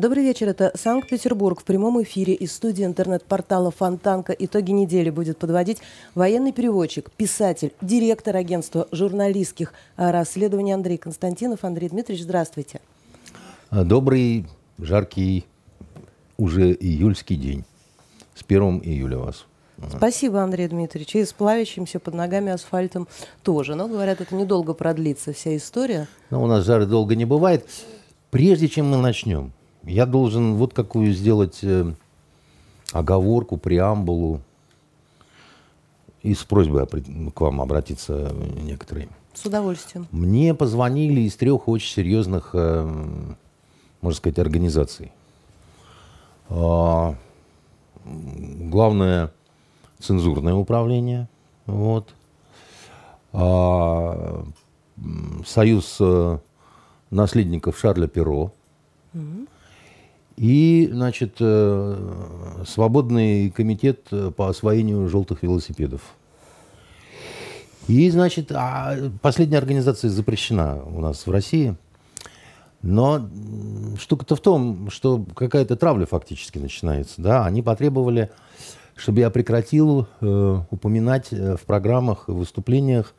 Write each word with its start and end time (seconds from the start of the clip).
Добрый 0.00 0.24
вечер. 0.24 0.48
Это 0.48 0.72
Санкт-Петербург. 0.74 1.60
В 1.60 1.64
прямом 1.64 2.02
эфире 2.02 2.32
из 2.32 2.54
студии 2.54 2.86
интернет-портала 2.86 3.70
«Фонтанка» 3.70 4.32
итоги 4.32 4.70
недели 4.70 5.10
будет 5.10 5.36
подводить 5.36 5.76
военный 6.14 6.52
переводчик, 6.52 7.10
писатель, 7.10 7.74
директор 7.82 8.34
агентства 8.34 8.88
журналистских 8.92 9.74
расследований 9.98 10.72
Андрей 10.72 10.96
Константинов. 10.96 11.64
Андрей 11.64 11.90
Дмитриевич, 11.90 12.24
здравствуйте. 12.24 12.80
Добрый, 13.70 14.46
жаркий, 14.78 15.44
уже 16.38 16.72
июльский 16.72 17.36
день. 17.36 17.64
С 18.34 18.42
1 18.42 18.80
июля 18.82 19.18
вас. 19.18 19.44
Спасибо, 19.94 20.40
Андрей 20.40 20.68
Дмитриевич. 20.68 21.14
И 21.16 21.24
с 21.26 21.34
плавящимся 21.34 22.00
под 22.00 22.14
ногами 22.14 22.52
асфальтом 22.52 23.06
тоже. 23.42 23.74
Но, 23.74 23.86
говорят, 23.86 24.22
это 24.22 24.34
недолго 24.34 24.72
продлится 24.72 25.34
вся 25.34 25.54
история. 25.54 26.08
Но 26.30 26.42
у 26.42 26.46
нас 26.46 26.64
жары 26.64 26.86
долго 26.86 27.14
не 27.16 27.26
бывает. 27.26 27.66
Прежде 28.30 28.66
чем 28.66 28.88
мы 28.88 28.96
начнем, 28.96 29.52
я 29.84 30.06
должен 30.06 30.54
вот 30.54 30.74
какую 30.74 31.12
сделать 31.12 31.60
э, 31.62 31.92
оговорку, 32.92 33.56
преамбулу 33.56 34.40
и 36.22 36.34
с 36.34 36.44
просьбой 36.44 36.86
к 36.86 37.40
вам 37.40 37.60
обратиться 37.60 38.32
некоторые. 38.62 39.08
С 39.32 39.46
удовольствием. 39.46 40.06
Мне 40.10 40.54
позвонили 40.54 41.20
из 41.22 41.36
трех 41.36 41.68
очень 41.68 41.92
серьезных, 41.92 42.50
э, 42.52 42.86
можно 44.00 44.16
сказать, 44.16 44.38
организаций. 44.38 45.12
Э, 46.48 47.14
главное 48.04 49.32
цензурное 49.98 50.54
управление, 50.54 51.28
вот. 51.66 52.14
А, 53.32 54.44
союз 55.46 55.96
э, 56.00 56.38
наследников 57.10 57.78
Шарля 57.78 58.08
Перо. 58.08 58.52
Угу. 59.14 59.46
И, 60.40 60.88
значит, 60.90 61.36
э, 61.38 62.64
свободный 62.66 63.50
комитет 63.50 64.08
по 64.36 64.48
освоению 64.48 65.06
желтых 65.06 65.42
велосипедов. 65.42 66.00
И, 67.88 68.08
значит, 68.10 68.50
а 68.52 68.96
последняя 69.20 69.58
организация 69.58 70.10
запрещена 70.10 70.82
у 70.82 71.00
нас 71.00 71.26
в 71.26 71.30
России. 71.30 71.76
Но 72.82 73.28
штука-то 73.98 74.36
в 74.36 74.40
том, 74.40 74.90
что 74.90 75.24
какая-то 75.34 75.76
травля 75.76 76.06
фактически 76.06 76.58
начинается. 76.58 77.20
Да? 77.20 77.44
Они 77.44 77.62
потребовали, 77.62 78.30
чтобы 78.96 79.20
я 79.20 79.30
прекратил 79.30 80.06
э, 80.20 80.60
упоминать 80.70 81.28
э, 81.32 81.56
в 81.56 81.62
программах 81.62 82.28
и 82.28 82.32
выступлениях 82.32 83.14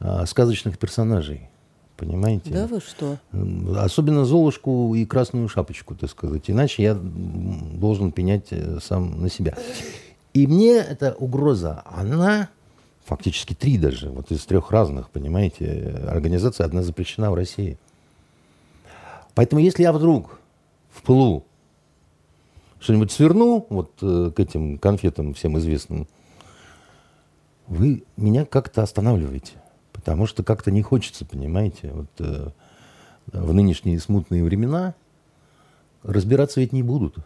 э, 0.00 0.26
сказочных 0.26 0.78
персонажей. 0.78 1.49
Понимаете? 2.00 2.48
Да 2.48 2.66
вы 2.66 2.80
что? 2.80 3.18
Особенно 3.76 4.24
Золушку 4.24 4.94
и 4.94 5.04
Красную 5.04 5.50
Шапочку, 5.50 5.94
так 5.94 6.08
сказать. 6.08 6.48
Иначе 6.48 6.82
я 6.82 6.94
должен 6.94 8.10
пенять 8.10 8.46
э, 8.52 8.78
сам 8.80 9.20
на 9.20 9.28
себя. 9.28 9.54
И 10.32 10.46
мне 10.46 10.76
эта 10.76 11.12
угроза, 11.12 11.82
она 11.84 12.48
фактически 13.04 13.52
три 13.52 13.76
даже, 13.76 14.08
вот 14.08 14.30
из 14.30 14.46
трех 14.46 14.70
разных, 14.70 15.10
понимаете, 15.10 16.06
организация 16.08 16.64
одна 16.64 16.82
запрещена 16.82 17.30
в 17.30 17.34
России. 17.34 17.76
Поэтому 19.34 19.60
если 19.60 19.82
я 19.82 19.92
вдруг 19.92 20.40
в 20.90 21.02
пылу 21.02 21.44
что-нибудь 22.80 23.12
сверну 23.12 23.66
вот 23.68 23.92
э, 24.00 24.32
к 24.34 24.40
этим 24.40 24.78
конфетам 24.78 25.34
всем 25.34 25.58
известным, 25.58 26.08
вы 27.66 28.04
меня 28.16 28.46
как-то 28.46 28.82
останавливаете. 28.82 29.59
Потому 30.00 30.26
что 30.26 30.42
как-то 30.42 30.70
не 30.70 30.80
хочется, 30.80 31.26
понимаете, 31.26 31.90
вот 31.92 32.08
э, 32.20 32.48
в 33.26 33.52
нынешние 33.52 34.00
смутные 34.00 34.42
времена 34.42 34.94
разбираться 36.02 36.60
ведь 36.60 36.72
не 36.72 36.82
будут. 36.82 37.18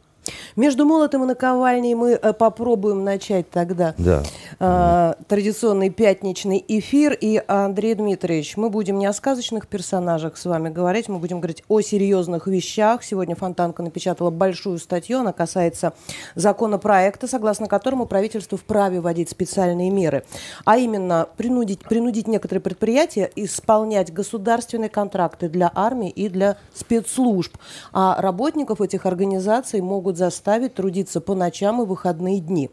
Между 0.57 0.87
молотом 0.87 1.25
и 1.25 1.27
наковальней 1.27 1.95
мы 1.95 2.13
э, 2.13 2.33
попробуем 2.33 3.05
начать 3.05 3.51
тогда 3.51 3.95
да. 3.99 4.23
э, 4.61 5.15
традиционный 5.29 5.91
пятничный 5.91 6.65
эфир. 6.67 7.17
И, 7.21 7.43
Андрей 7.47 7.95
Дмитриевич, 7.95 8.57
мы 8.57 8.71
будем 8.71 8.99
не 8.99 9.07
о 9.07 9.13
сказочных 9.13 9.67
персонажах 9.67 10.37
с 10.37 10.45
вами 10.45 10.69
говорить, 10.69 11.09
мы 11.09 11.19
будем 11.19 11.41
говорить 11.41 11.63
о 11.69 11.81
серьезных 11.81 12.47
вещах. 12.47 13.03
Сегодня 13.03 13.35
Фонтанка 13.37 13.83
напечатала 13.83 14.31
большую 14.31 14.79
статью, 14.79 15.21
она 15.21 15.33
касается 15.33 15.93
законопроекта, 16.35 17.27
согласно 17.27 17.67
которому 17.67 18.07
правительство 18.07 18.57
вправе 18.57 19.01
вводить 19.01 19.31
специальные 19.31 19.91
меры. 19.91 20.25
А 20.65 20.79
именно, 20.79 21.29
принудить, 21.37 21.81
принудить 21.81 22.29
некоторые 22.29 22.63
предприятия 22.63 23.31
исполнять 23.37 24.13
государственные 24.13 24.89
контракты 24.89 25.49
для 25.49 25.71
армии 25.75 26.11
и 26.11 26.29
для 26.29 26.57
спецслужб. 26.75 27.57
А 27.93 28.21
работников 28.21 28.81
этих 28.81 29.07
организаций 29.07 29.81
могут 29.81 30.14
могут 30.15 30.19
заставить 30.19 30.75
трудиться 30.75 31.21
по 31.21 31.35
ночам 31.35 31.83
и 31.83 31.87
выходные 31.87 32.41
дни. 32.41 32.71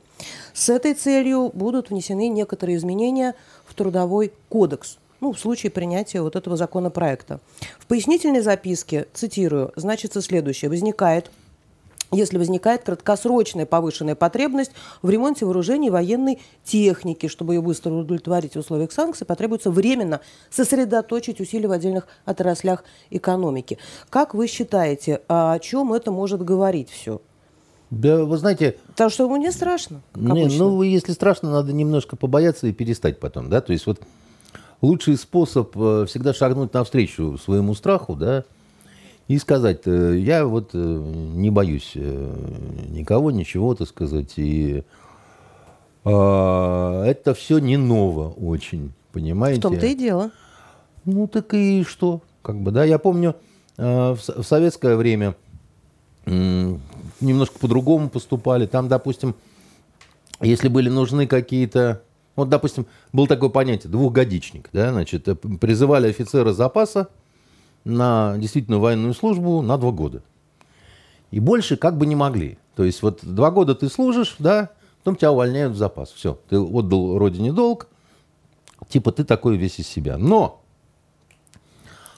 С 0.53 0.69
этой 0.69 0.94
целью 0.94 1.52
будут 1.53 1.90
внесены 1.90 2.29
некоторые 2.29 2.78
изменения 2.78 3.34
в 3.66 3.74
Трудовой 3.74 4.31
кодекс 4.50 4.97
ну, 5.22 5.34
в 5.34 5.40
случае 5.40 5.69
принятия 5.72 6.19
вот 6.22 6.35
этого 6.35 6.57
законопроекта. 6.57 7.40
В 7.78 7.85
пояснительной 7.85 8.41
записке, 8.41 9.06
цитирую, 9.13 9.72
значится 9.75 10.19
следующее. 10.19 10.69
Возникает 10.69 11.29
если 12.12 12.38
возникает 12.38 12.84
краткосрочная 12.84 13.66
повышенная 13.66 14.16
потребность 14.16 14.72
в 15.02 15.09
ремонте 15.09 15.46
вооружений 15.46 15.90
военной 15.90 16.41
техники. 16.63 17.28
Чтобы 17.28 17.53
ее 17.53 17.62
быстро 17.62 17.94
удовлетворить 17.94 18.56
в 18.56 18.59
условиях 18.59 18.91
санкций, 18.91 19.25
потребуется 19.25 19.72
временно 19.72 20.19
сосредоточить 20.50 21.40
усилия 21.40 21.68
в 21.68 21.72
отдельных 21.72 22.08
отраслях 22.25 22.84
экономики. 23.12 23.78
Как 24.09 24.34
вы 24.34 24.47
считаете, 24.47 25.22
о 25.29 25.58
чем 25.59 25.94
это 25.94 26.12
может 26.12 26.44
говорить 26.44 26.90
все? 26.90 27.22
Да, 27.91 28.24
вы 28.24 28.38
знаете... 28.38 28.78
Потому 28.88 29.09
что 29.09 29.25
ему 29.25 29.35
не 29.35 29.52
страшно, 29.52 30.02
не, 30.16 30.47
Ну, 30.57 30.81
если 30.81 31.12
страшно, 31.12 31.52
надо 31.52 31.74
немножко 31.74 32.16
побояться 32.16 32.68
и 32.68 32.72
перестать 32.72 33.19
потом, 33.19 33.50
да, 33.50 33.59
то 33.59 33.74
есть 33.74 33.85
вот 33.85 34.02
лучший 34.81 35.18
способ 35.18 35.75
э, 35.75 36.06
всегда 36.07 36.34
шагнуть 36.34 36.74
навстречу 36.74 37.38
своему 37.38 37.75
страху, 37.75 38.16
да, 38.16 38.46
и 39.28 39.38
сказать, 39.38 39.81
э, 39.85 40.18
я 40.19 40.46
вот 40.46 40.72
э, 40.74 40.78
не 40.78 41.50
боюсь 41.50 41.91
никого, 41.96 43.29
ничего, 43.29 43.75
так 43.75 43.90
сказать, 43.90 44.34
и 44.38 44.84
а, 46.03 47.03
это 47.06 47.34
все 47.34 47.59
не 47.59 47.75
ново 47.75 48.29
очень, 48.29 48.94
понимаете? 49.12 49.59
В 49.59 49.63
том-то 49.63 49.85
и 49.85 49.96
дело. 49.96 50.31
Ну, 51.03 51.28
так 51.28 51.53
и 51.53 51.84
что, 51.84 52.22
как 52.41 52.56
бы, 52.56 52.72
да, 52.72 52.85
я 52.85 53.00
помню, 53.00 53.35
в 53.78 54.18
советское 54.44 54.96
время 54.96 55.35
немножко 57.22 57.59
по-другому 57.59 58.09
поступали. 58.09 58.66
Там, 58.66 58.88
допустим, 58.88 59.36
если 60.42 60.68
были 60.68 60.90
нужны 60.90 61.28
какие-то... 61.28 62.02
Вот, 62.36 62.50
допустим, 62.50 62.88
был 63.14 63.28
такое 63.28 63.50
понятие 63.50 63.92
двухгодичник. 63.92 64.70
Да, 64.72 64.92
значит, 64.92 65.28
э, 65.28 65.36
призывали 65.36 66.08
офицера 66.08 66.54
запаса 66.54 67.09
на 67.84 68.36
действительно 68.38 68.80
военную 68.80 69.14
службу 69.14 69.62
на 69.62 69.78
два 69.78 69.92
года. 69.92 70.24
И 71.30 71.40
больше 71.40 71.78
как 71.78 71.98
бы 71.98 72.06
не 72.06 72.16
могли. 72.16 72.58
То 72.76 72.84
есть 72.84 73.02
вот 73.02 73.20
два 73.22 73.52
года 73.52 73.76
ты 73.76 73.90
служишь, 73.90 74.36
да, 74.40 74.70
потом 75.00 75.16
тебя 75.16 75.32
увольняют 75.32 75.74
в 75.74 75.78
запас. 75.78 76.12
Все, 76.12 76.40
ты 76.50 76.59
отдал 76.59 77.18
родине 77.18 77.52
долг, 77.52 77.88
типа 78.88 79.12
ты 79.12 79.24
такой 79.24 79.58
весь 79.58 79.80
из 79.80 79.88
себя. 79.88 80.18
Но, 80.18 80.62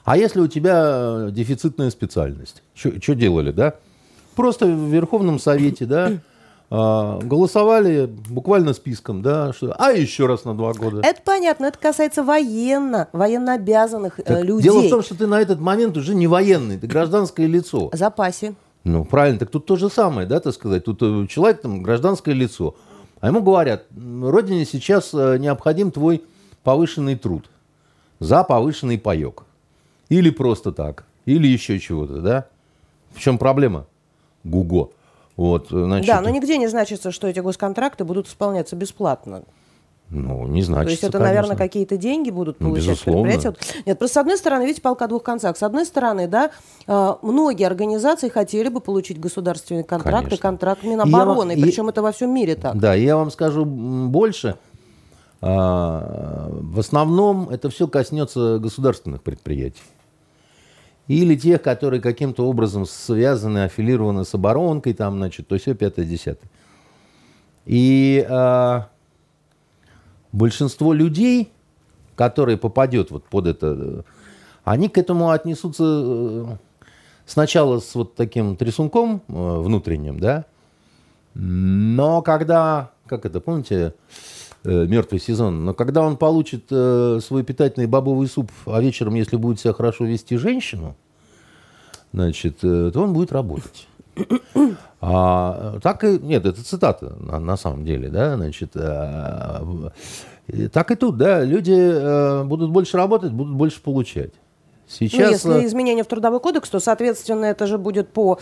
а 0.04 0.16
если 0.16 0.40
у 0.40 0.48
тебя 0.48 1.28
дефицитная 1.30 1.90
специальность? 1.90 2.62
Что 2.74 3.14
делали, 3.14 3.52
да? 3.52 3.74
Просто 4.34 4.66
в 4.66 4.88
Верховном 4.92 5.38
Совете, 5.38 5.86
да, 5.86 6.12
а, 6.70 7.20
голосовали 7.20 8.06
буквально 8.06 8.72
списком, 8.72 9.22
да, 9.22 9.52
что, 9.52 9.74
а 9.78 9.92
еще 9.92 10.26
раз 10.26 10.44
на 10.44 10.54
два 10.54 10.72
года. 10.72 11.02
Это 11.04 11.20
понятно, 11.22 11.66
это 11.66 11.78
касается 11.78 12.24
военно, 12.24 13.08
военно 13.12 13.54
обязанных 13.54 14.18
э, 14.24 14.42
людей. 14.42 14.64
Дело 14.64 14.80
в 14.80 14.90
том, 14.90 15.02
что 15.02 15.14
ты 15.14 15.26
на 15.26 15.40
этот 15.40 15.60
момент 15.60 15.96
уже 15.96 16.14
не 16.14 16.26
военный, 16.26 16.78
ты 16.78 16.86
гражданское 16.86 17.46
лицо. 17.46 17.90
В 17.90 17.96
запасе. 17.96 18.54
Ну, 18.82 19.04
правильно, 19.04 19.38
так 19.38 19.50
тут 19.50 19.66
то 19.66 19.76
же 19.76 19.88
самое, 19.88 20.26
да, 20.26 20.40
так 20.40 20.52
сказать, 20.52 20.84
тут 20.84 20.98
э, 21.02 21.26
человек 21.28 21.60
там 21.60 21.82
гражданское 21.82 22.34
лицо, 22.34 22.74
а 23.20 23.28
ему 23.28 23.40
говорят, 23.40 23.84
родине 23.94 24.64
сейчас 24.64 25.10
э, 25.14 25.36
необходим 25.38 25.90
твой 25.90 26.24
повышенный 26.62 27.16
труд 27.16 27.48
за 28.20 28.42
повышенный 28.42 28.98
паек. 28.98 29.44
Или 30.08 30.30
просто 30.30 30.72
так, 30.72 31.04
или 31.24 31.46
еще 31.46 31.78
чего-то, 31.78 32.20
да. 32.20 32.46
В 33.14 33.20
чем 33.20 33.38
проблема? 33.38 33.86
ГУГО. 34.44 34.90
Вот, 35.36 35.68
значит, 35.70 36.06
да, 36.06 36.20
но 36.20 36.28
нигде 36.28 36.58
не 36.58 36.68
значится, 36.68 37.10
что 37.10 37.26
эти 37.26 37.40
госконтракты 37.40 38.04
будут 38.04 38.28
исполняться 38.28 38.76
бесплатно. 38.76 39.42
Ну, 40.10 40.46
не 40.46 40.62
значит. 40.62 40.86
То 40.86 40.90
есть 40.90 41.02
это, 41.02 41.12
конечно. 41.18 41.28
наверное, 41.28 41.56
какие-то 41.56 41.96
деньги 41.96 42.30
будут 42.30 42.60
ну, 42.60 42.68
получать 42.68 42.90
Безусловно. 42.90 43.32
предприятия. 43.32 43.82
Нет, 43.86 43.98
просто 43.98 44.14
с 44.14 44.16
одной 44.18 44.36
стороны, 44.36 44.62
видите, 44.62 44.82
полка 44.82 45.06
о 45.06 45.08
двух 45.08 45.22
концах. 45.22 45.56
С 45.56 45.62
одной 45.62 45.86
стороны, 45.86 46.28
да, 46.28 46.50
а, 46.86 47.18
многие 47.22 47.66
организации 47.66 48.28
хотели 48.28 48.68
бы 48.68 48.80
получить 48.80 49.18
государственный 49.18 49.82
контракт 49.82 50.26
конечно. 50.26 50.34
и 50.34 50.38
контракт 50.38 50.84
Минобороны. 50.84 51.52
Я, 51.52 51.64
причем 51.64 51.86
и, 51.86 51.90
это 51.90 52.02
во 52.02 52.12
всем 52.12 52.32
мире 52.32 52.54
так. 52.54 52.78
Да, 52.78 52.94
я 52.94 53.16
вам 53.16 53.30
скажу 53.30 53.64
больше. 53.64 54.56
А, 55.40 56.48
в 56.50 56.78
основном 56.78 57.48
это 57.48 57.70
все 57.70 57.88
коснется 57.88 58.58
государственных 58.58 59.22
предприятий. 59.22 59.82
Или 61.08 61.36
тех, 61.36 61.60
которые 61.62 62.00
каким-то 62.00 62.46
образом 62.46 62.86
связаны, 62.86 63.64
аффилированы 63.64 64.24
с 64.24 64.34
оборонкой, 64.34 64.94
там, 64.94 65.16
значит, 65.16 65.48
то 65.48 65.58
все 65.58 65.74
пятое, 65.74 66.04
десятое. 66.04 66.50
И 67.66 68.26
э, 68.28 68.80
большинство 70.32 70.92
людей, 70.92 71.52
которые 72.16 72.56
попадет 72.56 73.10
вот 73.10 73.24
под 73.24 73.46
это, 73.46 74.04
они 74.64 74.88
к 74.88 74.98
этому 74.98 75.30
отнесутся 75.30 75.84
э, 75.84 76.44
сначала 77.26 77.80
с 77.80 77.94
вот 77.94 78.14
таким 78.14 78.56
трясунком 78.56 79.22
э, 79.28 79.32
внутренним, 79.32 80.18
да, 80.18 80.46
но 81.34 82.22
когда, 82.22 82.92
как 83.06 83.26
это, 83.26 83.40
помните, 83.40 83.94
мертвый 84.64 85.20
сезон, 85.20 85.64
но 85.64 85.74
когда 85.74 86.02
он 86.02 86.16
получит 86.16 86.64
э, 86.70 87.20
свой 87.22 87.44
питательный 87.44 87.86
бобовый 87.86 88.26
суп, 88.28 88.50
а 88.66 88.80
вечером, 88.80 89.14
если 89.14 89.36
будет 89.36 89.60
себя 89.60 89.74
хорошо 89.74 90.04
вести 90.04 90.36
женщину, 90.36 90.96
значит, 92.12 92.58
э, 92.62 92.90
то 92.92 93.02
он 93.02 93.12
будет 93.12 93.32
работать. 93.32 93.86
А, 95.00 95.78
так 95.82 96.02
и, 96.04 96.18
нет, 96.18 96.46
это 96.46 96.64
цитата 96.64 97.14
на, 97.20 97.38
на 97.38 97.56
самом 97.58 97.84
деле, 97.84 98.08
да, 98.08 98.36
значит, 98.36 98.70
а, 98.74 99.90
так 100.72 100.90
и 100.90 100.94
тут, 100.94 101.18
да, 101.18 101.44
люди 101.44 101.76
а, 101.76 102.44
будут 102.44 102.70
больше 102.70 102.96
работать, 102.96 103.32
будут 103.32 103.54
больше 103.54 103.82
получать. 103.82 104.30
Сейчас... 104.88 105.44
Ну, 105.44 105.56
если 105.56 105.66
изменение 105.66 106.04
в 106.04 106.06
трудовой 106.06 106.40
кодекс, 106.40 106.70
то, 106.70 106.80
соответственно, 106.80 107.46
это 107.46 107.66
же 107.66 107.76
будет 107.76 108.08
по 108.10 108.38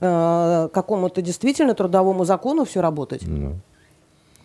э, 0.00 0.68
какому-то 0.72 1.22
действительно 1.22 1.74
трудовому 1.74 2.24
закону 2.24 2.64
все 2.64 2.80
работать. 2.80 3.22
Ну. 3.26 3.56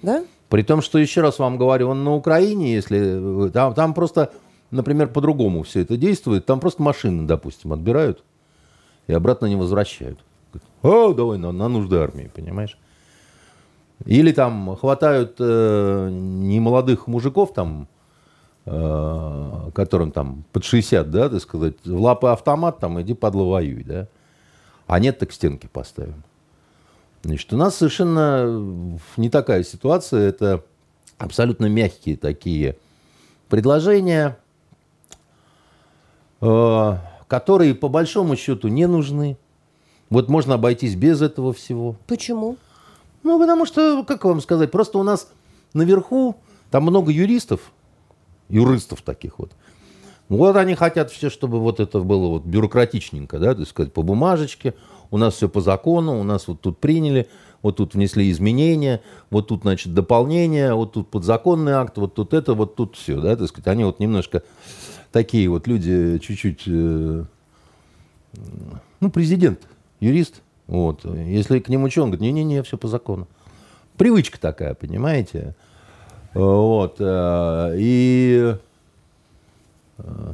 Да? 0.02 0.24
При 0.50 0.64
том, 0.64 0.82
что, 0.82 0.98
еще 0.98 1.22
раз 1.22 1.40
вам 1.40 1.58
говорю, 1.58 1.90
он 1.90 2.04
на 2.04 2.14
Украине, 2.14 2.74
если 2.74 3.50
там, 3.52 3.74
там 3.74 3.94
просто, 3.94 4.34
например, 4.70 5.08
по-другому 5.08 5.64
все 5.64 5.82
это 5.82 5.96
действует, 5.96 6.46
там 6.46 6.60
просто 6.60 6.82
машины, 6.82 7.26
допустим, 7.26 7.72
отбирают 7.72 8.24
и 9.08 9.14
обратно 9.14 9.46
не 9.46 9.56
возвращают. 9.56 10.20
О, 10.82 11.14
давай 11.14 11.38
на, 11.38 11.52
на 11.52 11.68
нужды 11.68 11.98
армии, 11.98 12.30
понимаешь? 12.34 12.78
Или 14.06 14.32
там 14.32 14.76
хватают 14.76 15.36
э, 15.40 16.10
немолодых 16.12 17.08
мужиков, 17.08 17.54
там, 17.54 17.88
э, 18.66 19.70
которым 19.74 20.12
там 20.12 20.44
под 20.52 20.64
60, 20.64 21.10
да, 21.12 21.30
так 21.30 21.42
сказать, 21.42 21.76
в 21.86 22.02
лапы 22.02 22.28
автомат, 22.28 22.80
там, 22.80 23.00
иди 23.02 23.14
подло 23.14 23.44
воюй, 23.44 23.84
да. 23.84 24.08
А 24.88 25.00
нет, 25.00 25.20
так 25.20 25.32
стенки 25.32 25.70
поставим. 25.72 26.24
Значит, 27.24 27.54
у 27.54 27.58
нас 27.58 27.76
совершенно 27.76 28.98
не 29.18 29.30
такая 29.30 29.64
ситуация, 29.64 30.30
это 30.30 30.64
абсолютно 31.18 31.68
мягкие 31.68 32.18
такие 32.18 32.78
предложения, 33.48 34.38
э, 36.42 36.98
которые 37.28 37.76
по 37.76 37.90
большому 37.90 38.36
счету 38.36 38.70
не 38.70 38.88
нужны. 38.88 39.38
Вот 40.10 40.30
можно 40.30 40.56
обойтись 40.56 40.96
без 40.96 41.22
этого 41.22 41.54
всего. 41.54 41.96
Почему? 42.08 42.58
Ну, 43.24 43.40
потому 43.40 43.66
что, 43.66 44.04
как 44.04 44.26
вам 44.26 44.42
сказать, 44.42 44.72
просто 44.72 44.98
у 44.98 45.04
нас 45.04 45.32
наверху 45.74 46.38
там 46.72 46.84
много 46.84 47.12
юристов, 47.12 47.72
юристов 48.50 49.02
таких 49.02 49.38
вот. 49.38 49.52
Вот 50.28 50.56
они 50.56 50.76
хотят 50.76 51.12
все, 51.12 51.30
чтобы 51.30 51.60
вот 51.60 51.80
это 51.80 52.00
было 52.00 52.28
вот 52.28 52.46
бюрократичненько, 52.46 53.38
да, 53.38 53.54
так 53.54 53.68
сказать, 53.68 53.94
по 53.94 54.02
бумажечке. 54.02 54.74
У 55.12 55.18
нас 55.18 55.36
все 55.36 55.50
по 55.50 55.60
закону, 55.60 56.20
у 56.20 56.24
нас 56.24 56.48
вот 56.48 56.62
тут 56.62 56.80
приняли, 56.80 57.28
вот 57.62 57.78
тут 57.78 57.94
внесли 57.94 58.32
изменения, 58.32 59.02
вот 59.30 59.50
тут, 59.50 59.64
значит, 59.64 59.94
дополнение, 59.94 60.74
вот 60.74 60.94
тут 60.94 61.10
подзаконный 61.10 61.74
акт, 61.74 61.98
вот 61.98 62.16
тут 62.16 62.34
это, 62.34 62.54
вот 62.54 62.76
тут 62.76 62.96
все, 62.96 63.20
да, 63.20 63.36
так 63.36 63.50
сказать. 63.50 63.68
Они 63.68 63.84
вот 63.84 64.00
немножко 64.00 64.42
такие 65.12 65.50
вот 65.50 65.68
люди 65.68 66.18
чуть-чуть, 66.20 66.64
э, 66.66 67.26
ну, 69.02 69.12
президент 69.12 69.60
юрист. 70.00 70.42
Вот. 70.68 71.04
Если 71.04 71.60
к 71.60 71.68
нему 71.68 71.90
что, 71.90 72.04
он 72.04 72.12
говорит, 72.12 72.22
не-не-не, 72.22 72.64
все 72.64 72.78
по 72.78 72.88
закону. 72.88 73.28
Привычка 73.98 74.40
такая, 74.40 74.74
понимаете? 74.74 75.56
Вот. 76.34 76.96
Э, 77.00 77.74
и 77.76 78.56
э, 79.98 80.34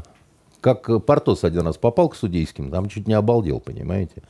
как 0.62 1.04
Портос 1.04 1.44
один 1.44 1.66
раз 1.66 1.78
попал 1.78 2.10
к 2.10 2.16
судейским, 2.16 2.70
там 2.70 2.88
чуть 2.90 3.08
не 3.08 3.16
обалдел, 3.16 3.60
понимаете? 3.60 4.22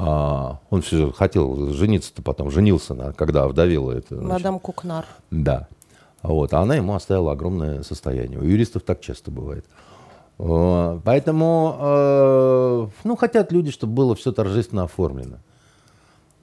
А, 0.00 0.60
он 0.70 0.82
все 0.82 1.10
хотел 1.10 1.72
жениться-то 1.72 2.22
потом, 2.22 2.50
женился, 2.52 2.94
на, 2.94 3.12
когда 3.12 3.44
овдовела 3.44 3.90
это. 3.90 4.14
Значит. 4.14 4.28
Мадам 4.30 4.60
Кукнар. 4.60 5.06
Да. 5.32 5.66
Вот. 6.22 6.54
А 6.54 6.60
она 6.60 6.76
ему 6.76 6.94
оставила 6.94 7.32
огромное 7.32 7.82
состояние. 7.82 8.38
У 8.38 8.44
юристов 8.44 8.82
так 8.84 9.00
часто 9.00 9.32
бывает. 9.32 9.64
Поэтому, 10.36 11.76
э, 11.80 12.88
ну, 13.02 13.16
хотят 13.16 13.50
люди, 13.50 13.72
чтобы 13.72 13.94
было 13.94 14.14
все 14.14 14.30
торжественно 14.30 14.84
оформлено. 14.84 15.38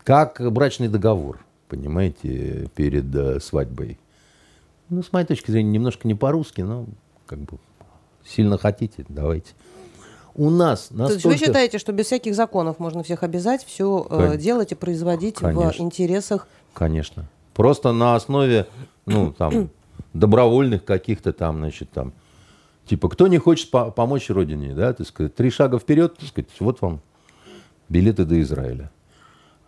Как 0.04 0.42
брачный 0.52 0.90
договор, 0.90 1.40
понимаете, 1.70 2.70
перед 2.76 3.16
э, 3.16 3.40
свадьбой. 3.40 3.98
Ну, 4.90 5.02
с 5.02 5.14
моей 5.14 5.26
точки 5.26 5.50
зрения, 5.50 5.72
немножко 5.72 6.10
не 6.10 6.14
по-русски, 6.14 6.60
но 6.60 6.88
как 7.26 7.40
бы 7.40 7.58
сильно 8.26 8.58
хотите, 8.58 9.06
давайте. 9.08 9.54
У 10.36 10.50
нас 10.50 10.90
настолько... 10.92 11.08
То 11.08 11.14
есть 11.14 11.26
вы 11.26 11.46
считаете, 11.46 11.80
что 11.80 11.92
без 11.94 12.08
всяких 12.08 12.36
законов 12.36 12.80
можно 12.80 13.04
всех 13.04 13.24
обязать 13.24 13.64
все 13.66 14.06
э, 14.10 14.38
делать 14.38 14.72
и 14.72 14.76
производить 14.76 15.36
Конечно. 15.36 15.84
в 15.84 15.86
интересах... 15.86 16.48
Конечно. 16.74 17.30
Просто 17.54 17.94
на 17.94 18.16
основе, 18.16 18.68
ну, 19.06 19.32
там, 19.38 19.70
добровольных 20.14 20.84
каких-то 20.84 21.32
там, 21.34 21.58
значит, 21.58 21.90
там, 21.92 22.14
Типа, 22.86 23.10
кто 23.10 23.28
не 23.28 23.40
хочет 23.40 23.72
по 23.72 23.90
помочь 23.90 24.30
родине, 24.30 24.76
да, 24.76 24.94
так 24.94 25.08
сказать, 25.08 25.34
три 25.34 25.50
шага 25.50 25.80
вперед, 25.80 26.18
так 26.18 26.30
сказать, 26.30 26.50
вот 26.60 26.82
вам 26.82 27.02
билеты 27.90 28.26
до 28.26 28.40
Израиля. 28.42 28.92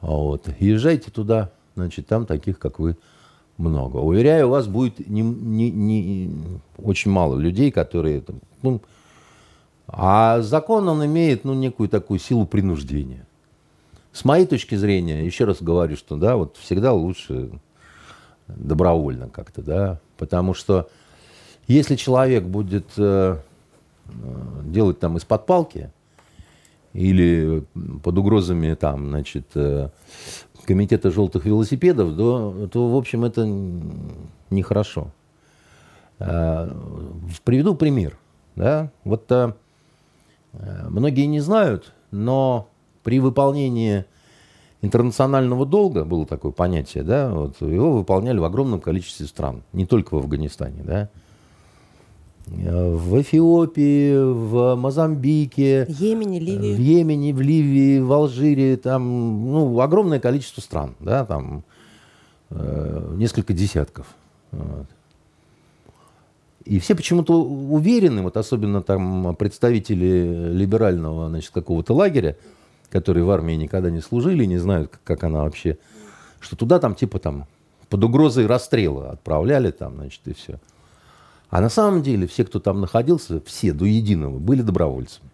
Вот. 0.02 0.48
Езжайте 0.60 1.10
туда, 1.10 1.52
значит, 1.75 2.06
там 2.06 2.28
таких, 2.28 2.60
как 2.60 2.78
вы, 2.78 2.96
много. 3.58 3.98
Уверяю, 3.98 4.48
у 4.48 4.52
вас 4.52 4.68
будет 4.68 5.00
не, 5.10 5.22
не, 5.22 5.72
не, 5.72 6.31
очень 6.78 7.10
мало 7.10 7.38
людей, 7.38 7.72
которые... 7.72 8.24
Ну, 8.62 8.81
а 9.88 10.42
закон, 10.42 10.88
он 10.89 11.06
имеет 11.06 11.45
ну, 11.45 11.54
некую 11.54 11.89
такую 11.89 12.19
силу 12.19 12.45
принуждения. 12.45 13.25
С 14.12 14.25
моей 14.25 14.45
точки 14.45 14.75
зрения, 14.75 15.25
еще 15.25 15.45
раз 15.45 15.62
говорю, 15.62 15.95
что 15.95 16.18
да, 16.18 16.36
вот 16.36 16.57
всегда 16.57 16.92
лучше 16.92 17.51
добровольно 18.48 19.30
как-то, 19.30 19.61
да, 19.61 20.00
потому 20.18 20.54
что 20.54 20.90
если 21.68 21.95
человек 21.95 22.44
будет 22.44 22.88
э, 22.97 23.38
э, 23.38 24.11
делать 24.64 25.00
там 25.00 25.18
из-под 25.18 25.45
палки 25.45 25.92
или 26.94 27.64
под 28.04 28.18
угрозами 28.18 28.73
там, 28.73 29.09
значит, 29.09 29.47
э, 29.56 29.90
комитета 30.66 31.11
желтых 31.11 31.45
велосипедов, 31.45 32.16
то, 32.18 32.68
то 32.71 32.90
в 32.90 32.95
общем, 32.95 33.23
это 33.23 33.45
нехорошо. 34.50 35.11
Э, 36.19 36.71
приведу 37.44 37.76
пример. 37.76 38.18
Да? 38.56 38.92
Вот 39.04 39.31
э, 39.31 39.54
многие 40.54 41.25
не 41.25 41.39
знают, 41.39 41.94
но 42.11 42.69
при 43.04 43.19
выполнении 43.19 44.06
интернационального 44.81 45.66
долга, 45.66 46.06
было 46.06 46.25
такое 46.25 46.51
понятие, 46.51 47.04
да, 47.04 47.30
вот, 47.30 47.61
его 47.61 47.94
выполняли 47.94 48.37
в 48.37 48.44
огромном 48.44 48.80
количестве 48.80 49.25
стран, 49.25 49.63
не 49.73 49.85
только 49.85 50.16
в 50.16 50.18
Афганистане, 50.18 50.83
да, 50.83 51.09
в 52.47 53.21
Эфиопии, 53.21 54.16
в 54.18 54.75
Мозамбике, 54.75 55.85
Йемене, 55.89 56.39
Ливии. 56.39 56.75
в 56.75 56.80
Йемене, 56.80 57.33
в 57.33 57.42
Ливии, 57.42 57.99
в 57.99 58.11
Алжире, 58.13 58.77
там 58.77 59.51
ну, 59.51 59.80
огромное 59.81 60.19
количество 60.19 60.61
стран, 60.61 60.95
да, 60.99 61.25
там 61.25 61.63
э, 62.49 63.13
несколько 63.16 63.54
десятков. 63.54 64.07
Вот. 64.51 64.87
И 66.68 66.80
все 66.80 66.95
почему-то 66.95 67.42
уверены, 67.42 68.21
вот 68.24 68.36
особенно 68.36 68.81
там 68.81 69.36
представители 69.38 70.52
либерального, 70.52 71.30
значит, 71.30 71.52
какого-то 71.52 71.94
лагеря, 71.94 72.36
которые 72.90 73.24
в 73.24 73.31
армии 73.31 73.54
никогда 73.54 73.90
не 73.90 74.02
служили, 74.02 74.44
не 74.44 74.57
знают, 74.57 75.00
как 75.06 75.24
она 75.24 75.44
вообще, 75.44 75.78
что 76.42 76.57
туда 76.57 76.80
там 76.80 76.94
типа 76.94 77.19
там 77.19 77.45
под 77.88 78.04
угрозой 78.04 78.47
расстрела 78.47 79.12
отправляли 79.12 79.71
там, 79.71 79.95
значит, 79.95 80.19
и 80.26 80.33
все. 80.33 80.59
А 81.50 81.62
на 81.62 81.69
самом 81.69 82.04
деле 82.04 82.28
все, 82.28 82.44
кто 82.44 82.59
там 82.59 82.81
находился, 82.81 83.40
все 83.45 83.71
до 83.71 83.86
единого, 83.86 84.38
были 84.38 84.62
добровольцами. 84.62 85.30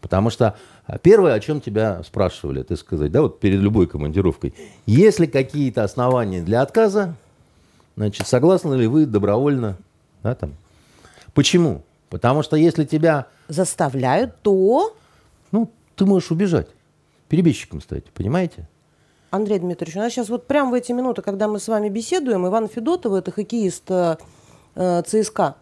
Потому 0.00 0.30
что 0.30 0.56
а, 0.86 0.98
первое, 0.98 1.34
о 1.34 1.40
чем 1.40 1.60
тебя 1.60 2.04
спрашивали, 2.04 2.62
ты 2.62 2.76
сказать, 2.76 3.10
да, 3.10 3.22
вот 3.22 3.40
перед 3.40 3.58
любой 3.58 3.88
командировкой, 3.88 4.54
есть 4.86 5.18
ли 5.18 5.26
какие-то 5.26 5.82
основания 5.82 6.40
для 6.40 6.62
отказа, 6.62 7.16
значит, 7.96 8.28
согласны 8.28 8.76
ли 8.76 8.86
вы 8.86 9.06
добровольно, 9.06 9.76
да, 10.22 10.34
там. 10.34 10.54
Почему? 11.34 11.82
Потому 12.08 12.42
что 12.42 12.56
если 12.56 12.84
тебя... 12.84 13.26
Заставляют, 13.48 14.40
то... 14.42 14.94
Ну, 15.52 15.70
ты 15.96 16.06
можешь 16.06 16.30
убежать, 16.30 16.68
перебежчиком 17.28 17.80
стать, 17.80 18.04
понимаете? 18.06 18.68
Андрей 19.30 19.58
Дмитриевич, 19.58 19.96
у 19.96 20.00
нас 20.00 20.12
сейчас 20.12 20.28
вот 20.28 20.46
прямо 20.46 20.70
в 20.70 20.74
эти 20.74 20.92
минуты, 20.92 21.22
когда 21.22 21.46
мы 21.46 21.60
с 21.60 21.68
вами 21.68 21.88
беседуем, 21.88 22.46
Иван 22.46 22.68
Федотов, 22.68 23.12
это 23.12 23.30
хоккеист 23.30 23.90
э, 23.90 24.16
э, 24.74 25.02
ЦСКА 25.06 25.56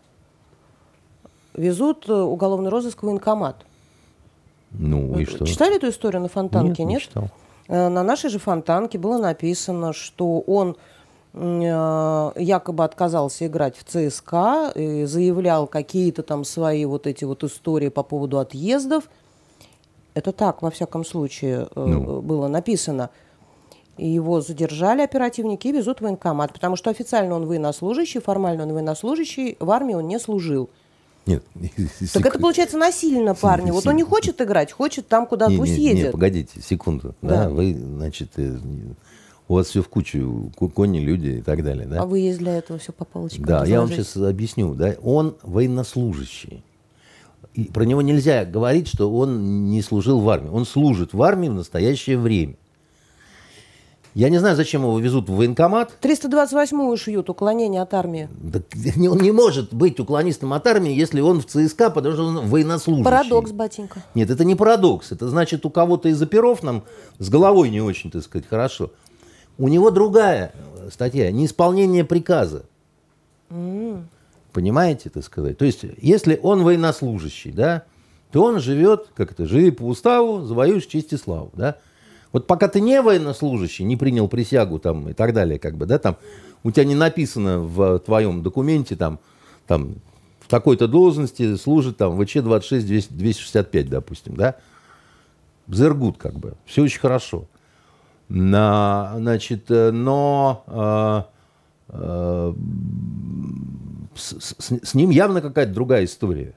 везут 1.54 2.08
э, 2.08 2.12
уголовный 2.12 2.70
розыск 2.70 3.02
в 3.02 3.06
военкомат. 3.06 3.56
Ну 4.70 5.18
и 5.18 5.24
что? 5.24 5.46
Читали 5.46 5.76
эту 5.76 5.88
историю 5.88 6.22
на 6.22 6.28
Фонтанке, 6.28 6.84
нет? 6.84 6.88
нет? 6.88 7.00
Не 7.00 7.00
читал. 7.00 7.30
Э, 7.68 7.88
На 7.88 8.02
нашей 8.02 8.30
же 8.30 8.38
Фонтанке 8.38 8.98
было 8.98 9.18
написано, 9.18 9.92
что 9.92 10.40
он 10.40 10.76
якобы 11.38 12.84
отказался 12.84 13.46
играть 13.46 13.76
в 13.76 13.84
ЦСКА, 13.84 14.72
заявлял 14.74 15.66
какие-то 15.66 16.22
там 16.22 16.44
свои 16.44 16.84
вот 16.84 17.06
эти 17.06 17.24
вот 17.24 17.44
истории 17.44 17.88
по 17.88 18.02
поводу 18.02 18.38
отъездов. 18.38 19.08
Это 20.14 20.32
так, 20.32 20.62
во 20.62 20.70
всяком 20.70 21.04
случае, 21.04 21.68
э, 21.76 21.84
Ну. 21.84 22.20
было 22.22 22.48
написано. 22.48 23.10
И 23.98 24.08
его 24.08 24.40
задержали 24.40 25.02
оперативники 25.02 25.68
и 25.68 25.72
везут 25.72 25.98
в 25.98 26.02
военкомат, 26.02 26.52
потому 26.52 26.76
что 26.76 26.90
официально 26.90 27.34
он 27.34 27.46
военнослужащий, 27.46 28.20
формально 28.20 28.64
он 28.64 28.72
военнослужащий, 28.72 29.56
в 29.60 29.70
армии 29.70 29.94
он 29.94 30.08
не 30.08 30.18
служил. 30.18 30.70
Нет. 31.26 31.44
Так 32.14 32.24
это 32.26 32.38
получается 32.38 32.78
насильно 32.78 33.34
парни. 33.34 33.70
Вот 33.70 33.86
он 33.86 33.96
не 33.96 34.02
хочет 34.02 34.40
играть, 34.40 34.72
хочет 34.72 35.06
там, 35.08 35.26
куда 35.26 35.46
Не, 35.48 35.56
пусть 35.58 35.72
не, 35.72 35.78
не, 35.78 35.84
едет. 35.90 36.12
погодите, 36.12 36.60
секунду. 36.62 37.14
Да. 37.22 37.44
Да. 37.44 37.48
вы, 37.50 37.74
значит, 37.74 38.30
э, 38.38 38.56
у 39.48 39.54
вас 39.54 39.68
все 39.68 39.82
в 39.82 39.88
кучу, 39.88 40.52
ку- 40.56 40.68
кони, 40.68 40.98
люди 41.00 41.38
и 41.38 41.42
так 41.42 41.64
далее, 41.64 41.86
да? 41.86 42.02
А 42.02 42.06
вы 42.06 42.20
есть 42.20 42.38
для 42.38 42.56
этого 42.58 42.78
все 42.78 42.92
по 42.92 43.04
полочкам. 43.04 43.44
Да, 43.44 43.64
я 43.64 43.80
вам 43.80 43.88
сейчас 43.88 44.16
объясню. 44.16 44.74
Да? 44.74 44.94
Он 45.02 45.36
военнослужащий. 45.42 46.62
И 47.54 47.64
про 47.64 47.84
него 47.84 48.02
нельзя 48.02 48.44
говорить, 48.44 48.88
что 48.88 49.10
он 49.10 49.70
не 49.70 49.82
служил 49.82 50.20
в 50.20 50.28
армии. 50.28 50.50
Он 50.50 50.66
служит 50.66 51.14
в 51.14 51.22
армии 51.22 51.48
в 51.48 51.54
настоящее 51.54 52.18
время. 52.18 52.56
Я 54.14 54.30
не 54.30 54.38
знаю, 54.38 54.56
зачем 54.56 54.82
его 54.82 54.98
везут 54.98 55.28
в 55.28 55.34
военкомат. 55.34 55.92
328-ю 56.02 56.96
шьют, 56.96 57.30
уклонение 57.30 57.82
от 57.82 57.94
армии. 57.94 58.28
Да 58.40 58.60
он 59.10 59.18
не 59.18 59.30
может 59.32 59.72
быть 59.72 59.98
уклонистом 60.00 60.52
от 60.52 60.66
армии, 60.66 60.92
если 60.92 61.20
он 61.20 61.40
в 61.40 61.46
ЦСКА, 61.46 61.90
потому 61.90 62.14
что 62.14 62.24
он 62.26 62.48
военнослужащий. 62.48 63.04
Парадокс, 63.04 63.52
батенька. 63.52 64.02
Нет, 64.14 64.30
это 64.30 64.44
не 64.44 64.56
парадокс. 64.56 65.12
Это 65.12 65.28
значит, 65.28 65.64
у 65.64 65.70
кого-то 65.70 66.08
из 66.08 66.20
оперов 66.20 66.62
нам 66.62 66.84
с 67.18 67.28
головой 67.28 67.70
не 67.70 67.80
очень, 67.80 68.10
так 68.10 68.22
сказать, 68.24 68.46
хорошо. 68.48 68.90
У 69.58 69.68
него 69.68 69.90
другая 69.90 70.52
э, 70.54 70.88
статья, 70.90 71.30
неисполнение 71.32 72.04
приказа. 72.04 72.64
Понимаете, 74.52 75.10
так 75.10 75.24
сказать? 75.24 75.58
То 75.58 75.64
есть, 75.64 75.84
если 76.00 76.38
он 76.42 76.62
военнослужащий, 76.62 77.52
да, 77.52 77.84
то 78.32 78.44
он 78.44 78.60
живет, 78.60 79.08
как 79.14 79.32
это, 79.32 79.46
живи 79.46 79.70
по 79.70 79.82
уставу, 79.82 80.42
завоюешь 80.42 80.86
честь 80.86 81.12
и 81.12 81.16
славу, 81.16 81.50
да. 81.54 81.76
Вот 82.32 82.46
пока 82.46 82.68
ты 82.68 82.80
не 82.80 83.00
военнослужащий, 83.00 83.84
не 83.84 83.96
принял 83.96 84.28
присягу 84.28 84.78
там 84.78 85.08
и 85.08 85.12
так 85.12 85.32
далее, 85.32 85.58
как 85.58 85.76
бы, 85.76 85.86
да, 85.86 85.98
там, 85.98 86.16
у 86.62 86.70
тебя 86.70 86.84
не 86.84 86.94
написано 86.94 87.60
в 87.60 87.98
твоем 88.00 88.42
документе 88.42 88.96
там, 88.96 89.18
там, 89.66 89.96
в 90.40 90.48
такой-то 90.48 90.88
должности 90.88 91.56
служит 91.56 91.96
там 91.96 92.20
ВЧ-26 92.20 93.06
265, 93.10 93.88
допустим, 93.88 94.36
да, 94.36 94.56
Зергут, 95.68 96.18
как 96.18 96.38
бы, 96.38 96.54
все 96.64 96.82
очень 96.82 97.00
хорошо. 97.00 97.46
На, 98.28 99.14
значит, 99.16 99.70
э, 99.70 99.90
но 99.90 100.64
э, 100.66 101.94
э, 101.94 102.54
с, 104.14 104.36
с- 104.58 104.80
с 104.82 104.94
ним 104.94 105.10
явно 105.10 105.40
какая-то 105.40 105.72
другая 105.72 106.04
история. 106.04 106.54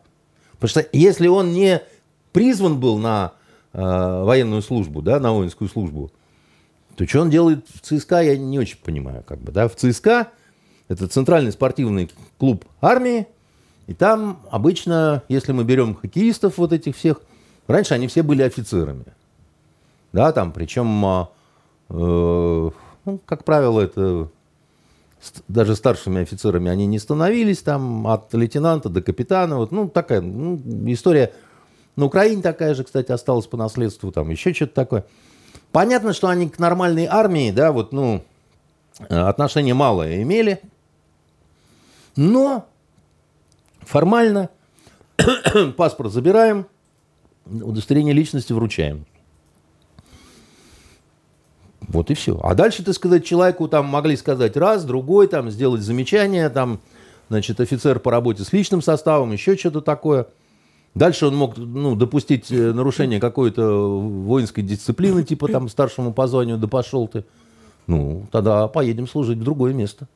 Потому 0.54 0.70
что 0.70 0.86
если 0.92 1.28
он 1.28 1.54
не 1.54 1.82
призван 2.34 2.80
был 2.80 2.98
на 2.98 3.34
э, 3.74 3.80
военную 3.82 4.62
службу, 4.62 5.02
да, 5.02 5.20
на 5.20 5.32
воинскую 5.32 5.70
службу, 5.70 6.12
то 6.96 7.08
что 7.08 7.22
он 7.22 7.30
делает 7.30 7.66
в 7.74 7.80
ЦСКА, 7.80 8.22
я 8.22 8.38
не 8.38 8.60
очень 8.60 8.78
понимаю. 8.78 9.24
Как 9.26 9.40
бы, 9.40 9.52
да? 9.52 9.68
В 9.70 9.76
ЦСКА 9.76 10.28
это 10.90 11.08
центральный 11.08 11.54
спортивный 11.54 12.12
клуб 12.38 12.66
армии, 12.82 13.28
и 13.88 13.94
там 13.94 14.42
обычно, 14.52 15.24
если 15.30 15.54
мы 15.54 15.64
берем 15.64 15.96
хоккеистов 15.96 16.58
вот 16.58 16.74
этих 16.74 16.98
всех, 16.98 17.22
раньше 17.68 17.94
они 17.94 18.08
все 18.08 18.24
были 18.24 18.42
офицерами. 18.42 19.06
Да, 20.12 20.34
там, 20.34 20.52
причем, 20.52 21.06
э, 21.06 21.26
ну, 21.92 23.20
как 23.26 23.44
правило, 23.44 23.82
это 23.82 24.30
даже 25.48 25.76
старшими 25.76 26.22
офицерами 26.22 26.70
они 26.72 26.88
не 26.88 27.00
становились, 27.00 27.60
там, 27.60 28.08
от 28.08 28.34
лейтенанта 28.34 28.90
до 28.90 29.02
капитана, 29.02 29.58
вот, 29.58 29.72
ну, 29.72 29.88
такая 29.88 30.22
ну, 30.22 30.60
история. 30.88 31.34
На 31.96 32.06
Украине 32.06 32.42
такая 32.42 32.74
же, 32.74 32.84
кстати, 32.84 33.12
осталась 33.12 33.48
по 33.48 33.58
наследству, 33.58 34.12
там, 34.12 34.30
еще 34.30 34.54
что-то 34.54 34.74
такое. 34.74 35.06
Понятно, 35.72 36.14
что 36.14 36.28
они 36.28 36.50
к 36.50 36.58
нормальной 36.58 37.06
армии, 37.06 37.52
да, 37.52 37.72
вот, 37.72 37.92
ну, 37.92 38.24
э, 39.10 39.16
отношения 39.16 39.74
малое 39.74 40.22
имели, 40.24 40.62
но 42.16 42.66
формально 43.82 44.50
паспорт 45.78 46.12
забираем, 46.12 46.66
удостоверение 47.46 48.14
личности 48.14 48.54
вручаем. 48.54 49.06
Вот 51.92 52.10
и 52.10 52.14
все. 52.14 52.40
А 52.42 52.56
дальше, 52.56 52.84
так 52.84 52.96
сказать, 52.96 53.26
человеку 53.26 53.68
там 53.68 53.86
могли 53.86 54.16
сказать 54.16 54.56
раз, 54.56 54.86
другой, 54.86 55.28
там, 55.28 55.52
сделать 55.52 55.82
замечание, 55.82 56.50
там, 56.50 56.80
значит, 57.30 57.60
офицер 57.60 58.00
по 58.00 58.12
работе 58.12 58.44
с 58.44 58.54
личным 58.54 58.82
составом, 58.82 59.34
еще 59.34 59.58
что-то 59.58 59.82
такое. 59.82 60.28
Дальше 60.96 61.26
он 61.28 61.36
мог 61.36 61.58
ну, 61.58 61.96
допустить 61.96 62.52
э, 62.52 62.74
нарушение 62.74 63.20
какой-то 63.20 64.00
воинской 64.00 64.62
дисциплины, 64.62 65.24
типа 65.24 65.48
там 65.48 65.70
старшему 65.70 66.14
по 66.14 66.28
званию, 66.28 66.58
да 66.58 66.68
пошел 66.68 67.08
ты. 67.08 67.26
Ну, 67.88 68.26
тогда 68.32 68.68
поедем 68.68 69.08
служить 69.08 69.38
в 69.38 69.44
другое 69.44 69.74
место. 69.74 70.08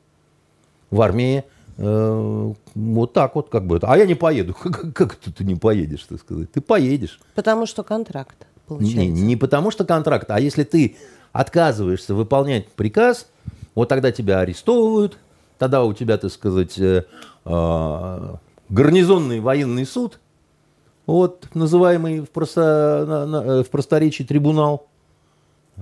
В 0.90 1.00
армии 1.00 1.44
э, 1.76 2.52
вот 2.74 3.12
так 3.12 3.34
вот 3.34 3.48
как 3.50 3.66
бы. 3.66 3.78
А 3.82 3.98
я 3.98 4.06
не 4.06 4.14
поеду. 4.14 4.54
Как, 4.62 4.92
как 4.94 5.18
это 5.20 5.32
ты 5.32 5.44
не 5.44 5.56
поедешь, 5.56 6.04
так 6.08 6.20
сказать? 6.20 6.52
Ты 6.52 6.60
поедешь. 6.60 7.20
Потому 7.34 7.66
что 7.66 7.82
контракт, 7.82 8.46
получается. 8.66 8.98
Не, 8.98 9.08
не 9.08 9.36
потому 9.36 9.70
что 9.70 9.84
контракт, 9.84 10.30
а 10.30 10.40
если 10.40 10.64
ты 10.64 10.96
отказываешься 11.36 12.14
выполнять 12.14 12.68
приказ, 12.68 13.26
вот 13.74 13.90
тогда 13.90 14.10
тебя 14.10 14.40
арестовывают, 14.40 15.18
тогда 15.58 15.84
у 15.84 15.92
тебя, 15.92 16.16
так 16.16 16.32
сказать, 16.32 16.78
э, 16.78 17.04
э, 17.44 18.34
гарнизонный 18.70 19.40
военный 19.40 19.84
суд, 19.84 20.18
вот, 21.04 21.46
называемый 21.52 22.20
в, 22.20 22.30
просто, 22.30 23.04
э, 23.46 23.62
в 23.64 23.70
просторечии 23.70 24.22
трибунал. 24.22 24.86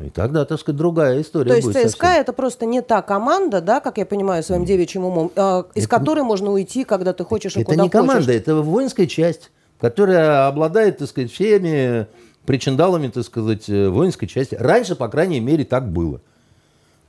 И 0.03 0.11
тогда, 0.11 0.45
так 0.45 0.59
сказать, 0.59 0.77
другая 0.77 1.21
история 1.21 1.51
То 1.51 1.55
есть 1.55 1.69
будет 1.69 1.89
ЦСКА 1.89 2.07
совсем. 2.07 2.21
это 2.23 2.33
просто 2.33 2.67
не 2.67 2.83
та 2.83 3.01
команда, 3.01 3.61
да, 3.61 3.79
как 3.79 3.99
я 3.99 4.07
понимаю 4.07 4.43
своим 4.43 4.65
девичьим 4.65 5.05
умом, 5.05 5.31
а, 5.37 5.67
из 5.77 5.87
которой 5.87 6.25
можно 6.25 6.51
уйти, 6.51 6.83
когда 6.83 7.13
ты 7.13 7.25
хочешь 7.25 7.57
и 7.57 7.61
Это 7.61 7.71
куда 7.71 7.85
не 7.85 7.91
команда, 7.91 8.25
хочешь. 8.25 8.41
это 8.41 8.57
воинская 8.57 9.07
часть, 9.07 9.53
которая 9.81 10.49
обладает, 10.49 10.99
так 10.99 11.09
сказать, 11.09 11.31
всеми 11.31 12.09
причиндалами, 12.47 13.09
так 13.09 13.25
сказать, 13.25 13.69
э, 13.69 13.89
воинской 13.89 14.27
части. 14.29 14.55
Раньше, 14.55 14.95
по 14.97 15.09
крайней 15.09 15.41
мере, 15.41 15.65
так 15.65 15.91
было. 15.91 16.21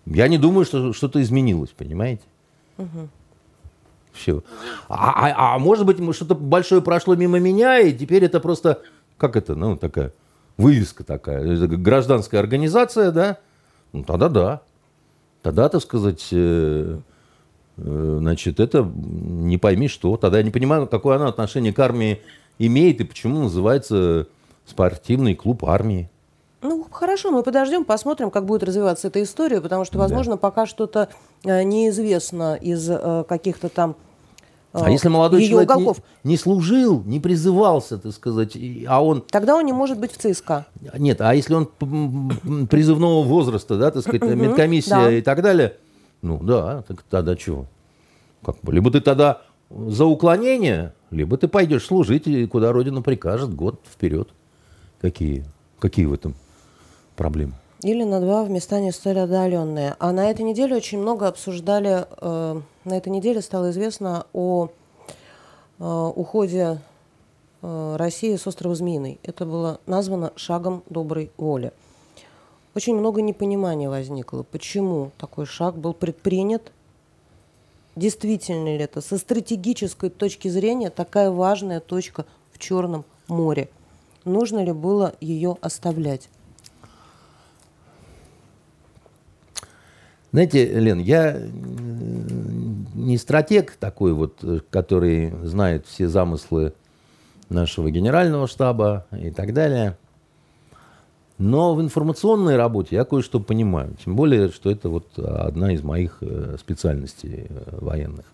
Я 0.05 0.27
не 0.27 0.37
думаю, 0.37 0.65
что 0.65 0.93
что-то 0.93 1.21
изменилось, 1.21 1.71
понимаете? 1.71 2.23
Все. 4.13 4.43
А, 4.87 5.11
а- 5.27 5.55
а 5.55 5.59
может 5.59 5.85
быть, 5.85 5.97
что-то 6.15 6.35
большое 6.35 6.81
прошло 6.81 7.15
мимо 7.15 7.39
меня, 7.39 7.79
и 7.79 7.91
теперь 7.91 8.23
это 8.23 8.39
просто, 8.39 8.81
как 9.17 9.35
это, 9.35 9.55
ну, 9.55 9.75
такая 9.75 10.13
вывеска 10.57 11.03
такая, 11.03 11.45
это 11.45 11.67
гражданская 11.67 12.39
организация, 12.39 13.11
да? 13.11 13.37
Ну, 13.91 14.03
тогда 14.03 14.29
да. 14.29 14.61
Тогда, 15.41 15.69
так 15.69 15.81
сказать, 15.81 16.29
э, 16.31 16.97
э, 17.77 18.17
значит, 18.19 18.59
это 18.59 18.89
не 18.95 19.57
пойми 19.57 19.87
что. 19.89 20.15
Тогда 20.17 20.37
я 20.37 20.43
не 20.43 20.51
понимаю, 20.51 20.87
какое 20.87 21.17
оно 21.17 21.27
отношение 21.27 21.73
к 21.73 21.79
армии 21.79 22.21
имеет 22.57 23.01
и 23.01 23.03
почему 23.03 23.43
называется 23.43 24.27
спортивный 24.65 25.35
клуб 25.35 25.65
армии. 25.65 26.09
Ну, 26.61 26.85
хорошо, 26.91 27.31
мы 27.31 27.43
подождем, 27.43 27.85
посмотрим, 27.85 28.31
как 28.31 28.45
будет 28.45 28.63
развиваться 28.63 29.07
эта 29.09 29.21
история, 29.21 29.61
потому 29.61 29.85
что, 29.85 29.99
возможно, 29.99 30.35
пока 30.35 30.65
что-то 30.65 31.09
э, 31.43 31.61
неизвестно 31.63 32.55
из 32.55 32.89
э, 32.89 33.23
каких-то 33.29 33.69
там 33.69 33.95
э, 34.73 34.79
А 34.81 34.89
если 34.89 35.09
молодой 35.09 35.41
ее 35.41 35.49
человек 35.49 35.69
не, 35.69 35.75
уголков, 35.75 35.97
не 36.23 36.37
служил, 36.37 37.03
не 37.03 37.19
призывался, 37.19 37.99
так 37.99 38.13
сказать, 38.13 38.57
а 38.87 39.03
он 39.03 39.21
тогда 39.21 39.55
он 39.55 39.65
не 39.65 39.73
может 39.73 39.99
быть 39.99 40.11
в 40.11 40.17
ЦСКА. 40.17 40.65
Нет, 40.97 41.21
а 41.21 41.35
если 41.35 41.53
он 41.53 41.67
призывного 42.67 43.23
возраста, 43.23 43.77
да, 43.77 43.91
так 43.91 44.01
сказать, 44.01 44.23
медкомиссия 44.23 44.95
да. 44.95 45.11
и 45.11 45.21
так 45.21 45.43
далее, 45.43 45.77
ну 46.23 46.39
да, 46.41 46.81
так 46.87 47.03
тогда 47.03 47.35
чего? 47.35 47.67
Как 48.43 48.55
бы, 48.63 48.73
либо 48.73 48.89
ты 48.89 49.01
тогда 49.01 49.41
за 49.69 50.05
уклонение, 50.05 50.93
либо 51.11 51.37
ты 51.37 51.47
пойдешь 51.47 51.85
служить, 51.85 52.49
куда 52.49 52.71
Родина 52.71 53.03
прикажет, 53.03 53.53
год 53.53 53.79
вперед. 53.87 54.29
Какие, 55.05 55.45
какие 55.77 56.05
в 56.05 56.13
этом 56.13 56.33
проблемы? 57.15 57.53
Или 57.83 58.03
на 58.03 58.19
два 58.19 58.43
в 58.43 58.49
места 58.49 58.79
не 58.79 58.91
столь 58.91 59.19
отдаленные. 59.19 59.95
А 59.99 60.11
на 60.11 60.31
этой 60.31 60.41
неделе 60.41 60.75
очень 60.75 60.97
много 60.97 61.27
обсуждали, 61.27 62.07
э, 62.09 62.61
на 62.85 62.97
этой 62.97 63.09
неделе 63.09 63.43
стало 63.43 63.69
известно 63.69 64.25
о 64.33 64.69
э, 65.77 66.11
уходе 66.15 66.79
э, 67.61 67.95
России 67.97 68.35
с 68.35 68.47
острова 68.47 68.73
Змеиный. 68.73 69.19
Это 69.21 69.45
было 69.45 69.79
названо 69.85 70.33
шагом 70.37 70.81
доброй 70.89 71.31
воли. 71.37 71.71
Очень 72.73 72.95
много 72.95 73.21
непонимания 73.21 73.91
возникло, 73.91 74.41
почему 74.41 75.11
такой 75.19 75.45
шаг 75.45 75.77
был 75.77 75.93
предпринят. 75.93 76.71
Действительно 77.95 78.75
ли 78.75 78.83
это 78.83 79.01
со 79.01 79.19
стратегической 79.19 80.09
точки 80.09 80.47
зрения 80.47 80.89
такая 80.89 81.29
важная 81.29 81.79
точка 81.79 82.25
в 82.51 82.57
Черном 82.57 83.05
море? 83.27 83.69
Нужно 84.25 84.63
ли 84.63 84.71
было 84.71 85.13
ее 85.21 85.57
оставлять? 85.61 86.29
Знаете, 90.31 90.65
Лен, 90.79 90.99
я 90.99 91.39
не 92.93 93.17
стратег 93.17 93.77
такой 93.79 94.13
вот, 94.13 94.43
который 94.69 95.31
знает 95.43 95.85
все 95.87 96.09
замыслы 96.09 96.73
нашего 97.49 97.89
генерального 97.89 98.47
штаба 98.47 99.05
и 99.17 99.31
так 99.31 99.53
далее. 99.53 99.97
Но 101.37 101.75
в 101.75 101.81
информационной 101.81 102.55
работе 102.55 102.95
я 102.95 103.03
кое-что 103.03 103.39
понимаю. 103.39 103.95
Тем 104.03 104.15
более, 104.15 104.49
что 104.49 104.71
это 104.71 104.89
вот 104.89 105.17
одна 105.17 105.73
из 105.73 105.83
моих 105.83 106.17
э, 106.21 106.55
специальностей 106.59 107.47
э, 107.49 107.77
военных. 107.81 108.25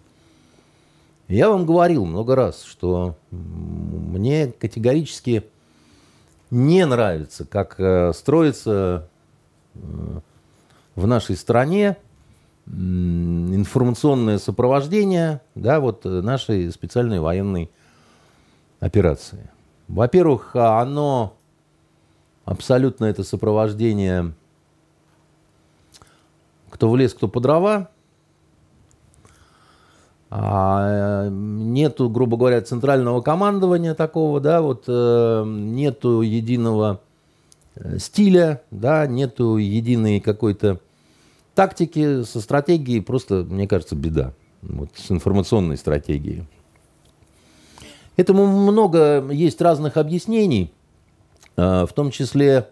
Я 1.27 1.49
вам 1.49 1.65
говорил 1.65 2.05
много 2.05 2.35
раз, 2.35 2.63
что 2.63 3.15
мне 3.31 4.47
категорически 4.51 5.45
не 6.51 6.85
нравится, 6.85 7.45
как 7.45 7.79
э, 7.79 8.13
строится 8.13 9.09
в 9.73 11.07
нашей 11.07 11.35
стране 11.35 11.97
информационное 12.67 14.37
сопровождение 14.37 15.41
да, 15.55 15.79
вот 15.79 16.05
нашей 16.05 16.71
специальной 16.71 17.19
военной 17.19 17.71
операции. 18.79 19.49
Во-первых, 19.87 20.55
оно 20.55 21.35
абсолютно 22.45 23.05
это 23.05 23.23
сопровождение 23.23 24.33
кто 26.71 26.89
в 26.89 26.97
лес, 26.97 27.13
кто 27.13 27.27
по 27.27 27.39
дрова. 27.39 27.91
А, 30.33 31.27
нету, 31.29 32.09
грубо 32.09 32.37
говоря, 32.37 32.61
центрального 32.61 33.19
командования 33.19 33.93
такого, 33.93 34.39
да, 34.39 34.61
вот 34.61 34.85
э, 34.87 35.43
нету 35.45 36.21
единого 36.21 37.01
э, 37.75 37.97
стиля, 37.97 38.61
да, 38.71 39.05
нету 39.07 39.57
единой 39.57 40.21
какой-то 40.21 40.79
тактики, 41.53 42.23
со 42.23 42.39
стратегией 42.39 43.01
просто, 43.01 43.43
мне 43.43 43.67
кажется, 43.67 43.97
беда. 43.97 44.31
Вот, 44.61 44.91
с 44.95 45.11
информационной 45.11 45.75
стратегией. 45.75 46.45
Этому 48.15 48.47
много 48.47 49.29
есть 49.31 49.59
разных 49.59 49.97
объяснений, 49.97 50.71
а, 51.57 51.85
в 51.85 51.91
том 51.91 52.09
числе 52.09 52.69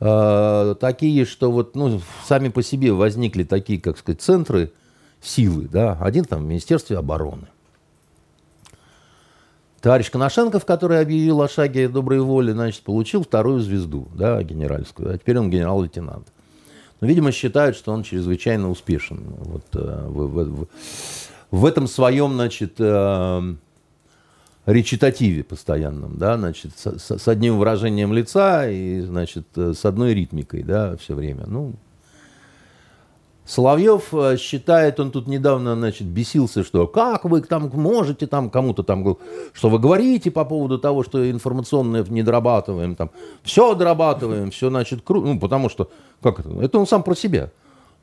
такие, 0.00 1.24
что 1.24 1.50
вот, 1.50 1.74
ну, 1.74 2.00
сами 2.24 2.50
по 2.50 2.62
себе 2.62 2.92
возникли 2.92 3.42
такие, 3.42 3.80
как 3.80 3.98
сказать, 3.98 4.22
центры 4.22 4.70
силы, 5.20 5.68
да, 5.70 5.94
один 6.00 6.24
там 6.24 6.44
в 6.44 6.46
Министерстве 6.46 6.98
обороны. 6.98 7.48
Товарищ 9.80 10.10
Коношенков, 10.10 10.64
который 10.64 11.00
объявил 11.00 11.40
о 11.40 11.48
шаге 11.48 11.88
доброй 11.88 12.20
воли, 12.20 12.50
значит, 12.50 12.82
получил 12.82 13.22
вторую 13.22 13.60
звезду, 13.60 14.08
да, 14.14 14.42
генеральскую, 14.42 15.14
а 15.14 15.18
теперь 15.18 15.38
он 15.38 15.50
генерал-лейтенант. 15.50 16.26
Но, 17.00 17.06
видимо, 17.06 17.30
считают, 17.30 17.76
что 17.76 17.92
он 17.92 18.02
чрезвычайно 18.02 18.70
успешен 18.70 19.22
вот, 19.38 19.64
э, 19.74 20.06
в, 20.08 20.26
в, 20.26 20.62
в, 20.62 20.68
в 21.52 21.64
этом 21.64 21.86
своем, 21.86 22.34
значит, 22.34 22.74
э, 22.78 23.54
речитативе 24.66 25.44
постоянном, 25.44 26.18
да, 26.18 26.36
значит, 26.36 26.72
с, 26.76 27.18
с 27.18 27.28
одним 27.28 27.56
выражением 27.56 28.12
лица 28.12 28.68
и, 28.68 29.00
значит, 29.00 29.46
э, 29.56 29.74
с 29.74 29.84
одной 29.84 30.12
ритмикой, 30.12 30.64
да, 30.64 30.96
все 30.96 31.14
время. 31.14 31.44
Ну, 31.46 31.74
Соловьев 33.48 34.12
считает, 34.38 35.00
он 35.00 35.10
тут 35.10 35.26
недавно, 35.26 35.74
значит, 35.74 36.06
бесился, 36.06 36.62
что 36.62 36.86
как 36.86 37.24
вы 37.24 37.40
там 37.40 37.70
можете 37.72 38.26
там 38.26 38.50
кому-то 38.50 38.82
там, 38.82 39.16
что 39.54 39.70
вы 39.70 39.78
говорите 39.78 40.30
по 40.30 40.44
поводу 40.44 40.78
того, 40.78 41.02
что 41.02 41.30
информационное 41.30 42.04
не 42.04 42.22
дорабатываем, 42.22 42.94
там, 42.94 43.10
все 43.42 43.74
дорабатываем, 43.74 44.50
все, 44.50 44.68
значит, 44.68 45.00
круто, 45.02 45.28
ну, 45.28 45.40
потому 45.40 45.70
что, 45.70 45.90
как 46.22 46.40
это, 46.40 46.50
это 46.60 46.78
он 46.78 46.86
сам 46.86 47.02
про 47.02 47.14
себя, 47.14 47.50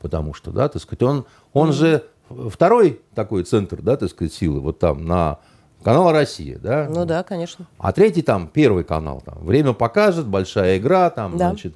потому 0.01 0.33
что, 0.33 0.49
да, 0.49 0.67
так 0.67 0.81
сказать, 0.81 1.03
он, 1.03 1.25
он 1.53 1.73
же 1.73 2.05
второй 2.49 3.01
такой 3.13 3.43
центр, 3.43 3.83
да, 3.83 3.97
так 3.97 4.09
сказать, 4.09 4.33
силы, 4.33 4.59
вот 4.59 4.79
там, 4.79 5.05
на 5.05 5.37
канал 5.83 6.11
Россия, 6.11 6.57
да? 6.57 6.87
Ну 6.89 7.05
да, 7.05 7.21
конечно. 7.21 7.67
А 7.77 7.91
третий 7.91 8.23
там, 8.23 8.47
первый 8.47 8.83
канал, 8.83 9.21
там, 9.23 9.45
время 9.45 9.73
покажет, 9.73 10.25
большая 10.25 10.79
игра, 10.79 11.11
там, 11.11 11.37
да. 11.37 11.49
значит, 11.49 11.75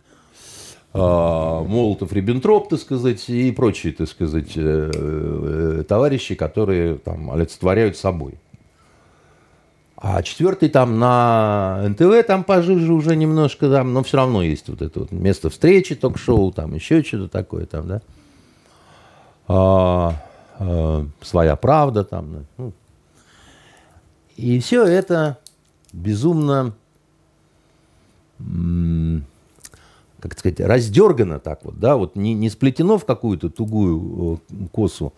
а, 0.91 1.63
Молотов, 1.63 2.11
Риббентроп, 2.13 2.69
так 2.69 2.79
сказать, 2.79 3.29
и 3.29 3.51
прочие, 3.51 3.93
так 3.93 4.09
сказать, 4.09 4.53
э, 4.55 4.91
э, 4.93 5.83
товарищи, 5.87 6.33
которые 6.33 6.95
там 6.95 7.31
олицетворяют 7.31 7.95
собой. 7.95 8.39
А 9.95 10.23
четвертый 10.23 10.69
там 10.69 10.97
на 10.97 11.83
НТВ 11.89 12.25
там 12.25 12.43
пожиже 12.43 12.93
уже 12.93 13.15
немножко, 13.15 13.69
там, 13.69 13.93
но 13.93 14.01
все 14.01 14.17
равно 14.17 14.41
есть 14.41 14.69
вот 14.69 14.81
это 14.81 15.01
вот 15.01 15.11
место 15.11 15.49
встречи, 15.49 15.93
ток-шоу, 15.93 16.51
там 16.53 16.73
еще 16.73 17.03
что-то 17.03 17.27
такое 17.27 17.65
там, 17.65 17.87
да. 17.87 18.01
А, 19.47 20.15
а, 20.57 21.05
своя 21.21 21.55
правда 21.55 22.03
там, 22.03 22.45
ну. 22.57 22.73
И 24.37 24.59
все 24.61 24.85
это 24.85 25.37
безумно 25.91 26.73
как 30.21 30.37
сказать, 30.37 30.59
раздергано 30.59 31.39
так 31.39 31.63
вот, 31.63 31.79
да, 31.79 31.95
вот 31.95 32.15
не, 32.15 32.33
не 32.33 32.49
сплетено 32.49 32.97
в 32.97 33.05
какую-то 33.05 33.49
тугую 33.49 34.41
косу. 34.71 35.13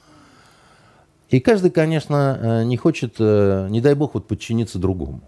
И 1.29 1.39
каждый, 1.39 1.71
конечно, 1.71 2.37
э, 2.41 2.63
не 2.65 2.75
хочет, 2.75 3.15
э, 3.19 3.67
не 3.69 3.79
дай 3.79 3.95
бог, 3.95 4.15
вот 4.15 4.27
подчиниться 4.27 4.79
другому. 4.79 5.21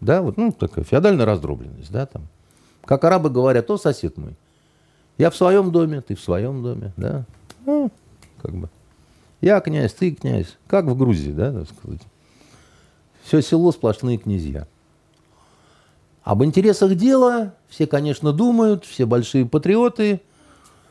Да, 0.00 0.20
вот, 0.20 0.36
ну, 0.36 0.50
такая 0.50 0.84
феодальная 0.84 1.26
раздробленность, 1.26 1.92
да, 1.92 2.06
там. 2.06 2.26
Как 2.84 3.04
арабы 3.04 3.30
говорят, 3.30 3.70
о, 3.70 3.78
сосед 3.78 4.16
мой, 4.16 4.34
я 5.16 5.30
в 5.30 5.36
своем 5.36 5.70
доме, 5.70 6.00
ты 6.00 6.16
в 6.16 6.20
своем 6.20 6.62
доме, 6.62 6.92
да. 6.96 7.24
Ну, 7.66 7.90
как 8.42 8.52
бы. 8.52 8.68
Я 9.40 9.60
князь, 9.60 9.92
ты 9.92 10.12
князь. 10.12 10.56
Как 10.66 10.86
в 10.86 10.96
Грузии, 10.96 11.30
да, 11.30 11.52
так 11.52 11.68
сказать. 11.68 12.02
Все 13.22 13.42
село 13.42 13.70
сплошные 13.70 14.18
князья. 14.18 14.66
Об 16.30 16.44
интересах 16.44 16.94
дела 16.94 17.54
все, 17.68 17.88
конечно, 17.88 18.32
думают, 18.32 18.84
все 18.84 19.04
большие 19.04 19.44
патриоты, 19.46 20.20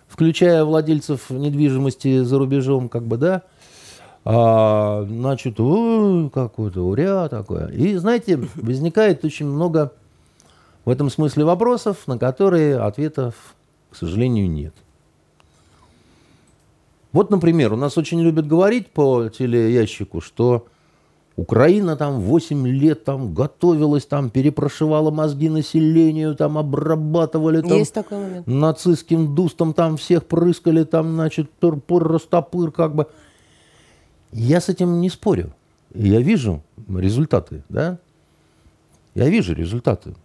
включая 0.10 0.66
владельцев 0.66 1.30
недвижимости 1.30 2.24
за 2.24 2.38
рубежом, 2.38 2.90
как 2.90 3.04
бы, 3.04 3.16
да, 3.16 3.44
а, 4.26 5.06
значит, 5.08 5.56
какой-то 6.34 6.82
уря 6.82 7.30
такое. 7.30 7.68
И, 7.70 7.96
знаете, 7.96 8.38
возникает 8.56 9.24
очень 9.24 9.46
много 9.46 9.94
в 10.84 10.90
этом 10.90 11.10
смысле 11.10 11.46
вопросов, 11.46 12.06
на 12.06 12.18
которые 12.18 12.78
ответов, 12.78 13.56
к 13.92 13.96
сожалению, 13.96 14.52
нет. 14.52 14.74
Вот, 17.14 17.30
например, 17.30 17.72
у 17.72 17.78
нас 17.78 17.98
очень 17.98 18.20
любят 18.20 18.46
говорить 18.46 18.92
по 18.92 19.30
телеящику, 19.30 20.20
что 20.20 20.68
Украина 21.40 21.96
там 21.96 22.20
8 22.20 22.68
лет 22.68 23.06
там 23.06 23.34
готовилась, 23.34 24.06
там 24.06 24.30
перепрошивала 24.30 25.10
мозги 25.10 25.48
населению, 25.48 26.36
там 26.36 26.58
обрабатывали 26.58 27.62
там 27.62 27.78
Есть 27.78 27.94
такой 27.94 28.18
момент. 28.18 28.46
нацистским 28.48 29.34
дустом, 29.36 29.74
там 29.74 29.96
всех 29.96 30.26
прыскали, 30.26 30.84
там, 30.84 31.14
значит, 31.14 31.50
пыр-пыр, 31.50 32.04
растопыр, 32.04 32.72
как 32.72 32.94
бы. 32.94 33.08
Я 34.34 34.60
с 34.60 34.68
этим 34.68 35.00
не 35.00 35.10
спорю. 35.10 35.54
Я 35.94 36.20
вижу 36.20 36.62
результаты, 36.90 37.64
да? 37.70 38.00
Я 39.16 39.30
вижу 39.30 39.54
результаты. 39.54 40.16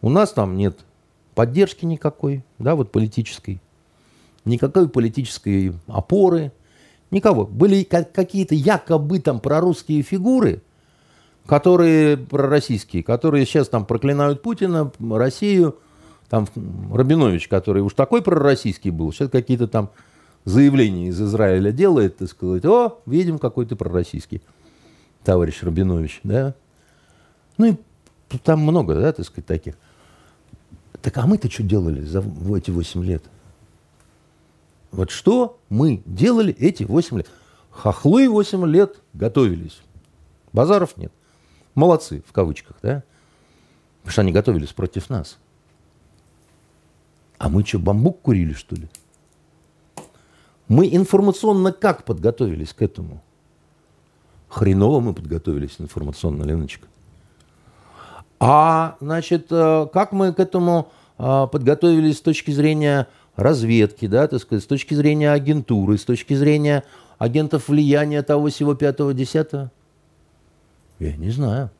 У 0.00 0.10
нас 0.10 0.32
там 0.32 0.56
нет 0.56 0.78
поддержки 1.34 1.84
никакой, 1.84 2.44
да, 2.60 2.76
вот 2.76 2.92
политической, 2.92 3.60
никакой 4.44 4.88
политической 4.88 5.74
опоры, 5.88 6.52
Никого. 7.10 7.46
Были 7.46 7.82
какие-то 7.82 8.54
якобы 8.54 9.18
там 9.18 9.40
прорусские 9.40 10.02
фигуры, 10.02 10.62
которые 11.46 12.16
пророссийские, 12.16 13.02
которые 13.02 13.44
сейчас 13.46 13.68
там 13.68 13.84
проклинают 13.84 14.42
Путина, 14.42 14.92
Россию. 15.00 15.78
Там 16.28 16.46
Рабинович, 16.92 17.48
который 17.48 17.82
уж 17.82 17.94
такой 17.94 18.22
пророссийский 18.22 18.90
был, 18.90 19.12
сейчас 19.12 19.30
какие-то 19.30 19.66
там 19.66 19.90
заявления 20.44 21.08
из 21.08 21.20
Израиля 21.20 21.72
делает, 21.72 22.18
так 22.18 22.28
сказать, 22.28 22.64
о, 22.64 23.00
видим, 23.04 23.40
какой 23.40 23.66
ты 23.66 23.74
пророссийский, 23.74 24.40
товарищ 25.24 25.62
Рабинович, 25.62 26.20
да. 26.22 26.54
Ну 27.58 27.66
и 27.72 27.76
там 28.44 28.60
много, 28.60 28.94
да, 28.94 29.12
так 29.12 29.26
сказать, 29.26 29.46
таких. 29.46 29.74
Так 31.02 31.18
а 31.18 31.26
мы-то 31.26 31.50
что 31.50 31.64
делали 31.64 32.02
за 32.02 32.22
эти 32.56 32.70
8 32.70 33.04
лет? 33.04 33.24
Вот 34.92 35.10
что 35.10 35.58
мы 35.68 36.02
делали 36.04 36.54
эти 36.54 36.82
8 36.84 37.18
лет? 37.18 37.28
Хохлы 37.70 38.28
8 38.28 38.66
лет 38.66 39.00
готовились. 39.12 39.80
Базаров 40.52 40.96
нет. 40.96 41.12
Молодцы, 41.74 42.22
в 42.26 42.32
кавычках, 42.32 42.76
да? 42.82 43.04
Потому 44.00 44.12
что 44.12 44.20
они 44.22 44.32
готовились 44.32 44.72
против 44.72 45.08
нас. 45.08 45.38
А 47.38 47.48
мы 47.48 47.64
что, 47.64 47.78
бамбук 47.78 48.20
курили, 48.22 48.52
что 48.52 48.76
ли? 48.76 48.88
Мы 50.68 50.88
информационно 50.94 51.72
как 51.72 52.04
подготовились 52.04 52.72
к 52.72 52.82
этому? 52.82 53.22
Хреново 54.48 55.00
мы 55.00 55.14
подготовились 55.14 55.76
информационно, 55.78 56.42
Леночка. 56.42 56.86
А, 58.40 58.96
значит, 59.00 59.46
э, 59.50 59.86
как 59.92 60.12
мы 60.12 60.32
к 60.32 60.40
этому 60.40 60.90
а, 61.18 61.46
подготовились 61.46 62.16
с 62.16 62.20
точки 62.22 62.50
зрения 62.50 63.06
разведки, 63.36 64.06
да, 64.06 64.28
так 64.28 64.40
сказать, 64.40 64.64
с 64.64 64.66
точки 64.66 64.94
зрения 64.94 65.32
агентуры, 65.32 65.98
с 65.98 66.04
точки 66.04 66.34
зрения 66.34 66.84
агентов 67.18 67.68
влияния 67.68 68.22
того 68.22 68.48
всего 68.48 68.74
пятого, 68.74 69.14
десятого? 69.14 69.70
Я 70.98 71.16
не 71.16 71.30
знаю. 71.30 71.70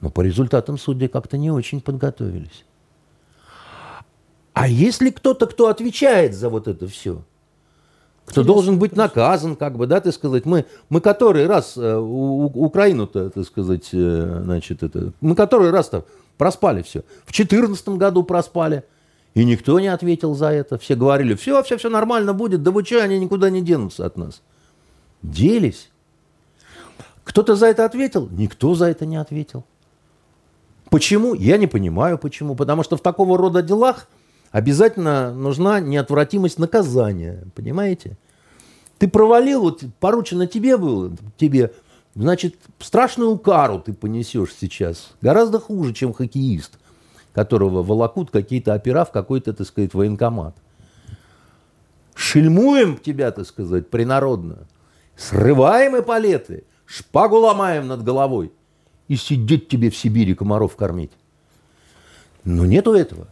Но 0.00 0.10
по 0.10 0.22
результатам 0.22 0.78
судьи 0.78 1.08
как-то 1.08 1.36
не 1.36 1.50
очень 1.50 1.80
подготовились. 1.80 2.64
А 4.52 4.66
если 4.66 5.10
кто-то, 5.10 5.46
кто 5.46 5.68
отвечает 5.68 6.34
за 6.34 6.48
вот 6.48 6.66
это 6.66 6.86
все, 6.88 7.22
кто 8.24 8.44
должен 8.44 8.78
быть 8.78 8.96
наказан, 8.96 9.56
как 9.56 9.76
бы, 9.76 9.86
да, 9.86 10.00
ты 10.00 10.12
сказать, 10.12 10.46
мы, 10.46 10.64
мы 10.88 11.00
который 11.00 11.46
раз 11.46 11.76
э, 11.76 11.96
у, 11.96 12.44
Украину-то, 12.44 13.30
так 13.30 13.44
сказать, 13.44 13.88
э, 13.92 14.40
значит, 14.44 14.82
это, 14.82 15.12
мы 15.20 15.34
который 15.34 15.70
раз-то 15.70 16.04
проспали 16.38 16.82
все. 16.82 17.00
В 17.24 17.32
2014 17.32 17.88
году 17.90 18.22
проспали. 18.22 18.84
И 19.34 19.44
никто 19.44 19.78
не 19.78 19.88
ответил 19.88 20.34
за 20.34 20.48
это. 20.48 20.78
Все 20.78 20.96
говорили, 20.96 21.34
все, 21.34 21.62
все, 21.62 21.76
все 21.76 21.88
нормально 21.88 22.34
будет, 22.34 22.62
да 22.62 22.70
вы 22.70 22.84
что, 22.84 23.02
они 23.02 23.18
никуда 23.18 23.50
не 23.50 23.62
денутся 23.62 24.06
от 24.06 24.16
нас. 24.16 24.42
Делись. 25.22 25.90
Кто-то 27.24 27.54
за 27.54 27.66
это 27.66 27.84
ответил? 27.84 28.28
Никто 28.30 28.74
за 28.74 28.86
это 28.86 29.06
не 29.06 29.16
ответил. 29.16 29.64
Почему? 30.90 31.34
Я 31.34 31.58
не 31.58 31.68
понимаю, 31.68 32.18
почему. 32.18 32.56
Потому 32.56 32.82
что 32.82 32.96
в 32.96 33.02
такого 33.02 33.38
рода 33.38 33.62
делах 33.62 34.08
обязательно 34.50 35.32
нужна 35.32 35.78
неотвратимость 35.78 36.58
наказания. 36.58 37.44
Понимаете? 37.54 38.18
Ты 38.98 39.08
провалил, 39.08 39.62
вот 39.62 39.82
поручено 39.98 40.46
тебе 40.46 40.76
было, 40.76 41.10
тебе, 41.38 41.72
значит, 42.14 42.56
страшную 42.80 43.38
кару 43.38 43.80
ты 43.80 43.94
понесешь 43.94 44.54
сейчас. 44.60 45.12
Гораздо 45.22 45.58
хуже, 45.58 45.94
чем 45.94 46.12
хоккеист, 46.12 46.78
которого 47.32 47.82
волокут 47.82 48.30
какие-то 48.30 48.74
опера 48.74 49.04
в 49.04 49.12
какой-то, 49.12 49.52
так 49.52 49.66
сказать, 49.66 49.94
военкомат. 49.94 50.56
Шельмуем 52.14 52.96
тебя, 52.98 53.30
так 53.30 53.46
сказать, 53.46 53.88
принародно. 53.88 54.58
Срываем 55.16 55.98
эполеты, 55.98 56.64
шпагу 56.86 57.36
ломаем 57.36 57.86
над 57.86 58.02
головой 58.02 58.52
и 59.08 59.16
сидеть 59.16 59.68
тебе 59.68 59.90
в 59.90 59.96
Сибири 59.96 60.34
комаров 60.34 60.76
кормить. 60.76 61.12
Но 62.44 62.64
нету 62.64 62.94
этого. 62.94 63.26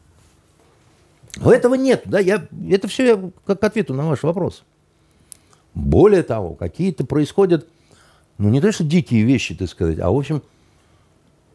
Но 1.36 1.52
этого 1.52 1.74
нет. 1.74 2.02
Да, 2.04 2.18
я, 2.18 2.46
это 2.70 2.88
все 2.88 3.06
я 3.06 3.30
как 3.46 3.62
ответу 3.62 3.94
на 3.94 4.06
ваш 4.06 4.22
вопрос. 4.22 4.64
Более 5.74 6.22
того, 6.22 6.54
какие-то 6.54 7.04
происходят, 7.04 7.68
ну 8.38 8.48
не 8.48 8.60
то 8.60 8.72
что 8.72 8.84
дикие 8.84 9.22
вещи, 9.22 9.54
так 9.54 9.68
сказать, 9.68 9.98
а 10.00 10.10
в 10.10 10.16
общем, 10.16 10.42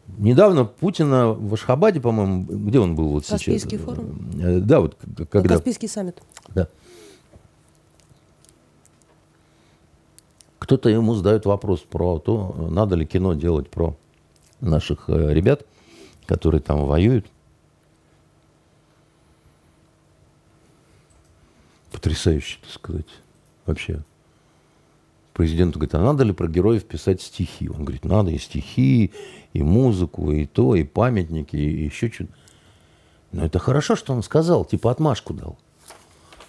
недавно 0.06 0.64
Путина 0.64 1.32
в 1.32 1.54
Ашхабаде, 1.54 2.00
по-моему, 2.00 2.44
где 2.44 2.78
он 2.78 2.94
был 2.94 3.08
вот 3.08 3.26
Каспийский 3.26 3.78
сейчас? 3.78 3.84
форум? 3.84 4.30
Э, 4.40 4.58
да, 4.58 4.80
вот 4.80 4.96
когда... 5.30 5.54
Каспийский 5.54 5.88
саммит. 5.88 6.22
Да. 6.48 6.68
Кто-то 10.58 10.88
ему 10.88 11.14
задает 11.14 11.44
вопрос 11.44 11.80
про 11.80 12.18
то, 12.18 12.68
надо 12.70 12.96
ли 12.96 13.04
кино 13.04 13.34
делать 13.34 13.68
про 13.68 13.96
наших 14.60 15.10
э, 15.10 15.34
ребят, 15.34 15.66
которые 16.26 16.60
там 16.60 16.86
воюют. 16.86 17.26
Потрясающе, 21.92 22.58
так 22.62 22.70
сказать, 22.70 23.06
вообще. 23.66 24.02
Президент 25.34 25.74
говорит, 25.74 25.94
а 25.96 26.00
надо 26.00 26.22
ли 26.22 26.32
про 26.32 26.46
героев 26.46 26.84
писать 26.84 27.20
стихи? 27.20 27.68
Он 27.68 27.84
говорит, 27.84 28.04
надо 28.04 28.30
и 28.30 28.38
стихи, 28.38 29.12
и 29.52 29.62
музыку, 29.64 30.30
и 30.30 30.46
то, 30.46 30.76
и 30.76 30.84
памятники, 30.84 31.56
и 31.56 31.84
еще 31.84 32.08
что-то. 32.08 32.30
Но 33.32 33.44
это 33.44 33.58
хорошо, 33.58 33.96
что 33.96 34.12
он 34.12 34.22
сказал, 34.22 34.64
типа 34.64 34.92
отмашку 34.92 35.34
дал. 35.34 35.58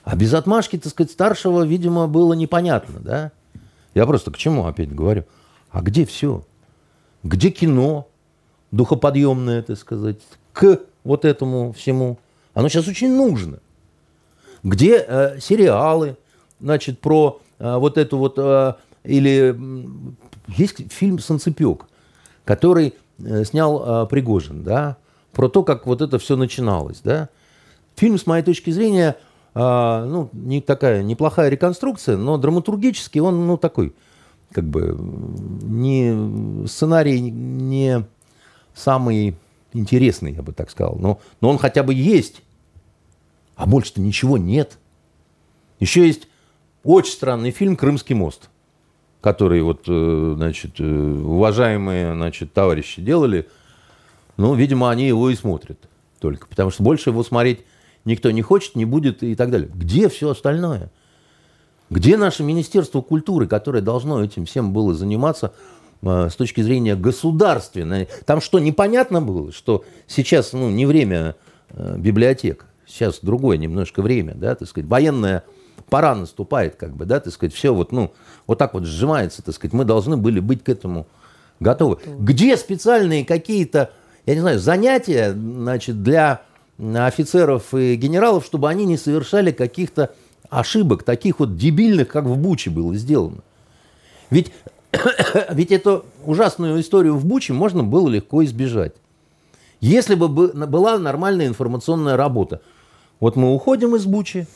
А 0.04 0.16
без 0.16 0.36
отмашки, 0.36 0.78
так 0.78 0.92
сказать, 0.92 1.12
старшего, 1.12 1.66
видимо, 1.66 2.08
было 2.08 2.34
непонятно, 2.34 3.00
да? 3.00 3.32
Я 3.96 4.06
просто 4.06 4.30
к 4.30 4.38
чему 4.38 4.68
опять 4.68 4.94
говорю? 4.94 5.26
А 5.72 5.82
где 5.82 6.06
все? 6.06 6.46
Где 7.24 7.50
кино 7.50 8.08
духоподъемное, 8.70 9.64
так 9.64 9.80
сказать, 9.80 10.20
к 10.54 10.82
вот 11.04 11.26
этому 11.26 11.74
всему? 11.74 12.20
Оно 12.54 12.70
сейчас 12.70 12.88
очень 12.88 13.12
нужно. 13.12 13.58
Где 14.62 14.98
э, 15.00 15.40
сериалы, 15.40 16.18
значит, 16.60 17.00
про 17.00 17.42
вот 17.60 17.98
эту 17.98 18.18
вот... 18.18 18.36
Э, 18.38 18.74
или 19.04 19.56
есть 20.48 20.92
фильм 20.92 21.20
«Санцепек», 21.20 21.86
который 22.44 22.96
э, 23.20 23.44
снял 23.44 24.04
э, 24.04 24.08
Пригожин, 24.08 24.64
да, 24.64 24.98
про 25.32 25.50
то, 25.50 25.64
как 25.64 25.86
вот 25.86 26.02
это 26.02 26.18
все 26.20 26.36
начиналось, 26.36 27.02
да. 27.04 27.30
Фильм, 27.96 28.18
с 28.18 28.26
моей 28.26 28.44
точки 28.44 28.72
зрения, 28.72 29.16
а, 29.54 30.06
ну, 30.06 30.30
не 30.34 30.60
такая 30.60 31.02
неплохая 31.02 31.50
реконструкция, 31.50 32.18
но 32.18 32.38
драматургически 32.38 33.20
он, 33.20 33.48
ну, 33.48 33.58
такой, 33.58 33.94
как 34.52 34.66
бы, 34.66 34.98
не, 35.00 36.68
сценарий 36.68 37.20
не 37.22 38.06
самый 38.74 39.38
интересный, 39.72 40.34
я 40.34 40.42
бы 40.42 40.52
так 40.52 40.70
сказал. 40.70 40.98
Но, 41.00 41.20
но 41.42 41.50
он 41.50 41.58
хотя 41.58 41.84
бы 41.84 41.94
есть, 41.94 42.42
а 43.56 43.66
больше-то 43.66 44.02
ничего 44.02 44.38
нет. 44.38 44.78
Еще 45.80 46.06
есть 46.06 46.28
очень 46.86 47.12
странный 47.12 47.52
фильм 47.52 47.76
«Крымский 47.76 48.16
мост», 48.16 48.50
который 49.20 49.62
вот, 49.64 49.86
э, 49.88 50.34
значит, 50.38 50.80
э, 50.80 50.84
уважаемые, 50.84 52.14
значит, 52.14 52.54
товарищи 52.54 53.02
делали. 53.02 53.48
Ну, 54.38 54.54
видимо, 54.54 54.92
они 54.92 55.08
его 55.08 55.30
и 55.32 55.36
смотрят 55.36 55.80
только, 56.20 56.48
потому 56.48 56.70
что 56.70 56.84
больше 56.84 57.10
его 57.10 57.24
смотреть 57.24 57.62
никто 58.06 58.30
не 58.30 58.44
хочет, 58.44 58.76
не 58.76 58.86
будет 58.86 59.24
и 59.24 59.36
так 59.36 59.50
далее. 59.50 59.70
Где 59.74 60.10
все 60.10 60.30
остальное? 60.30 60.92
Где 61.90 62.18
наше 62.18 62.44
Министерство 62.44 63.02
культуры, 63.02 63.48
которое 63.48 63.82
должно 63.82 64.24
этим 64.24 64.46
всем 64.46 64.72
было 64.72 64.94
заниматься 64.94 65.54
э, 66.04 66.30
с 66.30 66.36
точки 66.36 66.62
зрения 66.62 66.96
государственной? 66.96 68.10
Там 68.26 68.42
что, 68.42 68.60
непонятно 68.60 69.24
было, 69.24 69.52
что 69.52 69.84
сейчас 70.06 70.54
ну, 70.54 70.70
не 70.70 70.86
время 70.86 71.36
библиотек, 71.98 72.68
сейчас 72.86 73.20
другое 73.24 73.58
немножко 73.58 74.04
время, 74.04 74.36
да, 74.36 74.54
так 74.54 74.70
сказать, 74.70 74.88
военная 74.88 75.44
пора 75.90 76.16
наступает, 76.16 76.76
как 76.76 76.96
бы, 76.96 77.06
да, 77.06 77.20
так 77.20 77.34
сказать, 77.34 77.54
все 77.54 77.74
вот, 77.74 77.92
ну, 77.92 78.14
вот 78.48 78.58
так 78.58 78.74
вот 78.74 78.86
сжимается, 78.86 79.44
так 79.44 79.56
сказать, 79.56 79.74
мы 79.74 79.86
должны 79.86 80.18
были 80.18 80.40
быть 80.40 80.64
к 80.64 80.70
этому 80.70 81.08
готовы. 81.60 81.98
Где 82.20 82.58
специальные 82.58 83.26
какие-то, 83.26 83.92
я 84.26 84.36
не 84.36 84.42
знаю, 84.42 84.60
занятия, 84.60 85.32
значит, 85.34 86.04
для 86.04 86.42
офицеров 86.78 87.74
и 87.74 87.96
генералов, 87.96 88.46
чтобы 88.46 88.70
они 88.70 88.86
не 88.86 88.98
совершали 88.98 89.52
каких-то 89.52 90.14
ошибок, 90.50 91.04
таких 91.04 91.40
вот 91.40 91.58
дебильных, 91.58 92.08
как 92.08 92.26
в 92.26 92.38
Буче 92.38 92.70
было 92.70 92.96
сделано. 92.96 93.42
Ведь, 94.30 94.52
ведь 95.50 95.72
эту 95.72 96.06
ужасную 96.26 96.80
историю 96.82 97.16
в 97.16 97.26
Буче 97.26 97.54
можно 97.54 97.84
было 97.84 98.10
легко 98.10 98.44
избежать. 98.44 98.94
Если 99.80 100.16
бы 100.16 100.28
была 100.28 100.98
нормальная 100.98 101.48
информационная 101.48 102.18
работа. 102.18 102.62
Вот 103.20 103.36
мы 103.36 103.54
уходим 103.54 103.96
из 103.96 104.06
Бучи, 104.06 104.48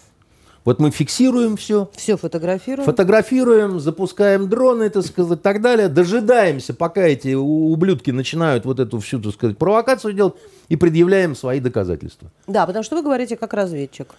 вот 0.66 0.80
мы 0.80 0.92
фиксируем 0.92 1.58
все. 1.58 1.90
Все 1.96 2.18
фотографируем. 2.18 2.86
Фотографируем, 2.86 3.80
запускаем 3.80 4.50
дроны, 4.50 4.90
так 4.90 5.06
сказать, 5.06 5.40
и 5.40 5.42
так 5.42 5.62
далее. 5.62 5.88
Дожидаемся, 5.88 6.74
пока 6.74 7.02
эти 7.02 7.34
ублюдки 7.34 8.12
начинают 8.12 8.66
вот 8.66 8.80
эту 8.80 9.00
всю, 9.00 9.22
так 9.22 9.34
сказать, 9.34 9.58
провокацию 9.58 10.14
делать 10.14 10.36
и 10.68 10.76
предъявляем 10.76 11.36
свои 11.36 11.60
доказательства. 11.60 12.30
Да, 12.48 12.66
потому 12.66 12.84
что 12.84 12.96
вы 12.98 13.04
говорите 13.04 13.38
как 13.38 13.54
разведчик. 13.54 14.10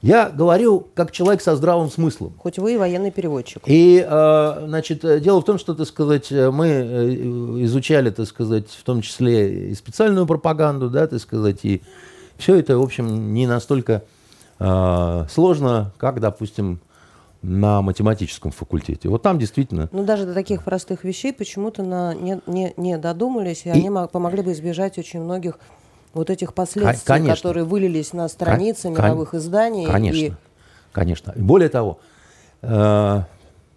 Я 0.00 0.30
говорю 0.30 0.86
как 0.94 1.10
человек 1.10 1.42
со 1.42 1.56
здравым 1.56 1.90
смыслом. 1.90 2.32
Хоть 2.38 2.60
вы 2.60 2.74
и 2.74 2.76
военный 2.76 3.10
переводчик. 3.10 3.62
И, 3.66 4.06
э, 4.08 4.64
значит, 4.66 5.00
дело 5.20 5.40
в 5.40 5.44
том, 5.44 5.58
что, 5.58 5.74
так 5.74 5.88
сказать, 5.88 6.30
мы 6.30 6.66
э, 6.68 7.10
изучали, 7.64 8.10
так 8.10 8.28
сказать, 8.28 8.70
в 8.70 8.84
том 8.84 9.02
числе 9.02 9.70
и 9.70 9.74
специальную 9.74 10.24
пропаганду, 10.24 10.88
да, 10.88 11.08
так 11.08 11.20
сказать, 11.20 11.64
и 11.64 11.82
все 12.36 12.54
это, 12.54 12.78
в 12.78 12.82
общем, 12.82 13.34
не 13.34 13.48
настолько 13.48 13.92
э, 13.94 14.17
сложно, 14.58 15.92
как, 15.98 16.20
допустим, 16.20 16.80
на 17.42 17.82
математическом 17.82 18.50
факультете. 18.50 19.08
Вот 19.08 19.22
там 19.22 19.38
действительно... 19.38 19.88
Ну, 19.92 20.04
даже 20.04 20.26
до 20.26 20.34
таких 20.34 20.64
простых 20.64 21.04
вещей 21.04 21.32
почему-то 21.32 21.82
на, 21.82 22.14
не, 22.14 22.40
не, 22.46 22.74
не 22.76 22.98
додумались, 22.98 23.64
и, 23.64 23.68
и 23.68 23.72
они 23.72 23.90
помогли 24.08 24.42
бы 24.42 24.52
избежать 24.52 24.98
очень 24.98 25.20
многих 25.20 25.58
вот 26.14 26.30
этих 26.30 26.52
последствий, 26.54 27.06
конечно. 27.06 27.36
которые 27.36 27.64
вылились 27.64 28.12
на 28.12 28.28
страницы 28.28 28.92
Кон- 28.92 29.04
мировых 29.04 29.34
изданий. 29.34 29.86
Конечно, 29.86 30.18
и... 30.18 30.32
конечно. 30.92 31.32
И 31.36 31.40
более 31.40 31.68
того, 31.68 32.00
э, 32.62 33.22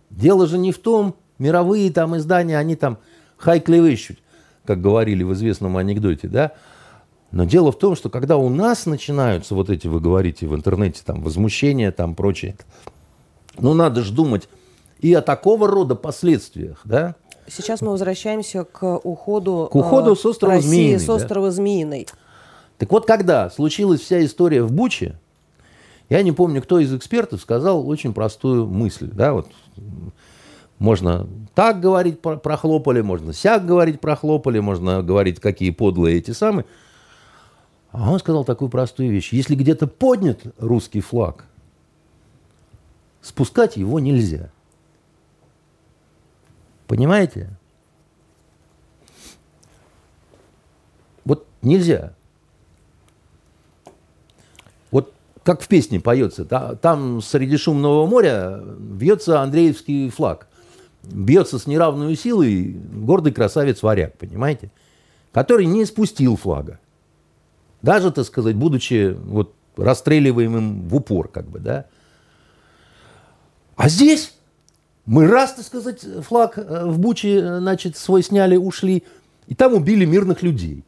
дело 0.09 0.47
же 0.47 0.57
не 0.57 0.71
в 0.71 0.79
том, 0.79 1.15
мировые 1.37 1.91
там 1.91 2.17
издания, 2.17 2.57
они 2.57 2.75
там 2.75 2.97
хай 3.37 3.59
клевыщут, 3.59 4.17
как 4.65 4.81
говорили 4.81 5.21
в 5.23 5.33
известном 5.33 5.77
анекдоте, 5.77 6.27
да, 6.27 6.53
но 7.31 7.45
дело 7.45 7.71
в 7.71 7.77
том, 7.77 7.95
что 7.95 8.09
когда 8.09 8.37
у 8.37 8.49
нас 8.49 8.85
начинаются 8.85 9.55
вот 9.55 9.69
эти, 9.69 9.87
вы 9.87 9.99
говорите 9.99 10.47
в 10.47 10.55
интернете, 10.55 11.01
там, 11.05 11.21
возмущения, 11.21 11.91
там, 11.91 12.15
прочее, 12.15 12.55
ну, 13.57 13.73
надо 13.73 14.01
же 14.01 14.13
думать 14.13 14.49
и 14.99 15.13
о 15.13 15.21
такого 15.21 15.67
рода 15.67 15.95
последствиях, 15.95 16.81
да. 16.83 17.15
Сейчас 17.47 17.81
мы 17.81 17.91
возвращаемся 17.91 18.63
к 18.63 18.97
уходу, 18.97 19.67
К 19.71 19.75
уходу 19.75 20.15
с 20.15 20.25
острова 20.25 20.55
России 20.55 20.69
Змеиный, 20.69 20.99
с 20.99 21.05
да. 21.05 21.13
острова 21.15 21.51
Змеиной. 21.51 22.07
Так 22.77 22.91
вот, 22.91 23.05
когда 23.05 23.49
случилась 23.49 24.01
вся 24.01 24.23
история 24.23 24.63
в 24.63 24.71
Буче, 24.71 25.17
я 26.09 26.21
не 26.23 26.31
помню, 26.31 26.61
кто 26.61 26.79
из 26.79 26.93
экспертов 26.93 27.41
сказал 27.41 27.87
очень 27.87 28.13
простую 28.13 28.67
мысль. 28.67 29.09
Да, 29.11 29.33
вот, 29.33 29.47
можно 30.79 31.27
так 31.55 31.79
говорить, 31.79 32.21
про- 32.21 32.37
прохлопали, 32.37 33.01
можно 33.01 33.33
сяк 33.33 33.65
говорить, 33.65 34.01
прохлопали, 34.01 34.59
можно 34.59 35.01
говорить, 35.01 35.39
какие 35.39 35.71
подлые 35.71 36.17
эти 36.17 36.31
самые. 36.31 36.65
А 37.91 38.09
он 38.09 38.19
сказал 38.19 38.45
такую 38.45 38.69
простую 38.69 39.11
вещь. 39.11 39.33
Если 39.33 39.55
где-то 39.55 39.85
поднят 39.87 40.39
русский 40.57 41.01
флаг, 41.01 41.45
спускать 43.21 43.75
его 43.77 43.99
нельзя. 43.99 44.49
Понимаете? 46.87 47.49
Вот 51.25 51.45
нельзя. 51.61 52.13
Вот 54.89 55.13
как 55.43 55.61
в 55.61 55.67
песне 55.67 55.99
поется, 55.99 56.45
та- 56.45 56.75
там 56.75 57.21
среди 57.21 57.57
шумного 57.57 58.05
моря 58.07 58.61
бьется 58.79 59.41
Андреевский 59.41 60.09
флаг. 60.09 60.47
Бьется 61.03 61.59
с 61.59 61.67
неравной 61.67 62.15
силой 62.15 62.71
гордый 62.71 63.33
красавец 63.33 63.81
варяг, 63.83 64.17
понимаете? 64.17 64.71
Который 65.33 65.65
не 65.65 65.83
спустил 65.85 66.37
флага. 66.37 66.79
Даже, 67.81 68.11
так 68.11 68.25
сказать, 68.25 68.55
будучи 68.55 69.17
вот 69.25 69.53
расстреливаемым 69.77 70.87
в 70.87 70.95
упор, 70.95 71.27
как 71.27 71.45
бы, 71.47 71.59
да. 71.59 71.85
А 73.75 73.89
здесь 73.89 74.33
мы 75.05 75.27
раз, 75.27 75.53
так 75.53 75.65
сказать, 75.65 76.05
флаг 76.21 76.57
э, 76.57 76.85
в 76.85 76.99
Буче, 76.99 77.37
э, 77.37 77.59
значит, 77.59 77.97
свой 77.97 78.21
сняли, 78.21 78.55
ушли, 78.55 79.03
и 79.47 79.55
там 79.55 79.73
убили 79.73 80.05
мирных 80.05 80.43
людей 80.43 80.83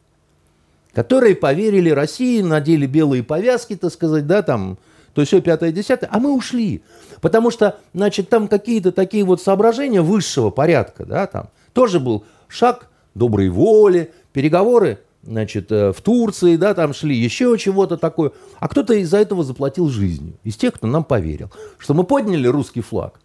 которые 0.94 1.34
поверили 1.34 1.90
России, 1.90 2.40
надели 2.40 2.86
белые 2.86 3.22
повязки, 3.22 3.76
так 3.76 3.92
сказать, 3.92 4.26
да, 4.26 4.42
там, 4.42 4.78
то 5.12 5.24
все 5.24 5.42
пятое, 5.42 5.72
десятое, 5.72 6.08
а 6.10 6.18
мы 6.20 6.32
ушли. 6.32 6.82
Потому 7.20 7.50
что, 7.50 7.78
значит, 7.92 8.28
там 8.28 8.48
какие-то 8.48 8.92
такие 8.92 9.24
вот 9.24 9.42
соображения 9.42 10.00
высшего 10.00 10.50
порядка, 10.50 11.04
да, 11.04 11.26
там, 11.26 11.48
тоже 11.72 12.00
был 12.00 12.24
шаг 12.48 12.88
доброй 13.14 13.48
воли, 13.48 14.12
переговоры, 14.32 15.00
значит, 15.26 15.70
э, 15.72 15.92
в 15.92 16.00
Турции, 16.00 16.56
да, 16.56 16.74
там 16.74 16.94
шли 16.94 17.16
еще 17.16 17.56
чего-то 17.58 17.96
такое, 17.96 18.32
а 18.60 18.68
кто-то 18.68 18.94
из-за 18.94 19.18
этого 19.18 19.44
заплатил 19.44 19.88
жизнью, 19.88 20.34
из 20.44 20.56
тех, 20.56 20.74
кто 20.74 20.86
нам 20.86 21.04
поверил, 21.04 21.50
что 21.78 21.94
мы 21.94 22.04
подняли 22.04 22.46
русский 22.46 22.80
флаг, 22.80 23.20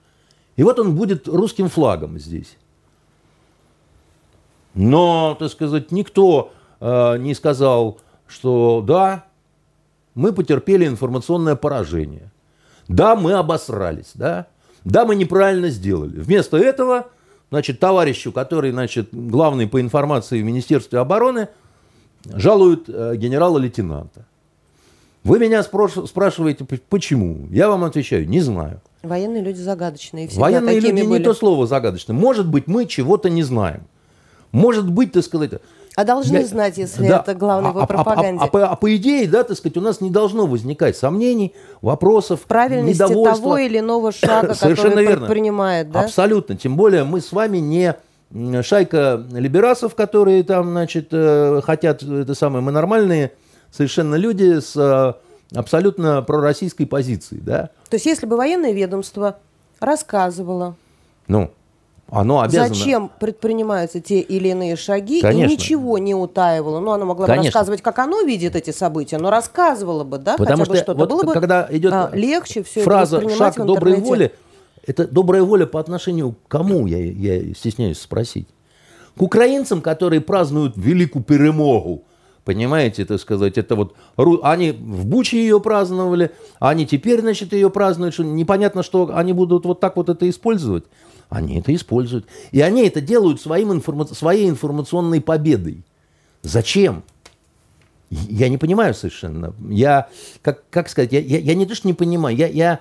и 0.56 0.64
вот 0.64 0.80
он 0.80 0.96
будет 0.96 1.28
русским 1.28 1.70
флагом 1.70 2.20
здесь. 2.20 2.58
Но, 4.74 5.36
так 5.40 5.52
сказать, 5.52 5.92
никто 5.92 6.52
э, 6.80 7.18
не 7.18 7.34
сказал, 7.34 8.00
что 8.28 8.84
да, 8.86 9.26
мы 10.16 10.34
потерпели 10.34 10.86
информационное 10.86 11.56
поражение. 11.56 12.32
Да, 12.88 13.16
мы 13.16 13.34
обосрались, 13.34 14.12
да. 14.14 14.48
Да, 14.84 15.06
мы 15.06 15.16
неправильно 15.16 15.70
сделали. 15.70 16.20
Вместо 16.20 16.58
этого, 16.58 17.08
значит, 17.52 17.80
товарищу, 17.80 18.32
который, 18.32 18.72
значит, 18.72 19.10
главный 19.12 19.68
по 19.68 19.82
информации 19.82 20.42
в 20.42 20.46
Министерстве 20.46 21.00
обороны, 21.00 21.50
жалуют 22.26 22.86
э, 22.88 23.16
генерала-лейтенанта. 23.16 24.26
Вы 25.24 25.40
меня 25.40 25.64
спрашиваете, 25.64 26.66
почему? 26.90 27.48
Я 27.52 27.68
вам 27.70 27.84
отвечаю, 27.84 28.28
не 28.28 28.40
знаю. 28.40 28.82
Военные 29.04 29.42
люди 29.44 29.60
загадочные. 29.60 30.28
всегда 30.28 30.42
Военные 30.44 30.80
люди 30.80 31.02
были. 31.04 31.20
не 31.20 31.24
то 31.24 31.34
слово 31.34 31.68
загадочно. 31.68 32.14
Может 32.14 32.48
быть, 32.48 32.68
мы 32.68 32.86
чего-то 32.86 33.30
не 33.30 33.44
знаем. 33.44 33.84
Может 34.52 34.90
быть, 34.90 35.12
так 35.14 35.24
сказать... 35.24 35.52
А 35.96 36.06
должны 36.06 36.38
я- 36.38 36.46
знать, 36.46 36.78
если 36.78 37.08
да, 37.08 37.20
это 37.20 37.34
главное 37.36 37.72
а- 37.72 37.74
в 37.74 37.78
а- 37.80 37.84
а- 37.84 37.88
пропаганде. 37.88 38.42
А, 38.44 38.48
по- 38.48 38.68
а 38.68 38.76
по 38.76 38.96
идее, 38.96 39.28
да, 39.28 39.44
так 39.44 39.58
сказать, 39.58 39.76
у 39.78 39.82
нас 39.82 40.00
не 40.00 40.10
должно 40.10 40.48
возникать 40.48 40.96
сомнений, 40.96 41.54
вопросов, 41.82 42.42
Правильности 42.42 43.02
недовольства. 43.02 43.36
того 43.38 43.58
или 43.58 43.80
иного 43.80 44.12
шага, 44.14 44.54
Совершенно 44.56 44.90
который 44.92 45.08
верно. 45.08 45.26
предпринимает, 45.26 45.92
да? 45.92 46.02
Абсолютно. 46.02 46.56
Тем 46.56 46.78
более 46.78 47.04
мы 47.04 47.20
с 47.20 47.32
вами 47.34 47.58
не 47.58 47.96
шайка 48.62 49.24
либерасов, 49.32 49.96
которые 49.96 50.44
там, 50.44 50.70
значит, 50.70 51.08
э, 51.12 51.62
хотят, 51.64 52.04
это 52.04 52.36
самое, 52.36 52.64
мы 52.64 52.72
нормальные 52.72 53.32
совершенно 53.72 54.16
люди 54.16 54.60
с 54.60 54.76
э, 54.76 55.58
абсолютно 55.58 56.22
пророссийской 56.22 56.86
позицией, 56.86 57.42
да. 57.42 57.70
То 57.90 57.96
есть 57.96 58.06
если 58.06 58.26
бы 58.26 58.38
военное 58.38 58.72
ведомство 58.72 59.38
рассказывало, 59.80 60.76
Ну, 61.28 61.52
оно 62.12 62.42
обязано... 62.42 62.74
зачем 62.74 63.12
предпринимаются 63.20 64.00
те 64.00 64.20
или 64.20 64.50
иные 64.50 64.76
шаги, 64.76 65.22
Конечно. 65.22 65.52
и 65.52 65.54
ничего 65.56 65.98
не 65.98 66.16
утаивало, 66.16 66.80
ну, 66.80 66.92
оно 66.92 67.06
могло 67.06 67.26
бы 67.26 67.32
Конечно. 67.32 67.48
рассказывать, 67.48 67.82
как 67.82 68.00
оно 68.00 68.22
видит 68.22 68.56
эти 68.56 68.72
события, 68.72 69.18
но 69.18 69.30
рассказывало 69.30 70.04
бы, 70.04 70.18
да, 70.18 70.38
Потому 70.38 70.64
хотя 70.64 70.72
бы 70.72 70.76
что 70.76 70.84
что-то, 70.84 71.00
вот 71.00 71.10
было 71.10 71.24
бы 71.24 71.34
когда 71.34 71.68
идет 71.70 71.94
а, 71.94 72.10
легче 72.14 72.64
все 72.64 72.84
фраза 72.84 73.18
это 73.18 73.30
«шаг 73.36 73.56
доброй 73.58 73.96
воли», 73.96 74.34
это 74.90 75.08
добрая 75.08 75.44
воля 75.44 75.68
по 75.68 75.80
отношению 75.80 76.32
к 76.32 76.48
кому, 76.48 76.88
я, 76.88 76.98
я 76.98 77.54
стесняюсь 77.54 78.00
спросить. 78.00 78.48
К 79.16 79.22
украинцам, 79.22 79.82
которые 79.82 80.20
празднуют 80.20 80.76
великую 80.78 81.24
перемогу, 81.24 82.06
понимаете, 82.44 83.06
так 83.06 83.20
сказать, 83.20 83.60
это 83.60 83.76
вот, 83.76 83.96
они 84.42 84.72
в 84.72 85.06
Буче 85.06 85.38
ее 85.38 85.60
праздновали, 85.60 86.32
они 86.60 86.88
теперь, 86.88 87.22
значит, 87.22 87.54
ее 87.54 87.70
празднуют, 87.70 88.16
что 88.16 88.24
непонятно, 88.24 88.82
что 88.82 89.12
они 89.14 89.32
будут 89.34 89.64
вот 89.66 89.80
так 89.80 89.96
вот 89.96 90.10
это 90.10 90.28
использовать. 90.28 90.86
Они 91.30 91.60
это 91.60 91.76
используют. 91.76 92.26
И 92.52 92.60
они 92.60 92.88
это 92.88 93.00
делают 93.00 93.40
своим 93.40 93.72
информа- 93.72 94.12
своей 94.12 94.50
информационной 94.50 95.22
победой. 95.22 95.84
Зачем? 96.42 97.04
Я 98.10 98.50
не 98.50 98.58
понимаю 98.58 98.96
совершенно. 98.96 99.54
Я, 99.70 100.10
как, 100.42 100.68
как 100.72 100.90
сказать, 100.90 101.14
я, 101.14 101.20
я, 101.20 101.38
я 101.38 101.54
не 101.54 101.68
то, 101.68 101.76
что 101.76 101.88
не 101.88 101.94
понимаю, 101.94 102.36
я, 102.36 102.48
я 102.48 102.80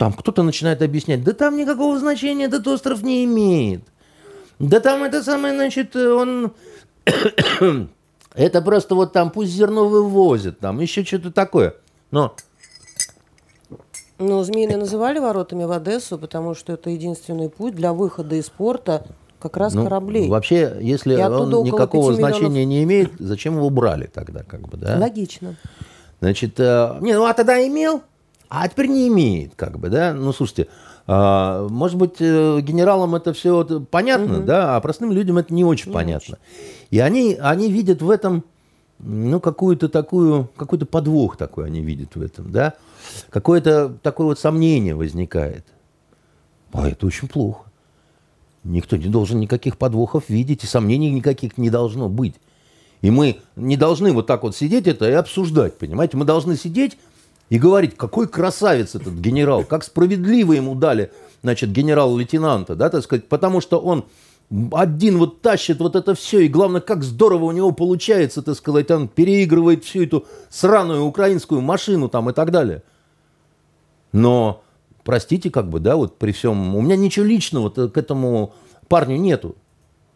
там 0.00 0.14
кто-то 0.14 0.42
начинает 0.42 0.80
объяснять, 0.80 1.22
да 1.22 1.34
там 1.34 1.58
никакого 1.58 1.98
значения 1.98 2.46
этот 2.46 2.66
остров 2.66 3.02
не 3.02 3.22
имеет. 3.26 3.82
Да 4.58 4.80
там 4.80 5.02
это 5.02 5.22
самое, 5.22 5.52
значит, 5.52 5.94
он... 5.94 6.54
это 8.34 8.62
просто 8.62 8.94
вот 8.94 9.12
там 9.12 9.30
пусть 9.30 9.50
зерно 9.50 9.86
вывозят, 9.86 10.58
там 10.58 10.80
еще 10.80 11.04
что-то 11.04 11.30
такое. 11.30 11.74
Но 12.10 12.34
Ну, 14.18 14.42
Змеиный 14.42 14.76
называли 14.76 15.18
воротами 15.18 15.64
в 15.64 15.70
Одессу, 15.70 16.16
потому 16.16 16.54
что 16.54 16.72
это 16.72 16.88
единственный 16.88 17.50
путь 17.50 17.74
для 17.74 17.92
выхода 17.92 18.36
из 18.36 18.48
порта 18.48 19.06
как 19.38 19.58
раз 19.58 19.74
ну, 19.74 19.84
кораблей. 19.84 20.30
вообще, 20.30 20.78
если 20.80 21.12
И 21.12 21.22
он 21.22 21.50
никакого 21.62 22.12
5 22.12 22.16
миллионов. 22.16 22.38
значения 22.38 22.64
не 22.64 22.84
имеет, 22.84 23.12
зачем 23.18 23.56
его 23.56 23.68
брали 23.68 24.06
тогда, 24.06 24.44
как 24.44 24.66
бы, 24.66 24.78
да? 24.78 24.96
Логично. 24.98 25.56
Значит, 26.20 26.58
э, 26.58 26.96
не, 27.02 27.12
ну 27.12 27.26
а 27.26 27.34
тогда 27.34 27.66
имел, 27.66 28.02
а 28.50 28.68
теперь 28.68 28.88
не 28.88 29.06
имеет, 29.06 29.54
как 29.54 29.78
бы, 29.78 29.88
да? 29.88 30.12
Ну, 30.12 30.32
слушайте, 30.32 30.66
а, 31.06 31.68
может 31.68 31.96
быть, 31.96 32.16
э, 32.18 32.60
генералам 32.60 33.14
это 33.14 33.32
все 33.32 33.64
понятно, 33.90 34.40
да, 34.40 34.76
а 34.76 34.80
простым 34.80 35.12
людям 35.12 35.38
это 35.38 35.54
не 35.54 35.64
очень 35.64 35.92
понятно. 35.92 36.38
И 36.90 36.98
они, 36.98 37.38
они 37.40 37.70
видят 37.70 38.02
в 38.02 38.10
этом, 38.10 38.44
ну, 38.98 39.38
какую-то 39.38 39.88
такую, 39.88 40.50
какой-то 40.56 40.84
подвох 40.84 41.36
такой 41.36 41.66
они 41.66 41.80
видят 41.80 42.16
в 42.16 42.20
этом, 42.20 42.50
да? 42.50 42.74
Какое-то 43.30 43.94
такое 44.02 44.26
вот 44.26 44.40
сомнение 44.40 44.96
возникает. 44.96 45.64
А 46.72 46.88
это 46.88 47.06
очень 47.06 47.28
плохо. 47.28 47.70
Никто 48.64 48.96
не 48.96 49.06
должен 49.06 49.38
никаких 49.38 49.78
подвохов 49.78 50.28
видеть, 50.28 50.64
и 50.64 50.66
сомнений 50.66 51.10
никаких 51.10 51.56
не 51.56 51.70
должно 51.70 52.08
быть. 52.08 52.34
И 53.00 53.10
мы 53.10 53.38
не 53.54 53.76
должны 53.76 54.12
вот 54.12 54.26
так 54.26 54.42
вот 54.42 54.56
сидеть 54.56 54.88
это 54.88 55.08
и 55.08 55.12
обсуждать, 55.12 55.78
понимаете? 55.78 56.16
Мы 56.16 56.24
должны 56.24 56.56
сидеть 56.56 56.98
и 57.50 57.58
говорить, 57.58 57.96
какой 57.96 58.28
красавец 58.28 58.94
этот 58.94 59.14
генерал, 59.14 59.64
как 59.64 59.84
справедливо 59.84 60.54
ему 60.54 60.74
дали, 60.74 61.12
значит, 61.42 61.72
генерал-лейтенанта, 61.72 62.76
да, 62.76 62.88
так 62.88 63.02
сказать, 63.02 63.28
потому 63.28 63.60
что 63.60 63.78
он 63.78 64.06
один 64.72 65.18
вот 65.18 65.42
тащит 65.42 65.78
вот 65.80 65.94
это 65.96 66.14
все, 66.14 66.40
и 66.40 66.48
главное, 66.48 66.80
как 66.80 67.04
здорово 67.04 67.44
у 67.46 67.52
него 67.52 67.72
получается, 67.72 68.42
так 68.42 68.56
сказать, 68.56 68.90
он 68.90 69.08
переигрывает 69.08 69.84
всю 69.84 70.04
эту 70.04 70.26
сраную 70.48 71.04
украинскую 71.04 71.60
машину 71.60 72.08
там 72.08 72.30
и 72.30 72.32
так 72.32 72.50
далее. 72.50 72.82
Но, 74.12 74.62
простите, 75.04 75.50
как 75.50 75.68
бы, 75.68 75.78
да, 75.78 75.94
вот 75.94 76.18
при 76.18 76.32
всем... 76.32 76.74
У 76.74 76.80
меня 76.80 76.96
ничего 76.96 77.26
личного 77.26 77.70
к 77.70 77.96
этому 77.96 78.54
парню 78.88 79.16
нету. 79.18 79.54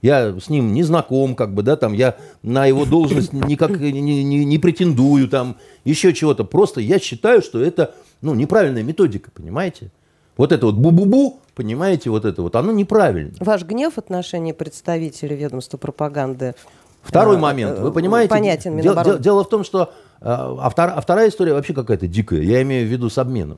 Я 0.04 0.38
с 0.38 0.50
ним 0.50 0.74
не 0.74 0.82
знаком, 0.82 1.34
как 1.34 1.54
бы, 1.54 1.62
да, 1.62 1.76
там, 1.76 1.94
я 1.94 2.16
на 2.42 2.66
его 2.66 2.84
должность 2.84 3.32
никак 3.32 3.70
не, 3.80 3.90
не- 4.02 4.44
не 4.44 4.58
претендую, 4.58 5.28
там, 5.28 5.56
еще 5.84 6.12
чего-то. 6.12 6.44
Просто 6.44 6.82
я 6.82 6.98
считаю, 6.98 7.40
что 7.40 7.58
это, 7.58 7.94
ну, 8.20 8.34
неправильная 8.34 8.82
методика, 8.82 9.30
понимаете? 9.30 9.90
Вот 10.36 10.52
это 10.52 10.66
вот 10.66 10.74
бу-бу-бу, 10.74 11.36
понимаете, 11.54 12.10
вот 12.10 12.26
это 12.26 12.42
вот, 12.42 12.54
оно 12.54 12.70
неправильно. 12.72 13.32
Ваш 13.40 13.62
гнев 13.64 13.94
в 13.94 13.98
отношении 13.98 14.52
представителей 14.52 15.36
ведомства 15.36 15.78
пропаганды 15.78 16.54
Второй 17.02 17.36
э, 17.36 17.38
момент, 17.38 17.78
э, 17.78 17.82
вы 17.82 17.90
понимаете? 17.90 18.28
Понятен 18.28 18.72
Дел- 18.76 18.92
Минобороны. 18.92 19.14
дел- 19.14 19.18
дело 19.22 19.44
в 19.44 19.48
том, 19.48 19.64
что 19.64 19.84
э, 20.20 20.24
а, 20.26 20.68
втор- 20.68 20.92
а 20.96 21.00
вторая 21.00 21.30
история 21.30 21.54
вообще 21.54 21.72
какая-то 21.72 22.06
дикая. 22.08 22.42
Я 22.42 22.60
имею 22.60 22.86
в 22.86 22.90
виду 22.90 23.08
с 23.08 23.16
обменом 23.16 23.56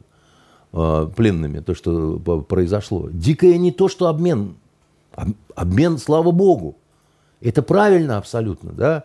э, 0.72 1.08
пленными, 1.16 1.58
то, 1.58 1.74
что 1.74 2.20
произошло. 2.48 3.08
Дикое 3.10 3.58
не 3.58 3.72
то, 3.72 3.88
что 3.88 4.06
обмен, 4.06 4.54
Обмен, 5.54 5.98
слава 5.98 6.30
богу. 6.30 6.76
Это 7.40 7.62
правильно 7.62 8.18
абсолютно, 8.18 8.72
да? 8.72 9.04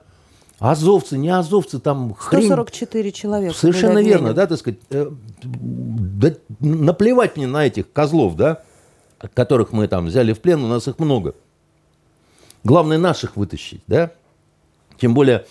Азовцы, 0.59 1.17
не 1.17 1.29
азовцы, 1.29 1.79
там 1.79 2.13
хрень... 2.13 2.45
144 2.45 3.11
человека. 3.11 3.55
Совершенно 3.55 3.99
верно, 3.99 4.33
да, 4.33 4.45
так 4.45 4.59
сказать. 4.59 4.79
Э, 4.91 5.09
да, 5.43 6.33
наплевать 6.59 7.35
мне 7.35 7.47
на 7.47 7.65
этих 7.65 7.91
козлов, 7.91 8.35
да, 8.35 8.61
которых 9.33 9.71
мы 9.71 9.87
там 9.87 10.05
взяли 10.05 10.33
в 10.33 10.39
плен, 10.39 10.63
у 10.63 10.67
нас 10.67 10.87
их 10.87 10.99
много. 10.99 11.33
Главное 12.63 12.99
наших 12.99 13.37
вытащить, 13.37 13.81
да. 13.87 14.11
Тем 14.99 15.15
более 15.15 15.45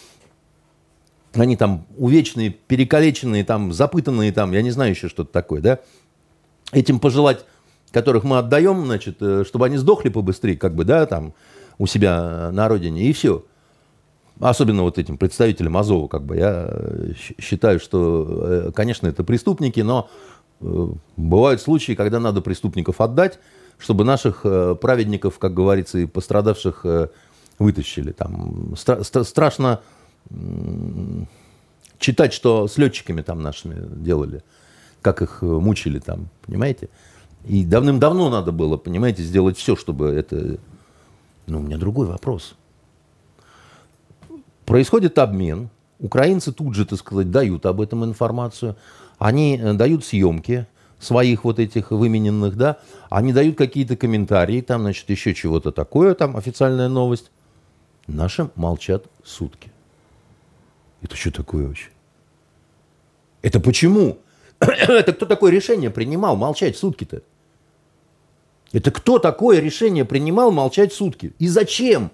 они 1.35 1.57
там 1.57 1.87
увечные, 1.97 2.51
перекалеченные, 2.51 3.45
там 3.45 3.73
запытанные, 3.73 4.33
там, 4.33 4.53
я 4.53 4.63
не 4.63 4.71
знаю 4.71 4.93
еще 4.93 5.09
что-то 5.09 5.33
такое, 5.33 5.61
да. 5.61 5.81
Этим 6.73 7.01
пожелать, 7.01 7.45
которых 7.93 8.25
мы 8.25 8.39
отдаем, 8.39 8.85
значит, 8.85 9.17
э, 9.21 9.45
чтобы 9.47 9.67
они 9.67 9.77
сдохли 9.77 10.09
побыстрее, 10.09 10.57
как 10.57 10.75
бы, 10.75 10.85
да, 10.85 11.07
там, 11.07 11.35
у 11.79 11.87
себя 11.87 12.51
на 12.53 12.69
родине, 12.69 13.03
и 13.03 13.13
все. 13.13 13.45
Особенно 14.39 14.83
вот 14.83 14.99
этим 14.99 15.19
представителям 15.19 15.77
Азова, 15.77 16.09
как 16.09 16.25
бы, 16.25 16.37
я 16.37 16.69
э, 16.71 17.13
считаю, 17.41 17.81
что, 17.81 18.27
э, 18.29 18.73
конечно, 18.75 19.07
это 19.07 19.25
преступники, 19.25 19.81
но 19.81 20.09
бывают 21.17 21.63
случаи, 21.63 21.93
когда 21.93 22.21
надо 22.21 22.43
преступников 22.43 23.01
отдать, 23.01 23.39
чтобы 23.79 24.05
наших 24.05 24.43
праведников, 24.43 25.39
как 25.39 25.55
говорится, 25.55 25.99
и 25.99 26.05
пострадавших 26.05 26.85
вытащили. 27.59 28.13
Там 28.13 28.75
стра- 28.75 29.25
страшно 29.25 29.81
читать, 31.99 32.35
что 32.35 32.69
с 32.69 32.77
летчиками 32.77 33.23
там 33.23 33.41
нашими 33.41 33.77
делали, 34.05 34.43
как 35.01 35.23
их 35.23 35.41
мучили 35.41 35.99
там, 35.99 36.29
понимаете? 36.45 36.91
И 37.45 37.65
давным-давно 37.65 38.29
надо 38.31 38.53
было, 38.53 38.77
понимаете, 38.77 39.23
сделать 39.23 39.57
все, 39.57 39.77
чтобы 39.77 40.09
это... 40.09 40.59
Но 41.47 41.59
у 41.59 41.63
меня 41.63 41.79
другой 41.79 42.07
вопрос. 42.07 42.55
Происходит 44.67 45.19
обмен, 45.19 45.71
украинцы 45.99 46.53
тут 46.53 46.75
же, 46.75 46.87
так 46.87 46.99
сказать, 46.99 47.31
дают 47.31 47.67
об 47.67 47.81
этом 47.81 48.05
информацию, 48.05 48.77
они 49.19 49.59
э, 49.59 49.73
дают 49.73 50.05
съемки 50.05 50.67
своих 51.01 51.45
вот 51.45 51.59
этих 51.59 51.91
вымененных, 51.91 52.57
да, 52.57 52.79
они 53.09 53.33
дают 53.33 53.57
какие-то 53.57 53.97
комментарии, 53.97 54.61
там, 54.61 54.83
значит, 54.83 55.09
еще 55.11 55.35
чего-то 55.35 55.73
такое, 55.73 56.15
там, 56.15 56.37
официальная 56.37 56.89
новость. 56.89 57.31
Наши 58.07 58.51
молчат 58.55 59.07
сутки. 59.25 59.73
Это 61.03 61.17
что 61.17 61.33
такое 61.33 61.67
вообще? 61.67 61.91
Это 63.43 63.61
почему? 63.61 64.19
Это 64.61 65.13
кто 65.13 65.27
такое 65.27 65.51
решение 65.51 65.91
принимал 65.91 66.37
молчать 66.37 66.77
сутки-то? 66.77 67.23
Это 68.73 68.91
кто 68.91 69.19
такое 69.19 69.61
решение 69.61 70.05
принимал 70.05 70.53
молчать 70.53 70.93
сутки? 70.93 71.33
И 71.39 71.49
зачем? 71.49 72.11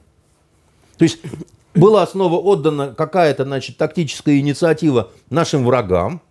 То 0.96 1.04
есть 1.04 1.18
была 1.74 2.06
снова 2.06 2.36
отдана 2.36 2.94
какая-то, 2.94 3.44
значит, 3.44 3.76
тактическая 3.76 4.38
инициатива 4.38 5.10
нашим 5.28 5.64
врагам, 5.64 6.22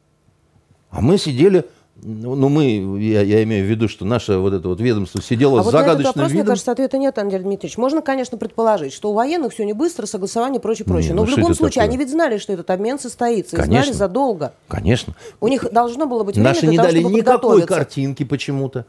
а 0.89 1.01
мы 1.01 1.17
сидели 1.17 1.65
ну, 2.01 2.49
мы, 2.49 2.99
я, 3.01 3.21
я 3.21 3.41
имею 3.43 3.65
в 3.65 3.69
виду, 3.69 3.87
что 3.87 4.03
наше 4.05 4.37
вот 4.37 4.53
это 4.53 4.67
вот 4.67 4.81
ведомство 4.81 5.21
сидело 5.21 5.59
а 5.59 5.63
с 5.63 5.65
вот 5.65 5.71
загадочным 5.71 5.97
на 5.97 6.01
этот 6.01 6.15
вопрос, 6.15 6.31
видом. 6.31 6.43
мне 6.43 6.49
кажется, 6.49 6.71
ответа 6.71 6.97
нет, 6.97 7.17
Андрей 7.17 7.39
Дмитриевич. 7.39 7.77
Можно, 7.77 8.01
конечно, 8.01 8.37
предположить, 8.37 8.91
что 8.91 9.11
у 9.11 9.13
военных 9.13 9.53
все 9.53 9.63
не 9.63 9.71
быстро, 9.71 10.05
согласование, 10.05 10.59
прочее, 10.59 10.85
прочее. 10.85 11.11
Не, 11.11 11.15
Но 11.15 11.25
ну, 11.25 11.33
в 11.33 11.37
любом 11.37 11.55
случае, 11.55 11.83
такое? 11.83 11.89
они 11.89 11.97
ведь 11.97 12.11
знали, 12.11 12.37
что 12.37 12.51
этот 12.51 12.69
обмен 12.69 12.99
состоится, 12.99 13.55
конечно, 13.55 13.73
и 13.73 13.83
знали 13.83 13.97
задолго. 13.97 14.53
Конечно. 14.67 15.15
У 15.39 15.47
них 15.47 15.71
должно 15.71 16.05
было 16.05 16.23
быть 16.23 16.35
время 16.35 16.49
Наши 16.49 16.67
не 16.67 16.75
того, 16.75 16.89
дали 16.89 17.01
никакой 17.01 17.65
картинки 17.65 18.23
почему-то. 18.23 18.85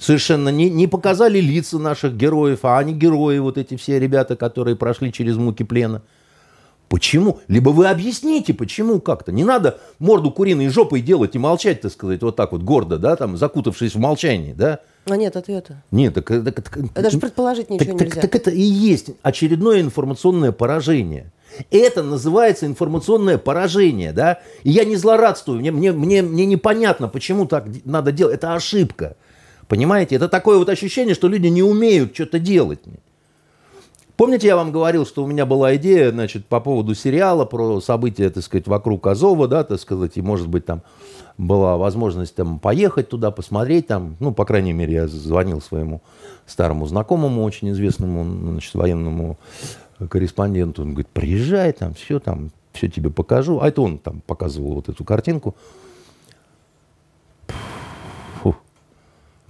Совершенно 0.00 0.48
не, 0.48 0.70
не 0.70 0.86
показали 0.86 1.40
лица 1.40 1.78
наших 1.78 2.16
героев, 2.16 2.60
а 2.62 2.78
они 2.78 2.94
герои, 2.94 3.38
вот 3.38 3.58
эти 3.58 3.76
все 3.76 3.98
ребята, 3.98 4.34
которые 4.34 4.74
прошли 4.74 5.12
через 5.12 5.36
муки 5.36 5.62
плена. 5.62 6.00
Почему? 6.88 7.38
Либо 7.48 7.68
вы 7.68 7.86
объясните, 7.86 8.54
почему 8.54 8.98
как-то. 8.98 9.30
Не 9.30 9.44
надо 9.44 9.78
морду 9.98 10.30
куриной 10.30 10.68
жопой 10.70 11.02
делать 11.02 11.34
и 11.34 11.38
молчать, 11.38 11.82
так 11.82 11.92
сказать, 11.92 12.22
вот 12.22 12.34
так 12.34 12.52
вот 12.52 12.62
гордо, 12.62 12.96
да, 12.96 13.14
там, 13.14 13.36
закутавшись 13.36 13.94
в 13.94 13.98
молчании, 13.98 14.54
да. 14.54 14.80
А 15.04 15.18
нет 15.18 15.36
ответа. 15.36 15.82
Нет, 15.90 16.14
так, 16.14 16.26
так, 16.28 16.54
так 16.54 16.92
даже 16.94 17.18
предположить 17.18 17.68
ничего 17.68 17.98
так, 17.98 18.00
нельзя. 18.00 18.20
Так, 18.22 18.30
так 18.30 18.40
это 18.40 18.50
и 18.50 18.62
есть 18.62 19.10
очередное 19.20 19.82
информационное 19.82 20.50
поражение. 20.50 21.30
Это 21.70 22.02
называется 22.02 22.64
информационное 22.64 23.36
поражение, 23.36 24.12
да. 24.12 24.40
И 24.62 24.70
я 24.70 24.86
не 24.86 24.96
злорадствую, 24.96 25.60
мне, 25.60 25.70
мне, 25.70 25.92
мне, 25.92 26.22
мне 26.22 26.46
непонятно, 26.46 27.06
почему 27.08 27.44
так 27.44 27.66
надо 27.84 28.12
делать. 28.12 28.36
Это 28.36 28.54
ошибка. 28.54 29.16
Понимаете? 29.70 30.16
Это 30.16 30.28
такое 30.28 30.58
вот 30.58 30.68
ощущение, 30.68 31.14
что 31.14 31.28
люди 31.28 31.46
не 31.46 31.62
умеют 31.62 32.12
что-то 32.12 32.40
делать. 32.40 32.80
Помните, 34.16 34.48
я 34.48 34.56
вам 34.56 34.72
говорил, 34.72 35.06
что 35.06 35.22
у 35.22 35.28
меня 35.28 35.46
была 35.46 35.76
идея, 35.76 36.10
значит, 36.10 36.44
по 36.46 36.58
поводу 36.58 36.96
сериала 36.96 37.44
про 37.44 37.80
события, 37.80 38.30
так 38.30 38.42
сказать, 38.42 38.66
вокруг 38.66 39.06
Азова, 39.06 39.46
да, 39.46 39.62
так 39.62 39.78
сказать, 39.78 40.16
и, 40.16 40.22
может 40.22 40.48
быть, 40.48 40.66
там 40.66 40.82
была 41.38 41.76
возможность 41.76 42.34
там 42.34 42.58
поехать 42.58 43.10
туда, 43.10 43.30
посмотреть 43.30 43.86
там, 43.86 44.16
ну, 44.18 44.32
по 44.32 44.44
крайней 44.44 44.72
мере, 44.72 44.94
я 44.94 45.06
звонил 45.06 45.60
своему 45.60 46.02
старому 46.46 46.86
знакомому, 46.86 47.44
очень 47.44 47.70
известному, 47.70 48.24
значит, 48.24 48.74
военному 48.74 49.38
корреспонденту, 50.10 50.82
он 50.82 50.94
говорит, 50.94 51.12
приезжай 51.12 51.72
там, 51.72 51.94
все 51.94 52.18
там, 52.18 52.50
все 52.72 52.88
тебе 52.88 53.10
покажу. 53.10 53.60
А 53.60 53.68
это 53.68 53.82
он 53.82 53.98
там 53.98 54.20
показывал 54.26 54.74
вот 54.74 54.88
эту 54.88 55.04
картинку. 55.04 55.54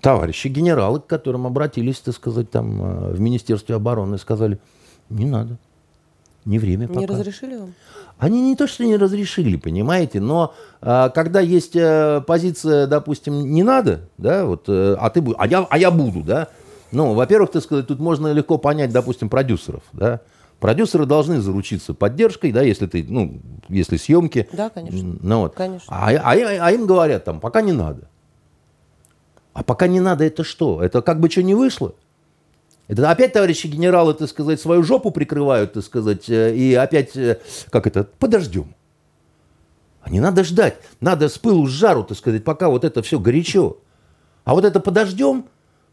Товарищи 0.00 0.48
генералы, 0.48 1.00
к 1.00 1.06
которым 1.06 1.46
обратились, 1.46 1.98
так 2.00 2.14
сказать, 2.14 2.50
там 2.50 2.82
э, 2.82 3.12
в 3.12 3.20
Министерстве 3.20 3.74
обороны, 3.74 4.18
сказали, 4.18 4.58
не 5.08 5.26
надо, 5.26 5.58
не 6.44 6.58
время 6.58 6.88
пока. 6.88 7.00
Не 7.00 7.06
разрешили 7.06 7.56
вам? 7.56 7.74
Они 8.18 8.42
не 8.42 8.56
то, 8.56 8.66
что 8.66 8.84
не 8.84 8.96
разрешили, 8.96 9.56
понимаете, 9.56 10.20
но 10.20 10.52
а, 10.82 11.08
когда 11.08 11.40
есть 11.40 11.74
а, 11.74 12.20
позиция, 12.20 12.86
допустим, 12.86 13.50
не 13.50 13.62
надо, 13.62 14.08
да, 14.18 14.44
вот, 14.44 14.68
а 14.68 15.08
ты 15.08 15.24
а 15.38 15.46
я, 15.46 15.66
а 15.70 15.78
я 15.78 15.90
буду, 15.90 16.22
да, 16.22 16.48
ну, 16.92 17.14
во-первых, 17.14 17.50
так 17.50 17.62
сказать, 17.62 17.86
тут 17.86 17.98
можно 17.98 18.32
легко 18.32 18.58
понять, 18.58 18.92
допустим, 18.92 19.30
продюсеров, 19.30 19.82
да, 19.92 20.20
Продюсеры 20.60 21.06
должны 21.06 21.40
заручиться 21.40 21.94
поддержкой, 21.94 22.52
да, 22.52 22.60
если 22.60 22.86
ты, 22.86 23.04
ну, 23.08 23.40
если 23.68 23.96
съемки. 23.96 24.46
Да, 24.52 24.68
конечно. 24.68 25.16
Ну, 25.22 25.40
вот. 25.40 25.54
конечно. 25.54 25.86
А, 25.88 26.10
а, 26.10 26.32
а 26.32 26.70
им 26.70 26.86
говорят 26.86 27.24
там, 27.24 27.40
пока 27.40 27.62
не 27.62 27.72
надо. 27.72 28.08
А 29.52 29.62
пока 29.62 29.86
не 29.86 30.00
надо, 30.00 30.24
это 30.24 30.44
что? 30.44 30.82
Это 30.82 31.02
как 31.02 31.20
бы 31.20 31.30
что 31.30 31.42
не 31.42 31.54
вышло? 31.54 31.94
Это 32.88 33.08
опять 33.10 33.32
товарищи 33.32 33.66
генералы, 33.66 34.14
так 34.14 34.28
сказать, 34.28 34.60
свою 34.60 34.82
жопу 34.82 35.10
прикрывают, 35.10 35.74
так 35.74 35.84
сказать, 35.84 36.28
э, 36.28 36.54
и 36.56 36.74
опять, 36.74 37.16
э, 37.16 37.38
как 37.70 37.86
это, 37.86 38.04
подождем. 38.18 38.74
А 40.02 40.10
не 40.10 40.18
надо 40.18 40.44
ждать. 40.44 40.76
Надо 41.00 41.28
с 41.28 41.38
пылу 41.38 41.66
с 41.66 41.70
жару, 41.70 42.04
так 42.04 42.18
сказать, 42.18 42.42
пока 42.42 42.68
вот 42.68 42.84
это 42.84 43.02
все 43.02 43.18
горячо. 43.18 43.78
А 44.44 44.54
вот 44.54 44.64
это 44.64 44.80
подождем, 44.80 45.44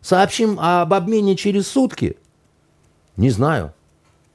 сообщим 0.01 0.57
об 0.59 0.93
обмене 0.93 1.35
через 1.35 1.67
сутки. 1.67 2.17
Не 3.15 3.29
знаю. 3.29 3.73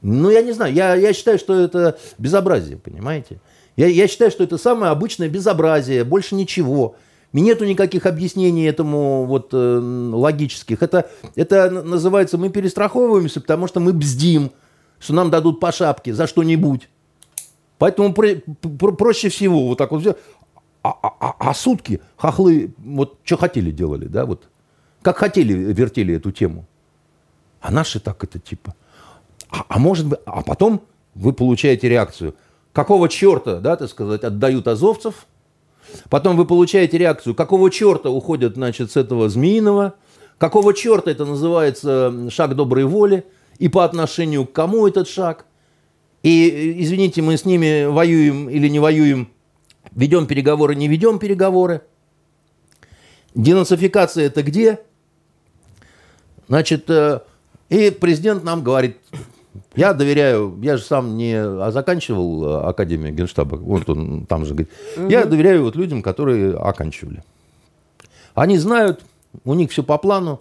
Ну, 0.02 0.30
я 0.30 0.42
не 0.42 0.52
знаю. 0.52 0.74
Я, 0.74 0.94
я 0.94 1.12
считаю, 1.12 1.38
что 1.38 1.58
это 1.58 1.98
безобразие, 2.18 2.76
понимаете? 2.76 3.40
Я, 3.76 3.86
я 3.86 4.06
считаю, 4.06 4.30
что 4.30 4.44
это 4.44 4.58
самое 4.58 4.92
обычное 4.92 5.28
безобразие, 5.28 6.04
больше 6.04 6.34
ничего. 6.34 6.96
Нету 7.32 7.64
никаких 7.64 8.04
объяснений 8.04 8.64
этому 8.64 9.24
вот 9.24 9.50
э, 9.52 9.78
логических. 10.12 10.82
Это, 10.82 11.08
это 11.34 11.70
называется, 11.70 12.36
мы 12.36 12.50
перестраховываемся, 12.50 13.40
потому 13.40 13.66
что 13.66 13.80
мы 13.80 13.94
бздим, 13.94 14.50
что 14.98 15.14
нам 15.14 15.30
дадут 15.30 15.58
по 15.58 15.72
шапке 15.72 16.12
за 16.12 16.26
что-нибудь. 16.26 16.90
Поэтому 17.78 18.12
про, 18.12 18.34
про, 18.78 18.92
проще 18.92 19.30
всего 19.30 19.68
вот 19.68 19.78
так 19.78 19.92
вот 19.92 20.02
взять. 20.02 20.18
А, 20.82 20.90
а, 20.90 21.14
а, 21.20 21.34
а 21.38 21.54
сутки 21.54 22.00
хохлы 22.16 22.74
вот 22.76 23.18
что 23.24 23.38
хотели 23.38 23.70
делали, 23.70 24.06
да, 24.06 24.26
вот. 24.26 24.48
Как 25.00 25.16
хотели 25.16 25.54
вертели 25.54 26.14
эту 26.14 26.32
тему. 26.32 26.66
А 27.60 27.72
наши 27.72 27.98
так 27.98 28.22
это 28.22 28.38
типа. 28.38 28.74
А, 29.48 29.64
а 29.68 29.78
может 29.78 30.06
быть, 30.06 30.18
а 30.26 30.42
потом 30.42 30.82
вы 31.14 31.32
получаете 31.32 31.88
реакцию. 31.88 32.34
Какого 32.72 33.08
черта, 33.08 33.58
да, 33.58 33.76
так 33.76 33.88
сказать, 33.88 34.22
отдают 34.22 34.68
азовцев– 34.68 35.26
Потом 36.08 36.36
вы 36.36 36.44
получаете 36.44 36.98
реакцию, 36.98 37.34
какого 37.34 37.70
черта 37.70 38.10
уходят, 38.10 38.54
значит, 38.54 38.90
с 38.90 38.96
этого 38.96 39.28
змеиного, 39.28 39.94
какого 40.38 40.74
черта 40.74 41.10
это 41.10 41.24
называется 41.24 42.30
шаг 42.30 42.54
доброй 42.54 42.84
воли, 42.84 43.24
и 43.58 43.68
по 43.68 43.84
отношению 43.84 44.46
к 44.46 44.52
кому 44.52 44.86
этот 44.88 45.08
шаг. 45.08 45.46
И, 46.22 46.82
извините, 46.82 47.22
мы 47.22 47.36
с 47.36 47.44
ними 47.44 47.84
воюем 47.84 48.48
или 48.48 48.68
не 48.68 48.78
воюем, 48.78 49.32
ведем 49.92 50.26
переговоры, 50.26 50.74
не 50.74 50.88
ведем 50.88 51.18
переговоры. 51.18 51.82
Денацификация 53.34 54.26
это 54.26 54.42
где? 54.42 54.80
Значит, 56.48 56.88
э, 56.90 57.20
и 57.70 57.90
президент 57.90 58.44
нам 58.44 58.62
говорит, 58.62 58.98
я 59.74 59.92
доверяю, 59.92 60.58
я 60.62 60.76
же 60.76 60.82
сам 60.82 61.16
не 61.16 61.34
а 61.34 61.70
заканчивал 61.70 62.44
э, 62.44 62.68
Академию 62.68 63.14
Генштаба, 63.14 63.56
вот 63.56 63.88
он 63.88 64.26
там 64.26 64.44
же 64.44 64.54
говорит, 64.54 64.72
угу. 64.96 65.08
я 65.08 65.24
доверяю 65.24 65.64
вот 65.64 65.76
людям, 65.76 66.02
которые 66.02 66.56
оканчивали. 66.56 67.22
Они 68.34 68.58
знают, 68.58 69.02
у 69.44 69.54
них 69.54 69.70
все 69.70 69.82
по 69.82 69.98
плану, 69.98 70.40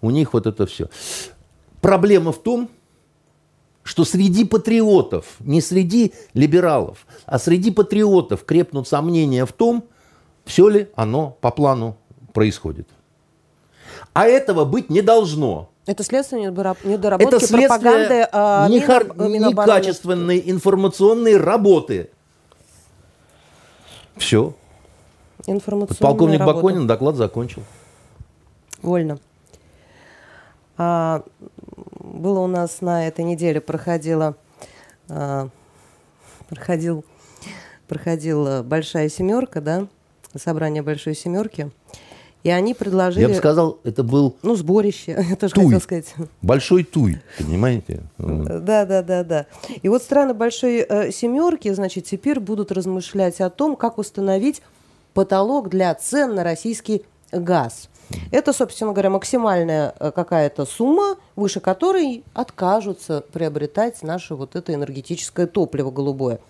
у 0.00 0.10
них 0.10 0.34
вот 0.34 0.46
это 0.46 0.66
все. 0.66 0.88
Проблема 1.80 2.32
в 2.32 2.42
том, 2.42 2.68
что 3.82 4.04
среди 4.04 4.44
патриотов, 4.44 5.36
не 5.40 5.60
среди 5.60 6.12
либералов, 6.34 7.06
а 7.26 7.38
среди 7.38 7.70
патриотов 7.70 8.44
крепнут 8.44 8.86
сомнения 8.86 9.44
в 9.44 9.52
том, 9.52 9.84
все 10.44 10.68
ли 10.68 10.88
оно 10.94 11.36
по 11.40 11.50
плану 11.50 11.96
происходит. 12.32 12.88
А 14.12 14.26
этого 14.26 14.64
быть 14.64 14.90
не 14.90 15.02
должно. 15.02 15.71
Это 15.84 16.04
следствие 16.04 16.42
недоработки 16.42 17.26
Это 17.26 17.38
следствие 17.38 17.68
пропаганды 17.68 18.28
а, 18.32 18.68
нехар- 18.68 19.14
Мина- 19.16 19.28
Минобороны. 19.28 19.78
некачественной 19.78 20.42
информационной 20.46 21.36
работы. 21.36 22.10
Все. 24.16 24.54
Полковник 25.98 26.38
работа. 26.38 26.56
Баконин 26.56 26.86
доклад 26.86 27.16
закончил. 27.16 27.62
Вольно. 28.80 29.18
А, 30.78 31.24
было 31.98 32.40
у 32.40 32.46
нас 32.46 32.80
на 32.80 33.06
этой 33.08 33.24
неделе 33.24 33.60
проходила, 33.60 34.36
а, 35.08 35.48
проходил, 36.48 37.04
проходила 37.88 38.62
большая 38.62 39.08
семерка, 39.08 39.60
да, 39.60 39.86
собрание 40.36 40.82
большой 40.82 41.14
семерки, 41.16 41.70
и 42.42 42.50
они 42.50 42.74
предложили, 42.74 43.22
Я 43.22 43.28
бы 43.28 43.34
сказал, 43.34 43.78
это 43.84 44.02
был 44.02 44.36
ну 44.42 44.56
сборище, 44.56 45.24
я 45.30 45.36
тоже 45.36 45.54
Туй. 45.54 45.64
хотела 45.64 45.80
сказать. 45.80 46.14
большой 46.40 46.84
туй, 46.84 47.20
понимаете? 47.38 48.02
Да, 48.18 48.84
да, 48.84 49.02
да, 49.02 49.24
да. 49.24 49.46
И 49.82 49.88
вот 49.88 50.02
страны 50.02 50.34
большой 50.34 50.84
э, 50.88 51.12
семерки, 51.12 51.72
значит, 51.72 52.04
теперь 52.04 52.40
будут 52.40 52.72
размышлять 52.72 53.40
о 53.40 53.50
том, 53.50 53.76
как 53.76 53.98
установить 53.98 54.62
потолок 55.14 55.68
для 55.68 55.94
цен 55.94 56.34
на 56.34 56.44
российский 56.44 57.02
газ. 57.30 57.88
Это, 58.30 58.52
собственно 58.52 58.92
говоря, 58.92 59.10
максимальная 59.10 59.94
э, 59.98 60.10
какая-то 60.10 60.66
сумма, 60.66 61.16
выше 61.36 61.60
которой 61.60 62.24
откажутся 62.34 63.24
приобретать 63.32 64.02
наше 64.02 64.34
вот 64.34 64.56
это 64.56 64.74
энергетическое 64.74 65.46
топливо 65.46 65.90
голубое. 65.90 66.40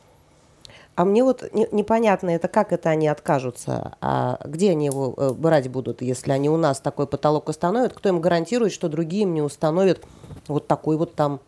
А 0.95 1.05
мне 1.07 1.24
вот 1.24 1.43
не- 1.55 1.68
непонятно, 1.72 2.30
это 2.30 2.49
как 2.49 2.72
это 2.72 2.90
они 2.90 3.09
откажутся, 3.09 3.95
а 4.03 4.38
где 4.45 4.72
они 4.72 4.86
его 4.86 5.14
э, 5.16 5.32
брать 5.32 5.68
будут, 5.70 6.03
если 6.03 6.32
они 6.32 6.51
у 6.51 6.59
нас 6.59 6.80
такой 6.80 7.07
потолок 7.07 7.49
установят, 7.49 7.95
кто 7.95 8.11
им 8.11 8.20
гарантирует, 8.20 8.72
что 8.72 8.88
другие 8.90 9.22
им 9.22 9.32
не 9.32 9.40
установят 9.40 10.05
вот 10.49 10.66
такой 10.66 10.99
вот 10.99 11.14
там 11.14 11.40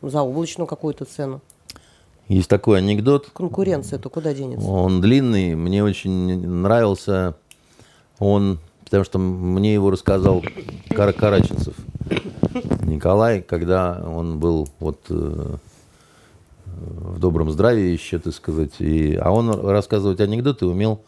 заоблачную 0.00 0.66
какую-то 0.66 1.04
цену? 1.04 1.40
Есть 2.28 2.48
такой 2.48 2.78
анекдот, 2.78 3.28
Конкуренция-то 3.34 4.08
куда 4.08 4.32
денется? 4.32 4.66
он 4.66 5.00
длинный, 5.02 5.54
мне 5.54 5.84
очень 5.84 6.46
нравился 6.46 7.34
он, 8.18 8.58
потому 8.84 9.04
что 9.04 9.18
мне 9.18 9.74
его 9.74 9.90
рассказал 9.90 10.42
Кара 10.90 11.12
Караченцев. 11.12 11.74
Николай, 12.82 13.42
когда 13.42 14.02
он 14.06 14.38
был 14.38 14.66
вот 14.80 15.00
э, 15.10 15.56
в 16.80 17.18
добром 17.18 17.50
здравии 17.50 17.90
еще, 17.90 18.18
так 18.18 18.34
сказать. 18.34 18.72
И, 18.80 19.14
а 19.16 19.30
он 19.30 19.50
рассказывать 19.50 20.20
анекдоты 20.20 20.66
умел, 20.66 21.02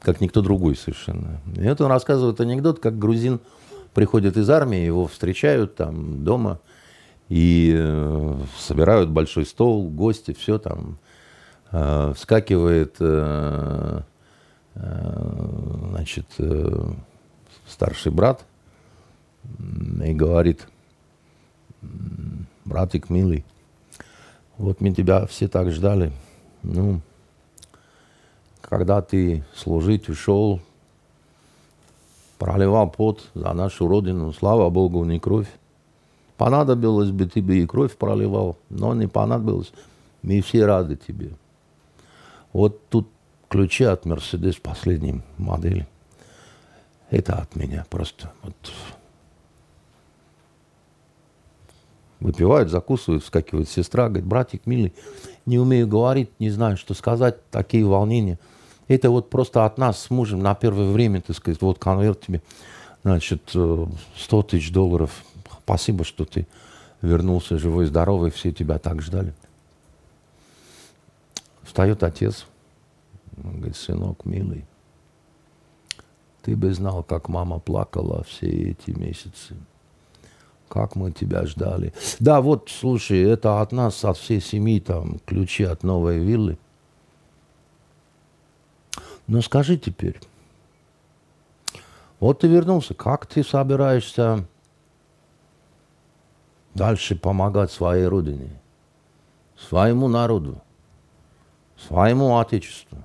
как 0.00 0.20
никто 0.20 0.42
другой 0.42 0.76
совершенно. 0.76 1.40
И 1.56 1.68
вот 1.68 1.80
он 1.80 1.90
рассказывает 1.90 2.40
анекдот, 2.40 2.78
как 2.78 2.98
грузин 2.98 3.40
приходит 3.94 4.36
из 4.36 4.48
армии, 4.48 4.78
его 4.78 5.06
встречают 5.06 5.76
там 5.76 6.24
дома, 6.24 6.60
и 7.28 7.74
э, 7.76 8.38
собирают 8.58 9.10
большой 9.10 9.46
стол, 9.46 9.88
гости, 9.88 10.32
все 10.32 10.58
там. 10.58 10.98
Э, 11.70 12.12
вскакивает 12.16 12.96
э, 12.98 14.00
э, 14.74 15.88
значит, 15.90 16.26
э, 16.38 16.92
старший 17.68 18.12
брат 18.12 18.44
и 20.04 20.12
говорит, 20.12 20.66
«М, 21.82 22.46
братик 22.64 23.10
милый, 23.10 23.44
вот 24.60 24.82
мы 24.82 24.90
тебя 24.90 25.26
все 25.26 25.48
так 25.48 25.70
ждали. 25.70 26.12
Ну, 26.62 27.00
когда 28.60 29.00
ты 29.00 29.42
служить 29.56 30.08
ушел, 30.10 30.60
проливал 32.38 32.90
пот 32.90 33.30
за 33.34 33.52
нашу 33.54 33.88
родину, 33.88 34.32
слава 34.34 34.68
Богу, 34.68 35.04
не 35.04 35.18
кровь. 35.18 35.48
Понадобилось 36.36 37.10
бы, 37.10 37.26
ты 37.26 37.40
бы 37.40 37.56
и 37.56 37.66
кровь 37.66 37.96
проливал, 37.96 38.58
но 38.68 38.94
не 38.94 39.06
понадобилось. 39.06 39.72
Мы 40.22 40.42
все 40.42 40.66
рады 40.66 40.96
тебе. 40.96 41.30
Вот 42.52 42.86
тут 42.88 43.08
ключи 43.48 43.84
от 43.84 44.04
Мерседес 44.04 44.56
последней 44.56 45.22
модели. 45.38 45.88
Это 47.10 47.36
от 47.36 47.56
меня 47.56 47.86
просто. 47.88 48.30
Вот. 48.42 48.54
Выпивают, 52.20 52.68
закусывают, 52.70 53.24
вскакивает 53.24 53.68
сестра, 53.68 54.08
говорит, 54.08 54.26
братик 54.26 54.66
милый, 54.66 54.92
не 55.46 55.58
умею 55.58 55.88
говорить, 55.88 56.30
не 56.38 56.50
знаю, 56.50 56.76
что 56.76 56.92
сказать, 56.92 57.48
такие 57.50 57.84
волнения. 57.84 58.38
Это 58.88 59.10
вот 59.10 59.30
просто 59.30 59.64
от 59.64 59.78
нас 59.78 60.02
с 60.02 60.10
мужем 60.10 60.40
на 60.40 60.54
первое 60.54 60.90
время, 60.90 61.22
так 61.22 61.36
сказать, 61.36 61.62
вот 61.62 61.78
конверт 61.78 62.20
тебе, 62.20 62.42
значит, 63.02 63.50
э, 63.54 63.86
100 64.16 64.42
тысяч 64.42 64.70
долларов. 64.70 65.24
Спасибо, 65.64 66.04
что 66.04 66.26
ты 66.26 66.46
вернулся 67.00 67.56
живой, 67.56 67.86
здоровый, 67.86 68.30
все 68.30 68.52
тебя 68.52 68.78
так 68.78 69.00
ждали. 69.00 69.32
Встает 71.62 72.02
отец, 72.02 72.46
он 73.42 73.58
говорит, 73.58 73.76
сынок, 73.76 74.26
милый, 74.26 74.66
ты 76.42 76.56
бы 76.56 76.72
знал, 76.74 77.02
как 77.02 77.28
мама 77.28 77.60
плакала 77.60 78.24
все 78.24 78.46
эти 78.46 78.90
месяцы. 78.90 79.56
Как 80.70 80.94
мы 80.94 81.10
тебя 81.10 81.46
ждали. 81.46 81.92
Да, 82.20 82.40
вот, 82.40 82.70
слушай, 82.70 83.20
это 83.20 83.60
от 83.60 83.72
нас, 83.72 84.04
от 84.04 84.16
всей 84.16 84.40
семьи, 84.40 84.78
там, 84.78 85.18
ключи 85.26 85.64
от 85.64 85.82
новой 85.82 86.20
виллы. 86.20 86.58
Но 89.26 89.42
скажи 89.42 89.76
теперь, 89.76 90.20
вот 92.20 92.38
ты 92.38 92.46
вернулся, 92.46 92.94
как 92.94 93.26
ты 93.26 93.42
собираешься 93.42 94.46
дальше 96.74 97.16
помогать 97.16 97.72
своей 97.72 98.06
родине, 98.06 98.50
своему 99.58 100.06
народу, 100.06 100.62
своему 101.88 102.38
отечеству? 102.38 102.98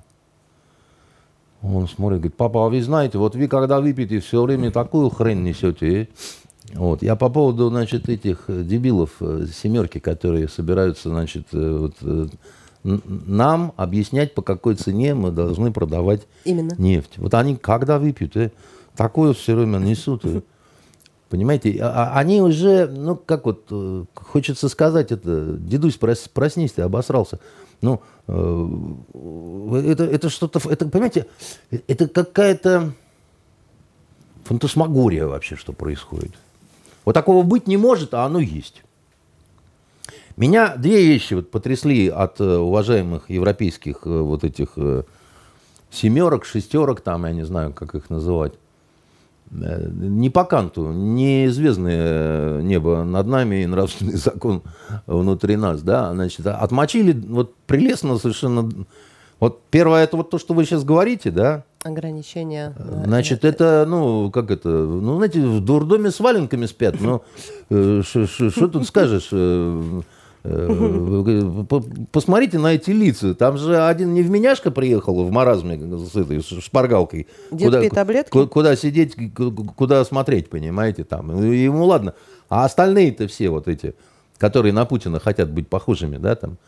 Он 1.62 1.88
смотрит, 1.88 2.20
говорит, 2.20 2.36
папа, 2.36 2.66
а 2.66 2.68
вы 2.68 2.80
знаете, 2.80 3.18
вот 3.18 3.34
вы 3.34 3.48
когда 3.48 3.80
выпьете, 3.80 4.20
все 4.20 4.44
время 4.44 4.70
такую 4.70 5.10
хрень 5.10 5.42
несете, 5.42 6.02
э? 6.02 6.06
Вот. 6.74 7.02
Я 7.02 7.16
по 7.16 7.28
поводу, 7.30 7.68
значит, 7.70 8.08
этих 8.08 8.44
э, 8.48 8.62
дебилов 8.62 9.10
э, 9.20 9.46
семерки, 9.54 9.98
которые 9.98 10.48
собираются, 10.48 11.08
значит, 11.10 11.46
э, 11.52 11.90
вот, 12.02 12.30
нам 12.82 13.72
объяснять, 13.76 14.34
по 14.34 14.42
какой 14.42 14.74
цене 14.76 15.14
мы 15.14 15.30
должны 15.30 15.72
продавать 15.72 16.26
Именно. 16.44 16.72
нефть. 16.78 17.18
Вот 17.18 17.34
они 17.34 17.56
когда 17.56 17.98
выпьют, 17.98 18.36
э, 18.36 18.50
такое 18.96 19.32
все 19.32 19.54
время 19.54 19.78
несут. 19.78 20.24
э. 20.24 20.40
Понимаете, 21.28 21.76
а- 21.82 22.12
а 22.14 22.18
они 22.20 22.40
уже, 22.40 22.86
ну, 22.86 23.16
как 23.16 23.46
вот, 23.46 24.06
хочется 24.14 24.68
сказать 24.68 25.10
это, 25.10 25.56
дедусь, 25.58 25.98
прос- 25.98 26.30
проснись, 26.32 26.72
ты 26.72 26.82
обосрался. 26.82 27.40
Ну, 27.82 28.00
это, 28.28 30.04
это 30.04 30.30
что-то, 30.30 30.60
это, 30.70 30.88
понимаете, 30.88 31.26
это 31.88 32.06
какая-то 32.08 32.92
фантасмагория 34.44 35.26
вообще, 35.26 35.56
что 35.56 35.72
происходит. 35.72 36.32
Вот 37.06 37.14
такого 37.14 37.42
быть 37.44 37.68
не 37.68 37.78
может, 37.78 38.12
а 38.12 38.26
оно 38.26 38.40
есть. 38.40 38.82
Меня 40.36 40.76
две 40.76 41.06
вещи 41.06 41.32
вот 41.32 41.50
потрясли 41.50 42.08
от 42.08 42.40
э, 42.40 42.56
уважаемых 42.58 43.30
европейских 43.30 44.00
э, 44.04 44.20
вот 44.20 44.44
этих 44.44 44.72
э, 44.76 45.04
семерок, 45.90 46.44
шестерок, 46.44 47.00
там, 47.00 47.24
я 47.24 47.32
не 47.32 47.44
знаю, 47.44 47.72
как 47.72 47.94
их 47.94 48.10
называть. 48.10 48.52
Не 49.50 50.28
по 50.28 50.44
канту, 50.44 50.90
не 50.90 51.48
звездное 51.48 52.60
небо 52.62 53.04
над 53.04 53.28
нами 53.28 53.62
и 53.62 53.66
нравственный 53.66 54.16
закон 54.16 54.62
внутри 55.06 55.56
нас, 55.56 55.82
да, 55.82 56.12
значит, 56.12 56.46
отмочили 56.46 57.12
вот 57.12 57.54
прелестно 57.66 58.18
совершенно. 58.18 58.68
Вот 59.38 59.62
первое, 59.70 60.02
это 60.02 60.16
вот 60.16 60.30
то, 60.30 60.38
что 60.38 60.54
вы 60.54 60.64
сейчас 60.64 60.82
говорите, 60.82 61.30
да, 61.30 61.64
Ограничения. 61.86 62.74
э, 62.78 63.02
Значит, 63.06 63.44
это, 63.44 63.84
ну, 63.88 64.30
как 64.30 64.50
это, 64.50 64.68
ну, 64.68 65.16
знаете, 65.16 65.40
в 65.40 65.60
дурдоме 65.64 66.10
с 66.10 66.20
валенками 66.20 66.66
спят, 66.66 66.96
но 67.00 67.22
что 67.70 68.68
тут 68.68 68.86
скажешь? 68.86 69.28
э, 69.32 70.00
э, 70.44 71.64
по- 71.68 71.84
Посмотрите 72.12 72.58
на 72.58 72.74
эти 72.74 72.90
лица. 72.90 73.34
Там 73.34 73.56
же 73.58 73.76
один 73.84 74.14
невменяшка 74.14 74.70
приехал 74.70 75.24
в 75.24 75.30
маразме 75.30 75.76
с 75.98 76.14
этой 76.16 76.40
шпаргалкой. 76.42 77.26
Детские 77.50 77.90
таблетки? 77.90 78.30
ку- 78.30 78.46
Куда 78.46 78.76
сидеть, 78.76 79.16
ку- 79.34 79.50
куда 79.52 80.04
смотреть, 80.04 80.48
понимаете, 80.48 81.04
там. 81.04 81.50
Ему 81.52 81.84
ладно. 81.84 82.14
А 82.48 82.64
остальные-то 82.64 83.26
все 83.26 83.48
вот 83.50 83.66
эти, 83.68 83.94
которые 84.38 84.72
на 84.72 84.84
Путина 84.84 85.18
хотят 85.18 85.50
быть 85.50 85.68
похожими, 85.68 86.16
да, 86.16 86.36
там, 86.36 86.58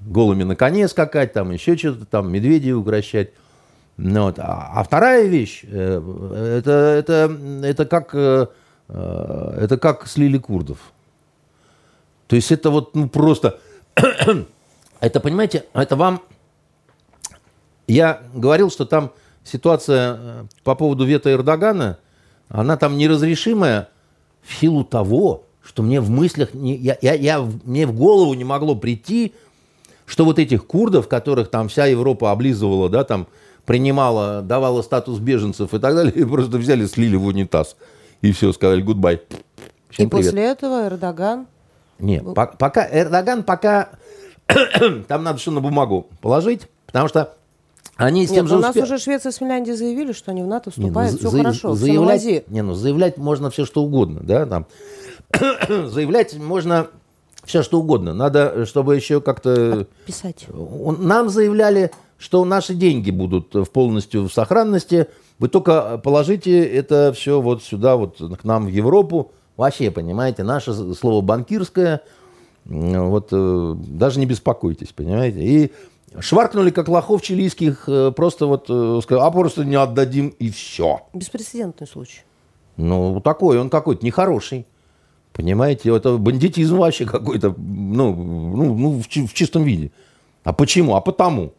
голыми 0.00 0.42
на 0.42 0.56
коне 0.56 0.88
скакать, 0.88 1.32
там, 1.32 1.52
еще 1.52 1.76
что-то 1.76 2.04
там, 2.06 2.32
медведей 2.32 2.72
укращать. 2.72 3.30
Ну, 3.96 4.24
вот. 4.24 4.38
а, 4.38 4.70
а 4.74 4.82
вторая 4.82 5.26
вещь, 5.26 5.64
э, 5.64 6.58
это, 6.58 6.70
это, 6.70 7.38
это, 7.62 7.84
как, 7.84 8.14
э, 8.14 8.46
э, 8.88 9.58
это 9.60 9.78
как 9.78 10.06
слили 10.06 10.38
курдов. 10.38 10.78
То 12.26 12.36
есть 12.36 12.50
это 12.50 12.70
вот 12.70 12.94
ну, 12.94 13.08
просто... 13.08 13.60
это, 15.00 15.20
понимаете, 15.20 15.66
это 15.74 15.96
вам... 15.96 16.22
Я 17.86 18.22
говорил, 18.32 18.70
что 18.70 18.86
там 18.86 19.12
ситуация 19.44 20.46
по 20.64 20.74
поводу 20.74 21.04
вето 21.04 21.30
Эрдогана, 21.30 21.98
она 22.48 22.76
там 22.76 22.96
неразрешимая 22.96 23.88
в 24.42 24.54
силу 24.54 24.84
того, 24.84 25.44
что 25.62 25.82
мне 25.82 26.00
в 26.00 26.10
мыслях, 26.10 26.54
не, 26.54 26.76
я, 26.76 26.96
я, 27.02 27.14
я, 27.14 27.40
мне 27.64 27.86
в 27.86 27.92
голову 27.92 28.34
не 28.34 28.44
могло 28.44 28.74
прийти, 28.74 29.34
что 30.06 30.24
вот 30.24 30.38
этих 30.38 30.66
курдов, 30.66 31.08
которых 31.08 31.50
там 31.50 31.68
вся 31.68 31.86
Европа 31.86 32.30
облизывала, 32.30 32.88
да, 32.88 33.04
там 33.04 33.26
принимала, 33.66 34.42
давала 34.42 34.82
статус 34.82 35.18
беженцев 35.18 35.74
и 35.74 35.78
так 35.78 35.94
далее, 35.94 36.26
просто 36.26 36.58
взяли, 36.58 36.86
слили 36.86 37.16
в 37.16 37.26
унитаз. 37.26 37.76
И 38.20 38.32
все, 38.32 38.52
сказали 38.52 38.82
гудбай. 38.82 39.16
и 39.16 39.20
привет. 39.96 40.10
после 40.10 40.44
этого 40.44 40.86
Эрдоган? 40.86 41.46
Нет, 41.98 42.24
по 42.34 42.46
пока 42.46 42.88
Эрдоган 42.90 43.42
пока 43.42 43.90
там 45.08 45.24
надо 45.24 45.38
что 45.38 45.50
на 45.50 45.60
бумагу 45.60 46.08
положить, 46.20 46.68
потому 46.86 47.08
что 47.08 47.34
они 47.96 48.26
с 48.26 48.30
Нет, 48.30 48.40
тем 48.40 48.48
же 48.48 48.56
у 48.56 48.60
нас 48.60 48.74
уже 48.74 48.98
Швеция 48.98 49.32
с 49.32 49.36
Финляндией 49.36 49.76
заявили, 49.76 50.12
что 50.12 50.30
они 50.30 50.42
в 50.42 50.46
НАТО 50.46 50.70
вступают, 50.70 51.12
не, 51.12 51.18
ну, 51.18 51.18
все 51.18 51.30
за, 51.30 51.38
хорошо, 51.38 51.74
заявлять, 51.74 52.20
все 52.20 52.44
не, 52.48 52.62
ну, 52.62 52.74
заявлять 52.74 53.16
можно 53.18 53.50
все 53.50 53.64
что 53.64 53.82
угодно, 53.82 54.20
да, 54.22 54.46
там. 54.46 54.66
заявлять 55.68 56.34
можно 56.34 56.88
все 57.44 57.62
что 57.62 57.80
угодно. 57.80 58.14
Надо, 58.14 58.66
чтобы 58.66 58.96
еще 58.96 59.20
как-то... 59.20 59.86
Писать. 60.06 60.46
Нам 60.48 61.28
заявляли, 61.28 61.90
что 62.22 62.44
наши 62.44 62.74
деньги 62.74 63.10
будут 63.10 63.52
в 63.52 63.66
полностью 63.66 64.28
в 64.28 64.32
сохранности. 64.32 65.08
Вы 65.40 65.48
только 65.48 65.98
положите 65.98 66.62
это 66.64 67.12
все 67.12 67.40
вот 67.40 67.64
сюда, 67.64 67.96
вот 67.96 68.18
к 68.18 68.44
нам 68.44 68.66
в 68.66 68.68
Европу. 68.68 69.32
Вообще, 69.56 69.90
понимаете, 69.90 70.44
наше 70.44 70.72
слово 70.94 71.20
банкирское, 71.20 72.02
вот 72.64 73.28
э, 73.32 73.74
даже 73.76 74.20
не 74.20 74.26
беспокойтесь, 74.26 74.92
понимаете. 74.92 75.40
И 75.40 75.72
шваркнули, 76.20 76.70
как 76.70 76.88
лохов 76.88 77.22
чилийских, 77.22 77.88
э, 77.88 78.12
просто 78.12 78.46
вот, 78.46 78.66
э, 78.68 79.00
а 79.10 79.30
просто 79.32 79.64
не 79.64 79.74
отдадим 79.74 80.28
и 80.28 80.48
все. 80.50 81.00
Беспрецедентный 81.12 81.88
случай. 81.88 82.20
Ну, 82.76 83.20
такой, 83.20 83.58
он 83.58 83.68
какой-то 83.68 84.06
нехороший. 84.06 84.64
Понимаете, 85.32 85.94
это 85.94 86.16
бандитизм 86.18 86.76
вообще 86.76 87.04
какой-то, 87.04 87.52
ну, 87.58 88.14
ну, 88.14 88.76
ну 88.76 88.90
в, 89.00 89.08
в 89.08 89.34
чистом 89.34 89.64
виде. 89.64 89.90
А 90.44 90.52
почему? 90.52 90.94
А 90.94 91.00
потому. 91.00 91.52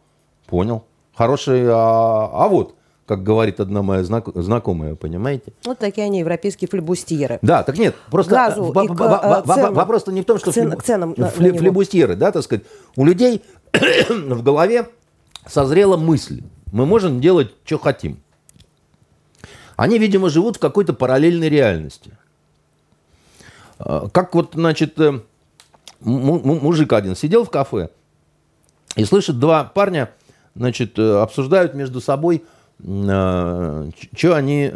Понял. 0.53 0.83
Хороший, 1.15 1.65
а, 1.67 2.29
а 2.31 2.47
вот, 2.47 2.75
как 3.07 3.23
говорит 3.23 3.59
одна 3.59 3.81
моя 3.81 4.03
знак, 4.03 4.27
знакомая, 4.35 4.93
понимаете? 4.93 5.51
Вот 5.65 5.79
такие 5.79 6.05
они, 6.05 6.19
европейские 6.19 6.67
флебустьеры. 6.67 7.39
Да, 7.41 7.63
так 7.63 7.75
нет, 7.79 7.95
просто 8.11 8.35
Газу 8.35 8.65
в, 8.65 8.71
в, 8.71 8.95
в, 8.95 9.71
вопрос-то 9.71 10.11
не 10.11 10.21
в 10.21 10.25
том, 10.25 10.37
что 10.37 10.51
цен, 10.51 10.69
флеб, 10.69 10.83
ценам 10.83 11.15
флеб, 11.15 11.57
флебустьеры, 11.57 12.15
да, 12.15 12.31
так 12.31 12.43
сказать, 12.43 12.65
у 12.95 13.03
людей 13.03 13.41
в 14.09 14.43
голове 14.43 14.89
созрела 15.47 15.97
мысль. 15.97 16.43
Мы 16.71 16.85
можем 16.85 17.19
делать, 17.19 17.51
что 17.65 17.79
хотим. 17.79 18.19
Они, 19.75 19.97
видимо, 19.97 20.29
живут 20.29 20.57
в 20.57 20.59
какой-то 20.59 20.93
параллельной 20.93 21.49
реальности. 21.49 22.11
А, 23.79 24.07
как 24.07 24.35
вот, 24.35 24.51
значит, 24.53 24.99
э, 24.99 25.19
мужик 26.01 26.93
один 26.93 27.15
сидел 27.15 27.43
в 27.43 27.49
кафе 27.49 27.89
и 28.95 29.03
слышит, 29.03 29.39
два 29.39 29.63
парня, 29.63 30.11
значит, 30.55 30.97
э, 30.97 31.21
обсуждают 31.21 31.73
между 31.73 32.01
собой, 32.01 32.43
э, 32.79 33.89
что 34.15 34.35
они 34.35 34.71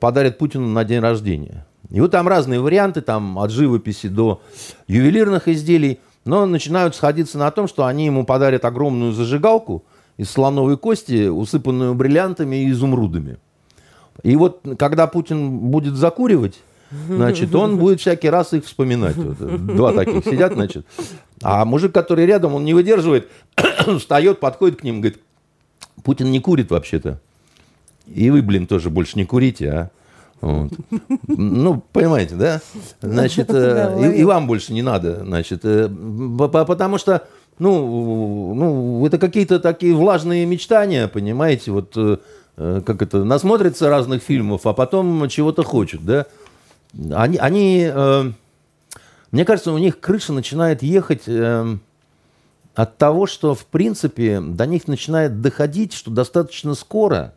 подарят 0.00 0.36
Путину 0.36 0.68
на 0.68 0.84
день 0.84 1.00
рождения. 1.00 1.64
И 1.90 2.00
вот 2.00 2.10
там 2.10 2.28
разные 2.28 2.60
варианты, 2.60 3.00
там 3.00 3.38
от 3.38 3.50
живописи 3.50 4.08
до 4.08 4.42
ювелирных 4.86 5.48
изделий, 5.48 5.98
но 6.24 6.46
начинают 6.46 6.94
сходиться 6.94 7.38
на 7.38 7.50
том, 7.50 7.68
что 7.68 7.86
они 7.86 8.06
ему 8.06 8.24
подарят 8.24 8.64
огромную 8.64 9.12
зажигалку 9.12 9.82
из 10.16 10.30
слоновой 10.30 10.76
кости, 10.76 11.28
усыпанную 11.28 11.94
бриллиантами 11.94 12.56
и 12.56 12.70
изумрудами. 12.70 13.38
И 14.22 14.36
вот 14.36 14.60
когда 14.78 15.06
Путин 15.06 15.58
будет 15.58 15.94
закуривать, 15.94 16.60
значит, 17.08 17.54
он 17.54 17.78
будет 17.78 18.00
всякий 18.00 18.30
раз 18.30 18.52
их 18.52 18.64
вспоминать. 18.64 19.16
Вот, 19.16 19.38
два 19.66 19.92
таких 19.92 20.24
сидят, 20.24 20.54
значит. 20.54 20.86
А 21.42 21.64
мужик, 21.64 21.92
который 21.92 22.26
рядом, 22.26 22.54
он 22.54 22.64
не 22.64 22.74
выдерживает, 22.74 23.28
встает, 23.98 24.40
подходит 24.40 24.80
к 24.80 24.84
ним, 24.84 25.00
говорит, 25.00 25.20
Путин 26.04 26.30
не 26.30 26.40
курит 26.40 26.70
вообще-то. 26.70 27.20
И 28.06 28.30
вы, 28.30 28.42
блин, 28.42 28.66
тоже 28.66 28.90
больше 28.90 29.16
не 29.16 29.24
курите, 29.24 29.70
а? 29.70 29.90
Вот. 30.40 30.72
Ну, 31.28 31.82
понимаете, 31.92 32.34
да? 32.34 32.60
Значит, 33.00 33.48
э, 33.50 34.12
и, 34.14 34.20
и 34.20 34.24
вам 34.24 34.48
больше 34.48 34.72
не 34.72 34.82
надо, 34.82 35.22
значит, 35.24 35.60
э, 35.62 35.88
потому 36.36 36.98
что, 36.98 37.28
ну, 37.60 38.52
ну, 38.52 39.06
это 39.06 39.18
какие-то 39.18 39.60
такие 39.60 39.94
влажные 39.94 40.44
мечтания, 40.44 41.06
понимаете, 41.06 41.70
вот 41.70 41.92
э, 41.96 42.16
как 42.56 43.02
это, 43.02 43.22
насмотрится 43.22 43.88
разных 43.88 44.20
фильмов, 44.22 44.66
а 44.66 44.72
потом 44.72 45.28
чего-то 45.28 45.62
хочет, 45.62 46.04
да? 46.04 46.26
Они, 46.94 47.38
они 47.38 47.90
э, 47.92 48.32
мне 49.32 49.46
кажется, 49.46 49.72
у 49.72 49.78
них 49.78 49.98
крыша 49.98 50.34
начинает 50.34 50.82
ехать 50.82 51.22
э, 51.26 51.76
от 52.74 52.98
того, 52.98 53.26
что, 53.26 53.54
в 53.54 53.64
принципе, 53.64 54.40
до 54.42 54.66
них 54.66 54.86
начинает 54.86 55.40
доходить, 55.40 55.94
что 55.94 56.10
достаточно 56.10 56.74
скоро 56.74 57.32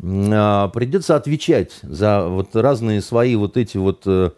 э, 0.00 0.68
придется 0.74 1.14
отвечать 1.14 1.78
за 1.82 2.26
вот 2.26 2.56
разные 2.56 3.00
свои 3.00 3.36
вот 3.36 3.56
эти 3.56 3.76
вот 3.76 4.02
э, 4.06 4.32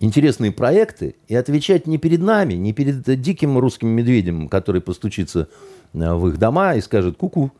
интересные 0.00 0.52
проекты 0.52 1.16
и 1.28 1.34
отвечать 1.36 1.86
не 1.86 1.98
перед 1.98 2.20
нами, 2.20 2.54
не 2.54 2.72
перед 2.72 3.02
диким 3.20 3.58
русским 3.58 3.88
медведем, 3.88 4.48
который 4.48 4.80
постучится 4.80 5.48
э, 5.92 6.14
в 6.14 6.28
их 6.28 6.38
дома 6.38 6.76
и 6.76 6.80
скажет 6.80 7.18
«ку-ку», 7.18 7.52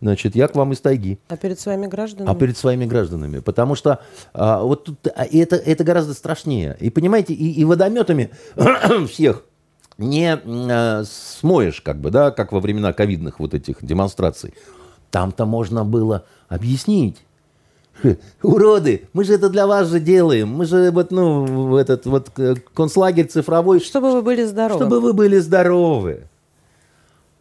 значит, 0.00 0.36
я 0.36 0.48
к 0.48 0.56
вам 0.56 0.72
из 0.72 0.80
тайги. 0.80 1.18
А 1.28 1.36
перед 1.36 1.58
своими 1.58 1.86
гражданами? 1.86 2.30
А 2.30 2.34
перед 2.34 2.56
своими 2.56 2.84
гражданами. 2.84 3.40
Потому 3.40 3.74
что 3.74 4.00
а, 4.32 4.62
вот 4.62 4.84
тут, 4.84 5.06
а, 5.08 5.24
это, 5.24 5.56
это 5.56 5.84
гораздо 5.84 6.14
страшнее. 6.14 6.76
И 6.80 6.90
понимаете, 6.90 7.34
и, 7.34 7.52
и 7.52 7.64
водометами 7.64 8.30
всех 9.08 9.44
не 9.98 10.34
а, 10.34 11.02
смоешь, 11.04 11.80
как 11.80 12.00
бы, 12.00 12.10
да, 12.10 12.30
как 12.30 12.52
во 12.52 12.60
времена 12.60 12.92
ковидных 12.92 13.40
вот 13.40 13.54
этих 13.54 13.84
демонстраций. 13.84 14.54
Там-то 15.10 15.46
можно 15.46 15.84
было 15.84 16.24
объяснить. 16.48 17.18
Уроды, 18.42 19.08
мы 19.12 19.24
же 19.24 19.34
это 19.34 19.48
для 19.48 19.66
вас 19.66 19.88
же 19.88 20.00
делаем. 20.00 20.48
Мы 20.48 20.66
же 20.66 20.90
вот, 20.90 21.10
ну, 21.10 21.76
этот 21.76 22.06
вот 22.06 22.30
э, 22.38 22.56
концлагерь 22.74 23.26
цифровой. 23.26 23.80
Чтобы 23.80 24.12
вы 24.12 24.22
были 24.22 24.44
здоровы. 24.44 24.78
Чтобы 24.78 25.00
вы 25.00 25.12
были 25.12 25.38
здоровы. 25.38 26.24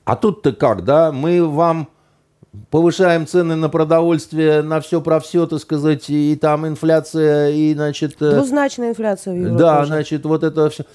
А 0.05 0.15
тут-то 0.15 0.53
как, 0.53 0.85
да? 0.85 1.11
Мы 1.11 1.45
вам 1.45 1.89
повышаем 2.69 3.27
цены 3.27 3.55
на 3.55 3.69
продовольствие, 3.69 4.61
на 4.61 4.79
все 4.81 5.01
про 5.01 5.19
все, 5.19 5.47
так 5.47 5.59
сказать, 5.59 6.09
и 6.09 6.35
там 6.35 6.67
инфляция, 6.67 7.49
и, 7.49 7.73
значит... 7.73 8.21
Э, 8.21 8.35
Двузначная 8.35 8.89
инфляция 8.89 9.33
в 9.33 9.37
Европе. 9.37 9.57
Да, 9.57 9.79
уже. 9.79 9.87
значит, 9.87 10.25
вот 10.25 10.43
это 10.43 10.69
все. 10.69 10.85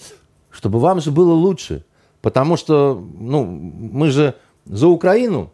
Чтобы 0.50 0.78
вам 0.78 1.00
же 1.00 1.10
было 1.10 1.32
лучше. 1.32 1.84
Потому 2.22 2.56
что, 2.56 3.02
ну, 3.18 3.44
мы 3.44 4.10
же 4.10 4.34
за 4.66 4.88
Украину. 4.88 5.52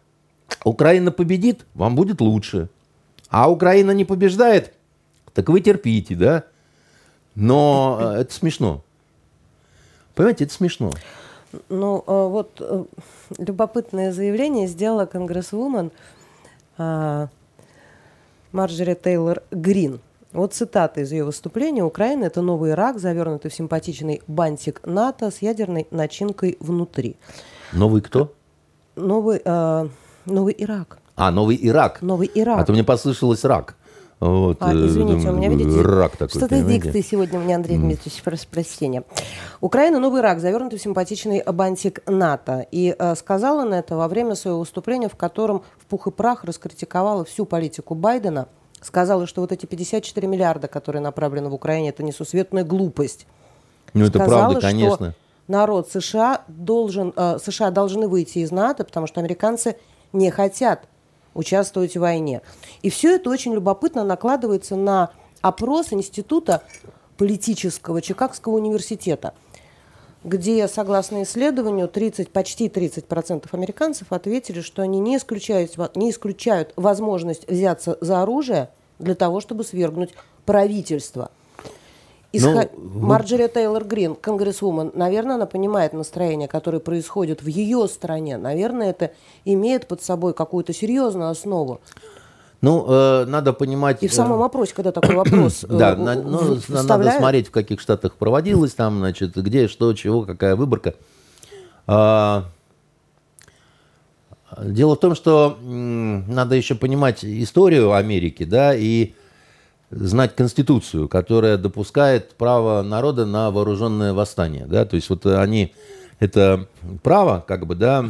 Украина 0.65 1.13
победит, 1.13 1.65
вам 1.75 1.95
будет 1.95 2.21
лучше. 2.21 2.69
А 3.29 3.51
Украина 3.51 3.91
не 3.91 4.05
побеждает, 4.05 4.73
так 5.35 5.49
вы 5.49 5.61
терпите, 5.61 6.15
да? 6.15 6.45
Но 7.35 7.99
э, 8.01 8.21
это 8.21 8.33
смешно. 8.33 8.83
Понимаете, 10.15 10.45
это 10.45 10.55
смешно. 10.55 10.93
Ну, 11.69 12.05
э, 12.07 12.29
вот 12.29 12.61
э, 12.61 12.85
любопытное 13.39 14.13
заявление 14.13 14.67
сделала 14.67 15.07
конгрессвумен 15.07 15.91
э, 16.79 17.27
Марджери 18.53 18.95
Тейлор 18.95 19.43
Грин. 19.51 20.01
Вот 20.33 20.53
цитата 20.53 21.01
из 21.01 21.13
ее 21.13 21.25
выступления. 21.25 21.83
«Украина– 21.83 22.25
это 22.27 22.43
новый 22.43 22.73
Ирак, 22.73 22.99
завернутый 22.99 23.51
в 23.51 23.55
симпатичный 23.55 24.23
бантик 24.27 24.81
НАТО 24.85 25.31
с 25.31 25.39
ядерной 25.39 25.87
начинкой 25.91 26.57
внутри». 26.61 27.17
Новый 27.73 28.03
кто? 28.03 28.33
Новый, 28.97 29.41
э, 29.45 29.89
новый 30.27 30.55
Ирак. 30.59 30.99
А, 31.17 31.31
новый 31.31 31.59
Ирак. 31.61 32.03
Новый 32.03 32.31
Ирак. 32.35 32.61
А 32.61 32.65
то 32.65 32.73
мне 32.73 32.85
послышалось 32.85 33.45
рак. 33.45 33.77
Вот, 34.19 34.57
а, 34.61 34.73
извините, 34.73 35.29
у 35.29 35.33
меня, 35.35 35.51
видите, 35.51 35.83
рак 35.83 36.13
такой, 36.17 36.39
что-то 36.39 36.63
дикты 36.63 37.03
сегодня 37.03 37.39
у 37.39 37.43
меня, 37.43 37.57
Андрей 37.57 37.77
Дмитриевич, 37.77 38.23
прошу 38.23 38.47
прощения. 38.51 39.05
Украина 39.61 39.99
новый 39.99 40.23
рак, 40.23 40.41
завернутый 40.41 40.79
в 40.79 40.83
симпатичный 40.83 41.43
бантик 41.45 42.01
НАТО. 42.07 42.67
И 42.71 42.97
э, 42.99 43.15
сказала 43.15 43.65
на 43.65 43.75
это 43.75 43.95
во 43.97 44.09
время 44.09 44.35
своего 44.35 44.61
выступления, 44.61 45.11
в 45.11 45.17
котором 45.17 45.65
в 45.79 45.85
пух 45.85 46.07
и 46.07 46.11
прах 46.11 46.45
раскритиковала 46.45 47.27
всю 47.27 47.45
политику 47.45 47.95
Байдена. 47.95 48.49
Сказала, 48.81 49.27
что 49.27 49.43
вот 49.43 49.53
эти 49.53 49.67
54 49.67 50.27
миллиарда, 50.27 50.67
которые 50.67 51.03
направлены 51.03 51.51
в 51.51 51.55
Украине, 51.55 51.91
это 51.91 52.03
несусветная 52.03 52.65
глупость. 52.65 53.27
Ну, 53.93 54.07
это 54.07 54.19
сказала, 54.19 54.53
правда, 54.53 54.61
конечно. 54.61 54.97
Что 54.97 55.15
народ 55.47 55.91
США 55.91 56.43
должен, 56.49 57.13
э, 57.15 57.39
США 57.45 57.71
должны 57.71 58.09
выйти 58.09 58.39
из 58.39 58.51
НАТО, 58.51 58.85
потому 58.85 59.07
что 59.07 59.21
американцы 59.21 59.77
не 60.13 60.31
хотят 60.31 60.89
участвовать 61.37 61.97
в 61.97 62.01
войне. 62.01 62.43
И 62.83 62.91
все 62.91 63.15
это 63.17 63.31
очень 63.31 63.55
любопытно 63.55 64.05
накладывается 64.05 64.75
на 64.75 65.11
опрос 65.43 65.93
Института 65.93 66.63
политического 67.17 68.03
Чикагского 68.03 68.55
университета, 68.55 69.35
где, 70.25 70.67
согласно 70.69 71.23
исследованию, 71.23 71.89
30, 71.89 72.31
почти 72.31 72.69
30% 72.69 73.47
американцев 73.53 74.13
ответили, 74.13 74.61
что 74.61 74.83
они 74.83 74.99
не 74.99 75.17
исключают, 75.17 75.77
не 75.95 76.11
исключают 76.11 76.73
возможность 76.77 77.49
взяться 77.49 77.97
за 78.01 78.23
оружие 78.23 78.71
для 78.99 79.15
того, 79.15 79.41
чтобы 79.41 79.65
свергнуть 79.65 80.15
правительство. 80.45 81.31
Исха... 82.37 82.71
Ну, 82.77 83.01
Марджери 83.01 83.49
Тейлор 83.49 83.85
Грин, 83.85 84.15
конгрессвумен, 84.15 84.93
наверное, 84.95 85.37
она 85.37 85.47
понимает 85.47 85.93
настроение, 85.93 86.49
которое 86.49 86.81
происходит 86.81 87.43
в 87.43 87.47
ее 87.47 87.87
стране. 87.89 88.37
Наверное, 88.39 88.91
это 88.91 89.13
имеет 89.45 89.87
под 89.87 90.03
собой 90.03 90.35
какую-то 90.35 90.73
серьезную 90.73 91.31
основу. 91.31 91.81
Ну, 92.63 92.87
э, 92.89 93.25
надо 93.27 93.53
понимать... 93.53 94.03
И 94.03 94.09
в 94.09 94.15
самом 94.15 94.41
э, 94.41 94.45
опросе, 94.45 94.75
когда 94.75 94.93
такой 94.93 95.15
вопрос 95.17 95.65
э, 95.65 95.67
Да, 95.69 95.95
на, 95.95 96.15
ну, 96.15 96.59
надо 96.69 97.13
смотреть, 97.13 97.49
в 97.49 97.51
каких 97.51 97.81
штатах 97.81 98.15
проводилось 98.15 98.75
там, 98.75 98.99
значит, 98.99 99.37
где, 99.37 99.69
что, 99.69 99.93
чего, 99.93 100.23
какая 100.23 100.57
выборка. 100.57 100.95
А, 101.87 102.45
дело 104.61 104.97
в 104.97 105.01
том, 105.01 105.15
что 105.15 105.59
надо 105.63 106.55
еще 106.55 106.75
понимать 106.75 107.25
историю 107.25 107.93
Америки, 107.93 108.45
да, 108.45 108.75
и 108.75 109.15
знать 109.91 110.35
Конституцию, 110.35 111.09
которая 111.09 111.57
допускает 111.57 112.35
право 112.35 112.83
народа 112.83 113.27
на 113.27 113.51
вооруженное 113.51 114.13
восстание, 114.13 114.67
да, 114.67 114.85
то 114.85 114.97
есть 114.97 115.09
вот 115.11 115.27
они, 115.27 115.73
это 116.19 116.67
право, 117.03 117.45
как 117.47 117.67
бы, 117.67 117.75
да, 117.75 118.05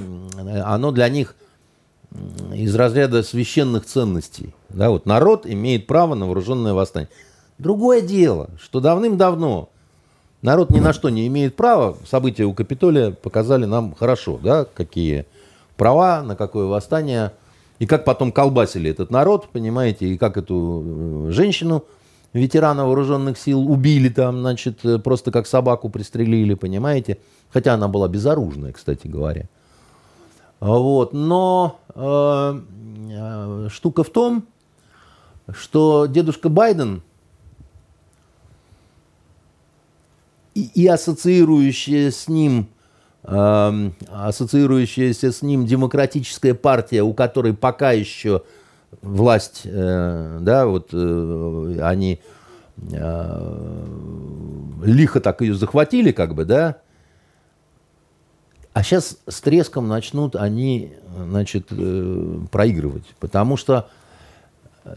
оно 0.64 0.92
для 0.92 1.08
них 1.08 1.34
из 2.54 2.74
разряда 2.74 3.22
священных 3.22 3.84
ценностей. 3.84 4.54
Да, 4.68 4.90
вот 4.90 5.06
народ 5.06 5.46
имеет 5.46 5.86
право 5.86 6.14
на 6.14 6.26
вооруженное 6.26 6.72
восстание. 6.72 7.10
Другое 7.58 8.00
дело, 8.00 8.50
что 8.60 8.80
давным-давно 8.80 9.68
народ 10.42 10.70
ни 10.70 10.80
на 10.80 10.92
что 10.92 11.08
не 11.08 11.26
имеет 11.26 11.56
права. 11.56 11.96
События 12.08 12.44
у 12.44 12.54
Капитолия 12.54 13.10
показали 13.10 13.64
нам 13.64 13.94
хорошо, 13.94 14.38
да, 14.42 14.64
какие 14.64 15.26
права, 15.76 16.22
на 16.22 16.36
какое 16.36 16.66
восстание. 16.66 17.32
И 17.78 17.86
как 17.86 18.04
потом 18.04 18.32
колбасили 18.32 18.90
этот 18.90 19.10
народ, 19.10 19.48
понимаете, 19.48 20.06
и 20.06 20.16
как 20.16 20.36
эту 20.36 21.28
э, 21.28 21.30
женщину, 21.32 21.84
ветерана 22.32 22.86
вооруженных 22.86 23.38
сил, 23.38 23.70
убили 23.70 24.08
там, 24.08 24.40
значит, 24.40 24.84
э, 24.84 24.98
просто 24.98 25.30
как 25.30 25.46
собаку 25.46 25.88
пристрелили, 25.88 26.54
понимаете. 26.54 27.18
Хотя 27.50 27.74
она 27.74 27.88
была 27.88 28.08
безоружная, 28.08 28.72
кстати 28.72 29.06
говоря. 29.06 29.48
Вот. 30.60 31.12
Но 31.12 31.80
э, 31.94 32.60
э, 33.10 33.68
штука 33.70 34.04
в 34.04 34.10
том, 34.10 34.46
что 35.52 36.06
дедушка 36.06 36.48
Байден 36.48 37.02
и, 40.54 40.70
и 40.74 40.86
ассоциирующая 40.86 42.10
с 42.10 42.28
ним 42.28 42.68
ассоциирующаяся 43.26 45.32
с 45.32 45.42
ним 45.42 45.66
демократическая 45.66 46.54
партия, 46.54 47.02
у 47.02 47.12
которой 47.12 47.54
пока 47.54 47.92
еще 47.92 48.42
власть, 49.02 49.62
э, 49.64 50.38
да, 50.40 50.66
вот 50.66 50.90
э, 50.92 51.78
они 51.82 52.20
э, 52.92 53.86
лихо 54.84 55.20
так 55.20 55.40
ее 55.40 55.54
захватили, 55.54 56.12
как 56.12 56.34
бы, 56.34 56.44
да, 56.44 56.78
а 58.72 58.82
сейчас 58.82 59.18
с 59.26 59.40
треском 59.40 59.88
начнут 59.88 60.36
они, 60.36 60.92
значит, 61.16 61.68
проигрывать, 62.50 63.06
потому 63.18 63.56
что 63.56 63.88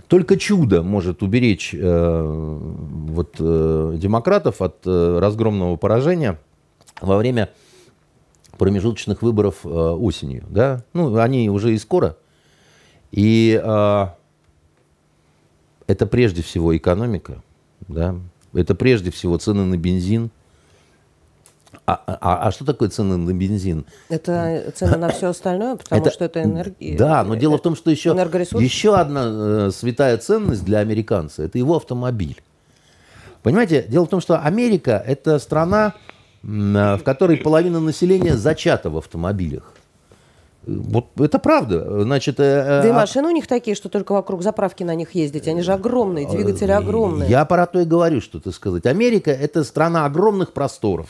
только 0.09 0.37
чудо 0.37 0.83
может 0.83 1.23
уберечь 1.23 1.73
вот, 1.73 3.35
демократов 3.37 4.61
от 4.61 4.85
разгромного 4.85 5.77
поражения 5.77 6.37
во 6.99 7.15
время 7.15 7.49
промежуточных 8.59 9.23
выборов 9.23 9.61
э, 9.63 9.67
осенью. 9.67 10.43
Да? 10.49 10.83
Ну, 10.93 11.17
они 11.17 11.49
уже 11.49 11.73
и 11.73 11.77
скоро. 11.79 12.17
И 13.11 13.59
э, 13.61 14.05
это 15.87 16.05
прежде 16.05 16.43
всего 16.43 16.77
экономика, 16.77 17.41
да? 17.87 18.15
это 18.53 18.75
прежде 18.75 19.09
всего 19.09 19.37
цены 19.37 19.63
на 19.63 19.77
бензин, 19.77 20.29
а, 21.85 22.01
а, 22.05 22.47
а 22.47 22.51
что 22.51 22.65
такое 22.65 22.89
цены 22.89 23.17
на 23.17 23.33
бензин? 23.33 23.85
Это 24.09 24.71
цены 24.75 24.97
на 24.97 25.09
все 25.09 25.29
остальное, 25.29 25.75
потому 25.75 26.01
это, 26.01 26.11
что 26.11 26.25
это 26.25 26.43
энергия. 26.43 26.95
Да, 26.95 27.23
но 27.23 27.33
дело 27.33 27.57
в 27.57 27.61
том, 27.61 27.75
что 27.75 27.89
еще, 27.89 28.09
еще 28.59 28.95
одна 28.95 29.23
э, 29.25 29.71
святая 29.73 30.17
ценность 30.17 30.63
для 30.63 30.79
американца– 30.79 31.41
это 31.43 31.57
его 31.57 31.75
автомобиль. 31.75 32.41
Понимаете, 33.41 33.85
дело 33.87 34.05
в 34.05 34.09
том, 34.09 34.21
что 34.21 34.37
Америка– 34.39 35.03
это 35.07 35.39
страна, 35.39 35.95
в 36.43 37.01
которой 37.03 37.37
половина 37.37 37.79
населения 37.79 38.37
зачата 38.37 38.89
в 38.89 38.97
автомобилях. 38.97 39.73
Вот 40.65 41.07
это 41.19 41.39
правда. 41.39 42.03
Значит, 42.03 42.35
э, 42.39 42.81
да 42.81 42.87
и 42.87 42.91
а 42.91 42.93
машины 42.93 43.29
у 43.29 43.31
них 43.31 43.47
такие, 43.47 43.75
что 43.75 43.89
только 43.89 44.11
вокруг 44.13 44.43
заправки 44.43 44.83
на 44.83 44.93
них 44.93 45.15
ездить. 45.15 45.47
Они 45.47 45.61
же 45.61 45.73
огромные, 45.73 46.27
двигатели 46.27 46.71
огромные. 46.71 47.29
Я 47.29 47.45
про 47.45 47.65
то 47.65 47.79
и 47.79 47.85
говорю, 47.85 48.21
что 48.21 48.39
ты 48.39 48.51
сказать. 48.51 48.85
Америка– 48.85 49.31
это 49.31 49.63
страна 49.63 50.05
огромных 50.05 50.51
просторов. 50.51 51.07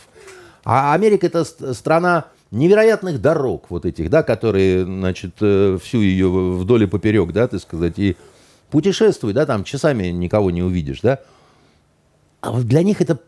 А 0.64 0.94
Америка 0.94 1.26
это 1.26 1.44
страна 1.74 2.26
невероятных 2.52 3.22
дорог 3.22 3.66
вот 3.70 3.86
этих, 3.86 4.10
да, 4.10 4.24
которые, 4.24 4.86
значит, 4.86 5.36
э, 5.42 5.78
всю 5.82 6.02
ее 6.02 6.30
вдоль 6.30 6.84
и 6.84 6.88
поперек, 6.88 7.32
да, 7.32 7.48
так 7.48 7.62
сказать, 7.62 7.98
и 7.98 8.18
путешествуй, 8.72 9.34
да, 9.34 9.46
там 9.46 9.64
часами 9.64 10.08
никого 10.08 10.52
не 10.52 10.64
увидишь, 10.64 11.02
да. 11.02 11.20
А 12.42 12.52
вот 12.52 12.64
для 12.64 12.84
них 12.84 13.02
это 13.02 13.20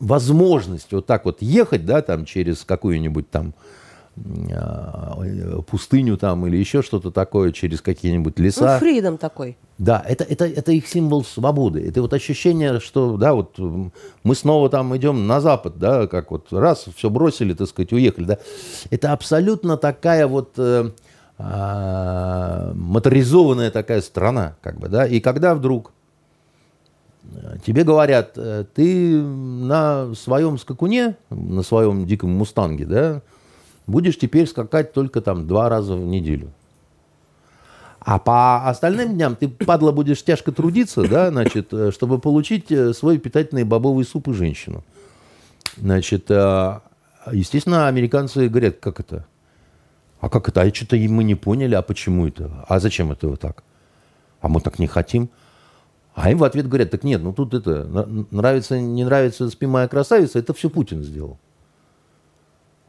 возможность 0.00 0.92
вот 0.92 1.06
так 1.06 1.24
вот 1.24 1.42
ехать, 1.42 1.84
да, 1.84 2.02
там 2.02 2.24
через 2.24 2.64
какую-нибудь 2.64 3.30
там 3.30 3.54
а, 4.52 5.18
пустыню 5.68 6.16
там 6.16 6.46
или 6.46 6.56
еще 6.56 6.82
что-то 6.82 7.10
такое, 7.10 7.52
через 7.52 7.82
какие-нибудь 7.82 8.38
леса. 8.38 8.74
Ну, 8.74 8.78
фридом 8.78 9.18
такой. 9.18 9.58
Да, 9.78 10.02
это, 10.06 10.24
это, 10.24 10.46
это 10.46 10.72
их 10.72 10.86
символ 10.86 11.22
свободы. 11.22 11.86
Это 11.86 12.00
вот 12.00 12.14
ощущение, 12.14 12.80
что, 12.80 13.18
да, 13.18 13.34
вот 13.34 13.58
мы 13.58 14.34
снова 14.34 14.70
там 14.70 14.96
идем 14.96 15.26
на 15.26 15.42
запад, 15.42 15.74
да, 15.78 16.06
как 16.06 16.30
вот 16.30 16.50
раз, 16.50 16.86
все 16.96 17.10
бросили, 17.10 17.52
так 17.52 17.68
сказать, 17.68 17.92
уехали, 17.92 18.24
да. 18.24 18.38
Это 18.90 19.12
абсолютно 19.12 19.76
такая 19.76 20.26
вот 20.26 20.54
э, 20.56 20.90
э, 21.38 22.72
моторизованная 22.74 23.70
такая 23.70 24.00
страна, 24.00 24.56
как 24.62 24.78
бы, 24.80 24.88
да. 24.88 25.06
И 25.06 25.20
когда 25.20 25.54
вдруг 25.54 25.92
тебе 27.64 27.84
говорят, 27.84 28.32
э, 28.36 28.64
ты 28.74 29.20
на 29.20 30.14
своем 30.14 30.58
скакуне, 30.58 31.16
на 31.30 31.62
своем 31.62 32.06
диком 32.06 32.30
мустанге, 32.30 32.86
да, 32.86 33.22
будешь 33.86 34.18
теперь 34.18 34.46
скакать 34.46 34.92
только 34.92 35.20
там 35.20 35.46
два 35.46 35.68
раза 35.68 35.94
в 35.94 36.04
неделю. 36.04 36.52
А 38.00 38.18
по 38.18 38.68
остальным 38.68 39.14
дням 39.14 39.34
ты, 39.34 39.48
падла, 39.48 39.90
будешь 39.90 40.22
тяжко 40.22 40.52
трудиться, 40.52 41.06
да, 41.08 41.30
значит, 41.30 41.72
э, 41.72 41.90
чтобы 41.92 42.18
получить 42.18 42.70
э, 42.70 42.92
свой 42.92 43.18
питательный 43.18 43.64
бобовый 43.64 44.04
суп 44.04 44.28
и 44.28 44.32
женщину. 44.32 44.84
Значит, 45.76 46.30
естественно, 47.30 47.86
американцы 47.86 48.48
говорят, 48.48 48.78
как 48.80 48.98
это? 48.98 49.26
А 50.20 50.30
как 50.30 50.48
это? 50.48 50.62
А 50.62 50.74
что-то 50.74 50.96
мы 50.96 51.22
не 51.22 51.34
поняли, 51.34 51.74
а 51.74 51.82
почему 51.82 52.26
это? 52.26 52.64
А 52.66 52.80
зачем 52.80 53.12
это 53.12 53.28
вот 53.28 53.40
так? 53.40 53.62
А 54.40 54.48
мы 54.48 54.62
так 54.62 54.78
не 54.78 54.86
хотим. 54.86 55.28
А 56.16 56.30
им 56.30 56.38
в 56.38 56.44
ответ 56.44 56.66
говорят, 56.66 56.90
так 56.90 57.04
нет, 57.04 57.22
ну 57.22 57.34
тут 57.34 57.52
это, 57.52 57.84
нравится, 58.30 58.80
не 58.80 59.04
нравится 59.04 59.50
спи 59.50 59.66
моя 59.66 59.86
красавица, 59.86 60.38
это 60.38 60.54
все 60.54 60.70
Путин 60.70 61.02
сделал. 61.02 61.38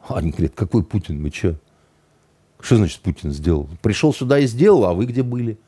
Они 0.08 0.30
говорят, 0.30 0.52
какой 0.54 0.82
Путин, 0.82 1.20
мы 1.20 1.30
что? 1.30 1.56
Что 2.58 2.76
значит 2.76 3.02
Путин 3.02 3.30
сделал? 3.30 3.68
Пришел 3.82 4.14
сюда 4.14 4.38
и 4.38 4.46
сделал, 4.46 4.86
а 4.86 4.94
вы 4.94 5.04
где 5.04 5.22
были? 5.22 5.58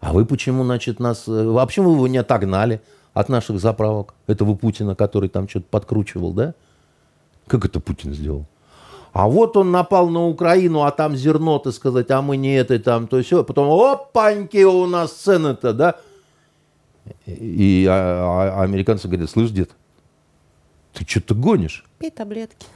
А 0.00 0.12
вы 0.12 0.26
почему, 0.26 0.64
значит, 0.64 0.98
нас... 0.98 1.28
Э, 1.28 1.46
вообще 1.46 1.82
вы 1.82 1.92
его 1.92 2.08
не 2.08 2.18
отогнали 2.18 2.80
от 3.14 3.28
наших 3.28 3.60
заправок? 3.60 4.14
Этого 4.26 4.56
Путина, 4.56 4.96
который 4.96 5.28
там 5.28 5.48
что-то 5.48 5.66
подкручивал, 5.70 6.32
да? 6.32 6.54
Как 7.46 7.64
это 7.64 7.78
Путин 7.78 8.12
сделал? 8.12 8.44
А 9.12 9.28
вот 9.28 9.56
он 9.56 9.70
напал 9.70 10.08
на 10.08 10.26
Украину, 10.26 10.82
а 10.82 10.90
там 10.90 11.14
зерно, 11.14 11.60
так 11.60 11.74
сказать, 11.74 12.10
а 12.10 12.22
мы 12.22 12.36
не 12.36 12.56
это 12.56 12.76
там, 12.80 13.06
то 13.06 13.22
все. 13.22 13.44
Потом, 13.44 13.70
опаньки, 13.70 14.64
у 14.64 14.86
нас 14.86 15.12
цены-то, 15.12 15.72
да? 15.72 15.96
И 17.26 17.86
а, 17.88 18.54
а, 18.58 18.62
американцы 18.62 19.08
говорят, 19.08 19.30
слышь, 19.30 19.50
дед, 19.50 19.70
ты 20.92 21.04
что-то 21.06 21.34
гонишь? 21.34 21.84
Пей 21.98 22.10
таблетки. 22.10 22.66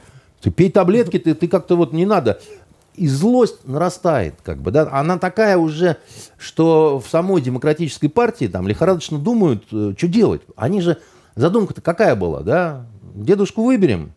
Ты 0.41 0.51
пей 0.51 0.71
таблетки, 0.71 1.19
ты, 1.19 1.35
ты 1.35 1.47
как-то 1.47 1.75
вот 1.75 1.93
не 1.93 2.05
надо 2.05 2.39
и 2.95 3.07
злость 3.07 3.65
нарастает, 3.65 4.35
как 4.43 4.61
бы, 4.61 4.71
да, 4.71 4.87
она 4.91 5.17
такая 5.17 5.57
уже, 5.57 5.97
что 6.37 6.99
в 6.99 7.09
самой 7.09 7.41
демократической 7.41 8.07
партии 8.07 8.47
там 8.47 8.67
лихорадочно 8.67 9.17
думают, 9.17 9.63
э, 9.71 9.93
что 9.97 10.07
делать. 10.07 10.41
Они 10.55 10.81
же, 10.81 10.97
задумка-то 11.35 11.81
какая 11.81 12.15
была, 12.15 12.41
да, 12.41 12.85
дедушку 13.15 13.63
выберем. 13.63 14.13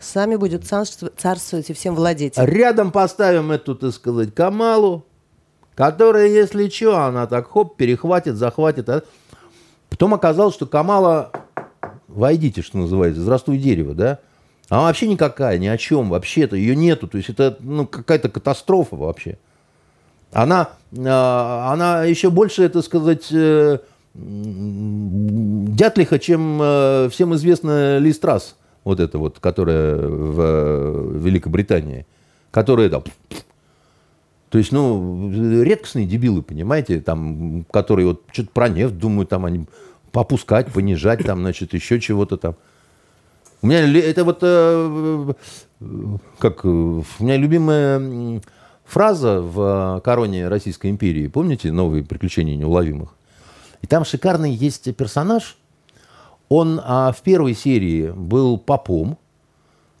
Сами 0.00 0.36
будет 0.36 0.64
царствовать 0.64 1.70
и 1.70 1.72
всем 1.72 1.96
владеть. 1.96 2.34
Рядом 2.36 2.92
поставим 2.92 3.50
эту, 3.50 3.74
так 3.74 3.92
сказать, 3.92 4.32
Камалу, 4.32 5.04
которая, 5.78 6.26
если 6.26 6.68
что, 6.68 7.04
она 7.04 7.28
так 7.28 7.48
хоп, 7.48 7.76
перехватит, 7.76 8.34
захватит. 8.34 8.88
А... 8.88 9.04
Потом 9.88 10.12
оказалось, 10.12 10.56
что 10.56 10.66
Камала, 10.66 11.30
войдите, 12.08 12.62
что 12.62 12.78
называется, 12.78 13.22
здравствуй 13.22 13.58
дерево, 13.58 13.94
да? 13.94 14.18
Она 14.68 14.82
вообще 14.82 15.06
никакая, 15.06 15.56
ни 15.56 15.68
о 15.68 15.78
чем, 15.78 16.10
вообще-то 16.10 16.56
ее 16.56 16.74
нету. 16.74 17.06
То 17.06 17.16
есть 17.16 17.30
это 17.30 17.58
ну, 17.60 17.86
какая-то 17.86 18.28
катастрофа 18.28 18.96
вообще. 18.96 19.38
Она, 20.32 20.70
а, 20.98 21.72
она 21.72 22.02
еще 22.02 22.30
больше, 22.30 22.64
это 22.64 22.82
сказать, 22.82 23.28
э, 23.30 23.78
дятлиха, 24.14 26.18
чем 26.18 26.58
э, 26.60 27.08
всем 27.12 27.36
известная 27.36 27.98
Ли 27.98 28.12
Страс, 28.12 28.56
вот 28.82 28.98
эта 28.98 29.16
вот, 29.16 29.38
которая 29.38 29.94
в 29.94 30.40
э, 30.40 31.18
Великобритании, 31.20 32.04
которая 32.50 32.90
там... 32.90 33.04
То 34.50 34.58
есть, 34.58 34.72
ну, 34.72 35.30
редкостные 35.62 36.06
дебилы, 36.06 36.42
понимаете, 36.42 37.00
там, 37.00 37.64
которые 37.70 38.06
вот 38.08 38.22
что-то 38.32 38.50
про 38.50 38.68
нефть 38.68 38.96
думают, 38.96 39.28
там 39.28 39.44
они 39.44 39.66
попускать, 40.10 40.72
понижать, 40.72 41.24
там, 41.24 41.40
значит, 41.40 41.74
еще 41.74 42.00
чего-то 42.00 42.36
там. 42.38 42.56
У 43.60 43.66
меня 43.66 43.86
это 44.00 44.24
вот, 44.24 44.40
как, 46.38 46.64
у 46.64 47.04
меня 47.18 47.36
любимая 47.36 48.40
фраза 48.84 49.40
в 49.42 50.00
«Короне 50.02 50.48
Российской 50.48 50.90
империи». 50.90 51.26
Помните 51.26 51.70
«Новые 51.70 52.04
приключения 52.04 52.56
неуловимых»? 52.56 53.14
И 53.82 53.86
там 53.86 54.04
шикарный 54.04 54.52
есть 54.52 54.94
персонаж. 54.96 55.58
Он 56.48 56.80
а, 56.82 57.12
в 57.12 57.20
первой 57.22 57.54
серии 57.54 58.10
был 58.10 58.58
попом, 58.58 59.18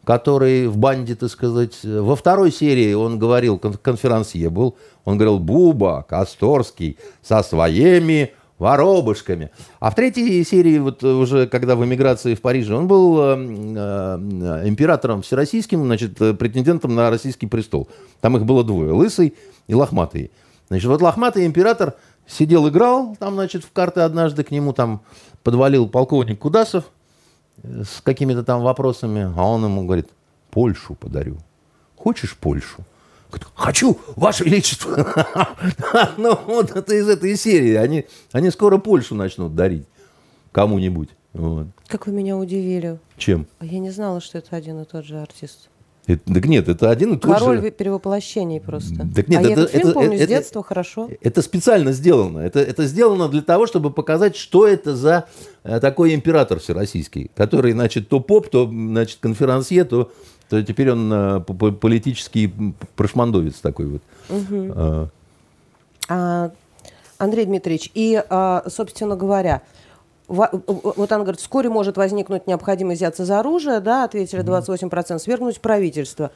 который 0.08 0.68
в 0.68 0.78
банде, 0.78 1.14
так 1.16 1.28
сказать. 1.28 1.80
Во 1.84 2.16
второй 2.16 2.50
серии 2.50 2.94
он 2.94 3.18
говорил, 3.18 3.58
конферансье 3.58 4.48
был, 4.48 4.74
он 5.04 5.18
говорил 5.18 5.38
«Буба, 5.38 6.02
Косторский, 6.08 6.96
со 7.20 7.42
своими 7.42 8.32
воробушками». 8.58 9.50
А 9.80 9.90
в 9.90 9.94
третьей 9.94 10.42
серии, 10.44 10.78
вот 10.78 11.04
уже 11.04 11.46
когда 11.46 11.76
в 11.76 11.84
эмиграции 11.84 12.34
в 12.34 12.40
Париже, 12.40 12.74
он 12.74 12.88
был 12.88 13.18
э, 13.20 13.36
э, 13.36 14.62
императором 14.66 15.20
всероссийским, 15.20 15.84
значит, 15.84 16.16
претендентом 16.16 16.94
на 16.94 17.10
российский 17.10 17.46
престол. 17.46 17.86
Там 18.22 18.34
их 18.38 18.46
было 18.46 18.64
двое, 18.64 18.92
лысый 18.92 19.34
и 19.66 19.74
лохматый. 19.74 20.30
Значит, 20.68 20.86
вот 20.86 21.02
лохматый 21.02 21.44
император– 21.44 21.92
Сидел, 22.28 22.68
играл 22.68 23.16
там, 23.18 23.34
значит, 23.34 23.64
в 23.64 23.72
карты 23.72 24.02
однажды, 24.02 24.44
к 24.44 24.50
нему 24.50 24.74
там 24.74 25.00
подвалил 25.42 25.88
полковник 25.88 26.38
Кудасов 26.38 26.84
э, 26.84 26.88
с 27.62 28.00
какими-то 28.02 28.44
там 28.44 28.62
вопросами, 28.62 29.32
а 29.36 29.42
он 29.44 29.64
ему 29.64 29.84
говорит, 29.84 30.08
Польшу 30.50 30.94
подарю. 30.94 31.38
Хочешь 31.96 32.36
Польшу? 32.36 32.84
Хочу, 33.54 33.98
Ваше 34.16 34.44
Величество. 34.44 35.06
Ну, 36.16 36.38
вот 36.46 36.70
это 36.70 36.94
из 36.94 37.08
этой 37.08 37.36
серии. 37.36 37.74
Они, 37.74 38.06
они 38.32 38.50
скоро 38.50 38.78
Польшу 38.78 39.14
начнут 39.14 39.54
дарить 39.54 39.86
кому-нибудь. 40.52 41.10
Вот. 41.34 41.66
Как 41.86 42.06
вы 42.06 42.12
меня 42.12 42.36
удивили. 42.36 42.98
Чем? 43.16 43.46
А 43.58 43.66
я 43.66 43.78
не 43.78 43.90
знала, 43.90 44.20
что 44.20 44.38
это 44.38 44.56
один 44.56 44.80
и 44.80 44.84
тот 44.84 45.04
же 45.04 45.20
артист. 45.20 45.68
Это, 46.08 46.32
так 46.32 46.46
нет, 46.46 46.66
это 46.68 46.90
один 46.90 47.12
и 47.12 47.18
тот 47.18 47.34
Король 47.34 47.60
же... 47.60 47.70
Перевоплощений 47.70 48.60
просто. 48.60 49.06
Так 49.14 49.28
нет, 49.28 49.40
а 49.40 49.42
это, 49.42 49.48
я 49.48 49.52
этот 49.52 49.70
фильм 49.70 49.88
это, 49.88 49.92
помню 49.92 50.14
это, 50.14 50.24
с 50.24 50.28
детства 50.28 50.62
хорошо. 50.62 51.10
Это 51.20 51.42
специально 51.42 51.92
сделано. 51.92 52.38
Это, 52.38 52.60
это 52.60 52.86
сделано 52.86 53.28
для 53.28 53.42
того, 53.42 53.66
чтобы 53.66 53.90
показать, 53.90 54.34
что 54.34 54.66
это 54.66 54.96
за 54.96 55.26
э, 55.64 55.78
такой 55.80 56.14
император 56.14 56.60
всероссийский, 56.60 57.30
который, 57.36 57.72
значит, 57.72 58.08
то 58.08 58.20
поп, 58.20 58.48
то, 58.48 58.66
значит, 58.66 59.18
конферансье, 59.20 59.84
то, 59.84 60.10
то 60.48 60.62
теперь 60.62 60.92
он 60.92 61.12
а, 61.12 61.40
политический 61.40 62.54
прошмандовец 62.96 63.56
такой 63.56 63.86
вот. 63.86 64.02
Угу. 64.30 64.72
А. 64.74 65.08
А, 66.08 66.50
Андрей 67.18 67.44
Дмитриевич, 67.44 67.90
и, 67.92 68.22
а, 68.30 68.64
собственно 68.66 69.14
говоря, 69.14 69.60
вот 70.28 71.10
она 71.10 71.22
говорит, 71.24 71.40
вскоре 71.40 71.70
может 71.70 71.96
возникнуть 71.96 72.46
необходимость 72.46 73.00
взяться 73.00 73.24
за 73.24 73.40
оружие, 73.40 73.80
да, 73.80 74.04
ответили 74.04 74.42
28%, 74.42 75.18
свергнуть 75.18 75.60
правительство. 75.60 76.30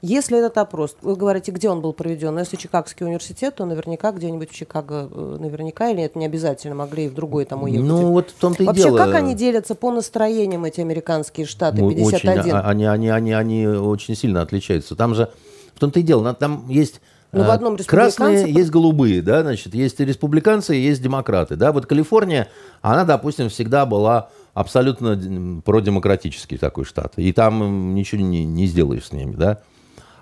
Если 0.00 0.38
этот 0.38 0.56
опрос, 0.58 0.96
вы 1.02 1.16
говорите, 1.16 1.50
где 1.50 1.68
он 1.68 1.80
был 1.80 1.92
проведен, 1.92 2.32
но 2.32 2.40
если 2.40 2.56
Чикагский 2.56 3.04
университет, 3.04 3.56
то 3.56 3.64
наверняка 3.64 4.12
где-нибудь 4.12 4.48
в 4.48 4.54
Чикаго, 4.54 5.08
э, 5.10 5.36
наверняка, 5.40 5.90
или 5.90 6.04
это 6.04 6.20
не 6.20 6.26
обязательно, 6.26 6.76
могли 6.76 7.06
и 7.06 7.08
в 7.08 7.14
другой 7.14 7.44
там 7.46 7.64
уехать. 7.64 7.84
Ну, 7.84 8.12
вот 8.12 8.30
в 8.30 8.34
том-то 8.34 8.62
и 8.62 8.66
Вообще, 8.66 8.84
дело. 8.84 8.96
как 8.96 9.14
они 9.14 9.34
делятся 9.34 9.74
по 9.74 9.90
настроениям, 9.90 10.64
эти 10.64 10.80
американские 10.80 11.46
штаты, 11.46 11.78
51? 11.78 12.06
Очень, 12.06 12.28
они, 12.60 12.84
они, 12.84 13.08
они, 13.08 13.32
они 13.32 13.66
очень 13.66 14.14
сильно 14.14 14.40
отличаются. 14.40 14.94
Там 14.94 15.16
же, 15.16 15.30
в 15.74 15.80
том-то 15.80 15.98
и 15.98 16.02
дело, 16.04 16.32
там 16.32 16.68
есть 16.68 17.00
ну, 17.30 17.44
в 17.44 17.50
одном 17.50 17.76
Красные 17.76 18.50
есть 18.50 18.70
голубые, 18.70 19.20
да, 19.20 19.42
значит, 19.42 19.74
есть 19.74 20.00
республиканцы, 20.00 20.74
есть 20.74 21.02
демократы, 21.02 21.56
да. 21.56 21.72
Вот 21.72 21.86
Калифорния, 21.86 22.48
она, 22.80 23.04
допустим, 23.04 23.50
всегда 23.50 23.84
была 23.84 24.30
абсолютно 24.54 25.60
продемократический 25.64 26.56
такой 26.56 26.84
штат, 26.84 27.14
и 27.16 27.32
там 27.32 27.94
ничего 27.94 28.22
не, 28.22 28.44
не 28.44 28.66
сделаешь 28.66 29.06
с 29.06 29.12
ними, 29.12 29.34
да. 29.34 29.60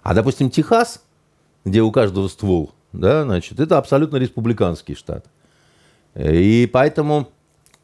А, 0.02 0.14
допустим, 0.14 0.50
Техас, 0.50 1.02
где 1.64 1.80
у 1.82 1.92
каждого 1.92 2.26
ствол, 2.26 2.72
да, 2.92 3.22
значит, 3.22 3.61
это 3.61 3.78
абсолютно 3.78 4.16
республиканский 4.16 4.96
штат. 4.96 5.26
И 6.16 6.68
поэтому 6.72 7.28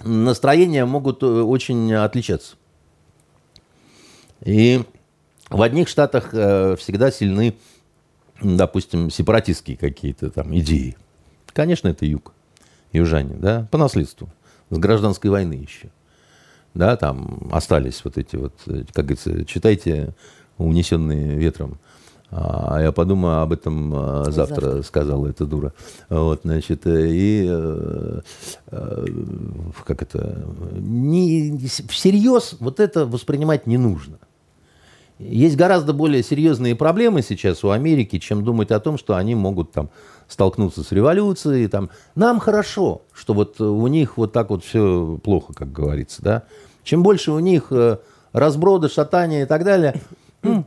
настроения 0.02 0.84
могут 0.84 1.22
э, 1.22 1.26
очень 1.26 1.92
отличаться. 1.94 2.56
И 4.44 4.82
в 5.50 5.62
одних 5.62 5.88
штатах 5.88 6.30
э, 6.32 6.76
всегда 6.76 7.10
сильны 7.10 7.54
допустим, 8.42 9.10
сепаратистские 9.10 9.76
какие-то 9.76 10.30
там 10.30 10.56
идеи. 10.58 10.96
Конечно, 11.52 11.88
это 11.88 12.06
юг, 12.06 12.32
южане, 12.92 13.34
да, 13.34 13.68
по 13.70 13.78
наследству, 13.78 14.28
с 14.70 14.78
гражданской 14.78 15.30
войны 15.30 15.54
еще. 15.54 15.90
Да, 16.74 16.96
там 16.96 17.48
остались 17.52 18.02
вот 18.04 18.16
эти 18.16 18.36
вот, 18.36 18.54
как 18.92 19.04
говорится, 19.04 19.44
читайте 19.44 20.14
«Унесенные 20.56 21.36
ветром». 21.36 21.78
А 22.34 22.80
я 22.80 22.92
подумаю 22.92 23.40
об 23.40 23.52
этом 23.52 23.92
а, 23.94 24.24
завтра, 24.30 24.64
завтра. 24.64 24.82
сказала 24.82 25.26
эта 25.26 25.44
дура. 25.44 25.74
Вот, 26.08 26.40
значит, 26.44 26.86
и 26.86 27.46
э, 27.46 28.20
э, 28.68 29.06
как 29.84 30.00
это, 30.00 30.42
не, 30.72 31.58
всерьез 31.90 32.56
вот 32.58 32.80
это 32.80 33.04
воспринимать 33.04 33.66
не 33.66 33.76
нужно. 33.76 34.16
Есть 35.28 35.56
гораздо 35.56 35.92
более 35.92 36.22
серьезные 36.22 36.74
проблемы 36.74 37.22
сейчас 37.22 37.64
у 37.64 37.70
Америки, 37.70 38.18
чем 38.18 38.44
думать 38.44 38.70
о 38.70 38.80
том, 38.80 38.98
что 38.98 39.16
они 39.16 39.34
могут 39.34 39.72
там 39.72 39.90
столкнуться 40.28 40.82
с 40.82 40.92
революцией. 40.92 41.68
Там. 41.68 41.90
Нам 42.14 42.40
хорошо, 42.40 43.02
что 43.12 43.34
вот 43.34 43.60
у 43.60 43.86
них 43.86 44.16
вот 44.16 44.32
так 44.32 44.50
вот 44.50 44.64
все 44.64 45.18
плохо, 45.22 45.52
как 45.52 45.72
говорится. 45.72 46.22
Да? 46.22 46.42
Чем 46.84 47.02
больше 47.02 47.32
у 47.32 47.38
них 47.38 47.66
э, 47.70 47.98
разброда, 48.32 48.88
шатания 48.88 49.42
и 49.42 49.46
так 49.46 49.64
далее, 49.64 50.00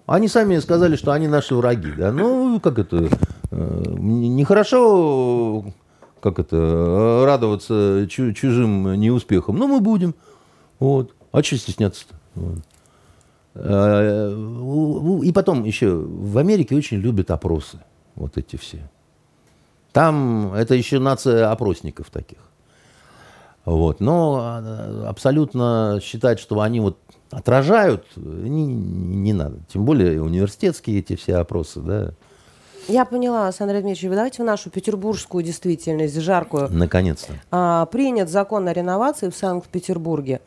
они 0.06 0.28
сами 0.28 0.58
сказали, 0.60 0.96
что 0.96 1.12
они 1.12 1.28
наши 1.28 1.56
враги. 1.56 1.92
Да? 1.98 2.12
Ну, 2.12 2.60
как 2.60 2.80
это, 2.80 3.10
э, 3.52 3.84
нехорошо 3.98 5.66
как 6.26 6.40
это, 6.40 7.24
радоваться 7.24 8.08
чужим 8.10 9.00
неуспехам. 9.00 9.58
Но 9.58 9.68
мы 9.68 9.80
будем. 9.80 10.16
Вот. 10.80 11.14
А 11.32 11.44
что 11.44 11.56
стесняться-то? 11.56 12.16
Вот. 12.34 12.58
Э, 13.56 15.22
и 15.24 15.32
потом 15.32 15.64
еще 15.64 15.96
в 15.96 16.38
Америке 16.38 16.76
очень 16.76 16.98
любят 16.98 17.32
опросы, 17.32 17.80
вот 18.16 18.38
эти 18.38 18.58
все. 18.58 18.90
Там 19.94 20.54
это 20.54 20.76
еще 20.76 21.00
нация 21.00 21.50
опросников 21.50 22.10
таких. 22.10 22.40
Вот. 23.64 24.02
Но 24.02 24.62
э, 24.62 25.06
абсолютно 25.08 26.00
считать, 26.04 26.40
что 26.40 26.60
они 26.60 26.82
вот 26.82 26.98
отражают, 27.32 28.06
не, 28.16 28.66
не 28.66 29.34
надо. 29.34 29.60
Тем 29.72 29.86
более 29.86 30.22
университетские 30.22 31.00
эти 31.00 31.16
все 31.16 31.38
опросы, 31.38 31.80
да. 31.80 32.12
Я 32.88 33.06
поняла, 33.06 33.46
Александр 33.46 33.82
Дмитриевич, 33.82 34.16
давайте 34.16 34.44
в 34.44 34.46
нашу 34.46 34.70
петербургскую 34.70 35.44
действительность, 35.44 36.20
жаркую. 36.20 36.70
Наконец-то. 36.70 37.34
А, 37.50 37.88
принят 37.88 38.30
закон 38.30 38.68
о 38.68 38.74
реновации 38.74 39.30
в 39.30 39.36
Санкт-Петербурге. 39.36 40.42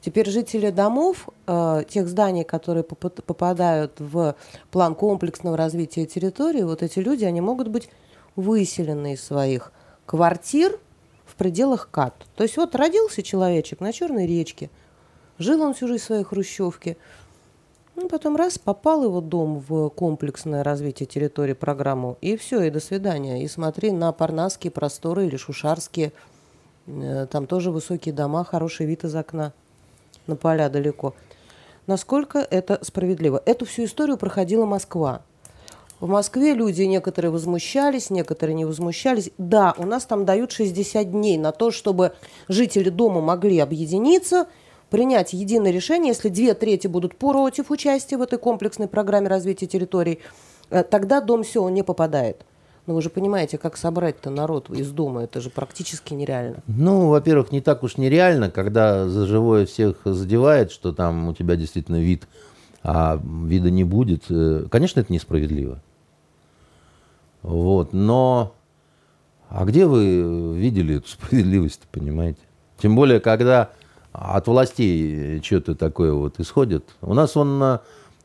Теперь 0.00 0.30
жители 0.30 0.70
домов, 0.70 1.28
э, 1.46 1.82
тех 1.88 2.08
зданий, 2.08 2.44
которые 2.44 2.84
поп- 2.84 3.22
попадают 3.22 3.92
в 3.98 4.34
план 4.70 4.94
комплексного 4.94 5.56
развития 5.56 6.06
территории, 6.06 6.62
вот 6.62 6.82
эти 6.82 6.98
люди, 7.00 7.24
они 7.24 7.40
могут 7.40 7.68
быть 7.68 7.90
выселены 8.34 9.14
из 9.14 9.22
своих 9.22 9.72
квартир 10.06 10.78
в 11.26 11.34
пределах 11.36 11.90
КАТ. 11.90 12.14
То 12.34 12.44
есть 12.44 12.56
вот 12.56 12.74
родился 12.74 13.22
человечек 13.22 13.80
на 13.80 13.92
Черной 13.92 14.26
речке, 14.26 14.70
жил 15.38 15.60
он 15.60 15.74
всю 15.74 15.86
жизнь 15.86 16.02
в 16.02 16.06
своей 16.06 16.24
хрущевке, 16.24 16.96
ну, 17.94 18.08
потом 18.08 18.36
раз, 18.36 18.58
попал 18.58 19.04
его 19.04 19.20
дом 19.20 19.62
в 19.68 19.90
комплексное 19.90 20.64
развитие 20.64 21.06
территории 21.06 21.52
программу, 21.52 22.16
и 22.22 22.38
все, 22.38 22.62
и 22.62 22.70
до 22.70 22.80
свидания. 22.80 23.44
И 23.44 23.48
смотри 23.48 23.90
на 23.90 24.10
парнасские 24.12 24.70
просторы 24.70 25.26
или 25.26 25.36
шушарские, 25.36 26.14
э, 26.86 27.26
там 27.30 27.46
тоже 27.46 27.70
высокие 27.70 28.14
дома, 28.14 28.44
хороший 28.44 28.86
вид 28.86 29.04
из 29.04 29.14
окна 29.14 29.52
на 30.26 30.36
поля 30.36 30.68
далеко. 30.68 31.14
Насколько 31.86 32.38
это 32.38 32.78
справедливо? 32.82 33.42
Эту 33.46 33.66
всю 33.66 33.84
историю 33.84 34.16
проходила 34.16 34.64
Москва. 34.64 35.22
В 36.00 36.08
Москве 36.08 36.54
люди 36.54 36.82
некоторые 36.82 37.30
возмущались, 37.30 38.08
некоторые 38.08 38.54
не 38.54 38.64
возмущались. 38.64 39.30
Да, 39.36 39.74
у 39.76 39.84
нас 39.84 40.06
там 40.06 40.24
дают 40.24 40.50
60 40.50 41.10
дней 41.10 41.36
на 41.36 41.52
то, 41.52 41.70
чтобы 41.70 42.14
жители 42.48 42.88
дома 42.88 43.20
могли 43.20 43.58
объединиться, 43.58 44.46
принять 44.88 45.34
единое 45.34 45.70
решение, 45.70 46.08
если 46.08 46.30
две 46.30 46.54
трети 46.54 46.86
будут 46.86 47.16
против 47.16 47.70
участия 47.70 48.16
в 48.16 48.22
этой 48.22 48.38
комплексной 48.38 48.88
программе 48.88 49.28
развития 49.28 49.66
территорий, 49.66 50.20
э, 50.70 50.84
тогда 50.84 51.20
дом 51.20 51.42
все, 51.42 51.62
он 51.62 51.74
не 51.74 51.82
попадает. 51.82 52.46
Но 52.90 52.96
вы 52.96 53.02
же 53.02 53.08
понимаете, 53.08 53.56
как 53.56 53.76
собрать-то 53.76 54.30
народ 54.30 54.68
из 54.68 54.90
дома, 54.90 55.22
это 55.22 55.40
же 55.40 55.48
практически 55.48 56.12
нереально. 56.12 56.56
Ну, 56.66 57.06
во-первых, 57.06 57.52
не 57.52 57.60
так 57.60 57.84
уж 57.84 57.98
нереально, 57.98 58.50
когда 58.50 59.08
за 59.08 59.26
живое 59.26 59.64
всех 59.64 59.98
задевает, 60.04 60.72
что 60.72 60.92
там 60.92 61.28
у 61.28 61.32
тебя 61.32 61.54
действительно 61.54 62.00
вид, 62.00 62.26
а 62.82 63.20
вида 63.22 63.70
не 63.70 63.84
будет. 63.84 64.24
Э, 64.28 64.66
конечно, 64.68 64.98
это 64.98 65.12
несправедливо. 65.12 65.80
Вот, 67.42 67.92
но... 67.92 68.56
А 69.48 69.64
где 69.66 69.86
вы 69.86 70.56
видели 70.58 70.96
эту 70.96 71.06
справедливость, 71.08 71.82
понимаете? 71.92 72.40
Тем 72.76 72.96
более, 72.96 73.20
когда 73.20 73.70
от 74.10 74.48
властей 74.48 75.40
что-то 75.44 75.76
такое 75.76 76.12
вот 76.12 76.40
исходит. 76.40 76.88
У 77.02 77.14
нас 77.14 77.36
он 77.36 77.78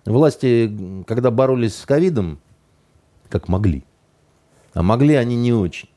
власти, 0.06 1.04
когда 1.06 1.30
боролись 1.30 1.78
с 1.78 1.86
ковидом, 1.86 2.40
как 3.30 3.48
могли. 3.48 3.84
А 4.76 4.84
могли 4.84 5.16
они 5.16 5.36
не 5.38 5.54
очень. 5.54 5.90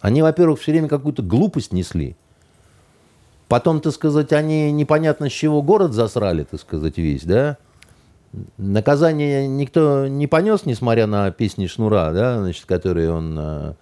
Они, 0.00 0.22
во-первых, 0.22 0.60
все 0.60 0.72
время 0.72 0.86
какую-то 0.86 1.22
глупость 1.22 1.72
несли. 1.72 2.14
Потом, 3.48 3.80
так 3.80 3.92
сказать, 3.94 4.32
они 4.32 4.70
непонятно 4.70 5.28
с 5.28 5.32
чего 5.32 5.62
город 5.62 5.92
засрали, 5.94 6.44
так 6.44 6.60
сказать, 6.60 6.98
весь, 6.98 7.24
да? 7.24 7.56
Наказание 8.58 9.48
никто 9.48 10.06
не 10.06 10.26
понес, 10.26 10.66
несмотря 10.66 11.06
на 11.06 11.30
песни 11.30 11.66
Шнура, 11.66 12.12
да, 12.12 12.38
значит, 12.38 12.66
которые 12.66 13.10
он 13.12 13.36
э, 13.38 13.74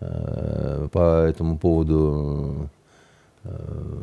э, 0.00 0.88
по 0.90 1.22
этому 1.22 1.58
поводу 1.58 2.68
э, 3.44 4.02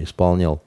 исполнял. 0.00 0.62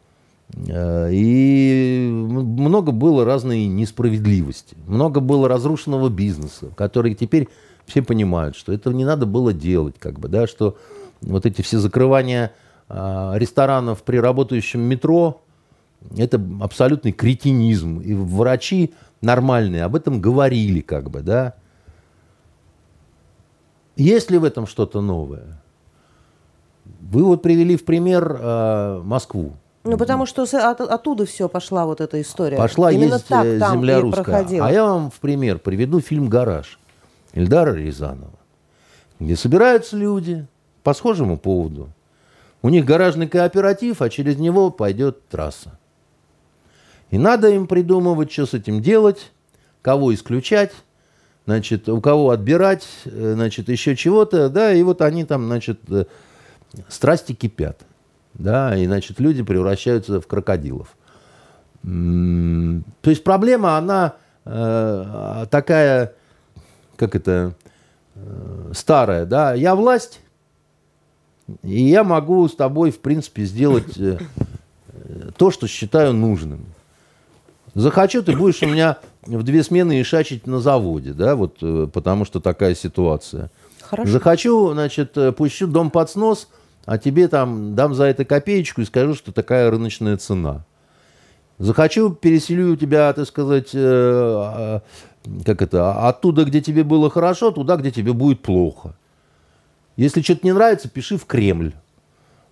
Э, 0.67 1.09
и 1.11 2.09
много 2.11 2.91
было 2.91 3.25
разной 3.25 3.65
несправедливости, 3.65 4.75
много 4.87 5.19
было 5.19 5.47
разрушенного 5.47 6.09
бизнеса, 6.09 6.67
который 6.75 7.13
теперь 7.13 7.47
все 7.87 8.01
понимают, 8.01 8.55
что 8.55 8.73
этого 8.73 8.93
не 8.93 9.05
надо 9.05 9.25
было 9.25 9.53
делать, 9.53 9.95
как 9.97 10.19
бы, 10.19 10.27
да, 10.27 10.45
что 10.45 10.77
вот 11.21 11.45
эти 11.45 11.61
все 11.61 11.79
закрывания 11.79 12.51
э, 12.89 13.31
ресторанов 13.35 14.03
при 14.03 14.17
работающем 14.17 14.81
метро, 14.81 15.41
это 16.15 16.39
абсолютный 16.61 17.11
кретинизм. 17.11 17.99
И 18.01 18.13
врачи 18.13 18.93
нормальные 19.21 19.83
об 19.83 19.95
этом 19.95 20.21
говорили, 20.21 20.81
как 20.81 21.09
бы, 21.09 21.21
да. 21.21 21.55
Есть 23.95 24.29
ли 24.29 24.37
в 24.37 24.43
этом 24.43 24.67
что-то 24.67 25.01
новое? 25.01 25.59
Вы 27.01 27.23
вот 27.23 27.41
привели 27.41 27.75
в 27.77 27.85
пример 27.85 28.37
э, 28.39 29.01
Москву. 29.03 29.53
Ну, 29.83 29.97
потому 29.97 30.25
что 30.25 30.43
от, 30.43 30.81
оттуда 30.81 31.25
все 31.25 31.47
пошла 31.47 31.85
вот 31.85 32.01
эта 32.01 32.21
история. 32.21 32.57
Пошла 32.57 32.91
Именно 32.91 33.13
есть 33.13 33.27
так 33.27 33.45
э, 33.45 33.59
земля 33.59 34.01
русская. 34.01 34.23
Проходила. 34.23 34.67
А 34.67 34.71
я 34.71 34.83
вам 34.83 35.09
в 35.09 35.19
пример 35.19 35.59
приведу 35.59 36.01
фильм 36.01 36.27
«Гараж» 36.27 36.77
Ильдара 37.37 37.73
Рязанова, 37.73 38.39
где 39.19 39.35
собираются 39.35 39.95
люди 39.95 40.47
по 40.83 40.93
схожему 40.93 41.37
поводу. 41.37 41.89
У 42.63 42.69
них 42.69 42.83
гаражный 42.83 43.27
кооператив, 43.27 44.01
а 44.01 44.09
через 44.09 44.37
него 44.37 44.71
пойдет 44.71 45.27
трасса. 45.27 45.77
И 47.11 47.19
надо 47.19 47.49
им 47.49 47.67
придумывать, 47.67 48.31
что 48.31 48.47
с 48.47 48.53
этим 48.55 48.81
делать, 48.81 49.31
кого 49.83 50.13
исключать, 50.13 50.73
значит, 51.45 51.87
у 51.87 52.01
кого 52.01 52.31
отбирать, 52.31 52.87
э, 53.05 53.33
значит, 53.35 53.69
еще 53.69 53.95
чего-то, 53.95 54.49
да, 54.49 54.73
и 54.73 54.81
вот 54.81 55.01
они 55.03 55.23
там, 55.23 55.45
значит, 55.45 55.79
э, 55.89 56.05
страсти 56.89 57.33
кипят, 57.33 57.81
да, 58.33 58.75
и, 58.75 58.87
значит, 58.87 59.19
люди 59.19 59.43
превращаются 59.43 60.19
в 60.19 60.27
крокодилов. 60.27 60.97
То 61.83 63.09
есть 63.09 63.23
проблема, 63.23 63.77
она 63.77 64.15
э, 64.43 65.45
такая, 65.51 66.13
как 66.97 67.15
это, 67.15 67.53
э, 68.15 68.71
старая, 68.73 69.25
да, 69.25 69.53
я 69.53 69.75
власть, 69.75 70.19
и 71.63 71.81
я 71.83 72.03
могу 72.03 72.47
с 72.47 72.55
тобой, 72.55 72.91
в 72.91 72.99
принципе, 72.99 73.45
сделать 73.45 73.97
э, 73.97 74.17
то, 75.37 75.51
что 75.51 75.67
считаю 75.67 76.13
нужным. 76.13 76.65
Захочу, 77.73 78.23
ты 78.23 78.35
будешь 78.35 78.61
у 78.63 78.67
меня 78.67 78.97
в 79.25 79.43
две 79.43 79.63
смены 79.63 80.01
ишачить 80.01 80.47
на 80.47 80.59
заводе, 80.59 81.13
да, 81.13 81.35
вот 81.35 81.57
э, 81.61 81.87
потому 81.93 82.25
что 82.25 82.39
такая 82.39 82.75
ситуация. 82.75 83.51
Хорошо. 83.81 84.11
Захочу, 84.11 84.73
значит, 84.73 85.17
э, 85.17 85.31
пущу 85.31 85.67
дом 85.67 85.91
под 85.91 86.09
снос, 86.09 86.49
а 86.85 86.97
тебе 86.97 87.27
там 87.27 87.75
дам 87.75 87.93
за 87.93 88.05
это 88.05 88.25
копеечку 88.25 88.81
и 88.81 88.85
скажу, 88.85 89.13
что 89.13 89.31
такая 89.31 89.69
рыночная 89.69 90.17
цена. 90.17 90.65
Захочу, 91.59 92.11
переселю 92.11 92.75
тебя, 92.75 93.11
так 93.13 93.27
сказать, 93.27 93.69
э, 93.73 93.79
а, 93.79 94.81
как 95.45 95.61
это, 95.61 96.07
оттуда, 96.07 96.45
где 96.45 96.61
тебе 96.61 96.83
было 96.83 97.09
хорошо, 97.09 97.51
туда, 97.51 97.75
где 97.77 97.91
тебе 97.91 98.13
будет 98.13 98.41
плохо. 98.41 98.95
Если 99.95 100.21
что-то 100.21 100.41
не 100.43 100.53
нравится, 100.53 100.89
пиши 100.89 101.17
в 101.17 101.25
Кремль. 101.25 101.73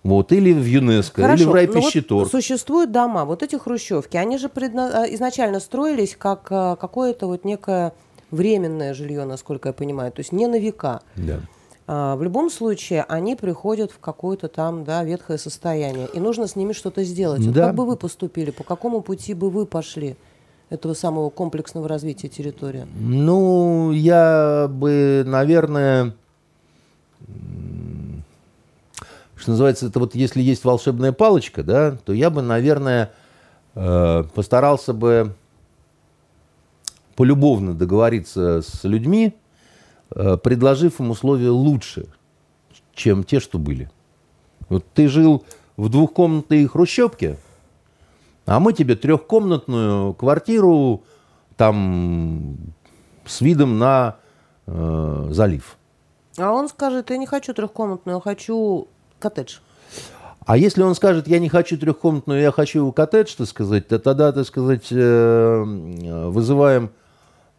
Вот, 0.02 0.30
или 0.30 0.52
в 0.52 0.64
ЮНЕСКО, 0.64 1.22
Хорошо, 1.22 1.42
или 1.42 1.50
в 1.50 1.52
райпищеторг. 1.52 2.22
Вот 2.24 2.30
существуют 2.30 2.92
дома, 2.92 3.24
вот 3.24 3.42
эти 3.42 3.56
хрущевки, 3.56 4.16
они 4.16 4.38
же 4.38 4.48
предна... 4.48 5.04
Э, 5.04 5.14
изначально 5.14 5.58
строились 5.58 6.14
как 6.16 6.46
э, 6.50 6.76
какое-то 6.80 7.26
вот 7.26 7.44
некое 7.44 7.92
временное 8.30 8.94
жилье, 8.94 9.24
насколько 9.24 9.70
я 9.70 9.72
понимаю, 9.72 10.12
то 10.12 10.20
есть 10.20 10.30
не 10.30 10.46
на 10.46 10.58
века. 10.58 11.00
Да. 11.16 11.40
А, 11.88 12.16
в 12.16 12.22
любом 12.22 12.50
случае 12.50 13.04
они 13.08 13.36
приходят 13.36 13.92
в 13.92 13.98
какое-то 13.98 14.48
там 14.48 14.84
да, 14.84 15.04
ветхое 15.04 15.38
состояние, 15.38 16.08
и 16.12 16.20
нужно 16.20 16.46
с 16.46 16.56
ними 16.56 16.72
что-то 16.72 17.04
сделать. 17.04 17.40
Да. 17.40 17.46
Вот 17.46 17.54
как 17.54 17.74
бы 17.74 17.86
вы 17.86 17.96
поступили, 17.96 18.50
по 18.50 18.64
какому 18.64 19.00
пути 19.00 19.34
бы 19.34 19.50
вы 19.50 19.66
пошли? 19.66 20.16
Этого 20.70 20.94
самого 20.94 21.30
комплексного 21.30 21.88
развития 21.88 22.28
территории? 22.28 22.86
Ну, 22.98 23.92
я 23.92 24.68
бы, 24.68 25.22
наверное, 25.26 26.14
что 29.36 29.50
называется, 29.50 29.86
это 29.86 30.00
вот 30.00 30.14
если 30.14 30.42
есть 30.42 30.64
волшебная 30.64 31.12
палочка, 31.12 31.62
да, 31.62 31.96
то 32.04 32.12
я 32.12 32.30
бы, 32.30 32.42
наверное, 32.42 33.12
э, 33.74 34.24
постарался 34.34 34.92
бы 34.92 35.34
полюбовно 37.14 37.74
договориться 37.74 38.60
с 38.62 38.84
людьми, 38.84 39.34
э, 40.10 40.36
предложив 40.36 41.00
им 41.00 41.10
условия 41.10 41.50
лучше, 41.50 42.06
чем 42.94 43.24
те, 43.24 43.40
что 43.40 43.58
были. 43.58 43.90
Вот 44.68 44.84
ты 44.94 45.08
жил 45.08 45.44
в 45.76 45.88
двухкомнатной 45.88 46.66
хрущевке, 46.66 47.38
а 48.46 48.60
мы 48.60 48.72
тебе 48.72 48.94
трехкомнатную 48.94 50.14
квартиру 50.14 51.02
там 51.56 52.56
с 53.26 53.40
видом 53.40 53.78
на 53.78 54.16
э, 54.66 55.28
залив. 55.30 55.76
А 56.38 56.52
он 56.52 56.68
скажет, 56.68 57.10
я 57.10 57.16
не 57.16 57.26
хочу 57.26 57.52
трехкомнатную, 57.54 58.16
я 58.16 58.20
хочу 58.20 58.88
коттедж. 59.18 59.58
А 60.44 60.56
если 60.56 60.82
он 60.82 60.94
скажет, 60.94 61.26
я 61.26 61.40
не 61.40 61.48
хочу 61.48 61.76
трехкомнатную, 61.76 62.40
я 62.40 62.52
хочу 62.52 62.90
коттедж, 62.92 63.34
так 63.36 63.48
сказать, 63.48 63.88
то 63.88 63.98
тогда, 63.98 64.32
так 64.32 64.46
сказать, 64.46 64.86
э, 64.90 65.62
вызываем 66.28 66.84
а, 66.86 67.05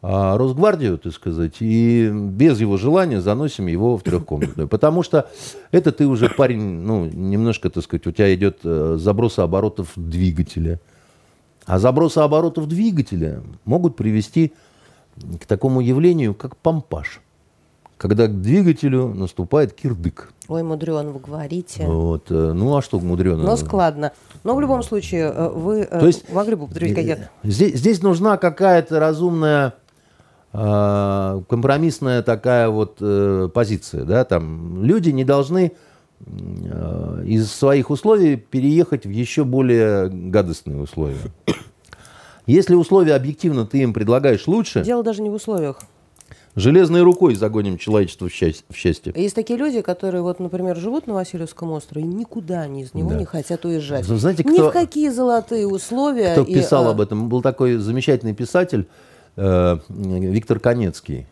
Росгвардию, 0.08 0.98
так 0.98 1.12
сказать, 1.12 1.56
и 1.60 2.10
без 2.10 2.62
его 2.62 2.78
желания 2.78 3.20
заносим 3.20 3.68
его 3.68 3.98
в 3.98 4.04
трехкомнатную. 4.04 4.68
Потому 4.70 5.04
что 5.04 5.30
это 5.72 5.92
ты 5.92 6.08
уже 6.08 6.30
парень, 6.30 6.62
ну, 6.62 7.06
немножко, 7.06 7.70
так 7.70 7.84
сказать, 7.84 8.08
у 8.08 8.12
тебя 8.12 8.34
идет 8.34 8.60
э, 8.64 8.96
заброса 8.98 9.44
оборотов 9.44 9.92
двигателя. 9.98 10.80
А 11.66 11.78
забросы 11.78 12.20
оборотов 12.20 12.70
двигателя 12.70 13.42
могут 13.66 13.98
привести 13.98 14.54
к 15.42 15.46
такому 15.46 15.82
явлению, 15.82 16.34
как 16.34 16.56
помпаж 16.56 17.22
когда 17.98 18.28
к 18.28 18.42
двигателю 18.42 19.08
наступает 19.08 19.74
кирдык. 19.74 20.32
Ой, 20.48 20.64
мудрен, 20.64 21.12
вы 21.12 21.20
говорите. 21.20 21.84
Вот. 21.86 22.28
Э, 22.30 22.54
ну, 22.54 22.78
а 22.78 22.82
что 22.82 23.00
мудрено? 23.00 23.44
Но 23.44 23.58
складно. 23.58 24.12
Но 24.44 24.56
в 24.56 24.62
любом 24.62 24.84
случае, 24.84 25.34
э, 25.34 25.50
вы 25.50 25.86
То 25.86 26.06
есть, 26.06 26.32
могли 26.32 26.56
бы 26.56 26.66
употребить 26.66 26.96
какие-то... 26.96 27.30
Здесь, 27.44 27.80
здесь 27.80 28.02
нужна 28.04 28.38
какая-то 28.38 29.00
разумная 29.00 29.74
компромиссная 30.58 32.24
такая 32.24 32.70
вот 32.70 33.02
позиция, 33.54 34.06
да, 34.06 34.26
там 34.26 34.84
люди 34.84 35.10
не 35.12 35.24
должны 35.24 35.74
из 37.26 37.52
своих 37.52 37.92
условий 37.92 38.38
переехать 38.38 39.06
в 39.06 39.10
еще 39.10 39.44
более 39.44 40.10
гадостные 40.10 40.82
условия. 40.82 41.32
Если 42.48 42.76
условия 42.76 43.14
объективно 43.14 43.66
ты 43.66 43.80
им 43.80 43.94
предлагаешь 43.94 44.48
лучше... 44.48 44.84
Дело 44.84 45.04
даже 45.04 45.22
не 45.22 45.30
в 45.30 45.34
условиях. 45.34 45.80
Железной 46.56 47.04
рукой 47.04 47.36
загоним 47.36 47.78
человечество 47.78 48.30
в 48.30 48.32
счастье. 48.32 49.14
Есть 49.16 49.36
такие 49.36 49.60
люди, 49.60 49.82
которые, 49.82 50.24
вот, 50.24 50.40
например, 50.40 50.76
живут 50.76 51.06
на 51.06 51.14
Васильевском 51.14 51.70
острове 51.70 52.06
и 52.06 52.08
никуда 52.08 52.62
они 52.62 52.82
из 52.82 52.96
него 52.96 53.12
да. 53.12 53.16
не 53.16 53.26
хотят 53.26 53.64
уезжать. 53.64 54.06
Знаете, 54.06 54.44
кто, 54.44 54.52
Ни 54.52 54.70
в 54.70 54.72
какие 54.72 55.10
золотые 55.10 55.68
условия. 55.68 56.32
Кто 56.32 56.42
и, 56.42 56.56
писал 56.56 56.88
а... 56.88 56.92
об 56.92 57.02
этом? 57.02 57.30
Был 57.30 57.44
такой 57.44 57.76
замечательный 57.76 58.34
писатель 58.34 58.88
э, 58.88 59.07
Виктор 59.38 60.60
Конецкий, 60.60 61.28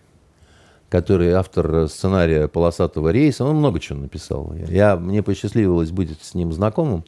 который 0.90 1.32
автор 1.34 1.90
сценария 1.90 2.48
«Полосатого 2.48 3.10
рейса», 3.10 3.44
он 3.44 3.58
много 3.58 3.80
чего 3.80 4.00
написал. 4.00 4.54
Я, 4.54 4.96
мне 4.96 5.24
посчастливилось 5.24 5.92
быть 5.92 6.18
с 6.22 6.36
ним 6.36 6.54
знакомым. 6.54 7.04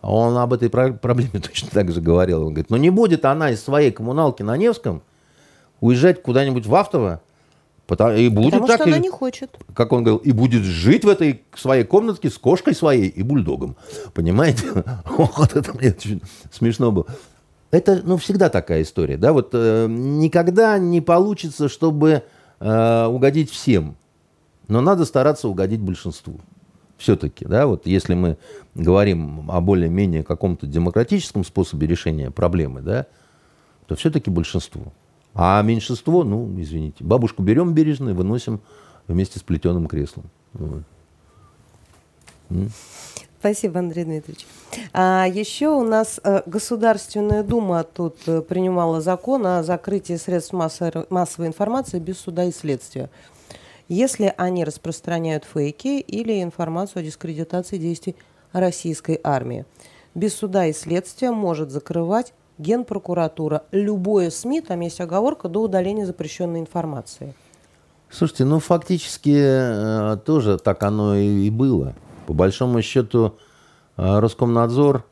Он 0.00 0.36
об 0.38 0.52
этой 0.52 0.70
проблеме 0.70 1.30
точно 1.40 1.68
так 1.70 1.92
же 1.92 2.00
говорил. 2.00 2.42
Он 2.42 2.48
говорит, 2.48 2.70
ну 2.70 2.76
не 2.76 2.90
будет 2.90 3.24
она 3.24 3.50
из 3.50 3.62
своей 3.62 3.92
коммуналки 3.92 4.42
на 4.42 4.56
Невском 4.56 5.02
уезжать 5.80 6.22
куда-нибь 6.22 6.64
в 6.64 6.74
Автово, 6.74 7.20
потому, 7.86 8.14
и 8.14 8.28
будет 8.28 8.52
потому 8.52 8.66
так, 8.68 8.80
что 8.80 8.88
она 8.88 8.98
не 8.98 9.10
хочет. 9.10 9.56
Как 9.74 9.92
он 9.92 10.04
говорил, 10.04 10.18
и 10.18 10.32
будет 10.32 10.62
жить 10.62 11.04
в 11.04 11.08
этой 11.08 11.42
своей 11.54 11.84
комнатке 11.84 12.30
с 12.30 12.38
кошкой 12.38 12.74
своей 12.74 13.08
и 13.08 13.22
бульдогом. 13.22 13.76
Понимаете? 14.14 14.66
Вот 15.04 15.54
это 15.54 15.76
мне 15.76 15.94
смешно 16.50 16.92
было. 16.92 17.06
Это, 17.72 18.00
ну, 18.04 18.16
всегда 18.18 18.48
такая 18.48 18.82
история, 18.82 19.16
да, 19.16 19.32
вот 19.32 19.50
э, 19.54 19.86
никогда 19.88 20.78
не 20.78 21.00
получится, 21.00 21.68
чтобы 21.68 22.22
э, 22.60 23.06
угодить 23.06 23.50
всем, 23.50 23.96
но 24.68 24.80
надо 24.80 25.04
стараться 25.04 25.48
угодить 25.48 25.80
большинству 25.80 26.40
все-таки, 27.02 27.44
да, 27.44 27.66
вот 27.66 27.86
если 27.86 28.14
мы 28.14 28.38
говорим 28.74 29.50
о 29.50 29.60
более-менее 29.60 30.22
каком-то 30.22 30.66
демократическом 30.66 31.44
способе 31.44 31.86
решения 31.86 32.30
проблемы, 32.30 32.80
да, 32.80 33.06
то 33.86 33.96
все-таки 33.96 34.30
большинство. 34.30 34.92
А 35.34 35.60
меньшинство, 35.62 36.22
ну, 36.22 36.48
извините, 36.60 37.02
бабушку 37.02 37.42
берем 37.42 37.74
бережно 37.74 38.10
и 38.10 38.12
выносим 38.12 38.60
вместе 39.08 39.40
с 39.40 39.42
плетеным 39.42 39.88
креслом. 39.88 40.26
Вот. 40.52 40.82
Спасибо, 43.42 43.80
Андрей 43.80 44.04
Дмитриевич. 44.04 44.46
А 44.92 45.26
еще 45.26 45.66
у 45.70 45.82
нас 45.82 46.20
э, 46.22 46.42
Государственная 46.46 47.42
Дума 47.42 47.82
тут 47.82 48.16
э, 48.26 48.40
принимала 48.40 49.00
закон 49.00 49.44
о 49.44 49.64
закрытии 49.64 50.14
средств 50.14 50.52
массовой, 50.52 51.48
информации 51.48 51.98
без 51.98 52.18
суда 52.18 52.44
и 52.44 52.52
следствия 52.52 53.10
если 53.88 54.32
они 54.38 54.64
распространяют 54.64 55.44
фейки 55.44 55.98
или 55.98 56.40
информацию 56.40 57.00
о 57.00 57.02
дискредитации 57.02 57.78
действий 57.78 58.14
российской 58.52 59.20
армии. 59.24 59.66
Без 60.14 60.34
суда 60.34 60.66
и 60.66 60.72
следствия 60.72 61.32
может 61.32 61.72
закрывать 61.72 62.32
Генпрокуратура. 62.58 63.64
Любое 63.72 64.30
СМИ, 64.30 64.60
там 64.60 64.80
есть 64.80 65.00
оговорка, 65.00 65.48
до 65.48 65.62
удаления 65.62 66.06
запрещенной 66.06 66.60
информации. 66.60 67.34
Слушайте, 68.08 68.44
ну 68.44 68.60
фактически 68.60 69.36
э, 69.36 70.16
тоже 70.24 70.58
так 70.58 70.82
оно 70.84 71.16
и 71.16 71.50
было. 71.50 71.94
По 72.32 72.36
большому 72.36 72.80
счету 72.80 73.34
э, 73.98 74.18
Роскомнадзор 74.18 75.04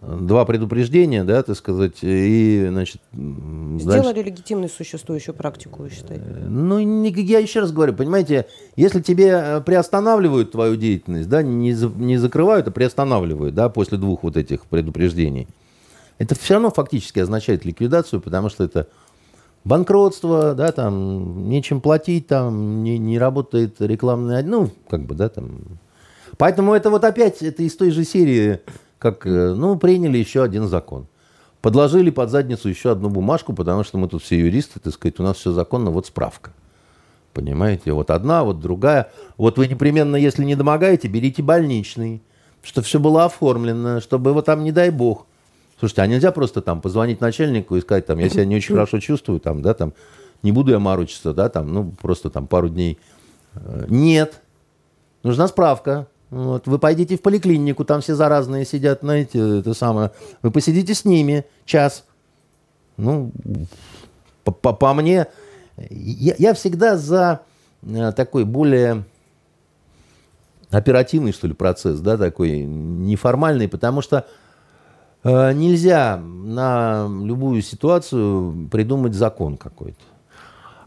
два 0.00 0.44
предупреждения, 0.44 1.24
да, 1.24 1.42
так 1.42 1.56
сказать, 1.56 1.96
и, 2.02 2.64
значит... 2.70 3.00
Сделали 3.12 4.14
дальше... 4.14 4.22
легитимной 4.22 4.68
существующую 4.68 5.34
практику, 5.34 5.82
вы 5.82 5.90
считаете? 5.90 6.24
Э, 6.24 6.46
ну, 6.48 6.78
я 6.78 7.40
еще 7.40 7.58
раз 7.58 7.72
говорю, 7.72 7.94
понимаете, 7.94 8.46
если 8.76 9.02
тебе 9.02 9.30
э, 9.30 9.60
приостанавливают 9.62 10.52
твою 10.52 10.76
деятельность, 10.76 11.28
да, 11.28 11.42
не, 11.42 11.72
не 11.72 12.18
закрывают, 12.18 12.68
а 12.68 12.70
приостанавливают, 12.70 13.52
да, 13.56 13.68
после 13.68 13.98
двух 13.98 14.22
вот 14.22 14.36
этих 14.36 14.64
предупреждений, 14.66 15.48
это 16.18 16.36
все 16.36 16.54
равно 16.54 16.70
фактически 16.70 17.18
означает 17.18 17.64
ликвидацию, 17.64 18.20
потому 18.20 18.48
что 18.48 18.62
это 18.62 18.86
банкротство, 19.64 20.54
да, 20.54 20.70
там, 20.70 21.48
нечем 21.48 21.80
платить, 21.80 22.28
там, 22.28 22.84
не, 22.84 22.96
не 22.96 23.18
работает 23.18 23.80
рекламный, 23.80 24.44
ну, 24.44 24.70
как 24.88 25.02
бы, 25.02 25.16
да, 25.16 25.28
там... 25.28 25.62
Поэтому 26.40 26.72
это 26.72 26.88
вот 26.88 27.04
опять, 27.04 27.42
это 27.42 27.62
из 27.62 27.76
той 27.76 27.90
же 27.90 28.02
серии 28.02 28.60
как, 28.98 29.26
э, 29.26 29.52
ну, 29.52 29.76
приняли 29.76 30.16
еще 30.16 30.42
один 30.42 30.68
закон. 30.68 31.06
Подложили 31.60 32.08
под 32.08 32.30
задницу 32.30 32.70
еще 32.70 32.92
одну 32.92 33.10
бумажку, 33.10 33.52
потому 33.52 33.84
что 33.84 33.98
мы 33.98 34.08
тут 34.08 34.22
все 34.22 34.38
юристы, 34.38 34.80
так 34.80 34.94
сказать, 34.94 35.20
у 35.20 35.22
нас 35.22 35.36
все 35.36 35.52
законно, 35.52 35.90
вот 35.90 36.06
справка. 36.06 36.52
Понимаете, 37.34 37.92
вот 37.92 38.10
одна, 38.10 38.42
вот 38.42 38.58
другая. 38.58 39.12
Вот 39.36 39.58
вы 39.58 39.68
непременно, 39.68 40.16
если 40.16 40.42
не 40.44 40.54
домогаете, 40.54 41.08
берите 41.08 41.42
больничный, 41.42 42.22
что 42.62 42.80
все 42.80 42.98
было 42.98 43.26
оформлено, 43.26 44.00
чтобы 44.00 44.30
его 44.30 44.40
там, 44.40 44.64
не 44.64 44.72
дай 44.72 44.88
бог. 44.88 45.26
Слушайте, 45.78 46.00
а 46.00 46.06
нельзя 46.06 46.32
просто 46.32 46.62
там 46.62 46.80
позвонить 46.80 47.20
начальнику 47.20 47.76
и 47.76 47.82
сказать, 47.82 48.06
там, 48.06 48.18
я 48.18 48.30
себя 48.30 48.46
не 48.46 48.56
очень 48.56 48.74
хорошо 48.74 48.98
чувствую, 48.98 49.40
там, 49.40 49.60
да, 49.60 49.74
там, 49.74 49.92
не 50.42 50.52
буду 50.52 50.72
я 50.72 50.78
маручиться, 50.78 51.34
да, 51.34 51.50
там, 51.50 51.70
ну, 51.70 51.92
просто 52.00 52.30
там 52.30 52.46
пару 52.46 52.70
дней. 52.70 52.98
Э, 53.56 53.84
нет. 53.90 54.40
Нужна 55.22 55.46
справка. 55.46 56.06
Вот, 56.30 56.68
вы 56.68 56.78
пойдите 56.78 57.16
в 57.16 57.22
поликлинику, 57.22 57.84
там 57.84 58.00
все 58.00 58.14
заразные 58.14 58.64
сидят, 58.64 59.00
знаете, 59.02 59.58
это 59.58 59.74
самое. 59.74 60.12
Вы 60.42 60.52
посидите 60.52 60.94
с 60.94 61.04
ними 61.04 61.44
час. 61.64 62.04
Ну, 62.96 63.32
по, 64.44 64.52
по, 64.52 64.72
по 64.72 64.94
мне, 64.94 65.26
я, 65.90 66.34
я 66.38 66.54
всегда 66.54 66.96
за 66.96 67.40
э, 67.82 68.12
такой 68.12 68.44
более 68.44 69.04
оперативный, 70.70 71.32
что 71.32 71.48
ли, 71.48 71.54
процесс, 71.54 71.98
да, 72.00 72.16
такой 72.16 72.60
неформальный, 72.60 73.68
потому 73.68 74.00
что 74.00 74.26
э, 75.24 75.52
нельзя 75.52 76.16
на 76.18 77.08
любую 77.08 77.62
ситуацию 77.62 78.68
придумать 78.70 79.14
закон 79.14 79.56
какой-то. 79.56 79.98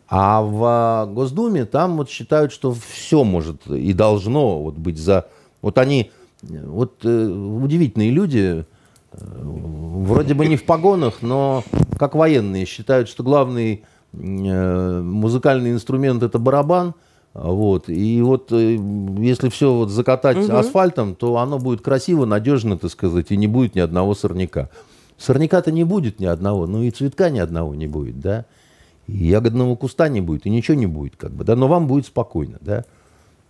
А 0.08 0.42
в 0.42 1.12
Госдуме 1.12 1.66
там 1.66 1.98
вот 1.98 2.10
считают, 2.10 2.52
что 2.52 2.72
все 2.74 3.24
может 3.24 3.68
и 3.68 3.94
должно 3.94 4.62
вот 4.62 4.76
быть 4.76 4.98
за... 4.98 5.26
Вот 5.64 5.80
они, 5.80 6.12
вот 6.42 7.04
э, 7.04 7.26
удивительные 7.26 8.12
люди, 8.12 8.66
э, 9.14 9.18
вроде 9.18 10.36
бы 10.36 10.46
не 10.46 10.58
в 10.58 10.66
погонах, 10.66 11.22
но 11.22 11.64
как 11.98 12.14
военные 12.14 12.66
считают, 12.66 13.10
что 13.10 13.24
главный 13.24 13.86
э, 14.12 15.02
музыкальный 15.02 15.72
инструмент 15.72 16.22
это 16.22 16.38
барабан, 16.38 16.94
вот. 17.34 17.90
И 17.90 18.22
вот 18.22 18.52
э, 18.52 18.78
если 19.18 19.50
все 19.50 19.74
вот 19.74 19.90
закатать 19.90 20.38
угу. 20.38 20.56
асфальтом, 20.56 21.16
то 21.16 21.38
оно 21.38 21.58
будет 21.58 21.82
красиво, 21.82 22.26
надежно, 22.26 22.78
так 22.78 22.92
сказать, 22.92 23.32
и 23.32 23.38
не 23.38 23.48
будет 23.48 23.74
ни 23.74 23.80
одного 23.80 24.14
сорняка. 24.14 24.70
Сорняка-то 25.18 25.72
не 25.72 25.86
будет 25.86 26.20
ни 26.20 26.26
одного, 26.26 26.68
ну 26.68 26.84
и 26.84 26.92
цветка 26.92 27.30
ни 27.30 27.40
одного 27.40 27.74
не 27.74 27.88
будет, 27.88 28.20
да 28.20 28.46
и 29.08 29.28
ягодного 29.28 29.76
куста 29.76 30.08
не 30.08 30.22
будет, 30.22 30.46
и 30.46 30.50
ничего 30.50 30.76
не 30.76 30.86
будет, 30.86 31.16
как 31.16 31.32
бы, 31.32 31.44
да, 31.44 31.56
но 31.56 31.68
вам 31.68 31.88
будет 31.88 32.06
спокойно, 32.06 32.58
да. 32.62 32.86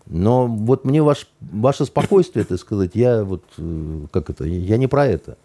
Но 0.06 0.48
вот 0.48 0.86
мне 0.86 1.02
ваш, 1.02 1.28
ваше 1.40 1.86
спокойствие, 1.86 2.44
это 2.44 2.58
сказать, 2.58 2.92
я 2.94 3.24
вот, 3.24 3.44
э, 3.58 4.06
как 4.12 4.30
это, 4.30 4.44
я 4.44 4.78
не 4.78 4.88
про 4.88 5.06
это. 5.06 5.38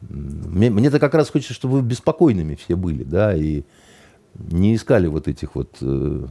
Мне, 0.00 0.70
мне-то 0.70 0.98
как 0.98 1.14
раз 1.14 1.30
хочется, 1.30 1.54
чтобы 1.54 1.74
вы 1.74 1.82
беспокойными 1.82 2.54
все 2.54 2.76
были, 2.76 3.04
да, 3.04 3.34
и 3.34 3.64
не 4.34 4.74
искали 4.74 5.06
вот 5.06 5.28
этих 5.28 5.54
вот 5.54 5.76
э, 5.80 6.26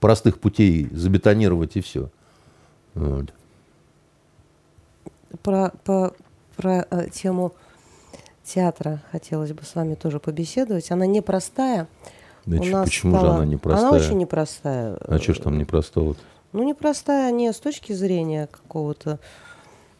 простых 0.00 0.38
путей 0.38 0.88
забетонировать 0.92 1.76
и 1.76 1.80
все. 1.80 2.10
Вот. 2.94 3.32
Про, 5.42 5.72
по, 5.84 6.14
про 6.56 6.86
э, 6.90 7.08
тему 7.10 7.54
театра 8.44 9.02
хотелось 9.10 9.52
бы 9.52 9.64
с 9.64 9.74
вами 9.74 9.94
тоже 9.94 10.20
побеседовать. 10.20 10.90
Она 10.90 11.06
непростая. 11.06 11.88
Да, 12.46 12.58
У 12.58 12.64
нас 12.64 12.88
почему 12.88 13.16
стала... 13.16 13.28
же 13.28 13.34
она 13.34 13.44
непростая? 13.44 13.88
Она 13.88 13.96
очень 13.96 14.18
непростая. 14.18 14.96
А 15.00 15.18
что 15.18 15.34
ж 15.34 15.38
там 15.38 15.58
непростого? 15.58 16.16
Ну, 16.52 16.62
непростая 16.62 17.32
не 17.32 17.52
с 17.52 17.58
точки 17.58 17.92
зрения 17.92 18.48
какого-то 18.50 19.18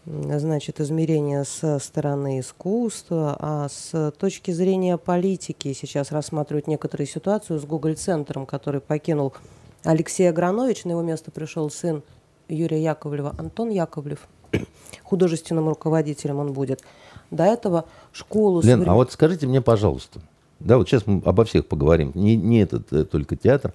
значит, 0.07 0.81
измерения 0.81 1.43
со 1.45 1.79
стороны 1.81 2.41
искусства, 2.41 3.37
а 3.39 3.69
с 3.69 4.13
точки 4.13 4.53
зрения 4.53 4.97
политики. 4.97 5.73
Сейчас 5.73 6.13
рассматривают 6.13 6.69
некоторые 6.69 7.09
ситуацию 7.09 7.59
с 7.59 7.65
Google-центром, 7.65 8.47
который 8.47 8.81
покинул 8.81 9.35
Алексей 9.83 10.29
Агранович, 10.29 10.85
на 10.85 10.93
его 10.93 11.03
место 11.03 11.31
пришел 11.31 11.71
сын 11.71 12.03
Юрия 12.49 12.83
Яковлева, 12.83 13.35
Антон 13.39 13.71
Яковлев. 13.71 14.29
Художественным 15.03 15.69
руководителем 15.69 16.39
он 16.39 16.53
будет 16.53 16.83
до 17.31 17.45
этого 17.45 17.87
школу... 18.13 18.63
Лен, 18.63 18.79
соврем... 18.79 18.91
а 18.91 18.95
вот 18.95 19.13
скажите 19.13 19.47
мне, 19.47 19.61
пожалуйста, 19.61 20.21
да, 20.61 20.79
вот 20.79 20.89
сейчас 20.89 21.07
мы 21.07 21.23
обо 21.25 21.45
всех 21.45 21.67
поговорим, 21.67 22.13
не, 22.15 22.37
не 22.37 22.63
этот 22.63 22.93
э, 22.93 23.05
только 23.05 23.37
театр. 23.37 23.73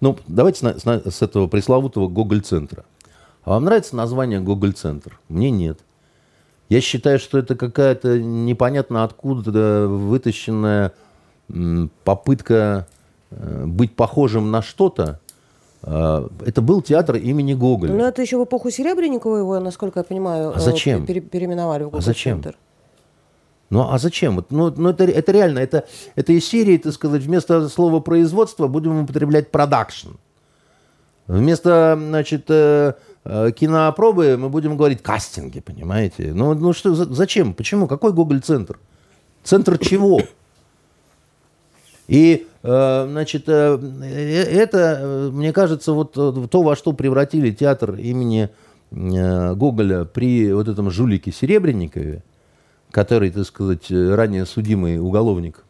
Ну, 0.00 0.16
давайте 0.26 0.60
с, 0.60 0.80
с, 0.82 1.10
с 1.10 1.22
этого 1.22 1.46
пресловутого 1.46 2.08
Гоголь-центра. 2.08 2.84
А 3.44 3.50
вам 3.50 3.64
нравится 3.64 3.96
название 3.96 4.40
Гоголь-центр? 4.40 5.18
Мне 5.28 5.50
нет. 5.50 5.78
Я 6.68 6.80
считаю, 6.80 7.18
что 7.18 7.38
это 7.38 7.56
какая-то 7.56 8.18
непонятно 8.18 9.04
откуда 9.04 9.88
вытащенная 9.88 10.92
попытка 12.04 12.86
э, 13.30 13.64
быть 13.66 13.94
похожим 13.96 14.50
на 14.50 14.62
что-то, 14.62 15.20
а, 15.82 16.28
это 16.44 16.60
был 16.60 16.82
театр 16.82 17.16
имени 17.16 17.54
Гоголя. 17.54 17.92
Но 17.94 18.06
это 18.06 18.22
еще 18.22 18.38
в 18.38 18.44
эпоху 18.44 18.70
Серебренникова 18.70 19.36
его, 19.36 19.58
насколько 19.60 20.00
я 20.00 20.04
понимаю, 20.04 20.52
а 20.54 20.60
зачем? 20.60 21.06
Пере 21.06 21.20
переименовали 21.20 21.84
в 21.84 21.86
Гоголь 21.86 22.00
а 22.00 22.02
зачем? 22.02 22.42
Центр. 23.70 23.74
Ну 23.74 23.88
а 23.90 23.98
зачем? 23.98 24.44
Ну, 24.50 24.72
ну 24.76 24.88
это, 24.90 25.04
это 25.04 25.32
реально, 25.32 25.60
это, 25.60 25.84
это 26.16 26.32
из 26.32 26.46
серии, 26.46 26.76
так 26.78 26.92
сказать, 26.92 27.22
вместо 27.22 27.68
слова 27.68 28.00
производство 28.00 28.68
будем 28.68 29.04
употреблять 29.04 29.50
продакшн. 29.50 30.10
Вместо, 31.26 31.96
значит, 31.96 32.46
э, 32.48 32.94
э, 33.24 33.50
кинопробы 33.52 34.36
мы 34.36 34.48
будем 34.48 34.76
говорить 34.76 35.00
кастинги, 35.00 35.60
понимаете? 35.60 36.32
Ну, 36.34 36.54
ну 36.54 36.72
что, 36.72 36.94
зачем? 36.94 37.54
Почему? 37.54 37.86
Какой 37.86 38.12
Гоголь-центр? 38.12 38.80
Центр 39.44 39.78
чего? 39.78 40.20
И, 42.08 42.48
э, 42.64 43.06
значит, 43.08 43.44
э, 43.46 43.78
это, 44.52 45.30
мне 45.32 45.52
кажется, 45.52 45.92
вот 45.92 46.14
то, 46.14 46.62
во 46.62 46.74
что 46.74 46.92
превратили 46.92 47.52
театр 47.52 47.94
имени 47.94 48.48
Гоголя 48.90 50.04
при 50.04 50.52
вот 50.52 50.66
этом 50.66 50.90
жулике 50.90 51.30
Серебренникове, 51.30 52.24
который, 52.90 53.30
так 53.30 53.44
сказать, 53.44 53.90
ранее 53.90 54.46
судимый 54.46 54.98
уголовник, 54.98 55.64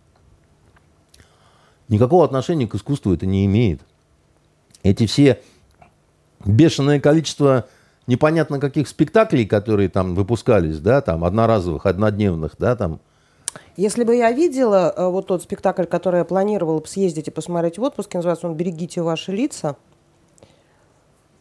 никакого 1.88 2.24
отношения 2.24 2.66
к 2.66 2.74
искусству 2.74 3.12
это 3.12 3.26
не 3.26 3.46
имеет. 3.46 3.80
Эти 4.82 5.06
все 5.06 5.40
бешеное 6.44 7.00
количество 7.00 7.66
непонятно 8.06 8.58
каких 8.58 8.88
спектаклей, 8.88 9.46
которые 9.46 9.88
там 9.88 10.14
выпускались, 10.14 10.78
да, 10.78 11.00
там 11.00 11.24
одноразовых, 11.24 11.86
однодневных, 11.86 12.52
да, 12.58 12.76
там, 12.76 13.00
если 13.76 14.04
бы 14.04 14.14
я 14.14 14.30
видела 14.30 14.92
э, 14.96 15.06
вот 15.08 15.26
тот 15.26 15.42
спектакль, 15.42 15.84
который 15.84 16.18
я 16.18 16.24
планировала 16.24 16.82
съездить 16.84 17.28
и 17.28 17.30
посмотреть 17.30 17.78
в 17.78 17.82
отпуске, 17.82 18.18
называется 18.18 18.46
он 18.46 18.54
«Берегите 18.54 19.02
ваши 19.02 19.32
лица», 19.32 19.76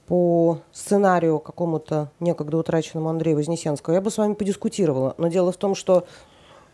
по 0.10 0.58
сценарию 0.74 1.38
какому-то 1.38 2.10
некогда 2.20 2.58
утраченному 2.58 3.10
Андрею 3.10 3.38
Вознесенскому, 3.38 3.94
я 3.94 4.02
бы 4.02 4.10
с 4.10 4.18
вами 4.18 4.34
подискутировала. 4.34 5.14
Но 5.20 5.28
дело 5.28 5.52
в 5.52 5.58
том, 5.58 5.76
что 5.76 6.08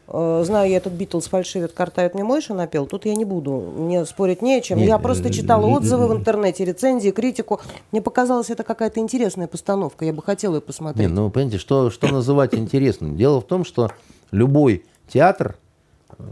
э, 0.07 0.43
знаю 0.45 0.69
я 0.69 0.77
этот 0.77 0.93
Битлз 0.93 1.27
фальшивит, 1.27 1.73
картает 1.73 2.13
мне 2.13 2.23
Мойша 2.23 2.53
напел, 2.53 2.85
тут 2.85 3.05
я 3.05 3.13
не 3.13 3.25
буду, 3.25 3.73
мне 3.77 4.05
спорить 4.05 4.41
не 4.41 4.55
о 4.55 4.61
чем. 4.61 4.77
Нет, 4.77 4.87
я 4.87 4.97
просто 4.99 5.27
э, 5.27 5.31
читала 5.31 5.65
отзывы 5.65 6.07
в 6.07 6.13
интернете, 6.13 6.63
рецензии, 6.63 7.09
критику. 7.09 7.59
Мне 7.91 8.01
показалось, 8.01 8.49
это 8.49 8.63
какая-то 8.63 9.01
интересная 9.01 9.47
постановка, 9.47 10.05
я 10.05 10.13
бы 10.13 10.23
хотела 10.23 10.55
ее 10.55 10.61
посмотреть. 10.61 11.05
Нет, 11.05 11.13
ну, 11.13 11.29
понимаете, 11.29 11.57
что, 11.57 11.89
что 11.89 12.07
называть 12.07 12.55
интересным? 12.55 13.17
Дело 13.17 13.41
в 13.41 13.45
том, 13.45 13.65
что 13.65 13.91
любой 14.31 14.85
театр 15.09 15.57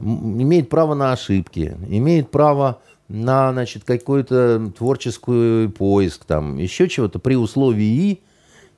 имеет 0.01 0.70
право 0.70 0.93
на 0.93 1.12
ошибки, 1.12 1.76
имеет 1.89 2.32
право 2.32 2.80
на 3.14 3.51
значит, 3.53 3.84
какой-то 3.84 4.72
творческий 4.76 5.68
поиск, 5.70 6.26
там, 6.26 6.57
еще 6.57 6.89
чего-то 6.89 7.20
при 7.20 7.36
условии, 7.36 8.22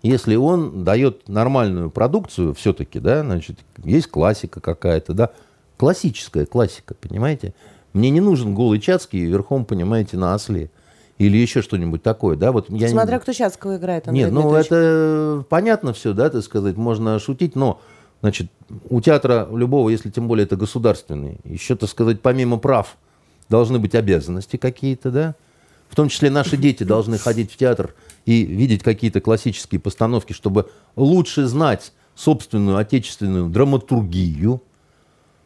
если 0.04 0.36
он 0.36 0.84
дает 0.84 1.30
нормальную 1.30 1.90
продукцию 1.90 2.54
все-таки, 2.54 3.00
да, 3.00 3.22
значит, 3.22 3.60
есть 3.84 4.08
классика 4.08 4.60
какая-то, 4.60 5.14
да, 5.14 5.32
классическая 5.78 6.46
классика, 6.46 6.96
понимаете? 6.96 7.54
Мне 7.94 8.10
не 8.10 8.20
нужен 8.20 8.54
голый 8.54 8.80
Чацкий 8.80 9.24
верхом, 9.24 9.64
понимаете, 9.64 10.18
на 10.18 10.36
осле. 10.36 10.70
Или 11.18 11.38
еще 11.38 11.62
что-нибудь 11.62 12.04
такое, 12.04 12.36
да? 12.36 12.52
Вот 12.52 12.70
я 12.70 12.90
Смотря 12.90 13.20
кто 13.20 13.32
Чацкого 13.32 13.78
играет, 13.78 14.10
Андрей 14.10 14.26
Нет, 14.26 14.34
ну 14.34 14.54
это 14.54 15.46
понятно 15.48 15.94
все, 15.94 16.12
да, 16.12 16.30
так 16.30 16.44
сказать, 16.44 16.76
можно 16.76 17.18
шутить, 17.20 17.56
но 17.56 17.80
Значит, 18.22 18.50
у 18.90 19.02
театра 19.02 19.48
любого, 19.52 19.90
если 19.90 20.10
тем 20.10 20.28
более 20.28 20.46
это 20.46 20.56
государственный, 20.56 21.38
еще, 21.44 21.76
так 21.76 21.90
сказать, 21.90 22.22
помимо 22.22 22.58
прав, 22.58 22.98
должны 23.50 23.80
быть 23.80 23.96
обязанности 23.96 24.58
какие-то, 24.58 25.12
да? 25.12 25.36
В 25.90 25.96
том 25.96 26.10
числе 26.10 26.30
наши 26.30 26.58
дети 26.58 26.84
должны 26.84 27.18
ходить 27.18 27.52
в 27.52 27.58
театр 27.58 27.94
и 28.26 28.44
видеть 28.44 28.84
какие-то 28.84 29.22
классические 29.22 29.80
постановки, 29.80 30.34
чтобы 30.34 30.70
лучше 30.96 31.46
знать 31.46 31.94
собственную 32.16 32.78
отечественную 32.78 33.50
драматургию. 33.50 34.62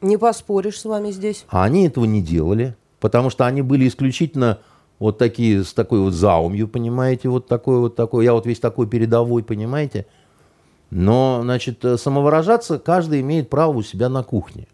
Не 0.02 0.18
поспоришь 0.18 0.80
с 0.80 0.86
вами 0.86 1.12
здесь. 1.12 1.46
А 1.50 1.66
они 1.66 1.88
этого 1.88 2.06
не 2.06 2.22
делали, 2.22 2.76
потому 3.00 3.30
что 3.30 3.46
они 3.46 3.62
были 3.62 3.88
исключительно 3.88 4.60
вот 4.98 5.18
такие, 5.18 5.64
с 5.64 5.74
такой 5.74 6.00
вот 6.00 6.14
заумью, 6.14 6.68
понимаете, 6.68 7.30
вот 7.30 7.48
такой 7.48 7.80
вот 7.80 7.96
такой. 7.96 8.26
Я 8.26 8.34
вот 8.34 8.46
весь 8.46 8.60
такой 8.60 8.88
передовой, 8.88 9.44
понимаете. 9.44 10.06
Но, 10.90 11.40
значит, 11.44 11.84
э, 11.86 11.98
самовыражаться 11.98 12.80
каждый 12.80 13.22
имеет 13.22 13.50
право 13.50 13.78
у 13.78 13.84
себя 13.84 14.10
на 14.10 14.24
кухне. 14.24 14.68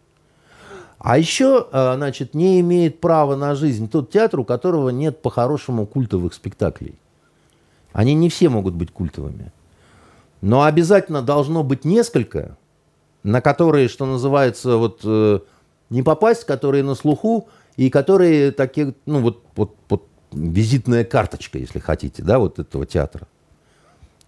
А 1.06 1.18
еще, 1.18 1.68
э, 1.70 1.92
значит, 1.94 2.34
не 2.34 2.58
имеет 2.58 3.00
права 3.00 3.36
на 3.36 3.54
жизнь 3.54 3.88
тот 3.88 4.10
театр, 4.10 4.40
у 4.40 4.44
которого 4.44 4.88
нет 4.88 5.22
по-хорошему 5.22 5.86
культовых 5.86 6.34
спектаклей. 6.34 6.96
Они 7.92 8.12
не 8.14 8.28
все 8.28 8.48
могут 8.48 8.74
быть 8.74 8.90
культовыми. 8.90 9.52
Но 10.40 10.64
обязательно 10.64 11.22
должно 11.22 11.62
быть 11.62 11.84
несколько, 11.84 12.56
на 13.22 13.40
которые, 13.40 13.86
что 13.86 14.04
называется, 14.04 14.78
вот 14.78 15.02
э, 15.04 15.38
не 15.90 16.02
попасть, 16.02 16.42
которые 16.42 16.82
на 16.82 16.96
слуху, 16.96 17.46
и 17.76 17.88
которые 17.88 18.50
такие, 18.50 18.92
ну 19.06 19.20
вот, 19.20 19.44
вот, 19.54 19.76
вот 19.88 20.08
визитная 20.32 21.04
карточка, 21.04 21.56
если 21.58 21.78
хотите, 21.78 22.24
да, 22.24 22.40
вот 22.40 22.58
этого 22.58 22.84
театра 22.84 23.28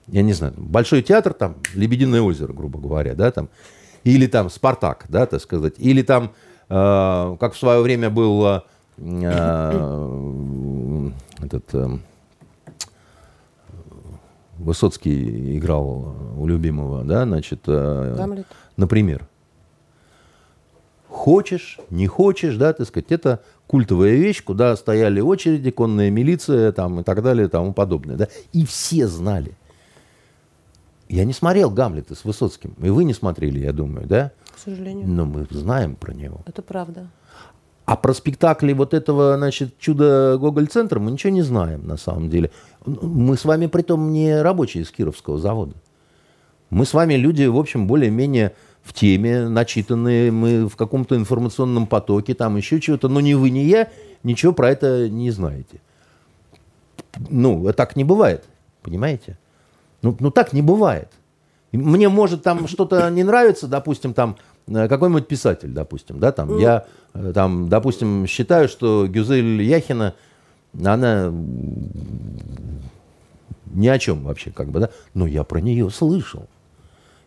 я 0.06 0.22
не 0.22 0.32
знаю, 0.32 0.54
Большой 0.56 1.02
театр, 1.02 1.34
там, 1.34 1.56
Лебединое 1.74 2.22
озеро, 2.22 2.52
грубо 2.52 2.78
говоря, 2.78 3.14
да, 3.14 3.32
там, 3.32 3.48
или 4.04 4.28
там 4.28 4.48
Спартак, 4.48 5.06
да, 5.08 5.26
так 5.26 5.42
сказать, 5.42 5.74
или 5.78 6.02
там, 6.02 6.32
как 6.68 7.54
в 7.54 7.58
свое 7.58 7.80
время 7.80 8.10
был 8.10 8.46
э, 8.46 8.60
э, 8.98 11.10
этот 11.42 11.74
э, 11.74 11.98
Высоцкий 14.58 15.56
играл 15.56 16.14
у 16.36 16.46
любимого, 16.46 17.04
да, 17.04 17.24
значит, 17.24 17.60
э, 17.66 18.44
например. 18.76 19.26
Хочешь, 21.08 21.78
не 21.90 22.06
хочешь, 22.06 22.56
да, 22.56 22.72
так 22.72 22.86
сказать, 22.86 23.12
это 23.12 23.42
культовая 23.66 24.14
вещь, 24.14 24.42
куда 24.42 24.76
стояли 24.76 25.20
очереди, 25.20 25.70
конная 25.70 26.10
милиция 26.10 26.72
там, 26.72 27.00
и 27.00 27.02
так 27.02 27.22
далее 27.22 27.46
и 27.46 27.50
тому 27.50 27.72
подобное. 27.72 28.16
Да? 28.16 28.28
И 28.52 28.66
все 28.66 29.06
знали. 29.06 29.52
Я 31.08 31.24
не 31.24 31.32
смотрел 31.32 31.70
Гамлета 31.70 32.14
с 32.14 32.24
Высоцким. 32.24 32.74
И 32.82 32.90
вы 32.90 33.04
не 33.04 33.14
смотрели, 33.14 33.60
я 33.60 33.72
думаю, 33.72 34.06
да? 34.06 34.32
К 34.58 34.64
сожалению. 34.64 35.06
Но 35.06 35.24
мы 35.24 35.46
знаем 35.50 35.94
про 35.94 36.12
него. 36.12 36.40
Это 36.44 36.62
правда. 36.62 37.08
А 37.84 37.96
про 37.96 38.12
спектакли 38.12 38.72
вот 38.72 38.92
этого, 38.92 39.36
значит, 39.36 39.78
чудо 39.78 40.36
Гоголь-центра 40.38 40.98
мы 40.98 41.12
ничего 41.12 41.32
не 41.32 41.42
знаем, 41.42 41.86
на 41.86 41.96
самом 41.96 42.28
деле. 42.28 42.50
Мы 42.84 43.36
с 43.36 43.44
вами, 43.44 43.66
при 43.66 43.82
том 43.82 44.12
не 44.12 44.42
рабочие 44.42 44.82
из 44.82 44.90
Кировского 44.90 45.38
завода. 45.38 45.74
Мы 46.70 46.84
с 46.84 46.92
вами 46.92 47.14
люди, 47.14 47.44
в 47.44 47.56
общем, 47.56 47.86
более-менее 47.86 48.52
в 48.82 48.92
теме, 48.92 49.48
начитанные, 49.48 50.30
мы 50.30 50.68
в 50.68 50.76
каком-то 50.76 51.16
информационном 51.16 51.86
потоке, 51.86 52.34
там 52.34 52.56
еще 52.56 52.80
чего-то, 52.80 53.08
но 53.08 53.20
ни 53.20 53.34
вы, 53.34 53.50
ни 53.50 53.60
я 53.60 53.88
ничего 54.22 54.52
про 54.52 54.70
это 54.70 55.08
не 55.08 55.30
знаете. 55.30 55.80
Ну, 57.30 57.72
так 57.72 57.96
не 57.96 58.04
бывает, 58.04 58.44
понимаете? 58.82 59.38
Ну, 60.02 60.16
ну 60.20 60.30
так 60.30 60.52
не 60.52 60.62
бывает. 60.62 61.10
Мне 61.72 62.08
может 62.08 62.42
там 62.42 62.66
что-то 62.66 63.10
не 63.10 63.24
нравится, 63.24 63.66
допустим, 63.68 64.14
там 64.14 64.36
э, 64.66 64.88
какой-нибудь 64.88 65.28
писатель, 65.28 65.70
допустим, 65.70 66.18
да, 66.18 66.32
там, 66.32 66.58
я, 66.58 66.86
э, 67.14 67.32
там, 67.34 67.68
допустим, 67.68 68.26
считаю, 68.26 68.68
что 68.68 69.06
Гюзель 69.06 69.62
Яхина, 69.62 70.14
она 70.82 71.32
ни 73.72 73.88
о 73.88 73.98
чем 73.98 74.24
вообще, 74.24 74.50
как 74.50 74.70
бы, 74.70 74.80
да, 74.80 74.90
но 75.14 75.26
я 75.26 75.44
про 75.44 75.60
нее 75.60 75.90
слышал. 75.90 76.46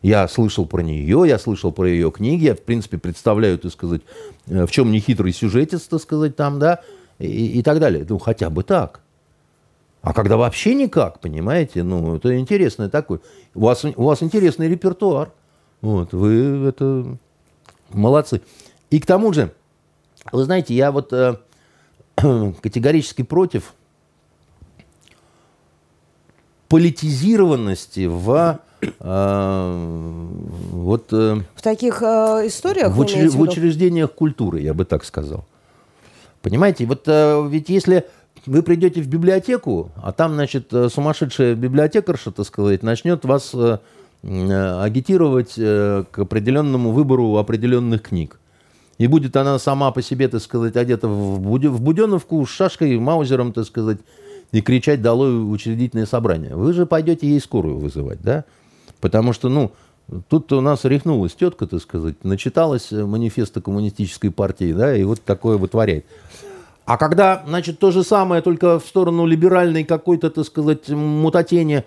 Я 0.02 0.28
слышал 0.28 0.66
про 0.66 0.82
нее, 0.82 1.26
я 1.28 1.38
слышал 1.38 1.72
про 1.72 1.88
ее 1.88 2.12
книги, 2.12 2.46
я, 2.46 2.56
в 2.56 2.62
принципе, 2.62 2.98
представляю, 2.98 3.60
так 3.60 3.72
сказать, 3.72 4.02
э, 4.48 4.66
в 4.66 4.72
чем 4.72 4.92
нехитрый 4.92 5.32
сюжетец, 5.32 5.82
так 5.82 6.02
сказать, 6.02 6.36
там, 6.36 6.58
да, 6.58 6.82
и, 7.20 7.60
и 7.60 7.62
так 7.62 7.80
далее. 7.80 8.06
Ну, 8.10 8.18
хотя 8.18 8.50
бы 8.50 8.64
так. 8.64 9.02
А 10.02 10.14
когда 10.14 10.36
вообще 10.36 10.74
никак, 10.74 11.20
понимаете, 11.20 11.84
ну, 11.84 12.16
это 12.16 12.38
интересный 12.38 12.90
такой. 12.90 13.20
У 13.54 13.62
вас, 13.62 13.86
у 13.86 14.04
вас 14.04 14.24
интересный 14.24 14.68
репертуар. 14.68 15.32
Вот, 15.82 16.14
вы 16.14 16.68
это 16.68 17.18
молодцы. 17.90 18.42
И 18.90 19.00
к 19.00 19.06
тому 19.06 19.32
же, 19.32 19.54
вы 20.32 20.44
знаете, 20.44 20.74
я 20.74 20.92
вот 20.92 21.14
э, 21.14 21.36
категорически 22.16 23.22
против 23.22 23.74
политизированности 26.68 28.08
в 28.08 28.60
э, 28.82 29.88
вот 30.72 31.14
э, 31.14 31.42
в 31.54 31.62
таких 31.62 32.02
э, 32.02 32.48
историях 32.48 32.94
в, 32.94 33.02
учр- 33.02 33.28
в 33.28 33.42
учреждениях 33.42 34.14
культуры, 34.14 34.62
я 34.62 34.74
бы 34.74 34.86
так 34.86 35.04
сказал. 35.04 35.46
Понимаете, 36.42 36.86
вот 36.86 37.04
э, 37.08 37.48
ведь 37.50 37.70
если 37.70 38.08
вы 38.46 38.64
придете 38.64 39.02
в 39.02 39.08
библиотеку, 39.08 39.92
а 39.96 40.12
там, 40.12 40.34
значит, 40.34 40.74
э, 40.74 40.90
сумасшедшая 40.90 41.56
библиотекарша, 41.56 42.32
так 42.32 42.46
сказать, 42.46 42.84
начнет 42.84 43.24
вас 43.26 43.52
э, 43.54 43.80
э, 44.24 44.82
агитировать 44.82 45.54
к 45.56 46.14
определенному 46.16 46.92
выбору 46.92 47.38
определенных 47.38 48.02
книг. 48.04 48.40
И 48.98 49.08
будет 49.08 49.36
она 49.36 49.58
сама 49.60 49.92
по 49.92 50.02
себе, 50.02 50.28
так 50.28 50.42
сказать, 50.42 50.76
одета 50.76 51.08
в, 51.08 51.40
в 51.40 51.82
буденовку 51.82 52.46
с 52.46 52.50
шашкой, 52.50 52.98
маузером, 53.00 53.52
так 53.52 53.66
сказать, 53.66 53.98
и 54.52 54.62
кричать 54.62 55.02
«Долой 55.02 55.52
учредительное 55.52 56.06
собрание». 56.06 56.56
Вы 56.56 56.74
же 56.74 56.86
пойдете 56.86 57.28
ей 57.28 57.40
скорую 57.40 57.80
вызывать, 57.80 58.22
да? 58.22 58.44
Потому 59.00 59.34
что, 59.34 59.50
ну, 59.50 59.72
тут 60.30 60.52
у 60.52 60.62
нас 60.62 60.84
рехнулась 60.84 61.34
тетка, 61.34 61.66
так 61.66 61.82
сказать, 61.82 62.24
начиталась 62.24 62.92
манифеста 62.92 63.62
коммунистической 63.62 64.30
партии, 64.30 64.74
да, 64.74 64.96
и 64.96 65.04
вот 65.04 65.22
такое 65.24 65.58
вытворяет. 65.58 66.06
А 66.92 66.98
когда, 66.98 67.42
значит, 67.48 67.80
то 67.80 67.90
же 67.92 68.04
самое, 68.04 68.42
только 68.42 68.78
в 68.78 68.86
сторону 68.86 69.26
либеральной 69.26 69.86
какой-то, 69.86 70.30
так 70.30 70.44
сказать, 70.44 70.90
мутатени, 70.90 71.86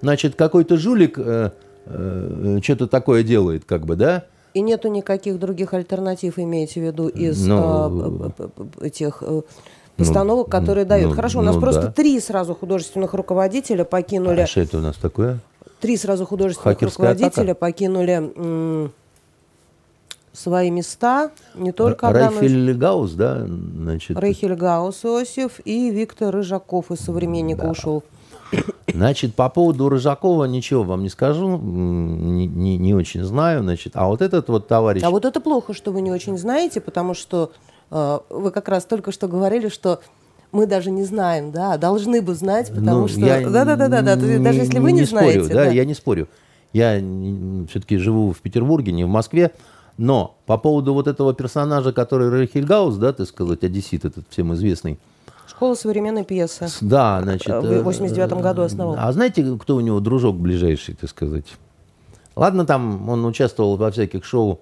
значит, 0.00 0.34
какой-то 0.34 0.78
жулик 0.78 1.18
э, 1.18 1.50
э, 1.84 2.58
что-то 2.62 2.86
такое 2.86 3.22
делает, 3.22 3.66
как 3.66 3.84
бы, 3.84 3.96
да, 3.96 4.24
И 4.54 4.62
нету 4.62 4.88
никаких 4.88 5.38
других 5.38 5.74
альтернатив, 5.74 6.38
имеете 6.38 6.80
в 6.80 6.84
виду, 6.84 7.06
из 7.08 7.46
Ну, 7.46 7.58
а, 7.60 8.30
п- 8.30 8.48
этих 8.80 9.18
э, 9.20 9.42
постановок, 9.98 10.46
ну, 10.46 10.50
которые 10.50 10.86
дают. 10.86 11.10
ну, 11.10 11.14
Хорошо, 11.16 11.40
у 11.40 11.42
нас 11.42 11.56
ну 11.56 11.60
просто 11.60 11.82
да. 11.82 11.92
три 11.92 12.18
сразу 12.18 12.54
художественных 12.54 13.12
руководителя 13.12 13.84
покинули. 13.84 14.40
А 14.40 14.46
что 14.46 14.62
это 14.62 14.78
у 14.78 14.80
нас 14.80 14.96
такое? 14.96 15.40
Три 15.82 15.98
сразу 15.98 16.24
художественных 16.24 16.78
Хакерская 16.78 17.10
руководителя 17.10 17.42
атака? 17.50 17.54
покинули 17.60 18.82
свои 20.36 20.70
места. 20.70 21.30
Не 21.54 21.72
только 21.72 22.08
Абрамович, 22.08 22.40
Райфель 22.40 22.74
Гаус, 22.74 23.12
да, 23.12 23.46
значит, 23.46 24.18
Рейхель 24.18 24.54
Гаус 24.54 25.04
Иосиф 25.04 25.60
и 25.64 25.90
Виктор 25.90 26.34
Рыжаков 26.34 26.90
из 26.90 27.00
«Современника» 27.00 27.64
ушел. 27.66 28.02
Значит, 28.92 29.34
по 29.34 29.48
поводу 29.48 29.88
Рыжакова 29.88 30.44
ничего 30.44 30.84
вам 30.84 31.02
не 31.02 31.08
скажу, 31.08 31.58
не, 31.58 32.46
не- 32.46 32.78
не 32.78 32.94
очень 32.94 33.24
знаю, 33.24 33.62
значит, 33.62 33.92
а 33.96 34.06
вот 34.06 34.22
этот 34.22 34.48
вот 34.48 34.68
товарищ, 34.68 35.02
А 35.02 35.10
вот 35.10 35.24
это 35.24 35.40
плохо, 35.40 35.74
что 35.74 35.90
вы 35.90 36.00
не 36.00 36.12
очень 36.12 36.38
знаете, 36.38 36.80
потому 36.80 37.14
что 37.14 37.50
э, 37.90 38.18
вы 38.30 38.50
как 38.52 38.68
раз 38.68 38.84
только 38.84 39.10
что 39.10 39.26
говорили, 39.26 39.68
что 39.68 40.00
мы 40.52 40.66
даже 40.66 40.92
не 40.92 41.02
знаем, 41.02 41.50
да, 41.50 41.72
а 41.72 41.78
должны 41.78 42.22
бы 42.22 42.34
знать, 42.34 42.68
потому 42.70 43.02
Ну, 43.02 43.08
что... 43.08 43.20
Да-да-да, 43.20 43.88
да, 43.88 44.14
не- 44.14 44.38
даже 44.38 44.58
если 44.60 44.78
вы 44.78 44.92
не, 44.92 45.02
знаете... 45.04 45.40
спорю, 45.42 45.54
да, 45.54 45.66
я 45.66 45.84
не 45.84 45.94
спорю. 45.94 46.28
Я 46.72 47.02
все-таки 47.68 47.96
живу 47.96 48.32
в 48.32 48.38
Петербурге, 48.40 48.92
не 48.92 49.04
в 49.04 49.08
Москве, 49.08 49.50
но 49.98 50.36
по 50.46 50.58
поводу 50.58 50.94
вот 50.94 51.06
этого 51.06 51.34
персонажа, 51.34 51.92
который 51.92 52.30
Рейхель 52.30 52.64
Гаус, 52.64 52.96
да, 52.96 53.12
так 53.12 53.26
сказать, 53.28 53.64
одессит 53.64 54.04
этот 54.04 54.26
всем 54.30 54.52
известный, 54.54 54.98
Школа 55.48 55.74
современной 55.74 56.24
пьесы. 56.24 56.66
Да, 56.82 57.20
значит... 57.22 57.46
В 57.46 57.64
э, 57.64 57.82
89-м 57.82 58.40
году 58.42 58.62
основал. 58.62 58.96
А 58.98 59.10
знаете, 59.12 59.56
кто 59.58 59.76
у 59.76 59.80
него 59.80 60.00
дружок 60.00 60.36
ближайший, 60.36 60.94
так 60.94 61.08
сказать? 61.08 61.46
Ладно, 62.34 62.66
там 62.66 63.08
он 63.08 63.24
участвовал 63.24 63.76
во 63.76 63.90
всяких 63.90 64.24
шоу 64.24 64.60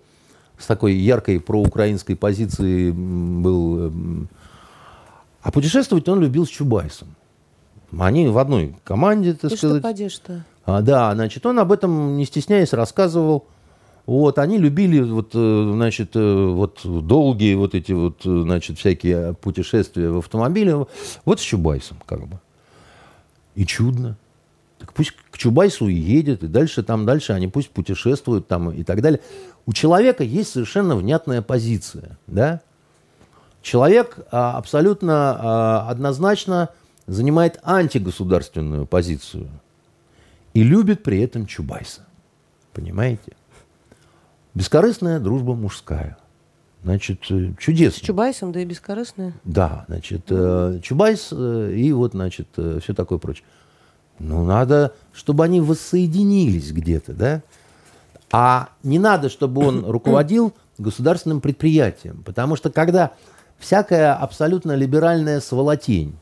с 0.58 0.66
такой 0.66 0.94
яркой 0.94 1.40
проукраинской 1.40 2.14
позицией 2.14 2.92
был. 2.92 3.86
м, 3.86 4.28
А 5.42 5.50
путешествовать 5.50 6.08
он 6.08 6.20
любил 6.20 6.46
с 6.46 6.50
Чубайсом. 6.50 7.08
Они 7.98 8.28
в 8.28 8.38
одной 8.38 8.76
команде, 8.84 9.34
так 9.34 9.52
И 9.52 9.56
что 9.56 9.68
сказать. 9.68 9.82
подишь-то? 9.82 10.44
А, 10.64 10.80
да, 10.82 11.12
значит, 11.14 11.44
он 11.46 11.58
об 11.58 11.72
этом, 11.72 12.16
не 12.16 12.24
стесняясь, 12.24 12.72
рассказывал. 12.72 13.46
Вот, 14.06 14.38
они 14.38 14.58
любили, 14.58 15.00
вот, 15.00 15.30
э, 15.32 15.70
значит, 15.72 16.10
э, 16.14 16.46
вот 16.46 16.80
долгие 16.84 17.54
вот 17.54 17.74
эти 17.74 17.92
вот, 17.92 18.20
э, 18.26 18.40
значит, 18.42 18.78
всякие 18.78 19.32
путешествия 19.32 20.10
в 20.10 20.18
автомобиле. 20.18 20.86
Вот 21.24 21.40
с 21.40 21.42
Чубайсом, 21.42 21.96
как 22.04 22.26
бы. 22.26 22.38
И 23.54 23.64
чудно. 23.64 24.18
Так 24.78 24.92
пусть 24.92 25.12
к 25.30 25.38
Чубайсу 25.38 25.88
и 25.88 25.94
едет, 25.94 26.42
и 26.42 26.48
дальше 26.48 26.82
там, 26.82 27.06
дальше 27.06 27.32
они 27.32 27.48
пусть 27.48 27.70
путешествуют 27.70 28.46
там 28.46 28.70
и 28.70 28.82
так 28.82 29.00
далее. 29.00 29.20
У 29.64 29.72
человека 29.72 30.22
есть 30.22 30.50
совершенно 30.50 30.96
внятная 30.96 31.40
позиция, 31.40 32.18
да? 32.26 32.60
Человек 33.62 34.18
а, 34.30 34.58
абсолютно 34.58 35.38
а, 35.38 35.88
однозначно 35.88 36.68
занимает 37.06 37.58
антигосударственную 37.62 38.84
позицию 38.84 39.48
и 40.52 40.62
любит 40.62 41.02
при 41.02 41.22
этом 41.22 41.46
Чубайса. 41.46 42.02
Понимаете? 42.74 43.32
Бескорыстная 44.54 45.18
дружба 45.18 45.54
мужская. 45.54 46.16
Значит, 46.84 47.20
э, 47.30 47.52
С 47.58 47.62
чудесно. 47.62 48.06
Чубайсом, 48.06 48.52
да 48.52 48.60
и 48.60 48.64
бескорыстная. 48.64 49.32
Да, 49.44 49.84
значит, 49.88 50.26
э, 50.28 50.80
Чубайс 50.82 51.30
э, 51.32 51.72
и 51.74 51.92
вот, 51.92 52.12
значит, 52.12 52.48
все 52.52 52.94
такое 52.94 53.18
прочее. 53.18 53.44
Ну, 54.18 54.44
надо, 54.44 54.94
чтобы 55.12 55.44
они 55.44 55.60
воссоединились 55.60 56.72
где-то, 56.72 57.14
да? 57.14 57.42
А 58.30 58.68
не 58.82 58.98
надо, 58.98 59.28
чтобы 59.28 59.66
он 59.66 59.84
руководил 59.90 60.52
государственным 60.78 61.40
предприятием. 61.40 62.22
Потому 62.24 62.54
что 62.54 62.70
когда 62.70 63.12
всякая 63.58 64.14
абсолютно 64.14 64.72
либеральная 64.72 65.40
сволотень, 65.40 66.14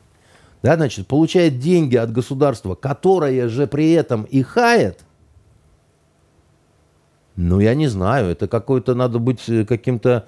да, 0.63 0.75
значит, 0.75 1.07
получает 1.07 1.59
деньги 1.59 1.97
от 1.97 2.11
государства, 2.11 2.73
которое 2.73 3.49
же 3.49 3.67
при 3.67 3.91
этом 3.91 4.23
и 4.23 4.41
хает, 4.41 5.01
ну, 7.35 7.59
я 7.59 7.73
не 7.73 7.87
знаю, 7.87 8.29
это 8.29 8.47
какой-то, 8.47 8.93
надо 8.95 9.19
быть 9.19 9.47
э, 9.49 9.65
каким-то, 9.65 10.25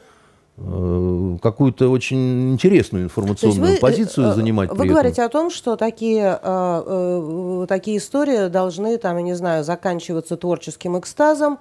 э, 0.58 1.38
какую-то 1.42 1.90
очень 1.90 2.54
интересную 2.54 3.06
информационную 3.06 3.74
вы, 3.74 3.78
позицию 3.80 4.30
э, 4.30 4.34
занимать 4.34 4.72
Вы 4.72 4.88
говорите 4.88 5.22
этом. 5.22 5.26
о 5.26 5.30
том, 5.30 5.52
что 5.52 5.76
такие, 5.76 6.40
такие 7.68 7.98
истории 7.98 8.48
должны, 8.50 8.98
там, 8.98 9.18
я 9.18 9.24
не 9.24 9.36
знаю, 9.36 9.64
заканчиваться 9.64 10.36
творческим 10.38 10.98
экстазом 10.98 11.60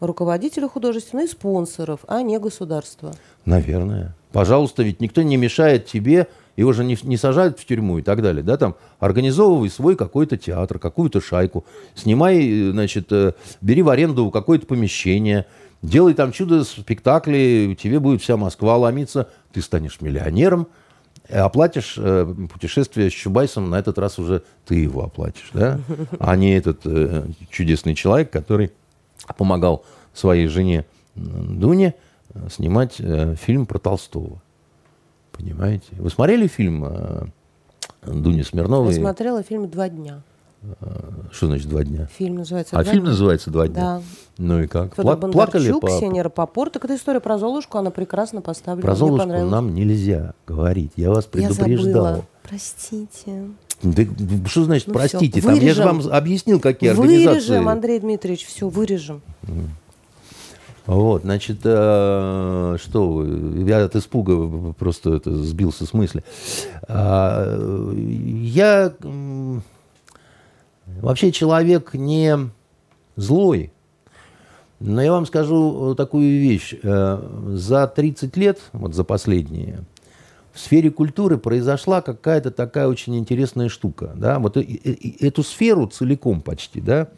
руководителя 0.00 0.68
художественных 0.68 1.26
и 1.26 1.28
спонсоров, 1.28 2.00
а 2.06 2.22
не 2.22 2.38
государства. 2.38 3.12
Наверное. 3.44 4.14
Пожалуйста, 4.32 4.82
ведь 4.82 5.00
никто 5.00 5.22
не 5.22 5.36
мешает 5.36 5.86
тебе, 5.86 6.28
его 6.56 6.72
же 6.72 6.84
не, 6.84 6.96
не 7.02 7.16
сажают 7.16 7.58
в 7.58 7.64
тюрьму 7.64 7.98
и 7.98 8.02
так 8.02 8.22
далее, 8.22 8.42
да, 8.42 8.56
там, 8.56 8.76
организовывай 8.98 9.70
свой 9.70 9.96
какой-то 9.96 10.36
театр, 10.36 10.78
какую-то 10.78 11.20
шайку, 11.20 11.64
снимай, 11.94 12.48
э, 12.48 12.70
значит, 12.72 13.12
э, 13.12 13.34
бери 13.60 13.82
в 13.82 13.88
аренду 13.88 14.30
какое-то 14.30 14.66
помещение, 14.66 15.46
делай 15.82 16.14
там 16.14 16.32
чудо-спектакли, 16.32 17.76
тебе 17.80 18.00
будет 18.00 18.22
вся 18.22 18.36
Москва 18.36 18.76
ломиться, 18.76 19.28
ты 19.52 19.62
станешь 19.62 20.00
миллионером, 20.00 20.66
э, 21.28 21.38
оплатишь 21.38 21.94
э, 21.98 22.26
путешествие 22.52 23.10
с 23.10 23.12
Чубайсом, 23.12 23.70
на 23.70 23.78
этот 23.78 23.98
раз 23.98 24.18
уже 24.18 24.42
ты 24.66 24.76
его 24.76 25.04
оплатишь, 25.04 25.50
да, 25.52 25.80
а 26.18 26.36
не 26.36 26.56
этот 26.56 26.80
э, 26.84 27.26
чудесный 27.50 27.94
человек, 27.94 28.30
который 28.30 28.72
помогал 29.36 29.84
своей 30.14 30.46
жене 30.46 30.86
Дуне 31.14 31.94
снимать 32.50 32.96
э, 32.98 33.34
фильм 33.36 33.66
про 33.66 33.78
Толстого. 33.78 34.42
Понимаете? 35.38 35.86
Вы 35.98 36.10
смотрели 36.10 36.46
фильм 36.46 36.84
э, 36.86 37.26
Дуни 38.06 38.38
Я 38.38 38.44
Смирновой? 38.44 38.94
смотрела 38.94 39.42
фильм 39.42 39.68
«Два 39.68 39.88
дня». 39.88 40.22
Что 41.30 41.46
значит 41.46 41.68
два 41.68 41.84
дня? 41.84 42.06
Фильм 42.16 42.36
называется 42.36 42.76
А 42.76 42.82
«Два 42.82 42.90
фильм 42.92 43.02
дня». 43.04 43.10
называется 43.12 43.50
«Два 43.50 43.68
дня». 43.68 43.74
Да. 43.80 44.02
Ну 44.38 44.62
и 44.62 44.66
как? 44.66 44.96
Федор 44.96 45.16
Пла- 45.16 45.30
плакали 45.32 45.70
Бондарчук, 45.70 45.80
по... 45.82 45.96
Ксения 45.98 46.22
Рапопорт. 46.22 46.72
Так 46.72 46.84
это 46.86 46.96
история 46.96 47.20
про 47.20 47.38
Золушку, 47.38 47.78
она 47.78 47.90
прекрасно 47.90 48.40
поставлена. 48.40 48.82
Про 48.82 48.96
Золушку 48.96 49.28
нам 49.28 49.74
нельзя 49.74 50.34
говорить. 50.46 50.92
Я 50.96 51.10
вас 51.10 51.24
Я 51.26 51.48
предупреждал. 51.48 52.04
забыла. 52.04 52.24
Простите. 52.42 53.44
Да, 53.82 54.02
что 54.48 54.64
значит 54.64 54.88
Ну 54.88 54.94
простите? 54.94 55.40
Там, 55.42 55.54
я 55.54 55.74
же 55.74 55.82
вырежем. 55.82 56.00
вам 56.00 56.12
объяснил, 56.12 56.58
какие 56.60 56.90
организации. 56.90 57.48
Вырежем, 57.50 57.68
Андрей 57.68 58.00
Дмитриевич, 58.00 58.46
все, 58.46 58.68
вырежем. 58.68 59.20
Вот, 60.86 61.22
значит, 61.22 61.58
э, 61.64 62.76
что 62.80 63.24
я 63.24 63.84
от 63.84 63.96
испуга 63.96 64.72
просто 64.74 65.14
это, 65.14 65.36
сбился 65.36 65.84
с 65.84 65.92
мысли. 65.92 66.22
А, 66.86 67.92
я 67.92 68.92
вообще 71.00 71.32
человек 71.32 71.94
не 71.94 72.36
злой, 73.16 73.72
но 74.78 75.02
я 75.02 75.10
вам 75.10 75.26
скажу 75.26 75.96
такую 75.96 76.40
вещь. 76.40 76.74
Э, 76.80 77.20
За 77.48 77.88
30 77.88 78.36
лет, 78.36 78.60
вот 78.72 78.94
за 78.94 79.02
последние, 79.02 79.80
в 80.52 80.60
сфере 80.60 80.92
культуры 80.92 81.36
произошла 81.36 82.00
какая-то 82.00 82.52
такая 82.52 82.86
очень 82.86 83.16
интересная 83.18 83.68
штука. 83.68 84.12
Да? 84.14 84.38
Вот 84.38 84.56
эту 84.56 85.42
сферу 85.42 85.88
целиком 85.88 86.40
почти 86.40 86.80
да, 86.80 87.08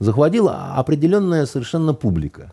захватила 0.00 0.74
определенная 0.74 1.46
совершенно 1.46 1.94
публика 1.94 2.52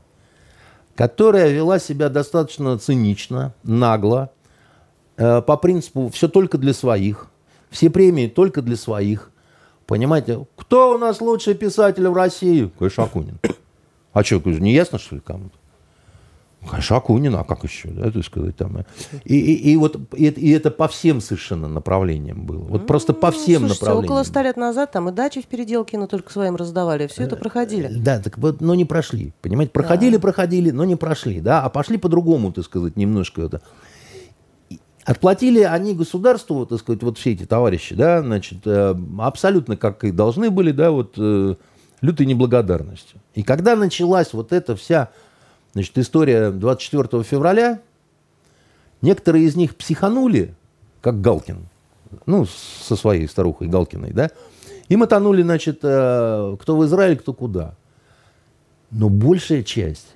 которая 1.01 1.49
вела 1.49 1.79
себя 1.79 2.09
достаточно 2.09 2.77
цинично, 2.77 3.55
нагло, 3.63 4.29
э, 5.17 5.41
по 5.41 5.57
принципу 5.57 6.09
все 6.09 6.27
только 6.27 6.59
для 6.59 6.75
своих, 6.75 7.25
все 7.71 7.89
премии 7.89 8.27
только 8.27 8.61
для 8.61 8.75
своих. 8.75 9.31
Понимаете, 9.87 10.45
кто 10.55 10.93
у 10.93 10.99
нас 10.99 11.19
лучший 11.19 11.55
писатель 11.55 12.07
в 12.07 12.13
России? 12.13 12.71
Конечно, 12.77 13.05
Акунин. 13.05 13.39
А 14.13 14.23
что, 14.23 14.39
не 14.45 14.73
ясно, 14.73 14.99
что 14.99 15.15
ли, 15.15 15.21
кому-то? 15.21 15.57
Конечно, 16.69 16.97
Акунин, 16.97 17.35
а 17.35 17.43
как 17.43 17.63
еще, 17.63 17.89
да, 17.89 18.11
то 18.11 18.21
сказать, 18.21 18.55
там. 18.55 18.77
э. 18.77 18.83
И, 19.25 19.35
и, 19.39 19.71
и 19.71 19.77
вот 19.77 19.95
и, 20.15 20.25
это- 20.25 20.39
и 20.39 20.49
это 20.51 20.69
по 20.69 20.87
всем 20.87 21.19
совершенно 21.19 21.67
направлениям 21.67 22.45
было. 22.45 22.63
Вот 22.63 22.85
просто 22.85 23.13
по 23.13 23.31
всем 23.31 23.63
Ну, 23.63 23.67
Слушайте, 23.69 23.85
направлениям. 23.85 24.11
около 24.13 24.23
ста 24.23 24.43
лет 24.43 24.57
назад 24.57 24.91
там 24.91 25.09
и 25.09 25.11
дачи 25.11 25.41
в 25.41 25.47
переделке, 25.47 25.97
но 25.97 26.05
только 26.05 26.31
своим 26.31 26.55
раздавали. 26.55 27.07
Все 27.07 27.23
это 27.23 27.35
проходили. 27.35 27.87
Да, 27.91 28.19
так 28.19 28.37
вот, 28.37 28.61
но 28.61 28.75
не 28.75 28.85
прошли. 28.85 29.33
Понимаете, 29.41 29.71
проходили, 29.71 30.17
проходили, 30.17 30.69
но 30.69 30.85
не 30.85 30.95
прошли, 30.95 31.41
да, 31.41 31.63
а 31.63 31.69
пошли 31.69 31.97
по-другому, 31.97 32.51
так 32.51 32.63
сказать, 32.65 32.95
немножко 32.95 33.41
это. 33.41 33.61
Отплатили 35.03 35.61
они 35.61 35.95
государству, 35.95 36.63
так 36.67 36.77
сказать, 36.79 37.01
вот 37.01 37.17
все 37.17 37.31
эти 37.31 37.45
товарищи, 37.47 37.95
да, 37.95 38.21
значит, 38.21 38.59
э, 38.65 38.93
абсолютно 39.19 39.75
как 39.75 40.03
и 40.03 40.11
должны 40.11 40.51
были, 40.51 40.71
да, 40.71 40.91
вот 40.91 41.15
э, 41.17 41.55
лютой 42.01 42.27
неблагодарностью. 42.27 43.19
И 43.33 43.41
когда 43.41 43.75
началась 43.75 44.31
вот 44.31 44.53
эта 44.53 44.75
вся, 44.75 45.09
значит, 45.73 45.97
история 45.97 46.51
24 46.51 47.23
февраля, 47.23 47.81
некоторые 49.01 49.45
из 49.45 49.55
них 49.55 49.75
психанули, 49.75 50.53
как 51.01 51.21
Галкин, 51.21 51.67
ну, 52.25 52.45
со 52.45 52.95
своей 52.95 53.27
старухой 53.27 53.67
Галкиной, 53.67 54.11
да, 54.11 54.31
и 54.89 54.95
мотанули, 54.95 55.41
значит, 55.41 55.79
э, 55.83 56.57
кто 56.59 56.77
в 56.77 56.85
Израиль, 56.85 57.17
кто 57.17 57.33
куда. 57.33 57.75
Но 58.91 59.07
большая 59.09 59.63
часть 59.63 60.07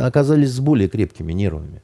оказались 0.00 0.52
с 0.52 0.60
более 0.60 0.88
крепкими 0.88 1.32
нервами. 1.32 1.82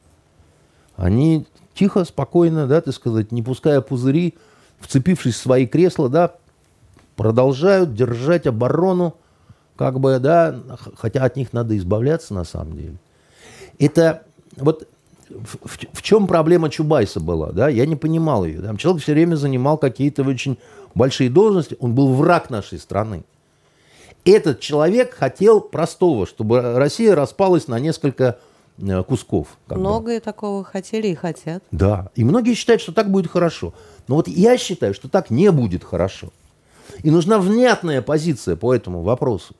Они 0.97 1.47
тихо, 1.75 2.05
спокойно, 2.05 2.67
да, 2.67 2.81
так 2.81 2.95
сказать, 2.95 3.33
не 3.33 3.43
пуская 3.43 3.81
пузыри, 3.81 4.35
вцепившись 4.79 5.35
в 5.35 5.39
свои 5.39 5.67
кресла, 5.67 6.09
да, 6.09 6.35
продолжают 7.17 7.95
держать 7.95 8.47
оборону, 8.47 9.15
как 9.81 9.99
бы, 9.99 10.19
да, 10.19 10.61
хотя 10.95 11.25
от 11.25 11.37
них 11.37 11.55
надо 11.55 11.75
избавляться 11.79 12.35
на 12.35 12.45
самом 12.45 12.77
деле. 12.77 12.97
Это 13.79 14.25
вот 14.59 14.87
в, 15.31 15.57
в, 15.67 15.79
в 15.95 16.03
чем 16.03 16.27
проблема 16.27 16.69
Чубайса 16.69 17.19
была, 17.19 17.51
да, 17.53 17.71
я 17.71 17.87
не 17.87 17.97
понимал 17.97 18.45
ее. 18.45 18.61
Там 18.61 18.77
человек 18.77 19.03
все 19.03 19.15
время 19.15 19.37
занимал 19.37 19.79
какие-то 19.79 20.23
очень 20.23 20.59
большие 20.95 21.31
должности, 21.31 21.79
он 21.81 21.95
был 21.95 22.13
враг 22.13 22.51
нашей 22.51 22.79
страны. 22.79 23.25
Этот 24.27 24.61
человек 24.61 25.15
хотел 25.15 25.63
простого, 25.63 26.27
чтобы 26.27 26.61
Россия 26.61 27.15
распалась 27.15 27.67
на 27.67 27.81
несколько 27.81 28.39
э, 28.77 29.03
кусков. 29.03 29.49
Многие 29.67 30.19
бы. 30.19 30.21
такого 30.21 30.63
хотели 30.63 31.09
и 31.09 31.15
хотят. 31.15 31.63
Да, 31.71 32.11
и 32.17 32.23
многие 32.23 32.53
считают, 32.53 32.83
что 32.83 32.93
так 32.93 33.11
будет 33.11 33.31
хорошо. 33.31 33.73
Но 34.09 34.17
вот 34.17 34.29
я 34.29 34.59
считаю, 34.59 34.93
что 34.93 35.09
так 35.09 35.31
не 35.31 35.51
будет 35.51 35.85
хорошо. 35.85 36.29
И 37.03 37.11
нужна 37.11 37.39
внятная 37.39 38.03
позиция 38.03 38.57
по 38.57 38.75
этому 38.75 39.01
вопросу. 39.01 39.55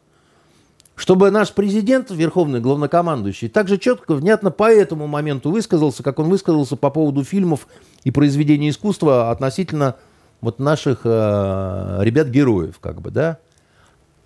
Чтобы 1.01 1.31
наш 1.31 1.55
президент, 1.55 2.11
верховный 2.11 2.61
главнокомандующий, 2.61 3.49
также 3.49 3.79
четко, 3.79 4.13
внятно 4.13 4.51
по 4.51 4.71
этому 4.71 5.07
моменту 5.07 5.51
высказался, 5.51 6.03
как 6.03 6.19
он 6.19 6.29
высказался 6.29 6.77
по 6.77 6.91
поводу 6.91 7.25
фильмов 7.25 7.69
и 8.05 8.11
произведений 8.11 8.69
искусства 8.69 9.31
относительно 9.31 9.97
вот 10.43 10.59
наших 10.59 11.01
э, 11.05 12.01
ребят-героев, 12.03 12.79
как 12.81 13.01
бы, 13.01 13.11
да. 13.11 13.39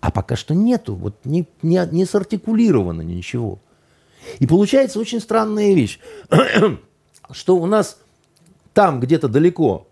А 0.00 0.10
пока 0.10 0.34
что 0.34 0.52
нету, 0.52 0.96
вот 0.96 1.14
не, 1.22 1.46
не, 1.62 1.80
не 1.92 2.04
сартикулировано 2.06 3.02
ничего. 3.02 3.60
И 4.40 4.46
получается 4.48 4.98
очень 4.98 5.20
странная 5.20 5.74
вещь, 5.74 6.00
что 7.30 7.56
у 7.56 7.66
нас 7.66 7.98
там 8.72 8.98
где-то 8.98 9.28
далеко 9.28 9.86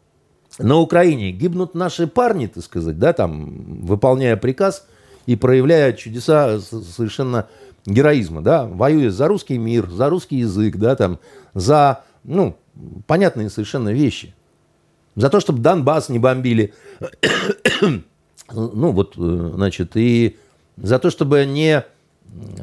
на 0.59 0.79
Украине 0.79 1.31
гибнут 1.31 1.77
наши 1.77 2.09
парни, 2.09 2.49
так 2.49 2.65
сказать, 2.65 2.99
да, 2.99 3.13
там, 3.13 3.83
выполняя 3.83 4.37
приказ 4.37 4.85
и 5.27 5.37
проявляя 5.37 5.93
чудеса 5.93 6.61
совершенно 6.61 7.49
героизма, 7.87 8.43
да, 8.43 8.67
воюя 8.67 9.11
за 9.11 9.29
русский 9.29 9.59
мир, 9.59 9.89
за 9.91 10.09
русский 10.09 10.37
язык, 10.37 10.77
да, 10.77 10.97
там, 10.97 11.19
за, 11.55 12.05
ну, 12.25 12.57
понятные 13.07 13.51
совершенно 13.51 13.91
вещи. 13.91 14.35
За 15.15 15.29
то, 15.29 15.41
чтобы 15.41 15.61
Донбасс 15.61 16.09
не 16.09 16.19
бомбили, 16.19 16.73
ну, 18.51 18.93
вот, 18.93 19.15
значит, 19.17 19.93
и 19.97 20.37
за 20.77 20.99
то, 20.99 21.11
чтобы 21.11 21.45
не 21.45 21.85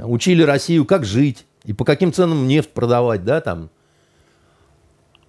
учили 0.03 0.41
Россию, 0.41 0.85
как 0.85 1.05
жить 1.05 1.45
и 1.63 1.73
по 1.73 1.85
каким 1.85 2.11
ценам 2.11 2.47
нефть 2.47 2.71
продавать, 2.71 3.23
да, 3.23 3.41
там, 3.41 3.69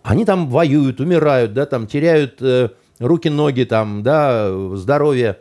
они 0.02 0.24
там 0.24 0.48
воюют, 0.48 1.01
умирают, 1.01 1.52
да, 1.52 1.66
там 1.66 1.86
теряют 1.86 2.40
э, 2.40 2.70
руки, 2.98 3.28
ноги, 3.28 3.65
там, 3.65 4.02
да, 4.02 4.51
здоровье. 4.77 5.40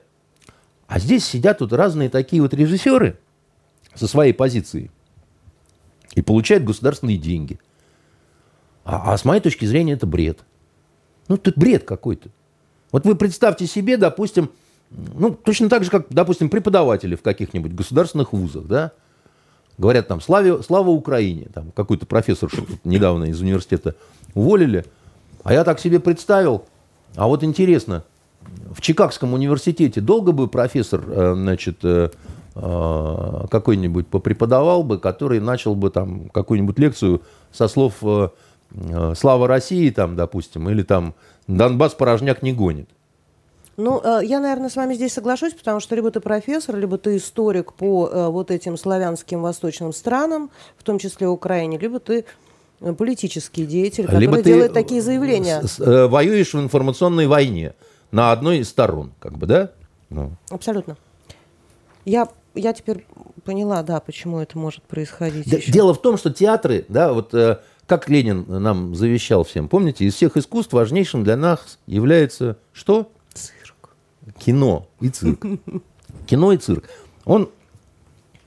А 0.90 0.98
здесь 0.98 1.24
сидят 1.24 1.60
тут 1.60 1.72
разные 1.72 2.10
такие 2.10 2.42
вот 2.42 2.52
режиссеры 2.56 3.20
со 3.94 4.08
своей 4.08 4.34
позиции 4.34 4.90
и 6.16 6.24
получают 6.24 6.64
государственные 6.64 7.18
деньги. 7.18 7.60
А, 8.84 9.14
а 9.14 9.18
с 9.18 9.24
моей 9.24 9.40
точки 9.40 9.66
зрения 9.66 9.94
это 9.94 10.08
бред. 10.08 10.40
Ну, 11.28 11.36
это 11.36 11.54
бред 11.56 11.84
какой-то. 11.84 12.30
Вот 12.92 13.06
вы 13.06 13.14
представьте 13.16 13.68
себе, 13.68 13.98
допустим, 13.98 14.50
ну, 14.90 15.30
точно 15.32 15.70
так 15.70 15.84
же, 15.84 15.92
как, 15.92 16.08
допустим, 16.10 16.50
преподаватели 16.50 17.14
в 17.14 17.22
каких-нибудь 17.22 17.74
государственных 17.74 18.34
вузах, 18.34 18.66
да, 18.66 18.92
говорят 19.78 20.08
там 20.08 20.22
«Славе, 20.22 20.64
«Слава 20.64 20.90
Украине», 20.90 21.50
там 21.54 21.72
какой-то 21.72 22.08
профессор 22.08 22.50
недавно 22.84 23.26
из 23.26 23.40
университета 23.40 23.94
уволили. 24.34 24.86
А 25.44 25.54
я 25.54 25.64
так 25.64 25.80
себе 25.80 26.00
представил, 26.00 26.66
а 27.16 27.28
вот 27.28 27.44
интересно, 27.44 28.04
в 28.72 28.82
Чикагском 28.82 29.34
университете 29.34 30.02
долго 30.02 30.32
бы 30.32 30.48
профессор, 30.48 31.04
э, 31.06 31.34
значит, 31.36 31.80
э, 31.84 32.10
э, 32.56 33.46
какой-нибудь 33.50 34.08
попреподавал 34.08 34.84
бы, 34.84 35.00
который 35.00 35.40
начал 35.40 35.76
бы 35.76 35.90
там 35.90 36.30
какую-нибудь 36.30 36.78
лекцию 36.80 37.22
со 37.52 37.68
слов 37.68 37.96
«Слава 39.16 39.48
России», 39.48 39.90
там, 39.90 40.16
допустим, 40.16 40.70
или 40.70 40.84
там 40.84 41.16
«Донбасс 41.48 41.94
порожняк 41.94 42.44
не 42.44 42.54
гонит». 42.54 42.90
Ну, 43.78 44.02
я, 44.22 44.40
наверное, 44.40 44.70
с 44.70 44.76
вами 44.76 44.94
здесь 44.94 45.14
соглашусь, 45.14 45.54
потому 45.54 45.80
что 45.80 45.96
либо 45.96 46.12
ты 46.12 46.20
профессор, 46.20 46.76
либо 46.76 46.98
ты 46.98 47.18
историк 47.18 47.74
по 47.74 48.30
вот 48.30 48.52
этим 48.52 48.78
славянским 48.78 49.42
восточным 49.42 49.94
странам, 49.94 50.52
в 50.78 50.84
том 50.84 51.00
числе 51.00 51.28
Украине, 51.28 51.78
либо 51.80 52.00
ты 52.00 52.26
политический 52.98 53.66
деятель, 53.66 54.06
который 54.06 54.22
Либо 54.22 54.42
делает 54.44 54.74
такие 54.74 55.02
заявления. 55.02 55.64
Воюешь 56.08 56.54
в 56.54 56.60
информационной 56.60 57.26
войне 57.28 57.74
на 58.12 58.32
одной 58.32 58.60
из 58.60 58.70
сторон, 58.70 59.12
как 59.20 59.38
бы, 59.38 59.46
да? 59.46 59.72
Ну. 60.10 60.32
Абсолютно. 60.50 60.98
Я, 62.06 62.28
я 62.56 62.74
теперь 62.74 63.06
поняла, 63.44 63.84
да, 63.84 64.00
почему 64.00 64.40
это 64.40 64.58
может 64.58 64.84
происходить. 64.84 65.50
Да, 65.50 65.58
дело 65.72 65.94
в 65.94 66.02
том, 66.02 66.18
что 66.18 66.32
театры, 66.32 66.86
да, 66.90 67.14
вот 67.14 67.34
э, 67.34 67.60
как 67.86 68.10
Ленин 68.10 68.46
нам 68.48 68.96
завещал 68.96 69.44
всем, 69.44 69.68
помните, 69.68 70.06
из 70.06 70.16
всех 70.16 70.38
искусств 70.38 70.74
важнейшим 70.74 71.24
для 71.24 71.36
нас 71.36 71.80
является 71.86 72.58
что? 72.74 73.12
Цирк. 73.34 73.96
Кино 74.38 74.88
и 75.00 75.10
цирк. 75.10 75.46
Кино 76.26 76.54
и 76.54 76.58
цирк. 76.58 76.86
Он 77.26 77.50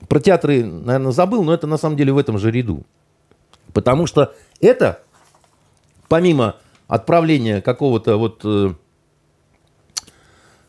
про 0.09 0.21
театры, 0.21 0.65
наверное, 0.65 1.13
забыл, 1.13 1.43
но 1.43 1.55
это 1.55 1.67
на 1.67 1.77
самом 1.77 1.97
деле 1.97 2.13
в 2.13 2.19
этом 2.19 2.39
же 2.39 2.51
ряду. 2.51 2.85
Потому 3.73 4.07
что 4.07 4.35
это, 4.61 5.03
помимо 6.09 6.57
отправления 6.87 7.63
какого-то 7.63 8.17
вот, 8.17 8.41
э, 8.45 8.75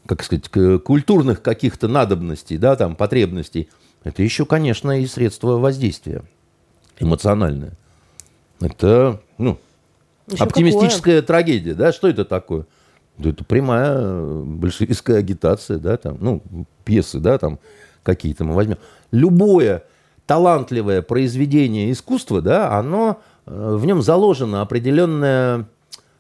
как 0.06 0.24
сказать, 0.24 0.50
культурных 0.84 1.42
каких-то 1.42 1.88
надобностей, 1.88 2.58
да, 2.58 2.76
там, 2.76 2.96
потребностей, 2.96 3.70
это 4.04 4.22
еще, 4.22 4.46
конечно, 4.46 5.00
и 5.00 5.06
средство 5.06 5.58
воздействия 5.58 6.24
эмоциональное. 7.00 7.74
Это, 8.60 9.22
ну, 9.38 9.60
еще 10.28 10.44
оптимистическая 10.44 11.22
какое? 11.22 11.28
трагедия, 11.28 11.74
да, 11.74 11.92
что 11.92 12.08
это 12.08 12.26
такое? 12.26 12.66
Да 13.18 13.30
это 13.30 13.44
прямая 13.44 14.42
большевистская 14.44 15.18
агитация, 15.18 15.78
да, 15.78 15.98
там, 15.98 16.18
ну, 16.20 16.42
пьесы, 16.84 17.20
да, 17.20 17.38
там, 17.38 17.60
какие-то 18.04 18.44
мы 18.44 18.54
возьмем. 18.56 18.78
Любое 19.12 19.84
талантливое 20.26 21.02
произведение 21.02 21.92
искусства, 21.92 22.42
да, 22.42 22.78
оно, 22.78 23.22
э, 23.46 23.76
в 23.76 23.86
нем 23.86 24.02
заложена 24.02 24.62
определенная 24.62 25.68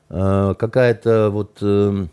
э, 0.09 0.53
какая-то 0.57 1.29
вот 1.31 1.57
э, 1.61 2.05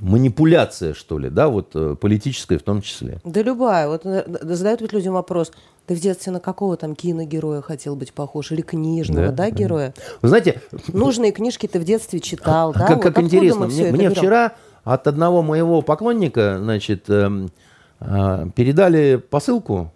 манипуляция, 0.00 0.94
что 0.94 1.18
ли, 1.18 1.30
да, 1.30 1.48
вот 1.48 1.74
политическая 2.00 2.58
в 2.58 2.62
том 2.62 2.82
числе. 2.82 3.18
Да 3.24 3.42
любая. 3.42 3.88
Вот 3.88 4.02
задают 4.04 4.80
ведь 4.80 4.92
людям 4.92 5.14
вопрос, 5.14 5.52
ты 5.86 5.94
в 5.94 6.00
детстве 6.00 6.32
на 6.32 6.40
какого 6.40 6.76
там 6.76 6.94
киногероя 6.94 7.62
хотел 7.62 7.96
быть 7.96 8.12
похож? 8.12 8.52
Или 8.52 8.62
книжного, 8.62 9.28
да, 9.28 9.32
да 9.32 9.50
героя? 9.50 9.94
Вы 10.20 10.28
знаете... 10.28 10.60
Нужные 10.88 11.32
книжки 11.32 11.66
ты 11.66 11.78
в 11.78 11.84
детстве 11.84 12.20
читал, 12.20 12.72
да? 12.72 12.86
Как, 12.86 12.96
вот 12.96 13.04
как 13.04 13.18
интересно. 13.22 13.66
Мне, 13.66 13.92
мне 13.92 14.10
вчера 14.10 14.52
от 14.84 15.06
одного 15.06 15.42
моего 15.42 15.82
поклонника, 15.82 16.58
значит, 16.58 17.08
эм, 17.08 17.50
передали 17.98 19.16
посылку 19.16 19.92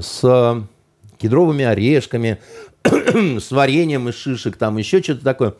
с 0.00 0.64
кедровыми 1.18 1.64
орешками, 1.64 2.38
с 2.84 3.50
вареньем 3.50 4.08
из 4.08 4.14
шишек, 4.14 4.56
там 4.56 4.76
еще 4.78 5.02
что-то 5.02 5.24
такое. 5.24 5.54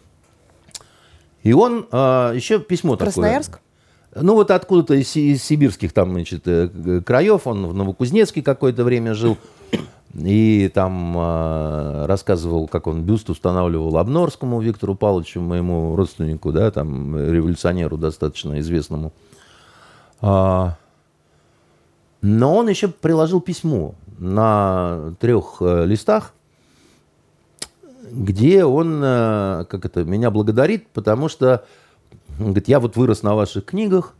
И 1.43 1.52
он 1.52 1.86
а, 1.90 2.32
еще 2.32 2.59
письмо 2.59 2.97
Красноярск? 2.97 3.52
такое. 3.52 4.23
Ну, 4.23 4.35
вот 4.35 4.51
откуда-то 4.51 4.94
из, 4.94 5.15
из 5.16 5.44
сибирских 5.44 5.93
там, 5.93 6.12
значит, 6.12 6.43
э, 6.47 7.02
краев. 7.05 7.47
Он 7.47 7.66
в 7.66 7.74
Новокузнецке 7.74 8.43
какое-то 8.43 8.85
время 8.85 9.15
жил. 9.15 9.36
И 10.15 10.70
там 10.74 11.15
а, 11.16 12.06
рассказывал, 12.06 12.66
как 12.66 12.86
он 12.86 13.02
бюст 13.02 13.28
устанавливал 13.31 13.98
Обнорскому 13.98 14.60
Виктору 14.60 14.94
Павловичу, 14.94 15.40
моему 15.40 15.94
родственнику, 15.97 16.51
да, 16.51 16.70
там, 16.70 17.16
революционеру 17.16 17.98
достаточно 17.98 18.59
известному. 18.59 19.12
А, 20.20 20.77
но 22.23 22.56
он 22.56 22.69
еще 22.69 22.89
приложил 22.89 23.40
письмо 23.40 23.94
на 24.19 25.15
трех 25.20 25.59
э, 25.60 25.85
листах, 25.86 26.32
где 28.10 28.64
он, 28.64 29.01
э, 29.02 29.64
как 29.68 29.85
это, 29.85 30.05
меня 30.05 30.30
благодарит, 30.30 30.89
потому 30.89 31.28
что, 31.28 31.64
говорит, 32.39 32.68
я 32.68 32.80
вот 32.80 32.97
вырос 32.97 33.22
на 33.22 33.35
ваших 33.35 33.64
книгах, 33.66 34.14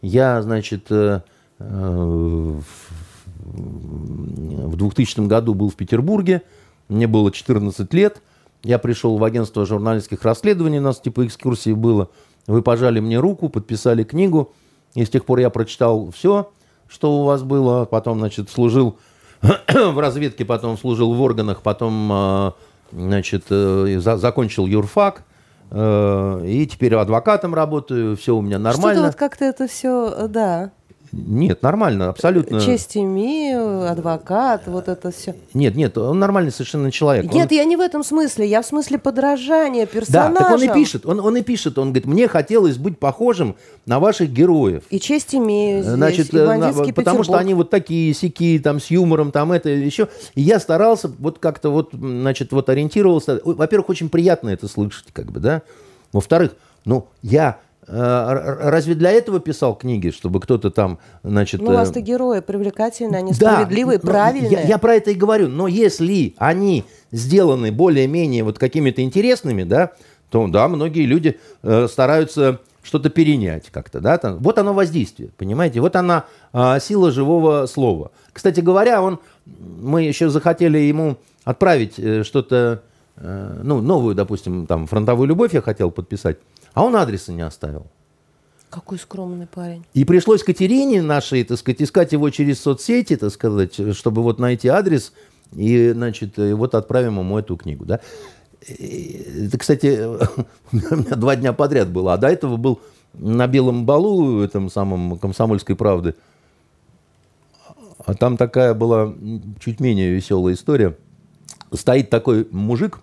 я, 0.00 0.42
значит, 0.42 0.86
э, 0.90 1.20
в 1.58 2.62
2000 4.76 5.26
году 5.26 5.54
был 5.54 5.70
в 5.70 5.76
Петербурге, 5.76 6.42
мне 6.88 7.06
было 7.06 7.32
14 7.32 7.92
лет, 7.94 8.22
я 8.62 8.78
пришел 8.78 9.18
в 9.18 9.24
агентство 9.24 9.66
журналистских 9.66 10.22
расследований, 10.24 10.78
у 10.78 10.82
нас 10.82 11.00
типа 11.00 11.26
экскурсии 11.26 11.72
было, 11.72 12.10
вы 12.46 12.62
пожали 12.62 13.00
мне 13.00 13.18
руку, 13.18 13.48
подписали 13.48 14.04
книгу, 14.04 14.52
и 14.94 15.04
с 15.04 15.10
тех 15.10 15.24
пор 15.24 15.40
я 15.40 15.50
прочитал 15.50 16.10
все, 16.10 16.50
что 16.88 17.20
у 17.20 17.24
вас 17.24 17.42
было, 17.42 17.84
потом, 17.84 18.18
значит, 18.18 18.50
служил 18.50 18.98
в 19.40 19.98
разведке, 19.98 20.44
потом 20.44 20.78
служил 20.78 21.12
в 21.12 21.20
органах, 21.20 21.62
потом, 21.62 22.10
э, 22.10 22.52
значит, 22.92 23.44
э, 23.50 23.98
за, 23.98 24.16
закончил 24.16 24.66
юрфак, 24.66 25.22
э, 25.70 26.42
и 26.46 26.66
теперь 26.66 26.94
адвокатом 26.94 27.54
работаю, 27.54 28.16
все 28.16 28.36
у 28.36 28.40
меня 28.40 28.58
нормально. 28.58 28.92
Что-то 28.92 29.06
вот 29.06 29.14
как-то 29.16 29.44
это 29.44 29.66
все, 29.66 30.28
да. 30.28 30.72
Нет, 31.12 31.62
нормально, 31.62 32.08
абсолютно. 32.08 32.60
Честь 32.60 32.96
имею, 32.96 33.90
адвокат, 33.90 34.62
вот 34.66 34.88
это 34.88 35.10
все. 35.10 35.34
Нет, 35.54 35.74
нет, 35.74 35.96
он 35.96 36.18
нормальный 36.18 36.52
совершенно 36.52 36.90
человек. 36.90 37.32
Нет, 37.32 37.50
он... 37.50 37.56
я 37.56 37.64
не 37.64 37.76
в 37.76 37.80
этом 37.80 38.04
смысле, 38.04 38.46
я 38.46 38.62
в 38.62 38.66
смысле 38.66 38.98
подражания 38.98 39.86
персонажам. 39.86 40.34
Да, 40.34 40.40
так 40.40 40.52
он 40.52 40.62
и 40.62 40.68
пишет, 40.68 41.06
он, 41.06 41.20
он 41.20 41.36
и 41.36 41.42
пишет, 41.42 41.78
он 41.78 41.88
говорит, 41.88 42.06
мне 42.06 42.28
хотелось 42.28 42.76
быть 42.76 42.98
похожим 42.98 43.56
на 43.86 44.00
ваших 44.00 44.30
героев. 44.30 44.82
И 44.90 45.00
честь 45.00 45.34
имею 45.34 45.82
здесь, 45.82 45.94
Значит, 45.94 46.34
и 46.34 46.36
э, 46.36 46.56
на, 46.56 46.72
потому 46.92 47.22
что 47.22 47.32
Петербург. 47.32 47.40
они 47.40 47.54
вот 47.54 47.70
такие 47.70 48.12
сики, 48.14 48.58
там 48.58 48.80
с 48.80 48.90
юмором, 48.90 49.32
там 49.32 49.52
это 49.52 49.70
еще. 49.70 50.08
И 50.34 50.42
я 50.42 50.60
старался 50.60 51.10
вот 51.18 51.38
как-то 51.38 51.70
вот, 51.70 51.90
значит, 51.92 52.52
вот 52.52 52.68
ориентировался. 52.68 53.40
Во-первых, 53.44 53.88
очень 53.88 54.08
приятно 54.08 54.50
это 54.50 54.68
слышать, 54.68 55.06
как 55.12 55.32
бы, 55.32 55.40
да. 55.40 55.62
Во-вторых, 56.12 56.52
ну, 56.84 57.08
я 57.22 57.58
разве 57.88 58.94
для 58.94 59.10
этого 59.10 59.40
писал 59.40 59.74
книги, 59.74 60.10
чтобы 60.10 60.40
кто-то 60.40 60.70
там, 60.70 60.98
значит... 61.22 61.60
Ну, 61.60 61.70
у 61.70 61.72
э, 61.72 61.76
вас-то 61.76 62.00
герои 62.00 62.40
привлекательные, 62.40 63.18
они 63.18 63.32
да, 63.32 63.54
справедливые, 63.54 63.98
правильные. 63.98 64.52
Я, 64.52 64.62
я 64.62 64.78
про 64.78 64.94
это 64.94 65.10
и 65.10 65.14
говорю. 65.14 65.48
Но 65.48 65.68
если 65.68 66.34
они 66.38 66.84
сделаны 67.10 67.72
более-менее 67.72 68.44
вот 68.44 68.58
какими-то 68.58 69.02
интересными, 69.02 69.62
да, 69.62 69.92
то 70.30 70.46
да, 70.48 70.68
многие 70.68 71.06
люди 71.06 71.38
э, 71.62 71.86
стараются 71.88 72.60
что-то 72.88 73.10
перенять 73.10 73.70
как-то, 73.70 74.00
да, 74.00 74.16
там. 74.16 74.38
вот 74.38 74.58
оно 74.58 74.72
воздействие, 74.72 75.30
понимаете, 75.36 75.80
вот 75.80 75.94
она 75.94 76.24
а, 76.52 76.80
сила 76.80 77.10
живого 77.10 77.66
слова. 77.66 78.12
Кстати 78.32 78.60
говоря, 78.60 79.02
он, 79.02 79.18
мы 79.46 80.04
еще 80.04 80.30
захотели 80.30 80.78
ему 80.78 81.18
отправить 81.44 81.98
э, 81.98 82.24
что-то, 82.24 82.82
э, 83.16 83.60
ну, 83.62 83.82
новую, 83.82 84.14
допустим, 84.14 84.66
там, 84.66 84.86
фронтовую 84.86 85.28
любовь 85.28 85.52
я 85.52 85.60
хотел 85.60 85.90
подписать, 85.90 86.38
а 86.78 86.84
он 86.84 86.94
адреса 86.94 87.32
не 87.32 87.42
оставил. 87.42 87.88
Какой 88.70 89.00
скромный 89.00 89.48
парень. 89.48 89.84
И 89.94 90.04
пришлось 90.04 90.44
Катерине 90.44 91.02
нашей, 91.02 91.42
так 91.42 91.58
сказать, 91.58 91.82
искать 91.82 92.12
его 92.12 92.30
через 92.30 92.60
соцсети, 92.60 93.16
так 93.16 93.32
сказать, 93.32 93.96
чтобы 93.96 94.22
вот 94.22 94.38
найти 94.38 94.68
адрес, 94.68 95.12
и, 95.56 95.90
значит, 95.90 96.38
и 96.38 96.52
вот 96.52 96.76
отправим 96.76 97.18
ему 97.18 97.36
эту 97.36 97.56
книгу, 97.56 97.84
да. 97.84 97.98
И 98.68 99.46
Это, 99.48 99.58
кстати, 99.58 100.06
у 100.72 100.76
меня 100.76 101.16
два 101.16 101.34
дня 101.34 101.52
подряд 101.52 101.88
было, 101.88 102.14
а 102.14 102.16
до 102.16 102.28
этого 102.28 102.56
был 102.56 102.80
на 103.12 103.48
Белом 103.48 103.84
Балу, 103.84 104.40
этом 104.40 104.70
самом 104.70 105.18
«Комсомольской 105.18 105.74
правды», 105.74 106.14
а 108.06 108.14
там 108.14 108.36
такая 108.36 108.72
была 108.74 109.12
чуть 109.58 109.80
менее 109.80 110.12
веселая 110.12 110.54
история. 110.54 110.96
Стоит 111.72 112.08
такой 112.08 112.46
мужик, 112.52 113.00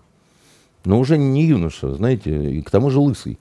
но 0.86 0.98
уже 0.98 1.18
не 1.18 1.44
юноша, 1.44 1.94
знаете, 1.94 2.52
и 2.52 2.62
к 2.62 2.70
тому 2.70 2.88
же 2.88 3.00
лысый 3.00 3.38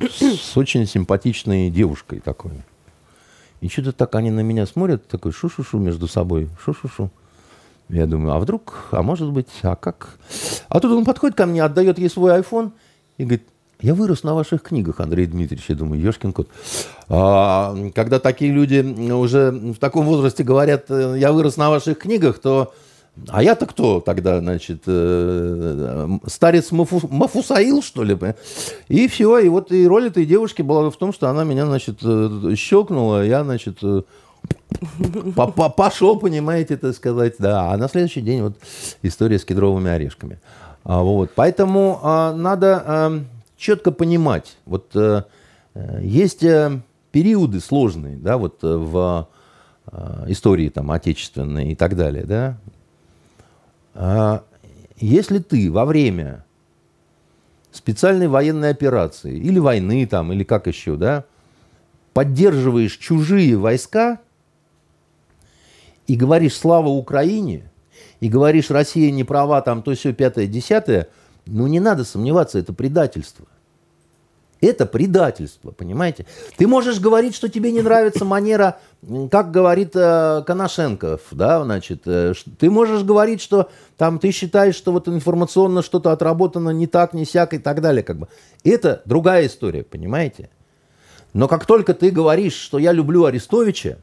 с 0.00 0.56
очень 0.56 0.86
симпатичной 0.86 1.70
девушкой 1.70 2.20
такой. 2.20 2.52
И 3.60 3.68
что-то 3.68 3.92
так 3.92 4.14
они 4.16 4.30
на 4.30 4.40
меня 4.40 4.66
смотрят, 4.66 5.06
такой 5.06 5.32
шу-шу-шу 5.32 5.78
между 5.78 6.08
собой, 6.08 6.48
шу-шу-шу. 6.64 7.10
Я 7.88 8.06
думаю, 8.06 8.34
а 8.34 8.38
вдруг, 8.38 8.88
а 8.90 9.02
может 9.02 9.30
быть, 9.30 9.48
а 9.62 9.76
как? 9.76 10.18
А 10.68 10.80
тут 10.80 10.92
он 10.92 11.04
подходит 11.04 11.36
ко 11.36 11.46
мне, 11.46 11.62
отдает 11.62 11.98
ей 11.98 12.08
свой 12.08 12.32
iPhone 12.40 12.72
и 13.18 13.24
говорит, 13.24 13.46
я 13.82 13.94
вырос 13.94 14.22
на 14.22 14.34
ваших 14.34 14.62
книгах, 14.62 15.00
Андрей 15.00 15.26
Дмитриевич. 15.26 15.68
Я 15.68 15.74
думаю, 15.74 16.00
ешкин 16.00 16.32
кот. 16.32 16.48
А, 17.08 17.76
когда 17.94 18.20
такие 18.20 18.52
люди 18.52 18.78
уже 19.12 19.50
в 19.50 19.78
таком 19.78 20.06
возрасте 20.06 20.44
говорят, 20.44 20.86
э, 20.88 21.16
я 21.18 21.32
вырос 21.32 21.56
на 21.56 21.68
ваших 21.68 21.98
книгах, 21.98 22.38
то 22.38 22.72
а 23.28 23.42
я-то 23.42 23.66
кто 23.66 24.00
тогда, 24.00 24.40
значит, 24.40 24.84
э, 24.86 26.08
старец 26.26 26.72
Мафу- 26.72 27.08
Мафусаил, 27.10 27.82
что 27.82 28.04
ли? 28.04 28.16
И 28.88 29.06
все, 29.06 29.38
и 29.38 29.48
вот 29.48 29.70
и 29.70 29.86
роль 29.86 30.06
этой 30.06 30.24
девушки 30.24 30.62
была 30.62 30.90
в 30.90 30.96
том, 30.96 31.12
что 31.12 31.28
она 31.28 31.44
меня, 31.44 31.66
значит, 31.66 31.98
э, 32.02 32.54
щелкнула, 32.56 33.24
я, 33.24 33.44
значит, 33.44 33.78
э, 33.82 34.02
по- 35.36 35.48
по- 35.48 35.68
пошел, 35.68 36.18
понимаете, 36.18 36.78
так 36.78 36.94
сказать, 36.94 37.34
да. 37.38 37.72
А 37.72 37.76
на 37.76 37.88
следующий 37.88 38.22
день 38.22 38.42
вот 38.42 38.56
история 39.02 39.38
с 39.38 39.44
кедровыми 39.44 39.90
орешками. 39.90 40.40
А, 40.84 41.02
вот, 41.02 41.32
поэтому 41.34 42.00
а, 42.02 42.32
надо 42.32 42.82
а, 42.84 43.20
четко 43.56 43.92
понимать, 43.92 44.56
вот 44.64 44.96
есть 46.00 46.44
периоды 47.12 47.60
сложные, 47.60 48.16
да, 48.16 48.36
вот 48.36 48.58
в 48.62 49.28
истории 50.26 50.68
там 50.68 50.90
отечественной 50.90 51.72
и 51.72 51.74
так 51.74 51.96
далее, 51.96 52.24
да. 52.24 52.58
А, 53.94 54.44
если 54.98 55.38
ты 55.38 55.70
во 55.70 55.84
время 55.84 56.44
специальной 57.70 58.28
военной 58.28 58.70
операции 58.70 59.36
или 59.36 59.58
войны 59.58 60.06
там, 60.06 60.32
или 60.32 60.44
как 60.44 60.66
еще, 60.66 60.96
да, 60.96 61.24
поддерживаешь 62.12 62.96
чужие 62.96 63.56
войска 63.56 64.20
и 66.06 66.16
говоришь 66.16 66.54
«Слава 66.54 66.88
Украине», 66.88 67.70
и 68.20 68.28
говоришь 68.28 68.70
«Россия 68.70 69.10
не 69.10 69.24
права», 69.24 69.62
там 69.62 69.82
то 69.82 69.94
все 69.94 70.12
пятое, 70.12 70.46
десятое, 70.46 71.08
ну 71.46 71.66
не 71.66 71.80
надо 71.80 72.04
сомневаться, 72.04 72.58
это 72.58 72.72
предательство. 72.72 73.46
Это 74.62 74.86
предательство, 74.86 75.72
понимаете? 75.72 76.24
Ты 76.56 76.68
можешь 76.68 77.00
говорить, 77.00 77.34
что 77.34 77.48
тебе 77.48 77.72
не 77.72 77.82
нравится 77.82 78.24
манера, 78.24 78.78
как 79.28 79.50
говорит 79.50 79.90
э, 79.96 80.44
Коношенков, 80.46 81.22
да, 81.32 81.64
значит, 81.64 82.02
э, 82.06 82.32
ты 82.60 82.70
можешь 82.70 83.02
говорить, 83.02 83.40
что 83.42 83.70
там 83.98 84.20
ты 84.20 84.30
считаешь, 84.30 84.76
что 84.76 84.92
вот 84.92 85.08
информационно 85.08 85.82
что-то 85.82 86.12
отработано 86.12 86.70
не 86.70 86.86
так, 86.86 87.12
не 87.12 87.24
сяк 87.24 87.54
и 87.54 87.58
так 87.58 87.80
далее, 87.80 88.04
как 88.04 88.18
бы. 88.20 88.28
Это 88.62 89.02
другая 89.04 89.48
история, 89.48 89.82
понимаете? 89.82 90.48
Но 91.32 91.48
как 91.48 91.66
только 91.66 91.92
ты 91.92 92.10
говоришь, 92.10 92.54
что 92.54 92.78
я 92.78 92.92
люблю 92.92 93.24
Арестовича, 93.24 93.98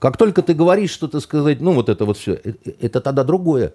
как 0.00 0.16
только 0.16 0.42
ты 0.42 0.52
говоришь, 0.52 0.90
что 0.90 1.06
ты 1.06 1.20
сказать, 1.20 1.60
ну 1.60 1.74
вот 1.74 1.88
это 1.88 2.06
вот 2.06 2.18
все, 2.18 2.40
это 2.80 3.00
тогда 3.00 3.22
другое. 3.22 3.74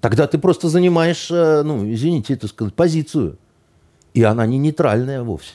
Тогда 0.00 0.26
ты 0.26 0.36
просто 0.38 0.68
занимаешь, 0.68 1.30
э, 1.30 1.62
ну, 1.62 1.88
извините, 1.88 2.34
это 2.34 2.48
сказать, 2.48 2.74
позицию. 2.74 3.38
И 4.14 4.22
она 4.22 4.46
не 4.46 4.58
нейтральная 4.58 5.22
вовсе. 5.22 5.54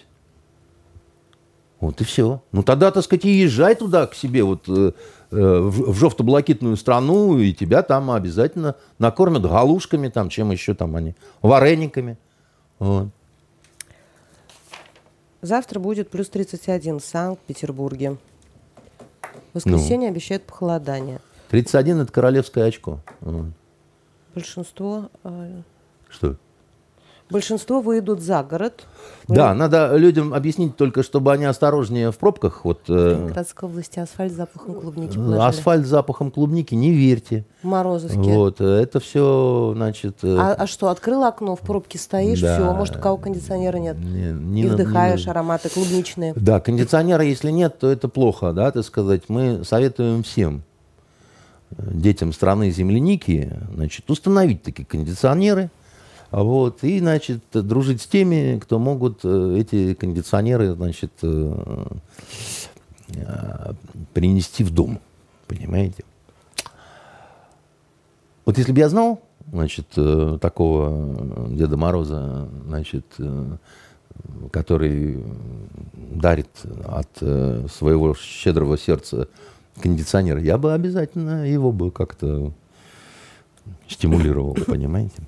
Вот 1.80 2.00
и 2.02 2.04
все. 2.04 2.42
Ну 2.52 2.64
тогда, 2.64 2.92
так 2.92 3.04
сказать, 3.04 3.26
и 3.26 3.30
езжай 3.30 3.76
туда 3.76 4.08
к 4.08 4.16
себе, 4.16 4.44
вот 4.44 4.68
э, 4.70 4.92
э, 5.32 5.36
в, 5.60 5.92
в 5.92 5.96
жовто-блакитную 5.96 6.78
страну, 6.78 7.38
и 7.38 7.54
тебя 7.54 7.84
там 7.84 8.12
обязательно 8.12 8.76
накормят 8.98 9.44
галушками, 9.44 10.08
там, 10.08 10.30
чем 10.30 10.52
еще 10.52 10.74
там 10.74 10.96
они, 10.96 11.16
варениками. 11.42 12.18
Вот. 12.80 13.10
Завтра 15.42 15.80
будет 15.80 16.10
плюс 16.10 16.30
31 16.30 17.00
в 17.00 17.04
Санкт-Петербурге. 17.04 18.12
В 18.12 19.66
Ну. 19.66 19.78
воскресенье 19.78 20.10
обещают 20.10 20.44
похолодание. 20.44 21.20
31 21.50 22.02
это 22.02 22.12
королевское 22.12 22.66
очко. 22.66 23.00
Вот. 23.22 23.48
Большинство, 24.34 25.10
э, 25.24 25.62
Что? 26.10 26.38
Большинство 27.30 27.82
выйдут 27.82 28.22
за 28.22 28.44
город. 28.44 28.84
Да, 29.28 29.54
надо 29.56 29.96
людям 29.96 30.34
объяснить 30.34 30.76
только, 30.78 31.02
чтобы 31.02 31.34
они 31.34 31.46
осторожнее 31.46 32.12
в 32.12 32.18
пробках. 32.18 32.64
Вот, 32.64 32.82
э, 32.88 33.12
Ленинградской 33.16 33.68
области 33.68 33.98
асфальт 34.00 34.32
с 34.32 34.36
запахом 34.36 34.76
клубники 34.76 35.16
положили. 35.16 35.40
асфальт 35.40 35.86
с 35.86 35.90
запахом 35.90 36.30
клубники, 36.32 36.76
не 36.76 36.92
верьте. 36.92 37.46
В 37.64 37.68
Морозовске. 37.68 38.20
Вот, 38.20 38.62
это 38.62 39.00
все, 39.00 39.74
значит... 39.76 40.18
э, 40.24 40.38
А, 40.40 40.54
а 40.54 40.68
что, 40.68 40.90
открыл 40.90 41.24
окно, 41.24 41.56
в 41.56 41.62
пробке 41.62 41.98
стоишь, 41.98 42.40
Да. 42.42 42.56
все, 42.56 42.74
может, 42.74 42.98
у 42.98 43.00
кого 43.00 43.18
кондиционера 43.18 43.78
нет. 43.78 43.98
не- 43.98 44.32
не 44.32 44.62
и 44.62 44.64
не 44.66 44.70
вдыхаешь 44.70 45.20
нужно. 45.22 45.32
ароматы 45.32 45.70
клубничные. 45.70 46.34
Да, 46.36 46.60
кондиционера, 46.60 47.24
если 47.24 47.50
нет, 47.50 47.80
то 47.80 47.90
это 47.92 48.08
плохо, 48.08 48.52
да, 48.54 48.70
так 48.72 48.84
сказать. 48.86 49.24
Мы 49.30 49.64
советуем 49.66 50.22
всем 50.22 50.62
э, 51.78 51.84
детям 51.92 52.32
страны 52.34 52.70
земляники, 52.70 53.52
значит, 53.74 54.10
установить 54.12 54.62
такие 54.62 54.86
кондиционеры, 54.86 55.72
вот, 56.32 56.84
и, 56.84 57.00
значит, 57.00 57.44
дружить 57.54 58.02
с 58.02 58.08
теми, 58.08 58.60
кто 58.60 58.80
могут 58.80 59.20
э, 59.24 59.58
эти 59.60 59.94
кондиционеры, 59.94 60.74
значит, 60.74 61.12
э, 61.22 61.86
э, 63.10 63.74
принести 64.14 64.64
в 64.64 64.72
дом, 64.72 65.00
понимаете? 65.48 66.04
Вот 68.46 68.58
если 68.58 68.72
бы 68.72 68.80
я 68.80 68.90
знал, 68.90 69.22
значит, 69.52 69.88
такого 70.42 71.50
Деда 71.50 71.78
Мороза, 71.78 72.48
значит, 72.66 73.06
который 74.52 75.24
дарит 75.96 76.50
от 76.86 77.10
своего 77.18 78.14
щедрого 78.14 78.78
сердца 78.78 79.28
кондиционер, 79.82 80.38
я 80.38 80.60
бы 80.60 80.74
обязательно 80.74 81.50
его 81.50 81.72
бы 81.72 81.90
как-то 81.90 82.54
стимулировал, 83.88 84.56
понимаете? 84.68 85.24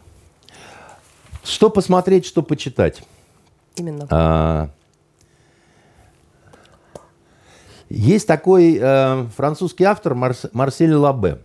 Что 1.47 1.69
посмотреть, 1.69 2.25
что 2.25 2.43
почитать? 2.43 3.01
Именно. 3.77 4.07
А, 4.09 4.69
Есть 7.89 8.27
такой 8.27 8.77
э, 8.81 9.25
французский 9.35 9.85
автор 9.85 10.13
Марс, 10.13 10.45
Марсель 10.51 10.93
Лабе. 10.93 11.39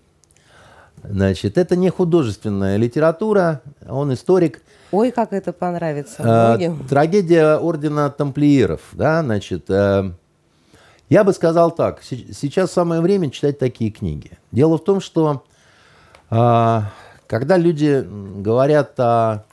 Значит, 1.05 1.57
это 1.57 1.77
не 1.77 1.89
художественная 1.91 2.77
литература, 2.77 3.61
он 3.89 4.13
историк. 4.13 4.63
Ой, 4.91 5.11
как 5.13 5.33
это 5.33 5.53
понравится 5.53 6.17
Э, 6.23 6.49
многим. 6.57 6.87
трагедия 6.89 7.57
ордена 7.59 8.11
тамплиеров, 8.11 8.81
да, 8.93 9.23
значит, 9.23 9.71
э, 9.71 10.11
я 11.09 11.25
бы 11.25 11.33
сказал 11.33 11.71
так, 11.71 12.03
се- 12.03 12.33
сейчас 12.33 12.73
самое 12.73 13.01
время 13.01 13.31
читать 13.31 13.59
такие 13.59 13.91
книги. 13.93 14.33
Дело 14.51 14.79
в 14.79 14.85
том, 14.85 15.01
что 15.01 15.45
э, 16.31 16.81
когда 17.29 17.57
люди 17.57 18.05
говорят 18.41 18.99
о 18.99 19.45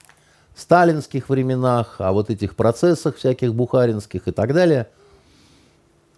сталинских 0.59 1.29
временах, 1.29 1.95
о 1.99 2.11
вот 2.11 2.29
этих 2.29 2.55
процессах 2.55 3.17
всяких 3.17 3.53
бухаринских 3.53 4.27
и 4.27 4.31
так 4.31 4.53
далее, 4.53 4.87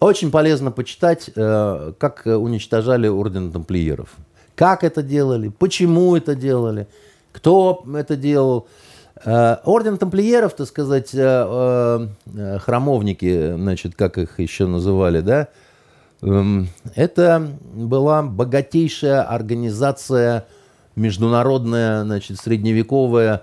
очень 0.00 0.30
полезно 0.30 0.70
почитать, 0.70 1.30
э, 1.34 1.92
как 1.98 2.22
уничтожали 2.26 3.08
орден 3.08 3.52
тамплиеров. 3.52 4.16
Как 4.54 4.84
это 4.84 5.02
делали, 5.02 5.48
почему 5.48 6.16
это 6.16 6.34
делали, 6.34 6.88
кто 7.32 7.84
это 7.94 8.16
делал. 8.16 8.66
Э, 9.24 9.58
Орден 9.64 9.98
тамплиеров, 9.98 10.54
так 10.54 10.66
сказать, 10.66 11.10
э, 11.14 12.08
храмовники, 12.60 13.54
значит, 13.54 13.94
как 13.94 14.18
их 14.18 14.40
еще 14.40 14.66
называли, 14.66 15.20
да, 15.20 15.48
эм, 16.22 16.68
это 16.96 17.48
была 17.74 18.22
богатейшая 18.22 19.22
организация 19.22 20.46
международная, 20.96 22.02
значит, 22.02 22.38
средневековая, 22.38 23.42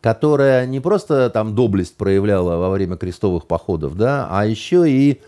которая 0.00 0.66
не 0.66 0.80
просто 0.80 1.30
там 1.30 1.54
доблесть 1.54 1.96
проявляла 1.96 2.56
во 2.56 2.70
время 2.70 2.96
крестовых 2.96 3.46
походов, 3.46 3.96
да, 3.96 4.28
а 4.30 4.46
еще 4.46 4.90
и 4.90 5.20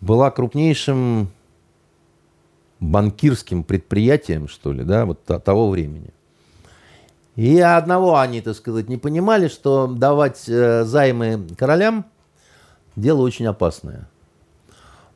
была 0.00 0.30
крупнейшим 0.30 1.28
банкирским 2.80 3.64
предприятием, 3.64 4.48
что 4.48 4.72
ли, 4.72 4.84
да, 4.84 5.06
вот 5.06 5.24
то- 5.24 5.38
того 5.38 5.70
времени. 5.70 6.10
И 7.36 7.60
одного 7.60 8.18
они, 8.18 8.40
так 8.40 8.56
сказать, 8.56 8.88
не 8.88 8.96
понимали, 8.96 9.48
что 9.48 9.86
давать 9.86 10.48
э, 10.48 10.84
займы 10.84 11.46
королям 11.56 12.06
дело 12.96 13.22
очень 13.22 13.46
опасное. 13.46 14.08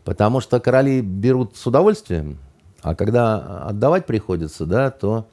Потому 0.05 0.41
что 0.41 0.61
короли 0.61 1.01
берут 1.01 1.57
с 1.57 1.67
удовольствием, 1.67 2.39
а 2.83 2.95
когда 2.95 3.67
отдавать 3.67 4.07
приходится, 4.07 4.67
да, 4.67 4.91
то 4.91 5.27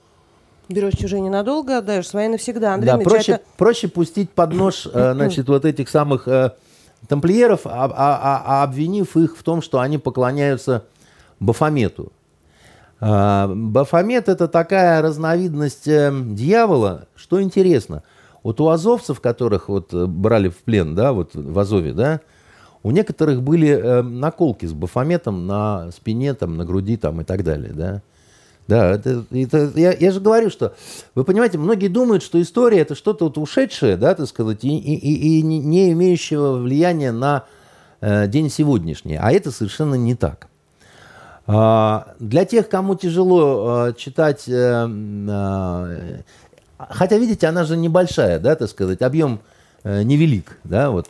Берешь 0.70 0.96
чужие 0.96 1.22
ненадолго, 1.22 1.78
отдаешь 1.78 2.08
свои 2.08 2.28
навсегда. 2.28 2.74
Андрей 2.74 2.92
да, 2.92 2.96
Дмитриевич, 2.98 3.26
проще, 3.28 3.32
это- 3.34 3.44
проще 3.58 3.88
пустить 3.88 4.30
под 4.32 4.54
нож, 4.54 4.88
э, 4.92 5.14
значит, 5.16 5.48
вот 5.48 5.64
этих 5.64 5.88
самых 5.88 6.28
э, 6.28 6.52
тамплиеров, 7.08 7.62
а, 7.66 7.86
а- 7.86 7.92
а- 7.96 8.44
а 8.46 8.64
обвинив 8.64 9.16
их 9.16 9.38
в 9.38 9.44
том, 9.44 9.62
что 9.62 9.80
они 9.80 9.98
поклоняются 9.98 10.84
Бафомету. 11.40 12.12
А, 13.00 13.48
Бафомет– 13.54 14.28
это 14.30 14.48
такая 14.48 15.02
разновидность 15.02 15.88
э, 15.88 16.12
дьявола, 16.14 17.08
что 17.16 17.42
интересно. 17.42 18.04
Вот 18.44 18.60
у 18.60 18.68
азовцев, 18.70 19.22
которых 19.22 19.70
вот 19.70 19.94
брали 19.94 20.50
в 20.50 20.58
плен, 20.58 20.96
да, 20.96 21.14
вот 21.14 21.32
в 21.34 21.58
Азове, 21.60 21.94
да, 21.94 22.22
у 22.84 22.92
некоторых 22.92 23.42
были 23.42 24.02
наколки 24.02 24.66
с 24.66 24.74
Бафометом 24.74 25.48
на 25.48 25.92
спине, 25.92 26.34
там, 26.34 26.56
на 26.56 26.64
груди 26.64 26.96
там, 26.98 27.20
и 27.22 27.24
так 27.24 27.44
далее, 27.44 27.74
да. 27.74 28.02
Да, 28.68 28.92
это, 28.92 29.24
это- 29.32 29.72
я, 29.76 29.94
я 29.94 30.12
же 30.12 30.20
говорю, 30.20 30.50
что, 30.50 30.74
вы 31.16 31.24
понимаете, 31.24 31.58
многие 31.58 31.88
думают, 31.88 32.22
что 32.22 32.42
история 32.42 32.80
это 32.80 32.96
что-то 32.96 33.26
вот 33.26 33.38
ушедшее, 33.38 33.96
да, 33.96 34.14
так 34.14 34.28
сказать, 34.28 34.64
и, 34.66 34.78
и- 34.78 35.40
и- 35.40 35.42
не- 35.42 35.92
имеющего 35.94 36.58
влияния 36.58 37.12
на 37.12 37.46
э, 38.02 38.28
день 38.28 38.50
сегодняшний. 38.50 39.16
А 39.16 39.32
это 39.32 39.52
совершенно 39.52 39.96
не 39.96 40.16
так. 40.16 40.48
А, 41.48 42.14
Для 42.20 42.44
тех, 42.46 42.68
кому 42.68 42.96
тяжело 42.96 43.88
э, 43.88 43.94
читать, 43.98 44.44
э, 44.50 44.88
э, 44.88 46.22
хотя, 46.78 47.18
видите, 47.18 47.48
она 47.48 47.64
же 47.64 47.78
небольшая, 47.78 48.40
да, 48.40 48.56
так 48.56 48.70
сказать, 48.70 49.02
объем 49.02 49.40
э, 49.84 50.04
невелик, 50.04 50.58
да, 50.66 50.92
вот, 50.92 51.08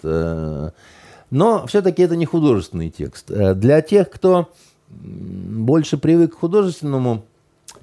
но 1.29 1.65
все-таки 1.67 2.03
это 2.03 2.15
не 2.15 2.25
художественный 2.25 2.89
текст. 2.89 3.25
Для 3.29 3.81
тех, 3.81 4.09
кто 4.09 4.49
больше 4.89 5.97
привык 5.97 6.35
к 6.35 6.39
художественному 6.39 7.25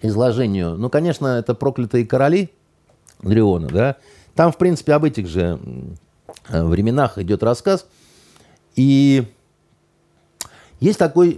изложению, 0.05 0.77
ну, 0.77 0.91
конечно, 0.91 1.27
это 1.27 1.55
«Проклятые 1.55 2.07
короли» 2.07 2.51
Дриона, 3.23 3.69
да, 3.69 3.97
там, 4.35 4.53
в 4.53 4.59
принципе, 4.59 4.93
об 4.95 5.05
этих 5.05 5.27
же 5.29 5.59
временах 6.49 7.19
идет 7.19 7.43
рассказ, 7.43 7.87
и 8.77 9.25
есть 10.81 10.99
такой 10.99 11.33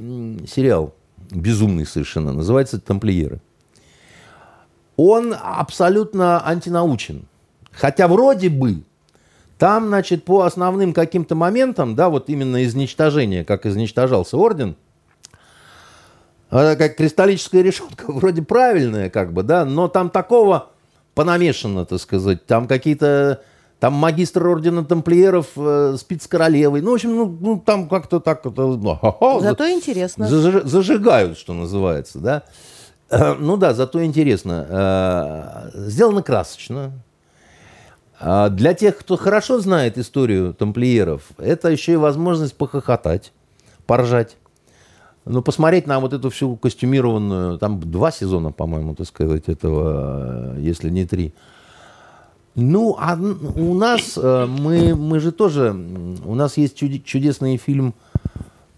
сериал, 0.48 0.94
безумный 1.30 1.86
совершенно, 1.86 2.32
называется 2.32 2.80
«Тамплиеры». 2.80 3.40
Он 4.97 5.34
абсолютно 5.38 6.47
антинаучен. 6.47 7.26
Хотя 7.70 8.09
вроде 8.09 8.48
бы 8.48 8.82
там, 9.59 9.88
значит, 9.88 10.24
по 10.24 10.43
основным 10.43 10.94
каким-то 10.94 11.34
моментам, 11.34 11.94
да, 11.94 12.09
вот 12.09 12.30
именно 12.30 12.64
изничтожение, 12.64 13.44
как 13.44 13.66
изничтожался 13.66 14.38
орден, 14.38 14.76
а, 16.51 16.77
как 16.77 16.97
кристаллическая 16.97 17.62
решетка, 17.62 18.05
вроде 18.12 18.43
правильная, 18.43 19.10
как 19.10 19.32
бы, 19.32 19.43
да, 19.43 19.64
но 19.64 19.89
там 19.89 20.10
такого 20.10 20.70
понамешано, 21.14 21.85
так 21.86 21.98
сказать. 22.01 22.47
Там 22.47 22.66
какие-то, 22.68 23.40
там 23.81 23.94
магистр 23.94 24.47
ордена 24.47 24.85
тамплиеров 24.85 25.48
э, 25.56 25.97
спит 25.98 26.23
с 26.23 26.27
королевой. 26.27 26.82
Ну, 26.82 26.90
в 26.90 26.94
общем, 26.94 27.16
ну, 27.16 27.39
ну, 27.40 27.59
там 27.64 27.89
как-то 27.89 28.20
так, 28.20 28.44
это, 28.47 28.62
ну, 28.62 28.94
ха-ха, 29.01 29.40
Зато 29.40 29.68
интересно. 29.70 30.24
Зажи- 30.24 30.66
Зажигают, 30.66 31.39
что 31.39 31.52
называется, 31.55 32.18
да. 32.18 32.43
Э, 33.10 33.35
Ну 33.35 33.56
да, 33.56 33.73
зато 33.74 34.05
интересно. 34.05 34.66
Э, 35.74 35.89
Сделано 35.89 36.23
красочно. 36.23 36.93
А 38.18 38.48
Для 38.48 38.73
тех, 38.74 38.97
кто 38.97 39.16
хорошо 39.16 39.59
знает 39.60 39.98
историю 39.98 40.55
тамплиеров, 40.55 41.23
это 41.39 41.68
еще 41.70 41.93
и 41.94 41.97
возможность 41.97 42.55
похохотать, 42.56 43.32
поржать. 43.86 44.36
Ну, 45.28 45.43
посмотреть 45.43 45.89
на 45.89 45.98
вот 45.98 46.12
эту 46.12 46.31
всю 46.31 46.55
костюмированную, 46.55 47.59
там 47.59 47.81
два 47.81 48.12
сезона, 48.12 48.53
по-моему, 48.53 48.94
так 48.94 49.09
сказать, 49.09 49.48
этого, 49.48 50.55
э, 50.55 50.61
если 50.61 50.89
не 50.89 51.05
три. 51.05 51.35
Ну, 52.55 52.97
а 52.97 53.16
у 53.16 53.74
нас, 53.74 54.16
э, 54.16 54.47
мы, 54.47 54.94
мы 54.94 55.19
же 55.19 55.32
тоже, 55.32 55.77
у 56.24 56.35
нас 56.36 56.57
есть 56.57 56.77
чудесный 57.05 57.57
фильм, 57.57 57.94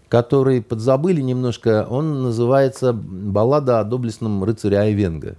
который 0.07 0.63
подзабыли 0.63 1.21
немножко, 1.21 1.85
он 1.87 2.23
называется 2.23 2.93
«Баллада 2.93 3.79
о 3.79 3.83
доблестном 3.83 4.43
рыцаре 4.43 4.79
Айвенга». 4.79 5.35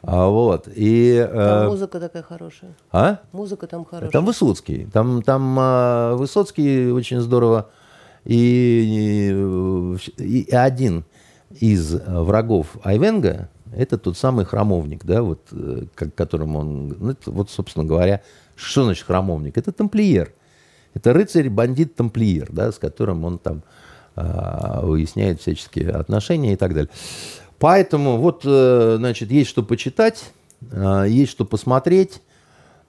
А, 0.00 0.28
вот, 0.28 0.66
и... 0.74 1.28
Там 1.30 1.66
э, 1.66 1.68
музыка 1.68 2.00
такая 2.00 2.22
хорошая. 2.22 2.74
а? 2.90 3.18
Музыка 3.32 3.66
там 3.66 3.84
хорошая. 3.84 4.12
Там 4.12 4.24
Высоцкий. 4.24 4.86
Там, 4.90 5.20
там 5.20 6.16
Высоцкий 6.16 6.90
очень 6.90 7.20
здорово. 7.20 7.68
И, 8.26 9.32
и, 10.18 10.22
и 10.22 10.54
один 10.54 11.04
из 11.60 11.94
а, 11.94 12.22
врагов 12.22 12.76
Айвенга 12.82 13.48
это 13.74 13.98
тот 13.98 14.16
самый 14.16 14.44
храмовник, 14.44 15.04
да, 15.04 15.22
вот, 15.22 15.40
э, 15.52 15.82
как, 15.94 16.14
которым 16.14 16.56
он, 16.56 16.96
ну, 16.98 17.10
это 17.10 17.30
вот, 17.30 17.50
собственно 17.50 17.84
говоря, 17.84 18.22
что 18.54 18.84
значит 18.84 19.04
храмовник? 19.06 19.58
Это 19.58 19.70
тамплиер. 19.70 20.32
Это 20.94 21.12
рыцарь-бандит-тамплиер, 21.12 22.48
да, 22.50 22.72
с 22.72 22.78
которым 22.78 23.24
он 23.24 23.38
там 23.38 23.62
а, 24.14 24.80
выясняет 24.82 25.42
всяческие 25.42 25.90
отношения 25.90 26.54
и 26.54 26.56
так 26.56 26.72
далее. 26.72 26.90
Поэтому 27.58 28.16
вот, 28.16 28.42
э, 28.44 28.94
значит, 28.96 29.30
есть 29.30 29.50
что 29.50 29.62
почитать, 29.62 30.32
а, 30.72 31.04
есть 31.04 31.32
что 31.32 31.44
посмотреть. 31.44 32.22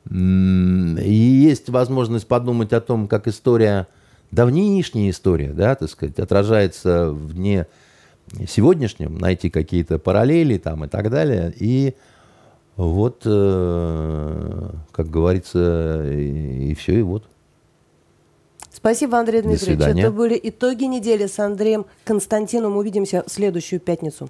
И 0.10 1.12
есть 1.12 1.70
возможность 1.70 2.28
подумать 2.28 2.72
о 2.72 2.80
том, 2.80 3.10
как 3.10 3.28
история, 3.28 3.88
давнишняя 4.32 5.10
история, 5.10 5.50
да, 5.50 5.76
так 5.76 5.90
сказать, 5.90 6.20
отражается 6.20 7.12
в 7.12 7.34
дне 7.34 7.68
сегодняшнем, 8.48 9.18
найти 9.18 9.50
какие-то 9.50 10.00
параллели 10.00 10.58
там 10.58 10.86
и 10.86 10.88
так 10.88 11.10
далее. 11.10 11.54
И 11.58 11.96
вот, 12.76 13.22
э, 13.26 14.70
как 14.92 15.10
говорится, 15.10 16.04
и, 16.12 16.74
все, 16.76 17.00
и 17.00 17.02
вот. 17.02 17.24
Спасибо, 18.72 19.18
Андрей 19.18 19.42
До 19.42 19.50
Дмитриевич. 19.50 19.78
свидания. 19.80 20.04
Это 20.04 20.12
были 20.12 20.40
итоги 20.42 20.84
недели 20.84 21.26
с 21.26 21.40
Андреем 21.40 21.86
Константином. 22.04 22.78
Увидимся 22.78 23.24
в 23.26 23.32
следующую 23.32 23.80
пятницу. 23.80 24.30